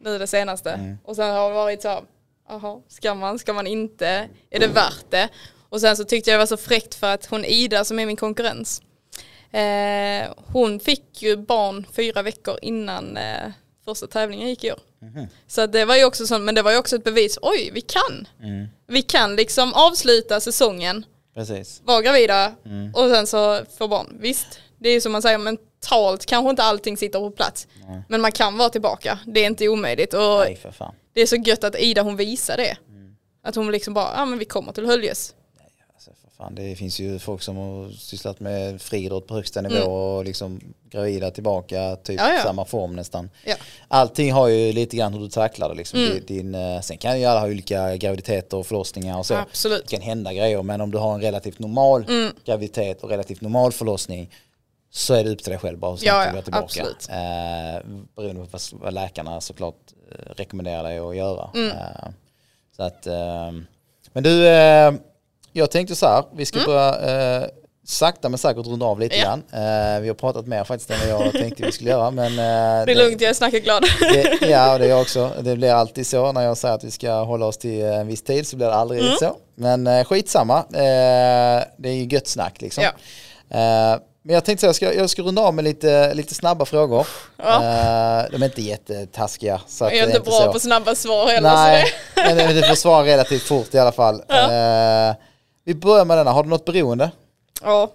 nu 0.00 0.18
det 0.18 0.26
senaste. 0.26 0.70
Mm. 0.70 0.98
Och 1.04 1.16
sen 1.16 1.30
har 1.30 1.48
det 1.48 1.54
varit 1.54 1.82
så 1.82 1.88
här, 1.88 2.00
jaha, 2.48 2.80
ska 2.88 3.14
man, 3.14 3.38
ska 3.38 3.52
man 3.52 3.66
inte? 3.66 4.28
Är 4.50 4.60
det 4.60 4.66
värt 4.66 5.04
det? 5.10 5.28
Och 5.68 5.80
sen 5.80 5.96
så 5.96 6.04
tyckte 6.04 6.30
jag 6.30 6.34
det 6.38 6.42
var 6.42 6.46
så 6.46 6.56
fräckt 6.56 6.94
för 6.94 7.14
att 7.14 7.26
hon 7.26 7.44
Ida 7.44 7.84
som 7.84 7.98
är 7.98 8.06
min 8.06 8.16
konkurrens, 8.16 8.82
eh, 9.52 10.32
hon 10.52 10.80
fick 10.80 11.22
ju 11.22 11.36
barn 11.36 11.86
fyra 11.96 12.22
veckor 12.22 12.58
innan 12.62 13.16
eh, 13.16 13.50
första 13.84 14.06
tävlingen 14.06 14.48
gick 14.48 14.64
i 14.64 14.72
år. 14.72 14.78
Mhm. 15.02 15.26
Så 15.46 15.66
det 15.66 15.84
var 15.84 15.96
ju 15.96 16.04
också 16.04 16.26
sånt, 16.26 16.44
men 16.44 16.54
det 16.54 16.62
var 16.62 16.72
ju 16.72 16.78
också 16.78 16.96
ett 16.96 17.04
bevis, 17.04 17.38
oj 17.42 17.70
vi 17.74 17.80
kan. 17.80 18.28
Mm. 18.42 18.66
Vi 18.86 19.02
kan 19.02 19.36
liksom 19.36 19.74
avsluta 19.74 20.40
säsongen, 20.40 21.04
Precis. 21.34 21.80
vara 21.84 22.02
gravida 22.02 22.54
Mm. 22.66 22.94
och 22.94 23.08
sen 23.10 23.26
så 23.26 23.60
få 23.78 23.88
barn. 23.88 24.16
Visst, 24.20 24.58
det 24.78 24.88
är 24.88 24.92
ju 24.92 25.00
som 25.00 25.12
man 25.12 25.22
säger 25.22 25.38
mentalt 25.38 26.26
kanske 26.26 26.50
inte 26.50 26.62
allting 26.62 26.96
sitter 26.96 27.18
på 27.18 27.30
plats. 27.30 27.66
Men 28.08 28.20
man 28.20 28.32
kan 28.32 28.56
vara 28.58 28.68
tillbaka, 28.70 29.18
det 29.26 29.40
är 29.40 29.46
inte 29.46 29.68
omöjligt. 29.68 30.14
Och 30.14 30.38
Nej 30.38 30.58
det 31.12 31.20
är 31.20 31.26
så 31.26 31.36
gött 31.36 31.64
att 31.64 31.76
Ida 31.78 32.02
hon 32.02 32.16
visar 32.16 32.56
det. 32.56 32.76
Att 33.42 33.54
hon 33.54 33.70
liksom 33.72 33.94
bara, 33.94 34.12
ja 34.16 34.24
men 34.24 34.38
vi 34.38 34.44
kommer 34.44 34.72
till 34.72 34.86
Höljes. 34.86 35.34
Fan. 36.40 36.54
Det 36.54 36.76
finns 36.76 36.98
ju 37.00 37.18
folk 37.18 37.42
som 37.42 37.56
har 37.56 37.90
sysslat 37.90 38.40
med 38.40 38.82
friidrott 38.82 39.26
på 39.26 39.34
högsta 39.34 39.60
nivå 39.60 39.84
och 39.92 40.24
liksom 40.24 40.60
gravida 40.90 41.30
tillbaka, 41.30 41.96
typ 41.96 42.20
Mm. 42.20 42.30
Ja, 42.32 42.36
ja. 42.38 42.42
samma 42.42 42.64
form 42.64 42.96
nästan. 42.96 43.30
Ja. 43.44 43.54
Allting 43.88 44.32
har 44.32 44.48
ju 44.48 44.72
lite 44.72 44.96
grann 44.96 45.12
hur 45.12 45.20
du 45.20 45.28
tacklar 45.28 45.68
det 45.68 45.74
liksom. 45.74 45.98
Mm. 46.00 46.24
Din, 46.26 46.54
eh, 46.54 46.80
sen 46.80 46.98
kan 46.98 47.20
ju 47.20 47.26
alla 47.26 47.40
ha 47.40 47.46
olika 47.46 47.96
graviditeter 47.96 48.56
och 48.56 48.66
förlossningar 48.66 49.18
och 49.18 49.26
så. 49.26 49.34
Absolut. 49.34 49.82
Det 49.88 49.96
kan 49.96 50.00
hända 50.02 50.32
grejer 50.32 50.62
men 50.62 50.80
om 50.80 50.90
du 50.90 50.98
har 50.98 51.14
en 51.14 51.20
relativt 51.20 51.58
normal 51.58 52.04
Mm. 52.08 52.32
graviditet 52.44 53.02
och 53.02 53.10
relativt 53.10 53.40
normal 53.40 53.72
förlossning 53.72 54.30
så 54.90 55.14
är 55.14 55.24
det 55.24 55.30
upp 55.30 55.42
till 55.42 55.50
dig 55.50 55.58
själv 55.58 55.78
bara 55.78 55.90
hur 55.90 55.96
snabbt 55.98 56.28
du 56.30 56.34
går 56.36 56.42
tillbaka. 56.42 56.64
absolut. 56.64 57.08
Eh, 57.10 58.00
beroende 58.16 58.40
på 58.42 58.48
vad, 58.50 58.60
vad 58.80 58.94
läkarna 58.94 59.40
såklart 59.40 59.76
eh, 60.12 60.32
rekommenderar 60.36 60.82
dig 60.82 60.98
att 60.98 61.16
göra. 61.16 61.50
Mm. 61.54 61.70
Eh, 61.70 62.08
så 62.76 62.82
att, 62.82 63.06
eh, 63.06 63.50
men 64.12 64.22
du, 64.22 64.48
eh, 64.48 64.92
jag 65.52 65.70
tänkte 65.70 65.94
så 65.94 66.06
här, 66.06 66.24
vi 66.36 66.46
ska 66.46 66.60
börja 66.66 67.40
eh, 67.40 67.48
sakta 67.86 68.28
men 68.28 68.38
säkert 68.38 68.66
runda 68.66 68.86
av 68.86 69.00
lite 69.00 69.16
Mm. 69.16 69.42
Ja. 69.50 69.56
grann. 69.58 69.94
Eh, 69.96 70.00
vi 70.00 70.08
har 70.08 70.14
pratat 70.14 70.46
mer 70.46 70.64
faktiskt 70.64 70.90
än 70.90 70.96
vad 71.12 71.26
jag 71.26 71.32
tänkte 71.32 71.62
vi 71.62 71.72
skulle 71.72 71.90
göra. 71.90 72.10
Men, 72.10 72.26
eh, 72.32 72.34
Det 72.86 72.92
är 72.92 72.94
lugnt, 72.96 73.20
jag 73.20 73.30
är 73.30 73.34
snackeglad. 73.34 73.82
det, 74.00 74.46
ja, 74.46 74.78
det 74.78 74.84
är 74.84 74.88
jag 74.88 75.00
också. 75.00 75.30
Det 75.40 75.56
blir 75.56 75.72
alltid 75.72 76.06
så 76.06 76.32
när 76.32 76.42
jag 76.42 76.56
säger 76.58 76.74
att 76.74 76.84
vi 76.84 76.90
ska 76.90 77.12
hålla 77.22 77.46
oss 77.46 77.58
till 77.58 77.82
en 77.84 78.06
viss 78.06 78.22
tid 78.22 78.46
så 78.46 78.56
blir 78.56 78.66
det 78.66 78.74
aldrig 78.74 79.00
Mm. 79.00 79.14
så. 79.20 79.36
Men 79.54 79.86
eh, 79.86 80.04
skitsamma, 80.04 80.58
eh, 80.58 81.64
det 81.78 81.88
är 81.88 81.92
ju 81.94 82.04
gött 82.04 82.26
snack 82.28 82.60
liksom. 82.60 82.84
Ja. 82.84 82.90
Eh, 83.58 83.98
men 84.22 84.34
jag 84.34 84.44
tänkte 84.44 84.60
så 84.60 84.66
jag 84.66 84.74
ska, 84.74 84.94
jag 84.94 85.10
ska 85.10 85.22
runda 85.22 85.42
av 85.42 85.54
med 85.54 85.64
lite, 85.64 86.14
lite 86.14 86.34
snabba 86.34 86.64
frågor. 86.64 87.06
Ja. 87.42 87.54
Eh, 87.56 88.30
de 88.30 88.42
är 88.42 88.44
inte 88.46 88.62
jättetaskiga. 88.62 89.60
Så 89.68 89.84
Jag 89.84 89.94
är 89.96 90.06
inte 90.06 90.20
bra 90.20 90.32
så. 90.32 90.52
på 90.52 90.60
snabba 90.60 90.94
svar 90.94 91.26
heller. 91.26 91.50
Nej, 92.16 92.36
men 92.46 92.54
du 92.56 92.62
får 92.62 92.74
svara 92.74 93.06
relativt 93.06 93.42
fort 93.42 93.74
i 93.74 93.78
alla 93.78 93.92
fall. 93.92 94.22
Ja. 94.28 95.14
Vi 95.64 95.74
börjar 95.74 96.04
med 96.04 96.18
denna, 96.18 96.30
har 96.30 96.42
du 96.42 96.48
något 96.48 96.64
beroende? 96.64 97.10
ja. 97.62 97.90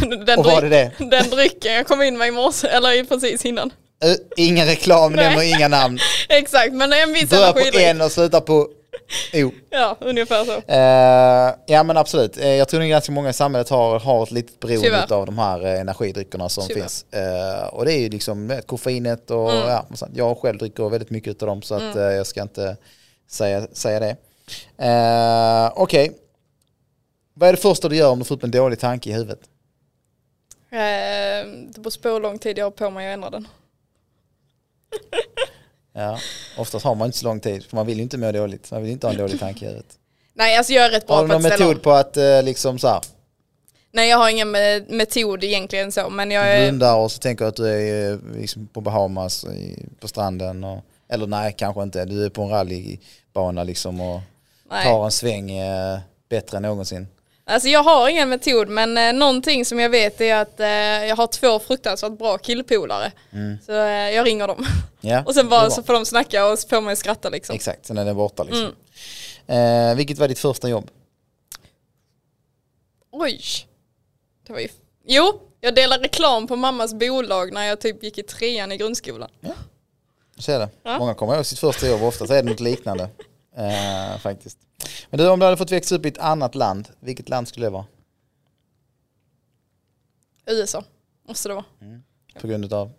Den, 0.26 0.38
Och 0.38 0.44
dryck, 0.44 0.70
det? 0.70 0.92
den 0.98 1.30
drycken 1.30 1.72
jag 1.74 1.86
kom 1.86 2.02
in 2.02 2.18
med 2.18 2.28
i 2.28 2.30
morse, 2.30 2.68
eller 2.68 3.04
precis 3.04 3.44
innan. 3.44 3.72
Uh, 4.04 4.14
ingen 4.36 4.66
reklam, 4.66 5.12
nämner 5.12 5.56
inga 5.56 5.68
namn. 5.68 5.98
Exakt, 6.28 6.72
men 6.72 6.92
en 6.92 7.12
viss 7.12 7.30
Börjar 7.30 7.52
på 7.52 7.58
energidryck. 7.58 7.86
en 7.86 8.00
och 8.00 8.12
slutar 8.12 8.40
på 8.40 8.68
Jo. 9.32 9.52
Ja, 9.70 9.96
ungefär 10.00 10.44
så. 10.44 10.52
Eh, 10.72 11.54
ja 11.76 11.82
men 11.82 11.96
absolut. 11.96 12.36
Eh, 12.38 12.48
jag 12.48 12.68
tror 12.68 12.82
att 12.82 12.88
ganska 12.88 13.12
många 13.12 13.30
i 13.30 13.32
samhället 13.32 13.68
har, 13.68 13.98
har 14.00 14.22
ett 14.22 14.30
litet 14.30 14.60
beroende 14.60 15.14
av 15.14 15.26
de 15.26 15.38
här 15.38 15.64
eh, 15.66 15.80
energidryckerna 15.80 16.48
som 16.48 16.64
Tyvärr. 16.68 16.80
finns. 16.80 17.04
Och 17.72 17.84
det 17.84 17.92
är 17.92 17.98
ju 17.98 18.08
liksom 18.08 18.50
eh, 18.50 18.58
koffeinet 18.60 19.30
och 19.30 19.50
Mm. 19.52 19.68
ja, 19.68 19.86
jag 20.14 20.38
själv 20.38 20.58
dricker 20.58 20.88
väldigt 20.88 21.10
mycket 21.10 21.42
av 21.42 21.48
dem 21.48 21.62
så 21.62 21.74
att 21.74 21.96
eh, 21.96 22.02
jag 22.02 22.26
ska 22.26 22.42
inte 22.42 22.76
säga, 23.30 23.66
säga 23.72 24.00
det. 24.00 24.16
Okej. 25.74 26.12
Vad 27.40 27.48
är 27.48 27.52
det 27.52 27.60
första 27.60 27.88
du 27.88 27.96
gör 27.96 28.10
om 28.10 28.18
du 28.18 28.24
får 28.24 28.34
upp 28.34 28.44
en 28.44 28.50
dålig 28.50 28.78
tanke 28.78 29.10
i 29.10 29.12
huvudet? 29.12 29.40
Eh, 30.70 30.78
det 31.68 31.80
beror 31.80 32.02
på 32.02 32.08
hur 32.08 32.20
lång 32.20 32.38
tid 32.38 32.58
jag 32.58 32.66
har 32.66 32.70
på 32.70 32.90
mig 32.90 33.08
att 33.08 33.14
ändra 33.14 33.30
den. 33.30 33.48
Ja, 35.92 36.18
oftast 36.58 36.84
har 36.84 36.94
man 36.94 37.06
inte 37.06 37.18
så 37.18 37.24
lång 37.24 37.40
tid 37.40 37.64
för 37.64 37.76
man 37.76 37.86
vill 37.86 37.96
ju 37.96 38.02
inte 38.02 38.18
må 38.18 38.32
dåligt. 38.32 38.70
Man 38.70 38.82
vill 38.82 38.90
inte 38.92 39.06
ha 39.06 39.12
en 39.12 39.18
dålig 39.18 39.40
tanke 39.40 39.64
i 39.64 39.68
huvudet. 39.68 39.98
Nej, 40.34 40.56
alltså 40.56 40.72
jag 40.72 40.84
är 40.84 40.90
rätt 40.90 41.06
bra 41.06 41.16
Har 41.16 41.22
du 41.22 41.28
på 41.28 41.32
någon 41.34 41.46
att 41.46 41.52
ställa 41.52 41.64
metod 41.68 41.76
om. 41.76 41.82
på 41.82 41.90
att 41.90 42.16
eh, 42.16 42.42
liksom 42.42 42.78
så 42.78 42.88
här, 42.88 43.00
Nej, 43.92 44.08
jag 44.10 44.16
har 44.18 44.30
ingen 44.30 44.56
me- 44.56 44.92
metod 44.92 45.44
egentligen 45.44 45.92
så, 45.92 46.10
men 46.10 46.30
jag 46.30 46.44
du 46.44 46.48
är... 46.50 46.68
blundar 46.68 46.96
och 46.96 47.12
så 47.12 47.18
tänker 47.18 47.44
du 47.44 47.48
att 47.48 47.56
du 47.56 47.68
är 47.68 48.12
eh, 48.12 48.18
liksom 48.40 48.66
på 48.66 48.80
Bahamas 48.80 49.46
på 50.00 50.08
stranden 50.08 50.64
och, 50.64 50.84
eller 51.08 51.26
nej 51.26 51.54
kanske 51.58 51.82
inte, 51.82 52.04
du 52.04 52.24
är 52.24 52.30
på 52.30 52.42
en 52.42 52.48
rallybana 52.50 53.62
liksom 53.64 54.00
och 54.00 54.20
Nej. 54.70 54.84
tar 54.84 55.04
en 55.04 55.10
sväng 55.10 55.50
eh, 55.50 55.98
bättre 56.28 56.56
än 56.56 56.62
någonsin. 56.62 57.06
Alltså 57.50 57.68
jag 57.68 57.82
har 57.82 58.08
ingen 58.08 58.28
metod 58.28 58.68
men 58.68 58.98
eh, 58.98 59.12
någonting 59.12 59.64
som 59.64 59.80
jag 59.80 59.90
vet 59.90 60.20
är 60.20 60.34
att 60.34 60.60
eh, 60.60 60.68
jag 61.08 61.16
har 61.16 61.26
två 61.26 61.58
fruktansvärt 61.58 62.18
bra 62.18 62.38
killpolare. 62.38 63.12
Så 63.66 63.72
eh, 63.72 64.10
jag 64.10 64.26
ringer 64.26 64.46
dem. 64.46 64.66
Ja, 65.00 65.22
och 65.26 65.34
sen 65.34 65.44
det 65.44 65.50
bara 65.50 65.70
så 65.70 65.82
får 65.82 65.92
de 65.92 66.06
snacka 66.06 66.46
och 66.46 66.58
så 66.58 66.68
får 66.68 66.80
man 66.80 66.96
skratta 66.96 67.28
liksom. 67.28 67.54
Exakt, 67.54 67.86
sen 67.86 67.98
är 67.98 68.04
den 68.04 68.16
borta 68.16 68.42
liksom. 68.42 68.74
Mm. 69.46 69.90
Eh, 69.90 69.96
vilket 69.96 70.18
var 70.18 70.28
ditt 70.28 70.38
första 70.38 70.68
jobb? 70.68 70.90
Oj. 73.12 73.40
Det 74.46 74.52
var 74.52 74.60
ju... 74.60 74.68
Jo, 75.06 75.40
jag 75.60 75.74
delade 75.74 76.04
reklam 76.04 76.46
på 76.46 76.56
mammas 76.56 76.94
bolag 76.94 77.52
när 77.52 77.64
jag 77.64 77.80
typ 77.80 78.02
gick 78.02 78.18
i 78.18 78.22
trean 78.22 78.72
i 78.72 78.76
grundskolan. 78.76 79.30
Du 80.36 80.42
ser 80.42 80.58
det. 80.58 80.68
Ja. 80.82 80.98
Många 80.98 81.14
kommer 81.14 81.34
ihåg 81.34 81.46
sitt 81.46 81.58
första 81.58 81.88
jobb, 81.88 82.02
ofta 82.02 82.26
så 82.26 82.34
är 82.34 82.42
det 82.42 82.50
något 82.50 82.60
liknande. 82.60 83.08
Eh, 83.56 84.18
faktiskt. 84.18 84.58
Men 85.10 85.18
du, 85.18 85.28
om 85.28 85.38
du 85.38 85.44
hade 85.44 85.56
fått 85.56 85.72
växa 85.72 85.94
upp 85.94 86.04
i 86.04 86.08
ett 86.08 86.18
annat 86.18 86.54
land, 86.54 86.88
vilket 87.00 87.28
land 87.28 87.48
skulle 87.48 87.66
det 87.66 87.70
vara? 87.70 87.86
USA, 90.46 90.84
måste 91.28 91.48
det 91.48 91.54
vara. 91.54 91.64
På 92.40 92.46
grund 92.46 92.72
av? 92.72 92.92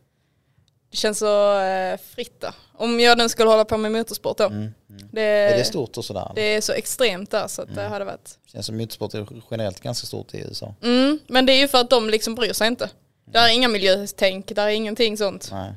Det 0.91 0.97
känns 0.97 1.19
så 1.19 1.59
eh, 1.59 1.99
fritt 2.15 2.41
där. 2.41 2.53
Om 2.73 2.99
jag 2.99 3.17
nu 3.17 3.29
skulle 3.29 3.49
hålla 3.49 3.65
på 3.65 3.77
med 3.77 3.91
motorsport 3.91 4.37
då. 4.37 4.43
Mm. 4.43 4.71
Det, 5.11 5.21
Är 5.21 5.57
det 5.57 5.63
stort 5.63 5.97
och 5.97 6.05
sådär? 6.05 6.31
det 6.35 6.41
är 6.41 6.61
så 6.61 6.73
extremt 6.73 7.31
där 7.31 7.47
så 7.47 7.61
att 7.61 7.75
det 7.75 7.81
hade 7.81 8.05
varit... 8.05 8.39
känns 8.45 8.65
som 8.65 8.77
motorsport 8.77 9.13
är 9.13 9.27
generellt 9.51 9.79
ganska 9.79 10.07
stort 10.07 10.33
i 10.33 10.37
USA. 10.37 10.75
Mm, 10.83 11.19
men 11.27 11.45
det 11.45 11.53
är 11.53 11.59
ju 11.59 11.67
för 11.67 11.77
att 11.77 11.89
de 11.89 12.09
liksom 12.09 12.35
bryr 12.35 12.53
sig 12.53 12.67
inte. 12.67 12.89
Där 13.25 13.49
är 13.49 13.53
inga 13.53 13.67
miljötänk, 13.67 14.55
där 14.55 14.65
är 14.65 14.69
ingenting 14.69 15.17
sånt. 15.17 15.49
Nej. 15.51 15.73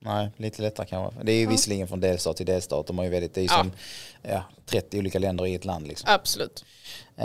Nej, 0.00 0.28
lite 0.36 0.62
lättare 0.62 0.86
kanske. 0.86 1.20
Det 1.24 1.32
är 1.32 1.36
ju 1.36 1.46
visserligen 1.46 1.88
från 1.88 2.00
delstat 2.00 2.36
till 2.36 2.46
delstat. 2.46 2.86
De 2.86 2.98
har 2.98 3.04
ju 3.04 3.10
väldigt, 3.10 3.34
det 3.34 3.40
är 3.40 3.42
ju 3.42 3.48
Ja. 3.50 3.56
som 3.58 3.72
ja, 4.22 4.42
30 4.66 4.98
olika 4.98 5.18
länder 5.18 5.46
i 5.46 5.54
ett 5.54 5.64
land 5.64 5.86
liksom. 5.88 6.08
Absolut. 6.12 6.64
Eh, 7.18 7.24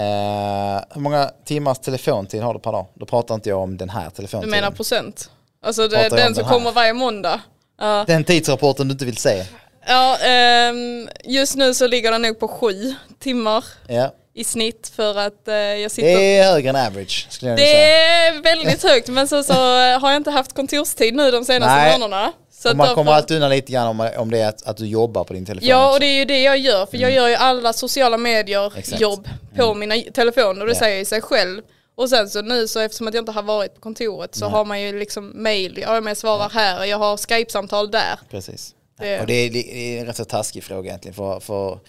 hur 0.94 1.00
många 1.00 1.32
timmars 1.46 1.80
telefontid 1.80 2.42
har 2.42 2.54
du 2.54 2.60
per 2.60 2.72
dag? 2.72 2.86
Då 2.94 3.06
pratar 3.06 3.36
inte 3.36 3.50
jag 3.50 3.60
om 3.60 3.78
den 3.78 3.90
här 3.90 4.06
Du 4.06 4.12
telefontiden. 4.16 4.50
menar 4.52 4.72
procent? 4.72 5.30
Alltså 5.64 5.88
det, 5.88 5.98
om 6.10 6.18
den 6.18 6.26
som 6.26 6.34
den 6.34 6.46
här? 6.46 6.54
kommer 6.54 6.72
varje 6.72 6.94
måndag. 6.94 7.42
Ja, 7.80 8.04
Den 8.08 8.24
tidsrapporten 8.24 8.88
du 8.88 8.92
inte 8.92 9.06
vill 9.06 9.18
se? 9.18 9.46
ja 9.88 10.18
ehm, 10.18 11.10
just 11.24 11.56
nu 11.56 11.74
så 11.74 11.88
ligger 11.88 12.12
den 12.12 12.22
nog 12.22 12.40
på 12.40 12.48
sju 12.48 12.94
timmar 13.20 13.64
Ja. 13.88 14.14
i 14.34 14.44
snitt 14.44 14.92
för 14.96 15.18
att 15.18 15.48
eh, 15.48 15.56
jag 15.56 15.92
sitter... 15.92 16.08
Det 16.18 16.38
är 16.38 16.52
högre 16.52 16.70
än 16.70 16.76
average 16.76 17.28
skulle 17.30 17.52
jag 17.52 17.60
Det 17.60 17.66
säga. 17.66 18.28
är 18.28 18.42
väldigt 18.42 18.84
högt 18.84 19.08
men 19.08 19.28
så, 19.28 19.44
så 19.44 19.54
har 19.54 20.10
jag 20.12 20.16
inte 20.16 20.32
haft 20.32 20.54
kontorstid 20.54 21.16
nu 21.16 21.32
de 21.32 21.46
senaste 21.46 21.76
Nej. 21.76 22.00
månaderna. 22.00 22.32
Så 22.64 22.70
Och 22.70 22.76
man 22.78 22.96
kommer 22.96 23.12
alltid 23.12 23.36
undan 23.38 23.50
lite 23.50 23.72
grann 23.72 23.88
om, 23.88 24.10
om 24.18 24.32
det 24.32 24.40
är 24.40 24.50
att, 24.50 24.64
att 24.68 24.78
du 24.78 24.86
jobbar 24.88 25.24
på 25.24 25.34
din 25.34 25.46
telefon 25.46 25.70
Ja 25.70 25.86
också. 25.86 25.94
och 25.94 26.00
det 26.00 26.06
är 26.06 26.20
ju 26.20 26.26
det 26.26 26.42
jag 26.42 26.58
gör 26.58 26.86
för 26.86 26.98
jag 26.98 27.12
gör 27.12 27.28
ju 27.28 27.36
alla 27.36 27.74
sociala 27.74 28.18
medier 28.18 28.78
Exakt. 28.78 29.02
jobb 29.02 29.28
på 29.56 29.74
mina 29.74 29.96
telefoner 30.14 30.62
och 30.62 30.68
det 30.68 30.74
Ja. 30.74 30.80
säger 30.80 30.98
ju 31.00 31.06
sig 31.06 31.22
själv. 31.22 31.62
Och 31.96 32.10
sen 32.10 32.30
så 32.30 32.42
nu 32.42 32.68
så 32.68 32.80
eftersom 32.80 33.08
att 33.08 33.14
jag 33.14 33.22
inte 33.22 33.32
har 33.32 33.44
varit 33.44 33.76
på 33.76 33.82
kontoret 33.82 34.36
så 34.36 34.46
Nej. 34.46 34.52
har 34.52 34.66
man 34.66 34.82
ju 34.82 35.00
liksom 35.00 35.32
mail, 35.44 35.80
ja 35.82 36.02
jag 36.08 36.18
svarar 36.18 36.50
här, 36.50 36.86
jag 36.86 36.98
har 36.98 37.18
skype-samtal 37.18 37.92
där. 37.92 38.20
Precis. 38.32 38.76
Det- 39.00 39.20
Och 39.22 39.28
det 39.28 39.34
är, 39.34 39.50
det 39.50 39.74
är 39.76 40.00
en 40.00 40.06
rätt 40.06 40.16
så 40.16 40.26
taskig 40.26 40.64
fråga 40.64 40.90
egentligen. 40.90 41.16
För, 41.16 41.40
för 41.40 41.80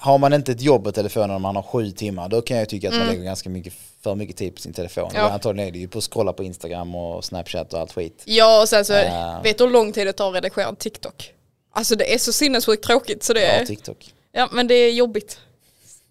har 0.00 0.18
man 0.18 0.32
inte 0.32 0.52
ett 0.52 0.60
jobb 0.62 0.84
på 0.84 0.92
telefonen 0.92 1.28
när 1.30 1.38
man 1.38 1.56
har 1.56 1.62
sju 1.62 1.90
timmar 1.90 2.28
då 2.28 2.42
kan 2.42 2.56
jag 2.56 2.68
tycka 2.68 2.88
att 2.88 2.94
man 2.96 3.06
lägger 3.06 3.22
ganska 3.24 3.48
mycket, 3.50 3.72
för 4.02 4.14
mycket 4.14 4.36
tid 4.36 4.54
på 4.54 4.60
sin 4.60 4.72
telefon. 4.72 5.04
Mm. 5.10 5.16
Ja. 5.16 5.26
Och 5.26 5.32
Antagligen 5.32 5.68
är 5.68 5.72
det 5.72 5.78
ju 5.78 5.88
på 5.88 5.98
att 5.98 6.04
scrolla 6.12 6.32
på 6.32 6.42
Instagram 6.42 6.94
och 6.94 7.24
Snapchat 7.24 7.72
och 7.72 7.80
allt 7.80 7.92
skit. 7.92 8.22
Ja 8.24 8.62
och 8.62 8.68
sen 8.68 8.84
så, 8.84 8.92
Ja. 8.92 9.40
vet 9.44 9.58
du 9.58 9.64
hur 9.64 9.70
lång 9.70 9.92
tid 9.92 10.06
det 10.06 10.12
tar 10.12 10.28
att 10.28 10.34
redigera 10.34 10.68
en 10.68 10.76
TikTok? 10.76 11.32
Alltså 11.72 11.96
det 11.96 12.14
är 12.14 12.18
så 12.18 12.32
sinnessjukt 12.32 12.84
tråkigt 12.84 13.22
så 13.22 13.32
det 13.32 13.40
Ja, 13.40 13.48
är, 13.48 13.64
TikTok. 13.64 14.12
ja 14.32 14.48
men 14.52 14.66
det 14.68 14.74
är 14.74 14.92
jobbigt. 14.92 15.38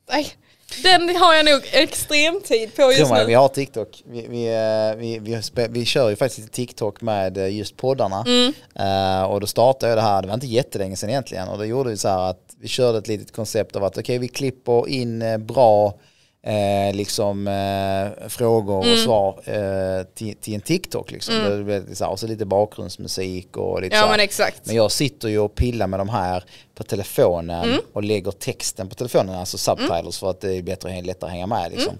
Nej, 0.10 0.28
den 0.84 1.16
har 1.16 1.34
jag 1.34 1.46
nog 1.46 1.62
extrem 1.72 2.42
tid 2.42 2.76
på 2.76 2.82
just 2.92 3.12
nu. 3.12 3.26
vi 3.26 3.34
har 3.34 3.48
TikTok. 3.48 4.04
Vi, 4.06 4.28
vi, 4.30 4.48
eh, 4.48 4.96
vi, 4.98 5.20
vi, 5.20 5.68
vi 5.70 5.86
kör 5.86 6.10
ju 6.10 6.16
faktiskt 6.16 6.52
TikTok 6.52 7.02
med 7.02 7.38
eh, 7.38 7.56
just 7.58 7.78
poddarna. 7.78 8.26
Mm. 8.28 8.54
Eh, 8.76 9.24
och 9.24 9.42
då 9.42 9.48
startade 9.48 9.90
jag 9.90 9.98
det 9.98 10.02
här, 10.02 10.22
det 10.22 10.28
var 10.28 10.36
inte 10.36 10.48
jättelänge 10.48 10.96
sedan 10.96 11.10
egentligen. 11.10 11.48
Och 11.48 11.58
då 11.58 11.66
gjorde 11.66 11.90
vi 11.90 11.98
så 11.98 12.08
här 12.08 12.30
att 12.30 12.47
vi 12.62 12.68
körde 12.68 12.98
ett 12.98 13.08
litet 13.08 13.32
koncept 13.32 13.76
av 13.76 13.84
att 13.84 13.98
okej 13.98 14.18
vi 14.18 14.28
klipper 14.28 14.88
in 14.90 15.22
eh, 15.22 15.38
bra 15.38 15.94
eh, 16.44 16.96
liksom 16.96 17.48
eh, 17.48 18.28
frågor 18.30 18.82
Mm. 18.84 18.94
och 18.94 19.00
svar 19.00 19.40
eh, 19.46 20.04
till, 20.16 20.36
till 20.36 20.54
en 20.56 20.62
TikTok 20.62 21.12
liksom. 21.12 21.36
Det 21.36 21.64
blev 21.64 21.82
lite 21.84 21.96
så 21.96 22.04
här, 22.04 22.12
och 22.12 22.20
så 22.20 22.28
lite 22.28 22.46
bakgrundsmusik 22.46 23.58
och 23.58 23.82
lite 23.82 23.96
så 23.96 24.00
Ja 24.02 24.06
här. 24.06 24.12
men 24.12 24.20
exakt. 24.20 24.62
Men 24.66 24.76
jag 24.76 24.92
sitter 24.92 25.28
ju 25.28 25.40
och 25.40 25.56
pillar 25.56 25.88
med 25.88 26.00
de 26.00 26.10
här 26.10 26.44
på 26.76 26.84
telefonen 26.84 27.64
Mm. 27.70 27.80
och 27.94 28.04
lägger 28.04 28.32
texten 28.32 28.90
på 28.90 28.96
telefonen, 28.96 29.36
alltså 29.36 29.58
subtitles 29.58 30.20
för 30.20 30.30
att 30.30 30.42
det 30.42 30.56
är 30.56 30.62
bättre, 30.62 31.02
lättare 31.02 31.28
att 31.28 31.32
hänga 31.34 31.48
med 31.48 31.72
liksom. 31.72 31.94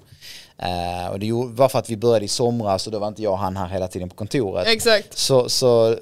Mm. 0.58 1.04
Eh, 1.06 1.08
och 1.12 1.20
det 1.20 1.32
var 1.32 1.70
för 1.70 1.80
att 1.80 1.90
vi 1.90 1.98
började 1.98 2.26
i 2.26 2.28
somras 2.28 2.88
och 2.88 2.94
då 2.94 3.00
var 3.00 3.08
inte 3.08 3.22
jag 3.24 3.32
och 3.32 3.40
han 3.40 3.58
här 3.58 3.68
hela 3.68 3.88
tiden 3.88 4.10
på 4.10 4.16
kontoret. 4.16 4.68
Exakt. 4.68 5.18
Så, 5.18 5.50
så 5.50 5.96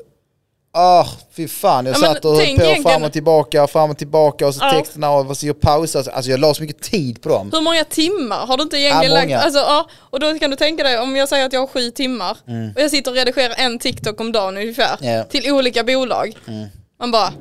Ah, 0.78 1.08
fy 1.36 1.48
fan, 1.48 1.86
jag 1.86 1.96
Ja, 1.96 2.00
satt 2.00 2.26
och 2.26 2.32
höll 2.32 2.40
på 2.40 2.44
egentligen- 2.46 2.84
fram 2.84 3.04
och 3.04 3.14
tillbaka, 3.14 3.68
fram 3.68 3.90
och 3.90 3.98
tillbaka 3.98 4.48
och 4.48 4.56
så 4.56 4.60
Ja. 4.66 4.72
texterna 4.72 5.12
och 5.12 5.38
så 5.38 5.48
jag 5.48 5.62
pausade, 5.62 6.12
alltså 6.12 6.32
jag 6.32 6.40
la 6.40 6.54
så 6.54 6.62
mycket 6.62 6.82
tid 6.82 7.22
på 7.22 7.30
dem. 7.30 7.50
Hur 7.54 7.62
många 7.62 7.84
timmar 7.84 8.46
har 8.48 8.58
du 8.58 8.64
inte 8.64 8.78
egentligen 8.78 9.16
Ja, 9.30 9.36
lagt? 9.36 9.46
Alltså, 9.46 9.60
ja, 9.60 9.88
och 10.00 10.20
då 10.20 10.40
kan 10.40 10.50
du 10.50 10.56
tänka 10.56 10.84
dig 10.84 11.00
om 11.00 11.16
jag 11.16 11.30
säger 11.30 11.46
att 11.46 11.54
jag 11.54 11.60
har 11.60 11.68
sju 11.68 11.92
timmar 11.92 12.38
och 12.76 12.82
jag 12.82 12.92
sitter 12.92 13.12
och 13.12 13.18
redigerar 13.18 13.56
en 13.58 13.80
TikTok 13.80 14.22
om 14.22 14.32
dagen 14.32 14.58
ungefär 14.58 14.98
Ja. 15.02 15.24
till 15.24 15.52
olika 15.52 15.84
bolag. 15.84 16.38
Man 17.00 17.12
bara, 17.12 17.34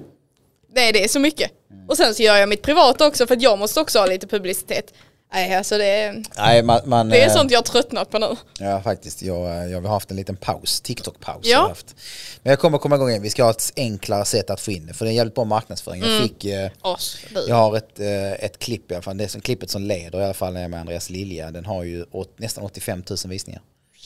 nej 0.74 0.93
det 0.93 1.05
är 1.05 1.09
så 1.09 1.18
mycket. 1.20 1.51
Och 1.89 1.97
sen 1.97 2.14
så 2.14 2.22
gör 2.22 2.37
jag 2.37 2.49
mitt 2.49 2.62
privata 2.62 3.07
också 3.07 3.26
för 3.26 3.37
att 3.37 3.43
jag 3.43 3.59
måste 3.59 3.80
också 3.80 3.99
ha 3.99 4.07
lite 4.07 4.26
publicitet. 4.26 4.93
Nej 5.35 5.55
alltså 5.55 5.78
det 5.78 5.85
är, 5.87 6.22
Nej, 6.39 6.62
man, 6.62 6.80
man, 6.85 7.09
det 7.09 7.22
är 7.22 7.26
eh, 7.26 7.32
sånt 7.32 7.51
jag 7.51 7.59
har 7.59 7.62
tröttnat 7.62 8.11
på 8.11 8.18
nu. 8.18 8.37
Ja 8.59 8.80
faktiskt, 8.82 9.22
jag, 9.22 9.70
jag 9.70 9.80
har 9.80 9.89
haft 9.89 10.11
en 10.11 10.16
liten 10.16 10.37
paus, 10.37 10.80
TikTok-paus. 10.80 11.41
Ja. 11.43 11.59
har 11.59 11.64
jag 11.64 11.68
haft. 11.68 11.97
Men 12.43 12.51
jag 12.51 12.59
kommer 12.59 12.78
komma 12.78 12.97
igång 12.97 13.11
igen, 13.11 13.22
vi 13.22 13.30
ska 13.30 13.45
ha 13.45 13.51
ett 13.51 13.72
enklare 13.76 14.24
sätt 14.24 14.51
att 14.51 14.61
få 14.61 14.70
in 14.70 14.87
det, 14.87 14.95
för 14.95 15.05
det 15.05 15.09
är 15.09 15.11
en 15.11 15.16
jävligt 15.16 15.35
bra 15.35 15.45
marknadsföring. 15.45 16.03
Jag, 16.03 16.22
fick, 16.22 16.45
eh, 16.45 16.70
Oss, 16.82 17.16
jag 17.49 17.57
har 17.57 17.76
ett, 17.76 18.01
eh, 18.01 18.32
ett 18.32 18.59
klipp 18.59 18.91
i 18.91 18.95
alla 18.95 19.03
fall, 19.03 19.16
det 19.16 19.24
är 19.24 19.28
som 19.28 19.41
klippet 19.41 19.70
som 19.70 19.82
leder 19.82 20.20
i 20.20 20.24
alla 20.24 20.35
fall 20.35 20.53
när 20.53 20.61
jag 20.61 20.64
är 20.64 20.70
med 20.70 20.80
Andreas 20.80 21.11
Lilja, 21.11 21.51
den 21.51 21.64
har 21.64 21.82
ju 21.82 22.05
åt, 22.11 22.39
nästan 22.39 22.64
85 22.64 23.03
000 23.11 23.16
visningar. 23.24 23.62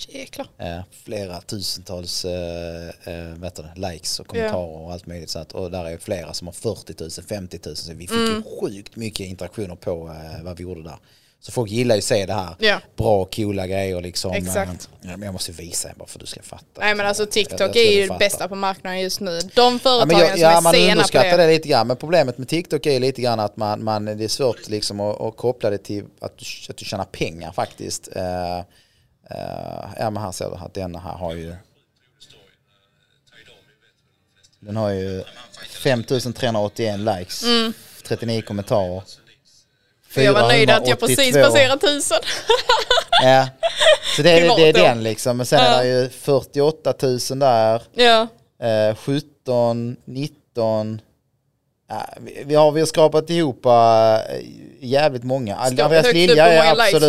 Jäklar. 0.08 0.46
Eh, 0.58 0.80
flera 1.04 1.40
tusentals 1.40 2.24
eh, 2.24 2.88
eh, 2.88 3.34
det, 3.40 3.52
likes 3.92 4.20
och 4.20 4.26
kommentarer 4.26 4.76
och 4.84 4.92
allt 4.92 5.06
möjligt. 5.06 5.30
Så 5.30 5.38
att, 5.38 5.52
och 5.52 5.70
där 5.70 5.84
är 5.84 5.98
flera 5.98 6.34
som 6.34 6.46
har 6.46 6.52
40 6.52 6.94
000, 7.00 7.10
50 7.28 7.58
000. 7.66 7.76
Så 7.76 7.92
vi 7.92 7.98
fick 8.08 8.10
Mm. 8.10 8.34
ju 8.34 8.42
sjukt 8.60 8.96
mycket 8.96 9.26
interaktioner 9.26 9.74
på 9.74 9.90
eh, 10.08 10.42
vad 10.44 10.56
vi 10.56 10.62
gjorde 10.62 10.82
där. 10.82 10.96
Så 11.40 11.52
folk 11.52 11.70
gillar 11.70 11.94
ju 11.94 11.98
att 11.98 12.04
se 12.04 12.26
det 12.26 12.32
här. 12.32 12.54
Ja. 12.58 12.80
Bra, 12.96 13.24
coola 13.24 13.66
grejer 13.66 14.00
liksom. 14.00 14.32
Exakt. 14.32 14.88
Eh, 15.04 15.08
men 15.10 15.22
jag 15.22 15.32
måste 15.32 15.52
visa 15.52 15.88
bara 15.96 16.08
för 16.08 16.16
att 16.18 16.20
du 16.20 16.26
ska 16.26 16.42
fatta. 16.42 16.64
Nej 16.80 16.94
men 16.94 17.06
alltså 17.06 17.22
Jag- 17.22 17.26
jag 17.26 17.32
TikTok 17.32 17.58
tror 17.58 17.76
är 17.76 17.92
ju 17.92 18.06
det 18.08 18.18
bästa 18.18 18.48
på 18.48 18.54
marknaden 18.54 19.00
just 19.00 19.20
nu. 19.20 19.40
De 19.40 19.72
Ja, 19.72 19.78
företagen 19.78 20.08
men 20.08 20.18
jag, 20.18 20.30
som 20.30 20.40
ja, 20.40 20.58
är 20.58 20.60
man 20.60 20.72
sena 20.72 20.86
på 20.86 20.92
underskattar 20.92 21.38
det. 21.38 21.46
det 21.46 21.52
lite 21.52 21.68
grann. 21.68 21.86
Men 21.86 21.96
problemet 21.96 22.38
med 22.38 22.48
TikTok 22.48 22.86
är 22.86 23.00
lite 23.00 23.22
grann 23.22 23.40
att 23.40 23.56
man, 23.56 23.84
man, 23.84 24.04
det 24.04 24.24
är 24.24 24.28
svårt 24.28 24.68
liksom 24.68 25.00
att, 25.00 25.20
att 25.20 25.36
koppla 25.36 25.70
det 25.70 25.78
till 25.78 26.04
att 26.20 26.38
du, 26.38 26.44
att 26.70 26.76
du 26.76 26.84
tjänar 26.84 27.04
pengar 27.04 27.52
faktiskt. 27.52 28.08
Eh, 28.16 28.60
eh, 29.30 29.88
ja 29.98 30.10
men 30.10 30.22
här 30.22 30.32
ser 30.32 30.50
du 30.50 30.56
att 30.56 30.74
denna 30.74 30.98
här 30.98 31.12
har 31.14 31.34
ju 31.34 31.54
Den 34.60 34.76
har 34.76 34.90
ju 34.90 35.24
5381 35.82 36.98
likes, 36.98 37.44
39 38.08 38.42
kommentarer. 38.42 39.02
För 40.08 40.20
jag 40.20 40.32
var 40.32 40.48
nöjd 40.48 40.70
att 40.70 40.88
jag 40.88 41.00
precis 41.00 41.34
482 41.34 41.50
passerat 41.50 41.80
tusen. 41.80 42.18
Ja, 43.22 43.48
så 44.16 44.22
det, 44.22 44.30
är- 44.30 44.56
det 44.56 44.68
är 44.68 44.72
den 44.72 45.02
liksom. 45.02 45.36
Men 45.36 45.46
sen 45.46 45.60
är 45.60 45.82
det 45.82 45.88
ju 45.88 46.08
48 46.08 46.94
000 47.02 47.18
där. 47.38 47.82
ja. 47.94 48.26
Eh, 48.66 48.96
17, 48.96 49.96
19, 50.04 51.00
Ja, 51.90 52.06
vi, 52.20 52.42
vi, 52.46 52.54
har, 52.54 52.72
vi 52.72 52.80
har 52.80 52.86
skrapat 52.86 53.30
ihop 53.30 53.66
uh, 53.66 53.72
jävligt 54.80 55.24
många. 55.24 55.56
Andreas 55.56 56.12
Lilja 56.12 56.46
är 56.46 56.58
många 56.58 56.84
likes 56.84 57.00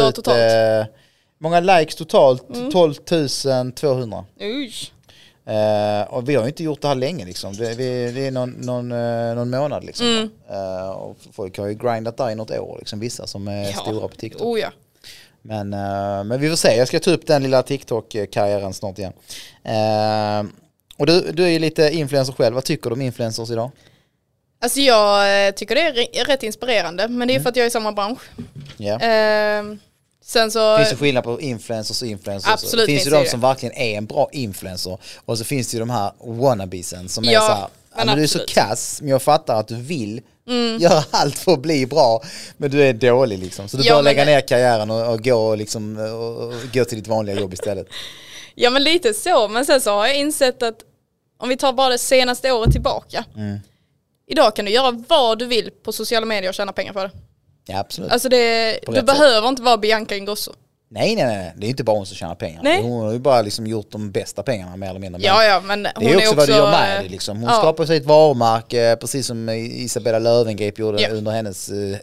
totalt? 1.40 1.60
Mm. 1.60 1.64
många 1.64 1.80
likes 1.80 1.96
totalt, 1.96 2.44
12 2.72 3.72
200. 3.72 4.26
Uj. 4.40 4.74
Eh, 5.50 6.14
och 6.14 6.30
vi 6.30 6.36
har 6.36 6.44
ju 6.44 6.48
inte 6.48 6.64
gjort 6.64 6.82
det 6.82 6.88
här 6.88 6.96
länge 6.96 7.26
liksom. 7.26 7.54
Det, 7.54 7.76
vi, 7.76 8.12
det 8.12 8.28
är 8.28 8.32
någon, 8.32 8.50
någon, 8.50 8.92
eh, 8.92 9.36
någon 9.36 9.50
månad 9.50 9.84
liksom. 9.84 10.08
Mm. 10.08 10.30
Eh, 10.50 10.90
och 10.90 11.18
folk 11.34 11.58
har 11.58 11.68
ju 11.68 11.74
grindat 11.74 12.18
där 12.18 12.30
i 12.30 12.36
något 12.36 12.52
år 12.52 12.76
liksom, 12.80 13.00
vissa 13.00 13.28
som 13.28 13.48
är 13.48 13.64
Ja. 13.64 13.74
stora 13.74 14.08
på 14.08 14.16
TikTok. 14.16 14.42
Oh 14.42 14.60
ja. 14.60 14.70
Men, 15.42 15.70
men 16.28 16.40
vi 16.42 16.50
får 16.50 16.56
se, 16.56 16.76
jag 16.78 16.88
ska 16.88 17.00
ta 17.00 17.12
upp 17.12 17.28
den 17.28 17.44
lilla 17.44 17.64
TikTok-karriären 17.64 18.74
snart 18.74 19.00
igen. 19.00 19.14
Och 20.98 21.06
du, 21.06 21.32
du 21.32 21.44
är 21.44 21.48
ju 21.50 21.60
lite 21.60 21.90
influencer 21.92 22.34
själv, 22.34 22.56
vad 22.56 22.64
tycker 22.64 22.90
du 22.90 22.94
om 22.94 23.02
influencers 23.02 23.50
idag? 23.50 23.72
Alltså 24.62 24.80
jag 24.80 25.56
tycker 25.56 25.76
det 25.76 25.82
är 26.20 26.26
rätt 26.26 26.44
inspirerande 26.44 27.08
men 27.08 27.28
det 27.28 27.36
är 27.36 27.40
för 27.40 27.50
att 27.50 27.56
jag 27.56 27.64
är 27.64 27.68
i 27.68 27.72
samma 27.72 27.92
bransch. 27.92 28.22
Ja. 28.78 29.00
Sen 30.30 30.52
så... 30.52 30.78
Finns 30.78 30.90
det 30.90 30.96
skillnad 30.96 31.24
på 31.24 31.42
influencers 31.42 32.02
och 32.02 32.08
influencers? 32.08 32.54
Absolut 32.54 32.86
finns 32.86 33.04
det 33.04 33.10
de 33.10 33.24
det. 33.24 33.30
som 33.30 33.42
verkligen 33.42 33.76
är 33.76 33.98
en 33.98 34.06
bra 34.06 34.30
influencer 34.32 34.98
och 35.26 35.38
så 35.38 35.44
finns 35.44 35.68
det 35.72 35.76
ju 35.76 35.80
de 35.80 35.90
här 35.90 36.12
wannabesen 36.24 37.10
som 37.10 37.24
är 37.28 37.32
Ja, 37.32 37.42
så 37.42 37.54
här, 37.54 37.68
men 37.96 38.06
men 38.06 38.18
du 38.18 38.24
är 38.24 38.28
så. 38.28 38.38
Mm. 38.38 38.48
kass 38.48 39.02
men 39.02 39.10
jag 39.10 39.22
fattar 39.22 39.60
att 39.60 39.68
du 39.68 39.76
vill 39.76 40.22
göra 40.80 41.04
allt 41.12 41.38
för 41.40 41.54
att 41.54 41.60
bli 41.60 41.86
bra 41.86 42.24
men 42.58 42.72
du 42.72 42.84
är 42.84 42.94
dålig 42.94 43.40
liksom. 43.40 43.70
Så 43.70 43.78
du 43.78 43.84
Ja, 43.84 43.96
bör 43.96 44.02
lägga 44.02 44.26
ner 44.26 44.42
karriären 44.42 44.92
och, 44.92 45.14
och, 45.14 45.24
gå, 45.24 45.56
liksom, 45.56 45.98
och, 45.98 46.44
och 46.44 46.54
gå 46.74 46.86
till 46.86 46.98
ditt 46.98 47.08
vanliga 47.08 47.40
jobb 47.40 47.54
istället. 47.54 47.88
Ja 48.56 48.70
men 48.70 48.84
lite 48.84 49.14
så, 49.14 49.48
men 49.48 49.66
sen 49.66 49.82
så 49.82 49.92
har 49.92 50.08
jag 50.08 50.16
insett 50.18 50.64
att 50.64 50.80
om 51.38 51.50
vi 51.50 51.58
tar 51.58 51.74
bara 51.74 51.90
det 51.90 51.98
senaste 51.98 52.52
året 52.52 52.72
tillbaka. 52.72 53.26
Mm. 53.36 53.60
Idag 54.28 54.56
kan 54.56 54.66
du 54.66 54.72
göra 54.72 55.04
vad 55.08 55.40
du 55.40 55.46
vill 55.46 55.72
på 55.84 55.92
sociala 55.92 56.26
medier 56.26 56.50
och 56.50 56.56
tjäna 56.56 56.72
pengar 56.72 56.94
på 56.94 57.04
det. 57.04 57.12
Ja 57.70 57.80
absolut. 57.80 58.12
Alltså 58.12 58.30
det, 58.30 58.80
du 58.88 58.94
sätt. 58.94 59.06
behöver 59.06 59.48
inte 59.48 59.62
vara 59.62 59.78
Bianca 59.78 60.16
Ingrosso. 60.16 60.52
nej, 60.92 61.16
nej, 61.16 61.26
nej, 61.26 61.54
det 61.58 61.66
är 61.68 61.70
inte 61.70 61.84
bara 61.84 61.98
hon 61.98 62.06
som 62.06 62.16
tjänar 62.16 62.36
pengar. 62.36 62.62
Nej. 62.64 62.82
Hon 62.84 63.06
har 63.06 63.12
ju 63.14 63.20
bara 63.20 63.42
liksom 63.42 63.68
gjort 63.68 63.92
de 63.92 64.12
bästa 64.12 64.44
pengarna 64.44 64.76
mer 64.76 64.90
eller 64.90 65.00
mindre. 65.00 65.22
Ja 65.22 65.44
ja 65.44 65.62
men 65.62 65.88
hon 65.96 66.04
det 66.06 66.12
är 66.12 66.18
också, 66.18 66.36
vad 66.36 66.48
du 66.48 66.54
gör 66.54 66.72
med 66.72 67.04
det 67.04 67.10
liksom. 67.10 67.38
Hon 67.42 67.50
ja. 67.50 67.58
skapar 67.60 67.86
sig 67.86 67.98
ett 67.98 68.06
varumärke 68.06 68.98
precis 69.02 69.28
som 69.28 69.50
Isabella 69.50 70.20
Löwengrip 70.20 70.80
gjorde 70.80 71.02
Ja. 71.02 71.10
under 71.10 71.32
hennes 71.32 71.70
eh, 71.70 71.98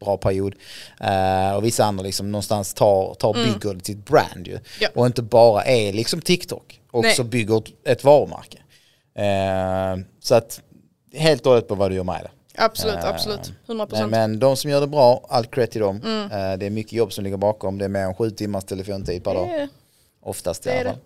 bra 0.00 0.16
period. 0.16 0.54
Eh, 1.00 1.54
och 1.56 1.64
vissa 1.64 1.84
andra 1.84 2.02
liksom 2.04 2.32
någonstans 2.32 2.74
tar, 2.74 3.14
tar 3.14 3.34
bygger 3.34 3.84
sitt 3.84 4.04
brand 4.06 4.46
ju. 4.46 4.52
Mm. 4.52 4.64
Ja. 4.80 4.88
Och 4.94 5.06
inte 5.06 5.22
bara 5.22 5.64
är 5.64 5.92
liksom 5.92 6.20
TikTok. 6.20 6.80
Också 6.90 7.22
Nej. 7.22 7.30
bygger 7.30 7.62
ett- 7.86 8.04
varumärke. 8.04 8.58
Eh, 9.18 10.04
så 10.22 10.34
att 10.34 10.60
helt 11.14 11.46
och 11.46 11.52
hållet 11.52 11.68
på 11.68 11.74
vad 11.74 11.90
du 11.90 11.94
gör 11.94 12.04
med 12.04 12.20
det. 12.22 12.30
Absolut, 12.54 12.96
Eh, 12.96 13.08
absolut. 13.08 13.52
100%. 13.66 13.86
Men, 14.00 14.10
men 14.10 14.38
de 14.38 14.56
som 14.56 14.70
gör 14.70 14.80
det 14.80 14.86
bra, 14.86 15.26
all 15.28 15.46
cred 15.46 15.70
till 15.70 15.80
dem. 15.80 16.00
Mm. 16.04 16.22
Eh, 16.52 16.58
det 16.58 16.66
är 16.66 16.70
mycket 16.70 16.92
jobb 16.92 17.12
som 17.12 17.24
ligger 17.24 17.36
bakom. 17.36 17.78
Det 17.78 17.84
är 17.84 17.88
mer 17.88 18.00
än 18.00 18.14
sju 18.14 18.30
timmars 18.30 18.64
telefontid 18.64 19.24
per 19.24 19.34
dag. 19.34 19.68
Oftast 20.22 20.66
i 20.66 20.70
alla 20.70 20.90
fall. 20.90 20.98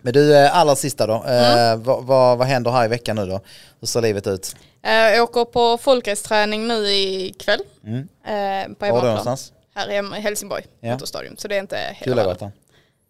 Men 0.00 0.12
du, 0.12 0.36
eh, 0.36 0.56
allra 0.56 0.76
sista 0.76 1.06
då. 1.06 1.22
Mm. 1.26 1.82
vad, 1.82 2.04
vad, 2.04 2.38
vad 2.38 2.46
händer 2.46 2.70
här 2.70 2.84
i 2.84 2.88
veckan 2.88 3.16
nu 3.16 3.26
då? 3.26 3.40
Hur 3.80 3.86
ser 3.86 4.02
livet 4.02 4.26
ut? 4.26 4.56
Jag 4.82 5.22
åker 5.22 5.44
på 5.44 5.78
folkraceträning 5.78 6.68
nu 6.68 6.90
ikväll. 6.90 7.60
Mm. 7.84 7.98
Eh, 8.24 8.74
på 8.74 8.86
Var 8.86 8.98
är 8.98 9.02
du 9.02 9.06
någonstans? 9.08 9.52
Här 9.74 9.90
i 10.16 10.20
Helsingborg, 10.20 10.64
Ja. 10.80 10.92
motorstadion. 10.92 11.36
Så 11.38 11.48
det 11.48 11.56
är 11.56 11.60
inte 11.60 11.76
hela 11.76 11.90
världen. 11.92 12.04
Kullagatan. 12.36 12.52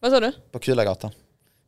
Vad 0.00 0.10
sa 0.12 0.20
du? 0.20 0.32
På 0.52 0.58
Kullagatan. 0.58 1.10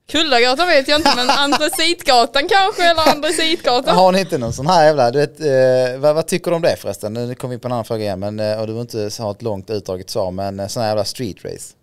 Kullagatan 0.09 0.69
vet 0.69 0.89
jag 0.89 0.99
inte 0.99 1.13
men 1.17 1.31
Andresitgatan 1.45 2.49
kanske 2.49 2.91
eller 2.91 3.11
Andresitgatan. 3.11 3.97
Har 3.97 4.13
ni 4.13 4.21
inte 4.21 4.39
någon 4.39 4.53
sån 4.53 4.67
här 4.67 4.85
jävla, 4.85 5.11
du 5.11 5.19
vet, 5.19 5.41
eh, 5.41 6.01
vad, 6.01 6.15
vad 6.15 6.27
tycker 6.27 6.51
du 6.51 6.57
om 6.57 6.63
det 6.63 6.77
förresten? 6.77 7.15
Nu 7.15 7.35
kommer 7.35 7.55
vi 7.55 7.61
på 7.61 7.69
en 7.69 7.73
annan 7.73 7.85
fråga 7.85 8.03
igen, 8.03 8.21
men, 8.21 8.41
eh, 8.41 8.61
och 8.61 8.67
du 8.67 8.73
behöver 8.73 8.81
inte 8.81 9.23
ha 9.23 9.31
ett 9.31 9.43
långt 9.43 9.71
utdraget 9.71 10.11
svar, 10.11 10.31
men 10.31 10.61
eh, 10.61 10.67
sån 10.67 10.83
här 10.83 10.91
jävla 10.91 11.05
street 11.05 11.45
race. 11.45 11.75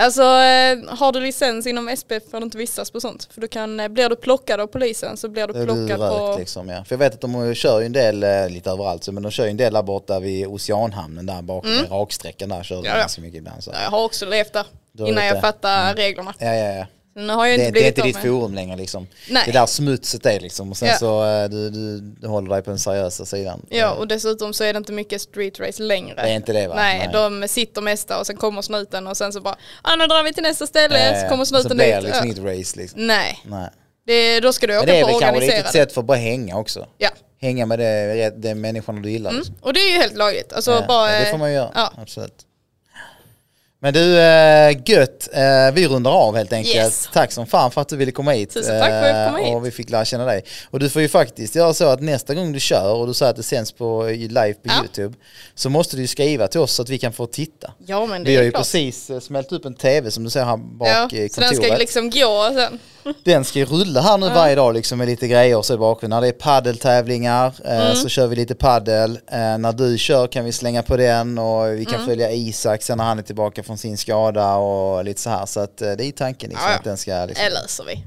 Alltså 0.00 0.22
eh, 0.22 0.96
har 0.98 1.12
du 1.12 1.20
licens 1.20 1.66
inom 1.66 1.96
SPF 1.96 2.30
får 2.30 2.40
du 2.40 2.44
inte 2.44 2.58
vistas 2.58 2.90
på 2.90 3.00
sånt. 3.00 3.28
För 3.30 3.40
du 3.40 3.48
kan, 3.48 3.80
eh, 3.80 3.88
blir 3.88 4.08
du 4.08 4.16
plockad 4.16 4.60
av 4.60 4.66
polisen 4.66 5.16
så 5.16 5.28
blir 5.28 5.46
du 5.46 5.54
är 5.54 5.66
du 5.66 5.66
plockad 5.66 6.00
rökt 6.00 6.18
på... 6.18 6.36
liksom 6.38 6.68
ja. 6.68 6.84
För 6.84 6.94
jag 6.94 6.98
vet 6.98 7.14
att 7.14 7.20
de 7.20 7.54
kör 7.54 7.80
ju 7.80 7.86
en 7.86 7.92
del, 7.92 8.22
eh, 8.22 8.48
lite 8.48 8.70
överallt, 8.70 9.04
så, 9.04 9.12
men 9.12 9.22
de 9.22 9.32
kör 9.32 9.44
ju 9.44 9.50
en 9.50 9.56
del 9.56 9.72
där 9.72 9.82
borta 9.82 10.20
vid 10.20 10.46
Oceanhamnen 10.46 11.26
där 11.26 11.42
bakom, 11.42 11.70
mm. 11.70 11.90
raksträckan 11.90 12.48
där 12.48 12.62
körde 12.62 12.82
de 12.82 12.88
Ja, 12.88 12.98
ganska 12.98 13.22
mycket 13.22 13.38
ibland. 13.38 13.64
Så. 13.64 13.70
Jag 13.84 13.90
har 13.90 14.04
också 14.04 14.26
levt 14.26 14.52
där 14.52 14.66
innan 14.98 15.26
jag 15.26 15.40
fattade 15.40 15.94
reglerna. 15.94 16.34
Ja, 16.38 16.54
ja, 16.54 16.74
ja. 16.74 16.86
Nu 17.26 17.32
har 17.32 17.46
jag 17.46 17.58
Det, 17.58 17.62
inte 17.66 17.70
det 17.80 17.88
är 17.88 17.92
blivit 17.92 17.98
inte 17.98 18.08
ditt 18.08 18.16
forum 18.30 18.54
längre 18.54 18.76
liksom. 18.76 19.06
Nej. 19.30 19.42
Det 19.44 19.50
är 19.50 19.52
där 19.52 19.66
smutset 19.66 20.26
är 20.26 20.40
liksom 20.40 20.70
och 20.70 20.76
sen 20.76 20.88
Ja. 20.88 20.94
så 20.98 21.24
eh, 21.26 21.48
du, 21.48 21.70
du, 21.70 22.00
du 22.00 22.28
håller 22.28 22.50
dig 22.50 22.62
på 22.62 22.70
den 22.70 22.78
seriösa 22.78 23.24
sidan. 23.26 23.66
Ja 23.68 23.90
och 23.90 24.08
dessutom 24.08 24.52
så 24.54 24.64
är 24.64 24.72
det 24.72 24.76
inte 24.76 24.92
mycket 24.92 25.20
street 25.20 25.60
race 25.60 25.82
längre. 25.82 26.14
Det 26.14 26.20
är 26.30 26.34
inte 26.34 26.52
det 26.52 26.68
va? 26.68 26.74
Nej, 26.76 27.10
de 27.12 27.48
sitter 27.48 27.80
mesta 27.82 28.18
och 28.18 28.26
sen 28.26 28.36
kommer 28.36 28.62
snuten 28.62 29.06
och 29.06 29.16
sen 29.16 29.32
så 29.32 29.40
bara 29.40 29.56
ah, 29.82 29.96
nu 29.96 30.06
drar 30.06 30.22
vi 30.24 30.32
till 30.32 30.42
nästa 30.42 30.66
ställe, 30.66 31.10
Eh, 31.10 31.22
så 31.22 31.28
kommer 31.28 31.44
så 31.44 31.54
snuten 31.60 31.76
blir 31.76 31.86
det 31.86 31.94
dit. 31.94 32.04
liksom 32.04 32.26
Ja. 32.28 32.32
inget 32.34 32.58
race 32.58 32.78
liksom. 32.80 33.06
Nej, 33.06 33.38
Nej. 33.44 33.68
det, 34.06 34.40
då 34.40 34.52
ska 34.52 34.66
du 34.66 34.76
åka 34.78 34.86
det 34.86 34.98
är 34.98 35.02
på 35.04 35.06
väl 35.06 35.20
kanske 35.20 35.28
ett 35.28 35.34
organiserade. 35.42 35.68
sätt 35.72 35.92
för 35.92 36.00
att 36.00 36.06
bara 36.06 36.18
hänga 36.18 36.56
också. 36.56 36.86
Ja, 36.98 37.08
Hänga 37.40 37.66
med 37.66 37.78
det, 37.78 38.30
det 38.36 38.54
människorna 38.54 39.00
du 39.00 39.10
gillar. 39.10 39.32
Liksom. 39.32 39.54
och 39.60 39.72
det 39.72 39.80
är 39.80 39.90
ju 39.90 39.96
helt 39.96 40.16
lagligt. 40.16 40.52
Alltså 40.52 40.70
Ja, 40.70 40.84
bara... 40.88 41.12
ja, 41.14 41.20
det 41.20 41.30
får 41.30 41.38
man 41.38 41.48
ju 41.50 41.54
göra, 41.56 41.70
Ja. 41.74 41.92
absolut. 41.96 42.34
Men 43.80 43.94
du, 43.94 44.18
äh, 44.18 44.76
gött. 44.86 45.28
Eh, 45.32 45.74
vi 45.74 45.88
rundar 45.88 46.10
av 46.10 46.36
helt 46.36 46.52
enkelt. 46.52 46.74
Yes. 46.76 47.08
Tack 47.12 47.32
som 47.32 47.46
fan 47.46 47.70
för 47.70 47.80
att 47.80 47.88
du 47.88 47.96
ville 47.96 48.12
komma 48.12 48.30
hit. 48.32 48.54
Tusen 48.54 48.80
tack 48.80 48.88
för 48.90 49.02
att 49.02 49.16
jag 49.16 49.26
komma 49.26 49.40
Eh, 49.40 49.44
hit. 49.46 49.54
Och 49.56 49.66
vi 49.66 49.70
fick 49.70 49.90
lära 49.90 50.04
känna 50.04 50.24
dig. 50.24 50.44
Och 50.70 50.78
du 50.80 50.90
får 50.90 51.02
ju 51.02 51.08
faktiskt 51.08 51.54
göra 51.54 51.74
så 51.74 51.84
att 51.88 52.00
nästa 52.00 52.34
gång 52.34 52.52
du 52.52 52.60
kör 52.60 52.94
och 52.94 53.06
du 53.06 53.14
säger 53.14 53.30
att 53.30 53.36
det 53.36 53.42
sänds 53.42 53.72
på, 53.72 54.02
live 54.06 54.54
på 54.54 54.60
Ja. 54.62 54.72
YouTube 54.80 55.14
så 55.54 55.70
måste 55.70 55.96
du 55.96 56.06
skriva 56.06 56.48
till 56.48 56.60
oss 56.60 56.72
så 56.72 56.82
att 56.82 56.88
vi 56.88 56.98
kan 56.98 57.12
få 57.12 57.26
titta. 57.26 57.72
ja 57.86 58.06
men 58.06 58.24
det 58.24 58.30
Vi 58.30 58.36
har 58.36 58.42
är 58.42 58.44
ju 58.44 58.50
klart. 58.50 58.60
precis 58.62 59.10
eh, 59.10 59.20
smält 59.20 59.52
upp 59.52 59.64
en 59.64 59.74
tv 59.74 60.10
som 60.10 60.24
du 60.24 60.30
ser 60.30 60.44
här 60.44 60.56
bak 60.56 60.88
Ja, 60.88 61.08
i 61.18 61.28
så 61.28 61.40
den 61.40 61.48
kontoret. 61.50 61.68
ska 61.70 61.76
liksom 61.76 62.10
gå 62.10 62.50
sen. 62.54 62.78
Den 63.24 63.44
ska 63.44 63.58
ju 63.58 63.64
rulla 63.64 64.00
här 64.00 64.18
nu 64.18 64.28
varje 64.28 64.54
dag 64.54 64.74
liksom 64.74 64.98
med 64.98 65.06
lite 65.08 65.28
grejer 65.28 65.62
så 65.62 65.74
i 65.74 65.76
bakgrunden. 65.76 66.16
När 66.16 66.20
det 66.20 66.28
är 66.28 66.32
paddeltävlingar 66.32 67.54
eh, 67.64 67.80
Mm. 67.80 67.94
så 67.96 68.08
kör 68.08 68.26
vi 68.26 68.36
lite 68.36 68.54
paddel. 68.54 69.18
Eh, 69.26 69.58
när 69.58 69.72
du 69.72 69.98
kör 69.98 70.26
kan 70.26 70.44
vi 70.44 70.52
slänga 70.52 70.82
på 70.82 70.96
den 70.96 71.38
och 71.38 71.72
vi 71.78 71.84
kan 71.84 71.94
Mm. 71.94 72.06
följa 72.06 72.30
Isak 72.32 72.82
sen 72.82 72.98
när 72.98 73.04
han 73.04 73.18
är 73.18 73.22
tillbaka 73.22 73.62
från 73.62 73.78
sin 73.78 73.96
skada 73.98 74.54
och 74.54 75.04
lite 75.04 75.20
så 75.20 75.30
här. 75.30 75.46
Så 75.46 75.60
att 75.60 75.82
eh, 75.82 75.92
det 75.92 76.04
är 76.04 76.12
tanken 76.12 76.50
liksom 76.50 76.66
Ja, 76.66 76.72
ja. 76.72 76.78
att 76.78 76.84
den 76.84 76.96
ska 76.96 77.24
liksom 77.24 77.46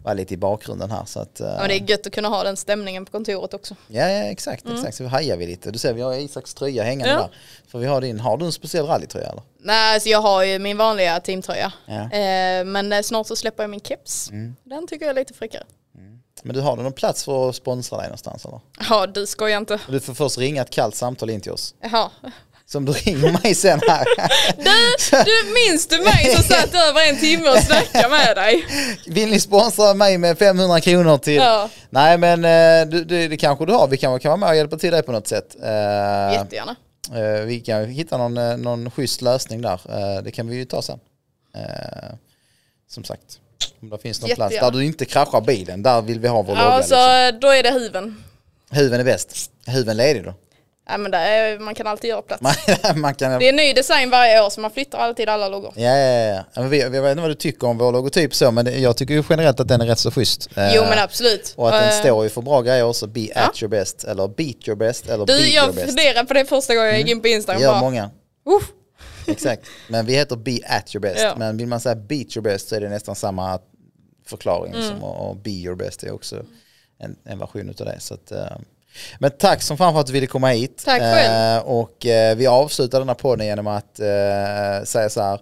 vara 0.03 0.13
lite 0.13 0.33
i 0.33 0.37
bakgrunden 0.37 0.91
här. 0.91 1.05
Så 1.05 1.19
att, 1.19 1.39
eh, 1.39 1.47
Ja, 1.61 1.67
det 1.67 1.73
är 1.79 1.89
gött 1.89 2.07
att 2.07 2.13
kunna 2.13 2.27
ha 2.27 2.43
den 2.43 2.57
stämningen 2.57 3.05
på 3.05 3.11
kontoret 3.11 3.53
också. 3.53 3.75
ja, 3.87 4.09
ja 4.09 4.23
exakt, 4.23 4.65
exakt. 4.73 4.95
Så 4.97 5.05
hajar 5.07 5.37
vi 5.37 5.47
lite. 5.47 5.71
Du 5.71 5.79
ser 5.79 5.93
vi 5.93 6.01
har 6.01 6.13
Isaks 6.13 6.53
tröja 6.53 6.83
hängande 6.83 7.11
Mm. 7.13 7.21
Ja. 7.21 7.27
där. 7.27 7.37
För 7.71 7.79
vi 7.79 7.85
har 7.85 8.01
din, 8.01 8.19
har 8.19 8.37
du 8.37 8.45
en 8.45 8.51
speciell 8.51 8.85
rallytröja 8.85 9.27
eller? 9.29 9.43
Nej, 9.63 9.93
alltså 9.93 10.09
jag 10.09 10.21
har 10.21 10.43
ju 10.43 10.59
min 10.59 10.77
vanliga 10.77 11.19
teamtröja. 11.19 11.73
Ja. 11.85 12.09
Mm. 12.11 12.67
Eh, 12.67 12.71
men 12.71 12.93
eh, 12.93 13.01
snart 13.01 13.27
så 13.27 13.35
släpper 13.35 13.63
jag 13.63 13.69
min 13.69 13.79
keps. 13.79 14.29
Den 14.63 14.87
tycker 14.87 15.05
jag 15.05 15.09
är 15.11 15.19
lite 15.19 15.33
fräckare. 15.33 15.63
Men 16.43 16.55
du 16.55 16.61
har 16.61 16.75
någon 16.75 16.93
plats 16.93 17.23
för 17.25 17.49
att 17.49 17.55
sponsra 17.55 17.97
dig 17.97 18.05
någonstans 18.07 18.45
eller? 18.45 18.59
Ja, 18.89 19.07
du 19.07 19.25
skojar 19.27 19.57
inte. 19.57 19.79
Du 19.87 19.99
får 19.99 20.13
först 20.13 20.37
ringa 20.37 20.61
ett 20.61 20.69
kallt 20.69 20.95
samtal 20.95 21.29
in 21.29 21.41
till 21.41 21.51
oss. 21.51 21.75
Jaha. 21.81 22.09
Som 22.65 22.85
du 22.85 22.91
ringer 22.91 23.43
mig 23.43 23.55
sen 23.55 23.81
här. 23.87 24.05
Du, 24.57 25.23
du 25.25 25.53
minns 25.53 25.87
du 25.87 25.97
mig 25.97 26.35
som 26.35 26.43
satt 26.43 26.73
över 26.73 27.09
en 27.09 27.19
timme 27.19 27.49
och 27.49 27.57
snackade 27.57 28.09
med 28.09 28.35
dig? 28.37 28.65
Vill 29.07 29.29
ni 29.29 29.39
sponsra 29.39 29.93
mig 29.93 30.17
med 30.17 30.37
500 30.37 30.81
kronor 30.81 31.17
till? 31.17 31.35
Ja. 31.35 31.69
Nej 31.89 32.17
men 32.17 32.45
eh, 32.45 32.89
du, 32.91 33.03
du, 33.03 33.27
det 33.27 33.37
kanske 33.37 33.65
du 33.65 33.73
har, 33.73 33.87
vi 33.87 33.97
kan, 33.97 34.19
kan 34.19 34.29
vara 34.29 34.37
med 34.37 34.49
och 34.49 34.55
hjälpa 34.55 34.77
till 34.77 34.91
dig 34.91 35.03
på 35.03 35.11
något 35.11 35.27
sätt. 35.27 35.55
Jättegärna. 36.33 36.75
Eh, 37.13 37.45
vi 37.45 37.59
kan 37.59 37.85
hitta 37.85 38.17
någon, 38.17 38.37
eh, 38.37 38.57
någon 38.57 38.91
schysst 38.91 39.21
lösning 39.21 39.61
där, 39.61 39.81
Eh, 39.89 40.23
det 40.23 40.31
kan 40.31 40.47
vi 40.47 40.55
ju 40.55 40.65
ta 40.65 40.81
sen. 40.81 40.99
Som 42.89 43.03
sagt, 43.03 43.39
om 43.81 43.89
det 43.89 43.97
finns 43.97 44.21
någon 44.21 44.29
plats 44.35 44.55
där 44.59 44.71
du 44.71 44.85
inte 44.85 45.05
kraschar 45.05 45.41
bilen, 45.41 45.83
där 45.83 46.01
vill 46.01 46.19
vi 46.19 46.27
ha 46.27 46.41
vår 46.41 46.55
Ja, 46.57 46.63
logga. 46.63 46.83
så 46.83 46.95
Liksom. 47.25 47.39
då 47.39 47.47
är 47.47 47.63
det 47.63 47.71
huven. 47.71 48.23
Huven 48.69 48.99
är 48.99 49.03
bäst. 49.03 49.51
Huven 49.67 49.97
ledig 49.97 50.23
då. 50.23 50.33
Ja, 50.91 50.97
men 50.97 51.11
det 51.11 51.17
är, 51.17 51.59
man 51.59 51.75
kan 51.75 51.87
alltid 51.87 52.09
göra 52.09 52.21
plats. 52.21 52.43
Man, 52.95 53.15
kan... 53.15 53.39
Det 53.39 53.49
är 53.49 53.53
ny 53.53 53.73
design 53.73 54.09
varje 54.09 54.41
år 54.45 54.49
så 54.49 54.61
man 54.61 54.71
flyttar 54.71 54.97
alltid 54.99 55.29
alla 55.29 55.49
loggor. 55.49 55.73
Ja, 55.75 55.97
ja, 55.97 56.43
ja. 56.53 56.61
Vi, 56.61 56.81
jag 56.81 56.89
vet 56.89 57.11
inte 57.11 57.21
vad 57.21 57.29
du 57.31 57.35
tycker 57.35 57.67
om 57.67 57.77
vår 57.77 57.91
logotyp 57.91 58.35
så, 58.35 58.51
men 58.51 58.65
det- 58.65 58.77
jag 58.79 58.97
tycker 58.97 59.13
ju 59.13 59.23
generellt 59.29 59.59
att 59.59 59.67
den 59.67 59.81
är 59.81 59.85
rätt 59.85 59.99
så 59.99 60.11
schysst. 60.11 60.49
Eh, 60.57 60.75
Jo 60.75 60.83
men 60.89 60.99
absolut. 60.99 61.53
Och 61.57 61.67
att 61.67 61.81
den 61.81 61.89
Eh, 61.89 61.99
står 61.99 62.23
ju 62.23 62.29
för 62.29 62.41
bra 62.41 62.61
grejer 62.61 62.83
också, 62.83 63.07
be 63.07 63.19
Ja. 63.21 63.41
at 63.41 63.61
your 63.63 63.69
best, 63.69 64.03
eller 64.03 64.27
beat 64.27 64.67
your 64.67 64.75
best, 64.75 65.05
eller 65.09 65.25
Du, 65.25 65.33
beat 65.33 65.39
your 65.39 65.53
jag 65.55 65.75
best. 65.75 65.87
funderade 65.87 66.27
på 66.27 66.33
det 66.33 66.45
första 66.45 66.75
gången 66.75 66.89
jag 66.89 66.99
gick 66.99 67.09
in 67.09 67.19
på 67.21 67.23
Det 67.27 67.29
Instagram. 67.33 67.61
gör 67.61 67.71
Bara, 67.71 67.81
många. 67.81 68.09
"Uff." 68.45 68.63
Exakt. 69.27 69.63
Men 69.89 70.05
vi 70.05 70.13
heter 70.15 70.35
be 70.35 70.59
at 70.67 70.95
your 70.95 71.01
best. 71.01 71.21
Ja. 71.21 71.33
Men 71.37 71.57
vill 71.57 71.67
man 71.67 71.79
säga 71.79 71.95
beat 71.95 72.35
your 72.37 72.41
best 72.43 72.69
så 72.69 72.75
är 72.75 72.81
det 72.81 72.89
nästan 72.89 73.15
samma 73.15 73.59
förklaring. 74.27 74.71
Mm. 74.73 74.81
Liksom. 74.81 75.03
Och, 75.03 75.29
och 75.29 75.35
be 75.35 75.49
your 75.51 75.75
best 75.75 76.03
är 76.03 76.11
också 76.13 76.35
en, 76.99 77.15
en 77.25 77.39
version 77.39 77.69
av 77.79 77.85
det. 77.85 77.99
Så 77.99 78.13
att, 78.13 78.31
eh, 78.31 78.45
men 79.19 79.31
tack 79.31 79.61
som 79.61 79.77
fan 79.77 79.93
för 79.93 79.99
att 79.99 80.07
du 80.07 80.13
ville 80.13 80.27
komma 80.27 80.49
hit. 80.49 80.81
Tack 80.85 81.01
själv. 81.01 81.57
Eh, 81.57 81.63
och 81.63 82.05
eh, 82.05 82.35
vi 82.35 82.47
avslutar 82.47 82.99
den 82.99 83.07
här 83.07 83.15
podden 83.15 83.45
genom 83.47 83.67
att 83.67 83.99
eh, 83.99 84.83
säga 84.83 85.09
så 85.09 85.21
här. 85.21 85.39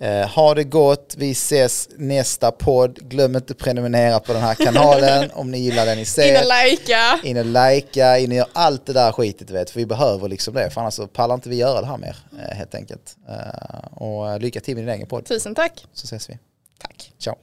Eh, 0.00 0.28
ha 0.28 0.54
det 0.54 0.64
gott, 0.64 1.14
vi 1.18 1.30
ses 1.30 1.88
nästa 1.96 2.50
podd. 2.50 2.98
Glöm 3.08 3.36
inte 3.36 3.52
att 3.52 3.58
prenumerera 3.58 4.20
på 4.20 4.32
den 4.32 4.42
här 4.42 4.54
kanalen 4.54 5.30
om 5.34 5.50
ni 5.50 5.58
gillar 5.58 5.86
det 5.86 5.94
ni 5.94 6.04
ser. 6.04 6.28
In 6.28 6.36
och 6.36 6.70
likea. 6.70 7.18
In 7.24 7.36
och 7.36 7.46
likea, 7.46 8.18
in 8.18 8.30
och 8.30 8.36
gör 8.36 8.46
allt 8.52 8.86
det 8.86 8.92
där 8.92 9.12
skitet 9.12 9.50
vet. 9.50 9.70
För 9.70 9.80
vi 9.80 9.86
behöver 9.86 10.28
liksom 10.28 10.54
det, 10.54 10.70
för 10.70 10.80
annars 10.80 10.94
så 10.94 11.06
pallar 11.06 11.34
inte 11.34 11.48
vi 11.48 11.56
göra 11.56 11.80
det 11.80 11.86
här 11.86 11.96
mer 11.98 12.16
eh, 12.42 12.56
helt 12.56 12.74
enkelt. 12.74 13.16
Eh, 13.28 14.02
och 14.02 14.40
lycka 14.40 14.60
till 14.60 14.74
med 14.74 14.84
din 14.84 14.94
egen 14.94 15.06
podd, 15.06 15.24
Tusen 15.24 15.54
tack. 15.54 15.86
så 15.92 16.04
ses 16.04 16.30
vi. 16.30 16.38
Tack. 16.80 17.12
Ciao. 17.18 17.34